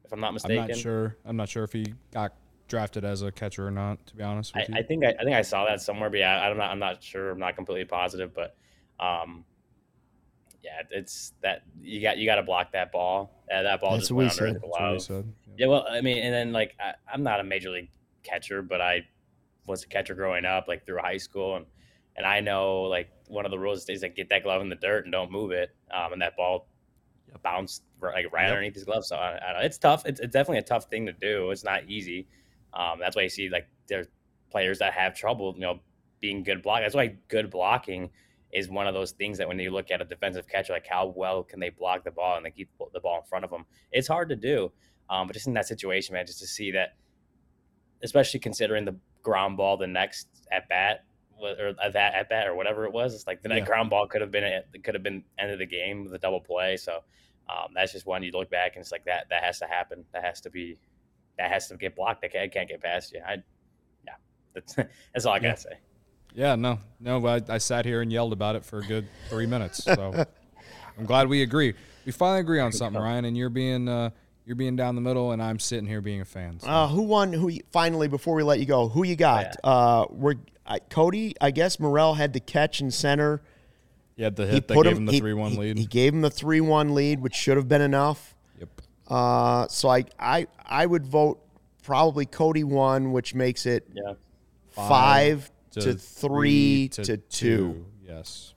if 0.04 0.12
I'm 0.12 0.20
not 0.20 0.32
mistaken. 0.32 0.62
I'm 0.62 0.68
not 0.68 0.76
sure. 0.76 1.16
I'm 1.24 1.36
not 1.36 1.48
sure 1.48 1.64
if 1.64 1.72
he 1.72 1.94
got 2.12 2.34
drafted 2.68 3.04
as 3.04 3.22
a 3.22 3.32
catcher 3.32 3.66
or 3.66 3.70
not. 3.70 4.06
To 4.06 4.16
be 4.16 4.22
honest 4.22 4.56
I, 4.56 4.66
I 4.72 4.82
think 4.82 5.04
I, 5.04 5.14
I 5.18 5.24
think 5.24 5.36
I 5.36 5.42
saw 5.42 5.66
that 5.66 5.80
somewhere, 5.80 6.10
but 6.10 6.18
yeah, 6.20 6.40
I'm 6.40 6.56
not 6.56 6.70
I'm 6.70 6.78
not 6.78 7.02
sure. 7.02 7.30
I'm 7.30 7.38
not 7.38 7.56
completely 7.56 7.84
positive, 7.84 8.32
but 8.34 8.56
um, 8.98 9.44
yeah, 10.62 10.82
it's 10.90 11.34
that 11.42 11.62
you 11.82 12.00
got 12.00 12.18
you 12.18 12.26
got 12.26 12.36
to 12.36 12.42
block 12.42 12.72
that 12.72 12.92
ball. 12.92 13.30
Uh, 13.52 13.62
that 13.62 13.80
ball 13.80 13.92
That's 13.92 14.02
just 14.04 14.12
went 14.12 14.40
under 14.40 14.52
That's 14.54 14.64
glove. 14.64 15.02
said. 15.02 15.32
Yeah, 15.56 15.66
well, 15.66 15.86
I 15.90 16.00
mean, 16.00 16.18
and 16.18 16.32
then 16.32 16.52
like 16.52 16.74
I, 16.80 16.94
I'm 17.12 17.22
not 17.22 17.40
a 17.40 17.44
major 17.44 17.70
league 17.70 17.90
catcher, 18.22 18.62
but 18.62 18.80
I 18.80 19.06
was 19.66 19.84
a 19.84 19.88
catcher 19.88 20.14
growing 20.14 20.44
up, 20.44 20.68
like 20.68 20.86
through 20.86 20.98
high 20.98 21.16
school, 21.16 21.56
and 21.56 21.66
and 22.20 22.26
I 22.26 22.40
know 22.40 22.82
like 22.82 23.08
one 23.28 23.46
of 23.46 23.50
the 23.50 23.58
rules 23.58 23.88
is 23.88 24.02
like 24.02 24.14
get 24.14 24.28
that 24.28 24.42
glove 24.42 24.60
in 24.60 24.68
the 24.68 24.74
dirt 24.76 25.04
and 25.06 25.12
don't 25.12 25.32
move 25.32 25.52
it, 25.52 25.70
um, 25.90 26.12
and 26.12 26.20
that 26.20 26.36
ball 26.36 26.68
bounced 27.42 27.82
like 28.02 28.30
right 28.30 28.42
Yep. 28.42 28.50
underneath 28.50 28.74
his 28.74 28.84
glove. 28.84 29.06
So 29.06 29.16
I, 29.16 29.38
I 29.42 29.52
don't, 29.54 29.64
it's 29.64 29.78
tough. 29.78 30.04
It's, 30.04 30.20
it's 30.20 30.34
definitely 30.34 30.58
a 30.58 30.62
tough 30.62 30.90
thing 30.90 31.06
to 31.06 31.12
do. 31.14 31.50
It's 31.50 31.64
not 31.64 31.88
easy. 31.88 32.28
Um, 32.74 32.98
that's 33.00 33.16
why 33.16 33.22
you 33.22 33.30
see 33.30 33.48
like 33.48 33.68
there's 33.88 34.06
players 34.50 34.80
that 34.80 34.92
have 34.92 35.14
trouble, 35.14 35.54
you 35.54 35.62
know, 35.62 35.80
being 36.20 36.42
good 36.42 36.62
block. 36.62 36.82
That's 36.82 36.94
why 36.94 37.16
good 37.28 37.50
blocking 37.50 38.10
is 38.52 38.68
one 38.68 38.86
of 38.86 38.92
those 38.92 39.12
things 39.12 39.38
that 39.38 39.48
when 39.48 39.58
you 39.58 39.70
look 39.70 39.90
at 39.90 40.02
a 40.02 40.04
defensive 40.04 40.46
catcher, 40.46 40.74
like 40.74 40.86
how 40.86 41.14
well 41.16 41.42
can 41.42 41.58
they 41.58 41.70
block 41.70 42.04
the 42.04 42.10
ball 42.10 42.36
and 42.36 42.44
they 42.44 42.50
keep 42.50 42.68
the 42.92 43.00
ball 43.00 43.16
in 43.16 43.24
front 43.24 43.46
of 43.46 43.50
them? 43.50 43.64
It's 43.92 44.08
hard 44.08 44.28
to 44.28 44.36
do. 44.36 44.70
Um, 45.08 45.26
but 45.26 45.32
just 45.32 45.46
in 45.46 45.54
that 45.54 45.66
situation, 45.66 46.12
man, 46.12 46.26
just 46.26 46.40
to 46.40 46.46
see 46.46 46.72
that, 46.72 46.96
especially 48.02 48.40
considering 48.40 48.84
the 48.84 48.96
ground 49.22 49.56
ball, 49.56 49.78
the 49.78 49.86
next 49.86 50.28
at 50.52 50.68
bat 50.68 51.04
or 51.44 51.72
that 51.92 52.14
at 52.14 52.28
bat 52.28 52.46
or 52.46 52.54
whatever 52.54 52.84
it 52.84 52.92
was, 52.92 53.14
it's 53.14 53.26
like 53.26 53.42
the 53.42 53.48
Yeah. 53.48 53.56
that 53.56 53.66
ground 53.66 53.90
ball 53.90 54.06
could 54.06 54.20
have 54.20 54.30
been 54.30 54.44
it 54.44 54.84
could 54.84 54.94
have 54.94 55.02
been 55.02 55.24
end 55.38 55.50
of 55.50 55.58
the 55.58 55.66
game 55.66 56.04
with 56.04 56.14
a 56.14 56.18
double 56.18 56.40
play. 56.40 56.76
So 56.76 57.02
um, 57.48 57.68
that's 57.74 57.92
just 57.92 58.06
one 58.06 58.22
you 58.22 58.30
look 58.32 58.50
back 58.50 58.76
and 58.76 58.82
it's 58.82 58.92
like 58.92 59.04
that 59.06 59.26
that 59.30 59.42
has 59.42 59.58
to 59.60 59.66
happen. 59.66 60.04
That 60.12 60.24
has 60.24 60.40
to 60.42 60.50
be 60.50 60.78
that 61.38 61.50
has 61.50 61.68
to 61.68 61.76
get 61.76 61.96
blocked. 61.96 62.22
That 62.22 62.32
can't, 62.32 62.52
can't 62.52 62.68
get 62.68 62.80
past 62.82 63.12
you. 63.12 63.20
I 63.26 63.36
yeah, 64.04 64.14
that's 64.54 64.74
that's 65.14 65.26
all 65.26 65.32
I 65.34 65.38
gotta 65.38 65.56
say. 65.56 65.78
Yeah, 66.34 66.54
no, 66.54 66.78
no. 67.00 67.26
I, 67.26 67.40
I 67.48 67.58
sat 67.58 67.84
here 67.84 68.02
and 68.02 68.12
yelled 68.12 68.32
about 68.32 68.54
it 68.54 68.64
for 68.64 68.78
a 68.78 68.82
good 68.86 69.08
three 69.28 69.46
minutes. 69.46 69.82
So 69.82 70.24
I'm 70.98 71.04
glad 71.04 71.28
we 71.28 71.42
agree. 71.42 71.74
We 72.06 72.12
finally 72.12 72.40
agree 72.40 72.60
on 72.60 72.70
something, 72.72 73.02
Ryan. 73.02 73.24
And 73.24 73.36
you're 73.36 73.50
being 73.50 73.88
uh, 73.88 74.10
you're 74.46 74.54
being 74.56 74.76
down 74.76 74.94
the 74.94 75.00
middle, 75.00 75.32
and 75.32 75.42
I'm 75.42 75.58
sitting 75.58 75.86
here 75.86 76.00
being 76.00 76.20
a 76.20 76.24
fan. 76.24 76.60
So. 76.60 76.68
Uh, 76.68 76.86
who 76.88 77.02
won? 77.02 77.32
Who 77.32 77.50
finally? 77.72 78.06
Before 78.06 78.34
we 78.36 78.42
let 78.44 78.60
you 78.60 78.66
go, 78.66 78.88
who 78.88 79.04
you 79.04 79.16
got? 79.16 79.56
Uh, 79.64 80.06
we're 80.10 80.36
I, 80.70 80.78
Cody. 80.78 81.34
I 81.40 81.50
guess 81.50 81.78
Morel 81.80 82.14
had 82.14 82.32
the 82.32 82.40
catch 82.40 82.80
in 82.80 82.90
center. 82.90 83.42
he 84.16 84.22
had 84.22 84.36
the 84.36 84.46
He 84.46 84.52
hit 84.52 84.68
that 84.68 84.74
put 84.74 84.84
gave 84.84 84.92
him 84.96 84.98
him 84.98 85.06
the 85.06 85.18
three 85.18 85.34
one 85.34 85.56
lead. 85.56 85.76
He 85.78 85.86
gave 85.86 86.14
him 86.14 86.20
the 86.22 86.30
three 86.30 86.60
one 86.60 86.94
lead, 86.94 87.20
which 87.20 87.34
should 87.34 87.56
have 87.56 87.68
been 87.68 87.82
enough. 87.82 88.34
yep. 88.58 88.68
Uh, 89.08 89.66
so 89.68 89.88
I 89.88 90.04
I 90.18 90.46
I 90.64 90.86
would 90.86 91.04
vote 91.06 91.40
probably 91.82 92.24
Cody 92.26 92.64
one, 92.64 93.12
which 93.12 93.34
makes 93.34 93.66
it 93.66 93.86
Yeah. 93.92 94.14
five, 94.70 95.50
to, 95.72 95.94
three, 95.94 96.88
to, 96.88 97.16
two. 97.16 97.84
Yes, 98.06 98.54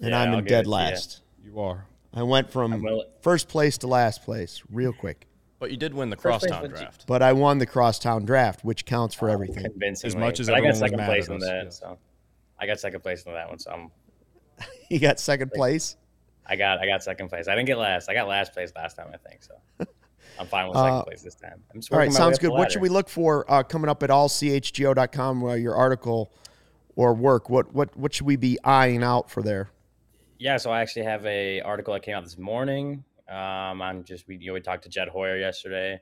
and 0.00 0.10
Yeah, 0.10 0.20
I'm 0.22 0.30
I'll 0.32 0.38
in 0.38 0.44
dead 0.44 0.60
it 0.60 0.62
to 0.64 0.68
you. 0.68 0.74
last. 0.74 1.20
you 1.44 1.60
are. 1.60 1.86
I 2.14 2.22
went 2.22 2.50
from 2.50 2.84
first 3.20 3.48
place 3.48 3.78
to 3.78 3.86
last 3.86 4.22
place 4.24 4.62
real 4.72 4.92
quick, 4.92 5.26
But 5.60 5.70
you 5.72 5.76
did 5.76 5.92
win 5.94 6.10
the 6.10 6.16
First 6.16 6.40
place 6.40 6.50
crosstown 6.52 6.70
was- 6.70 6.80
draft. 6.80 7.04
but 7.06 7.22
I 7.22 7.32
won 7.32 7.58
the 7.58 7.66
crosstown 7.66 8.24
draft, 8.24 8.64
which 8.64 8.84
counts 8.84 9.14
for 9.14 9.28
everything. 9.28 9.64
Convincingly. 9.64 10.08
As 10.08 10.16
much 10.16 10.38
as 10.40 10.46
but 10.46 10.54
I 10.54 10.58
everyone 10.58 10.70
got 10.70 10.72
was 10.74 10.78
second 10.78 10.96
mad 10.98 11.06
place 11.08 11.24
at 11.24 11.30
in 11.30 11.36
us, 11.36 11.48
that, 11.48 11.64
yes. 11.64 11.78
so 11.80 11.98
I 12.60 12.66
got 12.66 12.80
second 12.80 13.00
place 13.00 13.22
in 13.24 13.32
that 13.32 13.48
one. 13.48 13.58
So 13.58 13.70
I'm 13.72 13.90
You 14.88 14.98
got 15.00 15.18
second 15.20 15.50
place. 15.52 15.96
I 16.46 16.56
got 16.56 16.78
I 16.78 16.86
got 16.86 17.02
second 17.02 17.28
place. 17.28 17.48
I 17.48 17.54
didn't 17.54 17.66
get 17.66 17.76
last. 17.78 18.08
I 18.08 18.14
got 18.14 18.28
last 18.28 18.52
place 18.52 18.72
last 18.76 18.96
time, 18.96 19.08
I 19.12 19.16
think. 19.28 19.42
So 19.42 19.54
I'm 20.40 20.46
fine 20.46 20.68
with 20.68 20.76
second 20.76 20.92
Uh, 20.92 21.02
place 21.04 21.22
this 21.22 21.34
time. 21.34 21.62
I'm 21.74 21.80
just 21.80 21.92
All 21.92 21.98
right, 21.98 22.04
working 22.08 22.14
my 22.14 22.18
way 22.20 22.24
sounds 22.24 22.36
up 22.38 22.42
the 22.42 22.48
good. 22.48 22.52
What 22.54 22.72
should 22.72 22.82
we 22.82 22.88
ladder. 22.88 22.94
look 22.98 23.08
for 23.08 23.50
uh, 23.52 23.62
coming 23.64 23.88
up 23.90 24.02
at 24.02 24.10
allchgo.com, 24.10 25.44
uh, 25.44 25.54
your 25.54 25.74
article 25.74 26.32
or 26.96 27.12
work? 27.14 27.50
What 27.50 27.74
what 27.74 27.96
what 27.96 28.14
should 28.14 28.26
we 28.26 28.36
be 28.36 28.58
eyeing 28.64 29.02
out 29.02 29.28
for 29.30 29.42
there? 29.42 29.70
Yeah, 30.38 30.56
so 30.56 30.70
I 30.70 30.80
actually 30.82 31.02
have 31.04 31.26
a 31.26 31.60
article 31.62 31.92
that 31.94 32.02
came 32.04 32.14
out 32.14 32.22
this 32.22 32.38
morning. 32.38 33.02
Um, 33.28 33.82
on 33.82 34.04
just 34.04 34.26
we 34.26 34.36
you 34.36 34.48
know 34.48 34.54
we 34.54 34.60
talked 34.60 34.84
to 34.84 34.88
Jed 34.88 35.08
Hoyer 35.08 35.36
yesterday, 35.36 36.00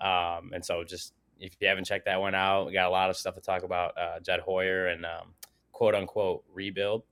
um, 0.00 0.52
and 0.54 0.64
so 0.64 0.84
just 0.84 1.14
if 1.38 1.56
you 1.60 1.68
haven't 1.68 1.84
checked 1.84 2.04
that 2.04 2.20
one 2.20 2.34
out, 2.34 2.66
we 2.66 2.72
got 2.72 2.86
a 2.86 2.90
lot 2.90 3.10
of 3.10 3.16
stuff 3.16 3.34
to 3.34 3.40
talk 3.40 3.62
about 3.62 3.96
uh, 3.98 4.20
Jed 4.20 4.40
Hoyer 4.40 4.86
and 4.86 5.04
um, 5.04 5.34
quote 5.72 5.94
unquote 5.94 6.44
rebuild. 6.52 7.02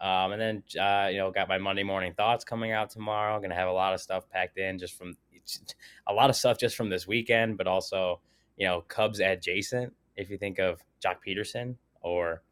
Um, 0.00 0.32
and 0.32 0.40
then 0.40 0.62
uh, 0.80 1.08
you 1.08 1.18
know 1.18 1.30
got 1.30 1.48
my 1.48 1.58
Monday 1.58 1.82
morning 1.82 2.14
thoughts 2.14 2.44
coming 2.44 2.72
out 2.72 2.90
tomorrow. 2.90 3.38
Going 3.38 3.50
to 3.50 3.56
have 3.56 3.68
a 3.68 3.72
lot 3.72 3.94
of 3.94 4.00
stuff 4.00 4.28
packed 4.30 4.58
in 4.58 4.78
just 4.78 4.96
from 4.96 5.16
a 6.06 6.12
lot 6.12 6.30
of 6.30 6.36
stuff 6.36 6.58
just 6.58 6.76
from 6.76 6.88
this 6.88 7.06
weekend, 7.06 7.58
but 7.58 7.66
also 7.66 8.20
you 8.56 8.66
know 8.66 8.82
Cubs 8.82 9.20
adjacent. 9.20 9.92
If 10.16 10.30
you 10.30 10.38
think 10.38 10.58
of 10.58 10.80
Joc 11.04 11.16
Pederson 11.26 11.76
or 12.00 12.42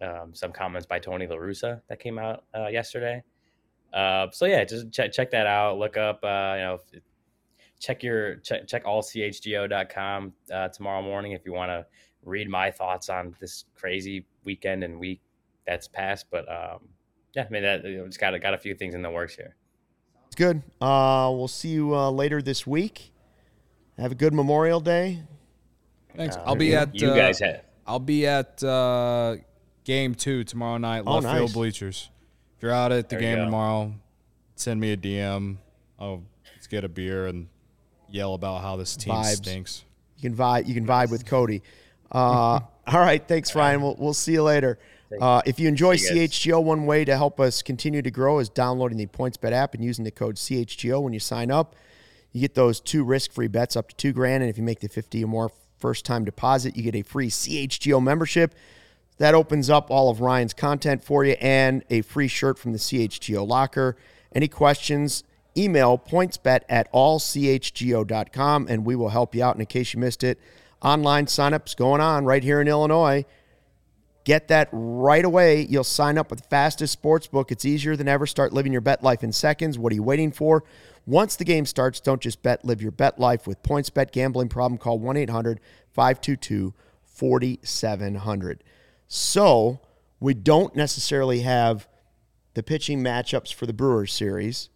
um, 0.00 0.34
some 0.34 0.52
comments 0.52 0.86
by 0.86 0.98
Tony 0.98 1.26
La 1.26 1.36
Russa 1.36 1.82
that 1.88 1.98
came 2.00 2.18
out 2.18 2.44
uh, 2.54 2.68
yesterday. 2.68 3.22
Uh, 3.92 4.28
so 4.32 4.46
yeah, 4.46 4.64
just 4.64 4.92
check 4.92 5.12
check 5.12 5.30
that 5.32 5.46
out. 5.46 5.78
Look 5.78 5.96
up, 5.96 6.20
uh, 6.22 6.54
you 6.56 6.62
know, 6.62 6.78
check 7.80 8.02
your 8.02 8.36
check 8.36 8.66
check 8.66 8.84
allchgo.com 8.84 10.32
uh, 10.52 10.68
tomorrow 10.68 11.02
morning 11.02 11.32
if 11.32 11.42
you 11.44 11.52
want 11.52 11.70
to 11.70 11.86
read 12.24 12.48
my 12.48 12.70
thoughts 12.70 13.08
on 13.08 13.34
this 13.40 13.64
crazy 13.74 14.26
weekend 14.44 14.84
and 14.84 14.98
week 15.00 15.20
that's 15.66 15.88
passed. 15.88 16.26
But 16.30 16.48
um, 16.50 16.80
yeah, 17.34 17.44
I 17.44 17.48
mean 17.52 17.62
that 17.62 17.84
you 17.84 17.98
know, 17.98 18.06
just 18.06 18.20
got 18.20 18.38
got 18.40 18.54
a 18.54 18.58
few 18.58 18.74
things 18.74 18.94
in 18.94 19.02
the 19.02 19.10
works 19.10 19.34
here. 19.34 19.56
It's 20.26 20.36
good. 20.36 20.62
Uh, 20.80 21.28
we'll 21.34 21.48
see 21.48 21.70
you 21.70 21.94
uh, 21.96 22.10
later 22.10 22.40
this 22.40 22.64
week. 22.66 23.12
Have 23.98 24.12
a 24.12 24.14
good 24.14 24.32
Memorial 24.32 24.78
Day. 24.80 25.22
Thanks. 26.16 26.36
Uh, 26.36 26.44
I'll 26.46 26.54
be 26.54 26.66
you- 26.68 26.76
at. 26.76 26.94
you 26.94 27.08
uh, 27.10 27.16
guys 27.16 27.40
have. 27.40 27.62
I'll 27.86 27.98
be 27.98 28.24
at 28.26 28.62
uh, 28.62 29.36
game 29.82 30.14
two 30.14 30.44
tomorrow 30.44 30.76
night, 30.78 31.02
Oh, 31.04 31.14
left 31.14 31.24
nice. 31.24 31.38
field 31.38 31.52
bleachers. 31.54 32.10
If 32.60 32.64
you're 32.64 32.72
out 32.72 32.92
at 32.92 33.08
the 33.08 33.16
There 33.16 33.20
game 33.20 33.38
tomorrow, 33.38 33.94
send 34.54 34.82
me 34.82 34.92
a 34.92 34.96
DM. 34.98 35.56
Oh, 35.98 36.20
let's 36.54 36.66
get 36.66 36.84
a 36.84 36.90
beer 36.90 37.26
and 37.26 37.48
yell 38.10 38.34
about 38.34 38.60
how 38.60 38.76
this 38.76 38.96
team 38.96 39.14
Vibes. 39.14 39.36
stinks. 39.36 39.84
You 40.18 40.28
can 40.28 40.36
vibe. 40.36 40.68
You 40.68 40.74
can 40.74 40.86
vibe 40.86 41.10
with 41.10 41.24
Cody. 41.24 41.62
Uh, 42.12 42.60
all 42.86 43.00
right. 43.00 43.26
Thanks, 43.26 43.54
Ryan. 43.54 43.80
We'll, 43.80 43.96
we'll 43.98 44.12
see 44.12 44.32
you 44.32 44.42
later. 44.42 44.78
Uh, 45.18 45.40
if 45.46 45.58
you 45.58 45.68
enjoy 45.68 45.92
you. 45.92 46.10
CHGO, 46.10 46.62
one 46.62 46.84
way 46.84 47.02
to 47.06 47.16
help 47.16 47.40
us 47.40 47.62
continue 47.62 48.02
to 48.02 48.10
grow 48.10 48.40
is 48.40 48.50
downloading 48.50 48.98
the 48.98 49.06
PointsBet 49.06 49.52
app 49.52 49.72
and 49.72 49.82
using 49.82 50.04
the 50.04 50.10
code 50.10 50.36
CHGO 50.36 51.00
when 51.02 51.14
you 51.14 51.20
sign 51.20 51.50
up. 51.50 51.74
You 52.30 52.42
get 52.42 52.54
those 52.54 52.78
two 52.78 53.04
risk-free 53.04 53.48
bets 53.48 53.74
up 53.74 53.88
to 53.88 53.96
two 53.96 54.12
grand, 54.12 54.42
and 54.42 54.50
if 54.50 54.58
you 54.58 54.64
make 54.64 54.80
the 54.80 54.88
fifty 54.88 55.24
or 55.24 55.28
more 55.28 55.50
first-time 55.78 56.26
deposit, 56.26 56.76
you 56.76 56.82
get 56.82 56.94
a 56.94 57.00
free 57.00 57.30
CHGO 57.30 58.02
membership. 58.02 58.54
That 59.20 59.34
opens 59.34 59.68
up 59.68 59.90
all 59.90 60.08
of 60.08 60.22
Ryan's 60.22 60.54
content 60.54 61.04
for 61.04 61.26
you 61.26 61.36
and 61.42 61.84
a 61.90 62.00
free 62.00 62.26
shirt 62.26 62.58
from 62.58 62.72
the 62.72 62.78
CHGO 62.78 63.46
locker. 63.46 63.98
Any 64.34 64.48
questions? 64.48 65.24
Email 65.54 65.98
pointsbet 65.98 66.60
at 66.70 66.90
allchgo.com 66.94 68.66
and 68.66 68.86
we 68.86 68.96
will 68.96 69.10
help 69.10 69.34
you 69.34 69.44
out. 69.44 69.56
And 69.56 69.60
in 69.60 69.66
case 69.66 69.92
you 69.92 70.00
missed 70.00 70.24
it, 70.24 70.40
online 70.80 71.26
signups 71.26 71.76
going 71.76 72.00
on 72.00 72.24
right 72.24 72.42
here 72.42 72.62
in 72.62 72.68
Illinois. 72.68 73.26
Get 74.24 74.48
that 74.48 74.70
right 74.72 75.26
away. 75.26 75.66
You'll 75.68 75.84
sign 75.84 76.16
up 76.16 76.30
with 76.30 76.40
the 76.40 76.48
fastest 76.48 76.94
sports 76.94 77.26
book. 77.26 77.52
It's 77.52 77.66
easier 77.66 77.96
than 77.96 78.08
ever. 78.08 78.26
Start 78.26 78.54
living 78.54 78.72
your 78.72 78.80
bet 78.80 79.02
life 79.02 79.22
in 79.22 79.32
seconds. 79.32 79.78
What 79.78 79.92
are 79.92 79.96
you 79.96 80.02
waiting 80.02 80.32
for? 80.32 80.64
Once 81.04 81.36
the 81.36 81.44
game 81.44 81.66
starts, 81.66 82.00
don't 82.00 82.22
just 82.22 82.42
bet, 82.42 82.64
live 82.64 82.80
your 82.80 82.90
bet 82.90 83.20
life 83.20 83.46
with 83.46 83.62
PointsBet. 83.62 84.12
Gambling 84.12 84.48
problem, 84.48 84.78
call 84.78 84.98
1 84.98 85.18
800 85.18 85.60
522 85.92 86.72
4700. 87.04 88.64
So, 89.12 89.80
we 90.20 90.34
don't 90.34 90.76
necessarily 90.76 91.40
have 91.40 91.88
the 92.54 92.62
pitching 92.62 93.02
matchups 93.02 93.52
for 93.52 93.66
the 93.66 93.72
Brewers 93.72 94.12
series, 94.12 94.68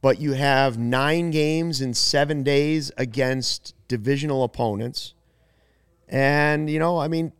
but 0.00 0.20
you 0.20 0.34
have 0.34 0.78
nine 0.78 1.32
games 1.32 1.80
in 1.80 1.92
seven 1.92 2.44
days 2.44 2.92
against 2.96 3.74
divisional 3.88 4.44
opponents. 4.44 5.14
And, 6.08 6.70
you 6.70 6.78
know, 6.78 6.98
I 6.98 7.08
mean, 7.08 7.32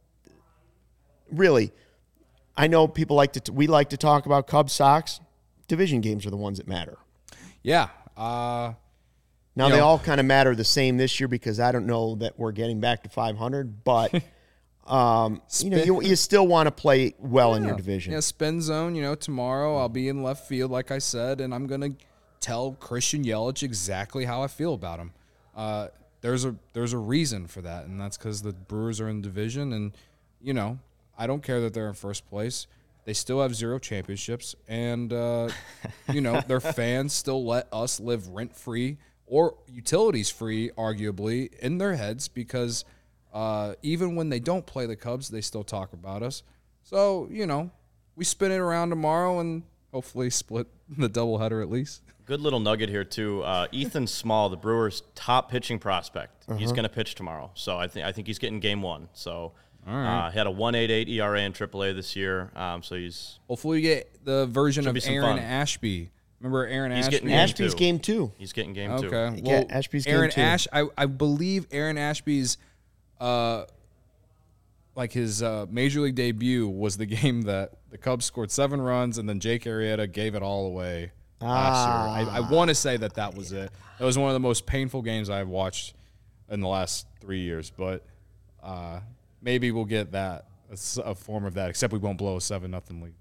really, 1.30 1.70
I 2.56 2.66
know 2.66 2.88
people 2.88 3.14
like 3.14 3.34
to, 3.34 3.52
we 3.52 3.68
like 3.68 3.90
to 3.90 3.96
talk 3.96 4.26
about 4.26 4.48
Cubs 4.48 4.72
Sox. 4.72 5.20
Division 5.68 6.00
games 6.00 6.26
are 6.26 6.30
the 6.30 6.36
ones 6.36 6.58
that 6.58 6.66
matter. 6.66 6.98
Yeah. 7.62 7.90
Uh, 8.16 8.72
Now 9.54 9.68
they 9.68 9.76
know, 9.76 9.84
all 9.86 9.98
kind 10.00 10.18
of 10.18 10.26
matter 10.26 10.56
the 10.56 10.64
same 10.64 10.96
this 10.96 11.20
year 11.20 11.28
because 11.28 11.60
I 11.60 11.70
don't 11.70 11.86
know 11.86 12.16
that 12.16 12.36
we're 12.36 12.50
getting 12.50 12.80
back 12.80 13.04
to 13.04 13.08
500, 13.08 13.84
but 13.84 14.12
um, 14.88 15.42
you 15.60 15.70
know 15.70 15.82
you, 15.82 16.02
you 16.02 16.16
still 16.16 16.46
want 16.46 16.66
to 16.66 16.70
play 16.70 17.14
well 17.18 17.54
in 17.54 17.64
your 17.64 17.76
division. 17.76 18.12
Yeah, 18.12 18.20
spin 18.20 18.60
zone. 18.62 18.94
You 18.94 19.02
know, 19.02 19.14
tomorrow 19.14 19.76
I'll 19.76 19.88
be 19.88 20.08
in 20.08 20.22
left 20.22 20.48
field, 20.48 20.70
like 20.70 20.90
I 20.90 20.98
said, 20.98 21.40
and 21.40 21.54
I'm 21.54 21.66
gonna 21.66 21.90
tell 22.40 22.72
Christian 22.72 23.24
Yelich 23.24 23.62
exactly 23.62 24.24
how 24.24 24.42
I 24.42 24.46
feel 24.46 24.74
about 24.74 24.98
him. 24.98 25.12
Uh, 25.54 25.88
there's 26.20 26.44
a 26.44 26.56
there's 26.72 26.92
a 26.92 26.98
reason 26.98 27.46
for 27.46 27.60
that, 27.62 27.84
and 27.84 28.00
that's 28.00 28.16
because 28.16 28.42
the 28.42 28.52
Brewers 28.52 29.00
are 29.00 29.08
in 29.08 29.20
division, 29.20 29.72
and 29.72 29.92
you 30.40 30.54
know 30.54 30.78
I 31.18 31.26
don't 31.26 31.42
care 31.42 31.60
that 31.60 31.74
they're 31.74 31.88
in 31.88 31.94
first 31.94 32.28
place. 32.28 32.66
They 33.04 33.14
still 33.14 33.40
have 33.40 33.54
zero 33.54 33.78
championships, 33.78 34.54
and 34.66 35.12
uh, 35.12 35.50
you 36.12 36.20
know 36.20 36.40
their 36.40 36.60
fans 36.60 37.12
still 37.12 37.44
let 37.44 37.68
us 37.72 38.00
live 38.00 38.28
rent 38.28 38.56
free 38.56 38.98
or 39.26 39.54
utilities 39.70 40.30
free, 40.30 40.70
arguably, 40.70 41.52
in 41.58 41.78
their 41.78 41.96
heads 41.96 42.28
because 42.28 42.84
uh, 43.32 43.74
even 43.82 44.14
when 44.16 44.28
they 44.28 44.40
don't 44.40 44.64
play 44.66 44.86
the 44.86 44.96
Cubs, 44.96 45.28
they 45.28 45.40
still 45.40 45.64
talk 45.64 45.92
about 45.92 46.22
us. 46.22 46.42
So 46.82 47.28
you 47.30 47.46
know, 47.46 47.70
we 48.16 48.24
spin 48.24 48.52
it 48.52 48.58
around 48.58 48.90
tomorrow 48.90 49.38
and 49.40 49.62
hopefully 49.92 50.30
split 50.30 50.66
the 50.98 51.08
doubleheader 51.08 51.62
at 51.62 51.70
least. 51.70 52.02
Good 52.24 52.40
little 52.40 52.60
nugget 52.60 52.88
here 52.90 53.04
too. 53.04 53.42
Uh, 53.42 53.66
Ethan 53.72 54.06
Small, 54.06 54.48
the 54.50 54.56
Brewers' 54.56 55.02
top 55.14 55.50
pitching 55.50 55.78
prospect, 55.78 56.44
Uh-huh. 56.48 56.58
he's 56.58 56.72
going 56.72 56.82
to 56.82 56.88
pitch 56.90 57.14
tomorrow. 57.14 57.50
So 57.54 57.78
I 57.78 57.88
think 57.88 58.04
I 58.06 58.12
think 58.12 58.26
he's 58.26 58.38
getting 58.38 58.60
game 58.60 58.82
one. 58.82 59.08
So 59.14 59.52
uh, 59.86 60.30
he 60.30 60.36
had 60.36 60.46
a 60.46 60.50
one 60.50 60.74
eight 60.74 60.90
eight 60.90 61.08
ERA 61.08 61.40
in 61.40 61.52
AAA 61.54 61.94
this 61.94 62.14
year. 62.16 62.50
Um, 62.54 62.82
so 62.82 62.96
he's 62.96 63.38
Hopefully, 63.48 63.78
we 63.78 63.82
get 63.82 64.24
the 64.24 64.46
version 64.46 64.86
of 64.86 64.96
Aaron 65.06 65.36
fun. 65.36 65.38
Ashby. 65.38 66.10
Remember 66.40 66.66
Aaron 66.66 66.92
He's 66.92 67.06
Ashby? 67.06 67.10
getting 67.12 67.28
game 67.28 67.38
Ashby's 67.38 67.72
two. 67.74 67.78
game 67.78 67.98
two. 67.98 68.32
he's 68.38 68.52
getting 68.52 68.72
game 68.74 68.96
two. 69.00 69.06
Okay. 69.08 69.40
Yeah, 69.42 69.52
Well, 69.60 69.66
Ashby's 69.70 70.04
game 70.04 70.28
two. 70.30 70.40
Ash. 70.40 70.68
I, 70.72 70.84
I 70.96 71.06
believe 71.06 71.66
Aaron 71.72 71.98
Ashby's, 71.98 72.58
uh, 73.20 73.64
like 74.94 75.12
his 75.12 75.42
uh, 75.42 75.66
major 75.70 76.00
league 76.00 76.14
debut 76.14 76.68
was 76.68 76.96
the 76.96 77.06
game 77.22 77.42
that 77.42 77.72
the 77.90 77.98
Cubs 77.98 78.24
scored 78.24 78.50
seven 78.50 78.80
runs 78.80 79.18
and 79.18 79.28
then 79.28 79.40
Jake 79.40 79.64
Arrieta 79.64 80.10
gave 80.10 80.34
it 80.34 80.42
all 80.42 80.66
away 80.66 81.12
last 81.40 81.86
year. 81.86 82.32
I, 82.32 82.38
I 82.38 82.50
want 82.50 82.68
to 82.68 82.74
say 82.74 82.96
that 82.96 83.14
that 83.14 83.34
was 83.34 83.52
it. 83.52 83.70
That 83.98 84.04
was 84.04 84.18
one 84.18 84.28
of 84.28 84.34
the 84.34 84.40
most 84.40 84.66
painful 84.66 85.02
games 85.02 85.30
I've 85.30 85.48
watched 85.48 85.94
in 86.48 86.60
the 86.60 86.68
last 86.68 87.06
three 87.20 87.40
years. 87.40 87.70
But 87.70 88.04
uh, 88.62 89.00
maybe 89.42 89.70
we'll 89.70 89.84
get 89.84 90.12
that 90.12 90.46
a 91.04 91.14
form 91.14 91.44
of 91.44 91.54
that. 91.54 91.70
Except 91.70 91.92
we 91.92 91.98
won't 91.98 92.18
blow 92.18 92.36
a 92.36 92.40
seven 92.40 92.70
nothing 92.70 93.02
lead. 93.02 93.14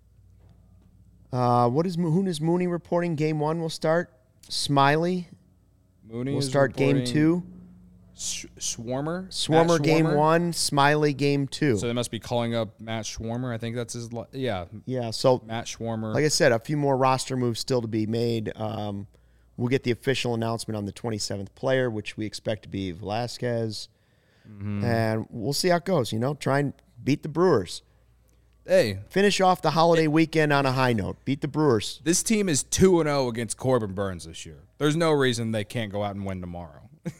Uh, 1.32 1.70
what 1.70 1.86
is 1.86 1.95
who 1.95 2.26
is 2.26 2.39
Mooney 2.39 2.68
reporting? 2.68 3.16
Game 3.16 3.39
one 3.39 3.60
will 3.60 3.70
start. 3.70 4.12
Smyly 4.50 5.26
Mooney 6.10 6.34
will 6.34 6.41
start 6.41 6.76
game 6.76 7.04
two. 7.06 7.43
Sh- 8.18 8.45
Swarmer. 8.57 9.28
Swarmer 9.30 9.82
game 9.82 10.13
one. 10.13 10.51
Smyly 10.51 11.15
game 11.15 11.47
two. 11.47 11.78
So 11.78 11.88
they 11.88 11.93
must 11.93 12.11
be 12.11 12.20
calling 12.20 12.55
up 12.55 12.80
Matt 12.82 13.05
Swarmer. 13.05 13.53
I 13.53 13.57
think 13.57 13.76
that's 13.76 13.93
his. 13.93 14.11
li- 14.11 14.26
Yeah, 14.34 14.65
yeah. 14.86 15.11
So 15.11 15.41
Matt 15.45 15.65
Swarmer. 15.65 16.13
like 16.13 16.26
I 16.26 16.30
said, 16.30 16.51
a 16.51 16.59
few 16.59 16.78
more 16.78 16.97
roster 16.97 17.38
moves 17.38 17.59
still 17.59 17.82
to 17.82 17.88
be 17.88 18.05
made. 18.07 18.51
Um, 18.55 19.07
we'll 19.55 19.68
get 19.70 19.84
the 19.84 19.91
official 19.91 20.34
announcement 20.34 20.76
on 20.78 20.86
the 20.86 20.93
27th 20.93 21.53
player, 21.55 21.89
which 21.89 22.18
we 22.18 22.26
expect 22.26 22.63
to 22.63 22.70
be 22.70 22.91
Velazquez, 22.91 23.89
Mm-hmm. 24.49 24.86
and 24.86 25.26
we'll 25.30 25.51
see 25.51 25.68
how 25.68 25.76
it 25.76 25.84
goes. 25.86 26.13
You 26.13 26.20
know, 26.20 26.34
try 26.34 26.59
and 26.59 26.74
beat 27.03 27.22
the 27.22 27.28
Brewers. 27.30 27.82
hey, 28.65 28.99
Finish 29.09 29.41
off 29.41 29.61
the 29.61 29.72
holiday 29.72 30.07
weekend 30.07 30.53
on 30.53 30.65
a 30.65 30.72
high 30.72 30.93
note. 30.93 31.18
Beat 31.26 31.41
the 31.41 31.47
Brewers. 31.49 31.99
this 32.05 32.24
team 32.24 32.47
is 32.47 32.63
two 32.63 33.01
and 33.01 33.07
zero 33.09 33.28
against 33.28 33.57
Corbin 33.57 33.93
Burnes 33.93 34.24
this 34.26 34.45
year. 34.45 34.59
There's 34.78 34.95
no 34.95 35.11
reason 35.11 35.51
they 35.51 35.65
can't 35.65 35.91
go 35.91 36.01
out 36.01 36.15
and 36.15 36.26
win 36.26 36.39
tomorrow. 36.39 36.89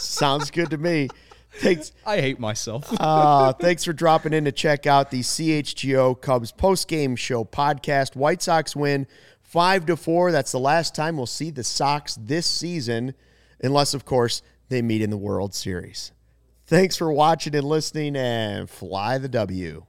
Sounds 0.00 0.50
good 0.50 0.70
to 0.70 0.78
me. 0.78 1.08
Thanks. 1.52 1.92
I 2.06 2.20
hate 2.20 2.38
myself. 2.38 2.88
Uh, 3.00 3.52
thanks 3.54 3.84
for 3.84 3.92
dropping 3.92 4.32
in 4.32 4.44
to 4.44 4.52
check 4.52 4.86
out 4.86 5.10
the 5.10 5.20
CHGO 5.20 6.20
Cubs 6.20 6.52
post-game 6.52 7.16
show 7.16 7.44
podcast. 7.44 8.14
White 8.14 8.42
Sox 8.42 8.76
win 8.76 9.06
five 9.40 9.86
to 9.86 9.96
four. 9.96 10.30
That's 10.32 10.52
the 10.52 10.60
last 10.60 10.94
time 10.94 11.16
we'll 11.16 11.26
see 11.26 11.50
the 11.50 11.64
Sox 11.64 12.16
this 12.20 12.46
season, 12.46 13.14
unless 13.62 13.94
of 13.94 14.04
course 14.04 14.42
they 14.68 14.82
meet 14.82 15.02
in 15.02 15.10
the 15.10 15.16
World 15.16 15.54
Series. 15.54 16.12
Thanks 16.66 16.96
for 16.96 17.12
watching 17.12 17.56
and 17.56 17.64
listening, 17.64 18.14
and 18.16 18.70
fly 18.70 19.18
the 19.18 19.28
W. 19.28 19.86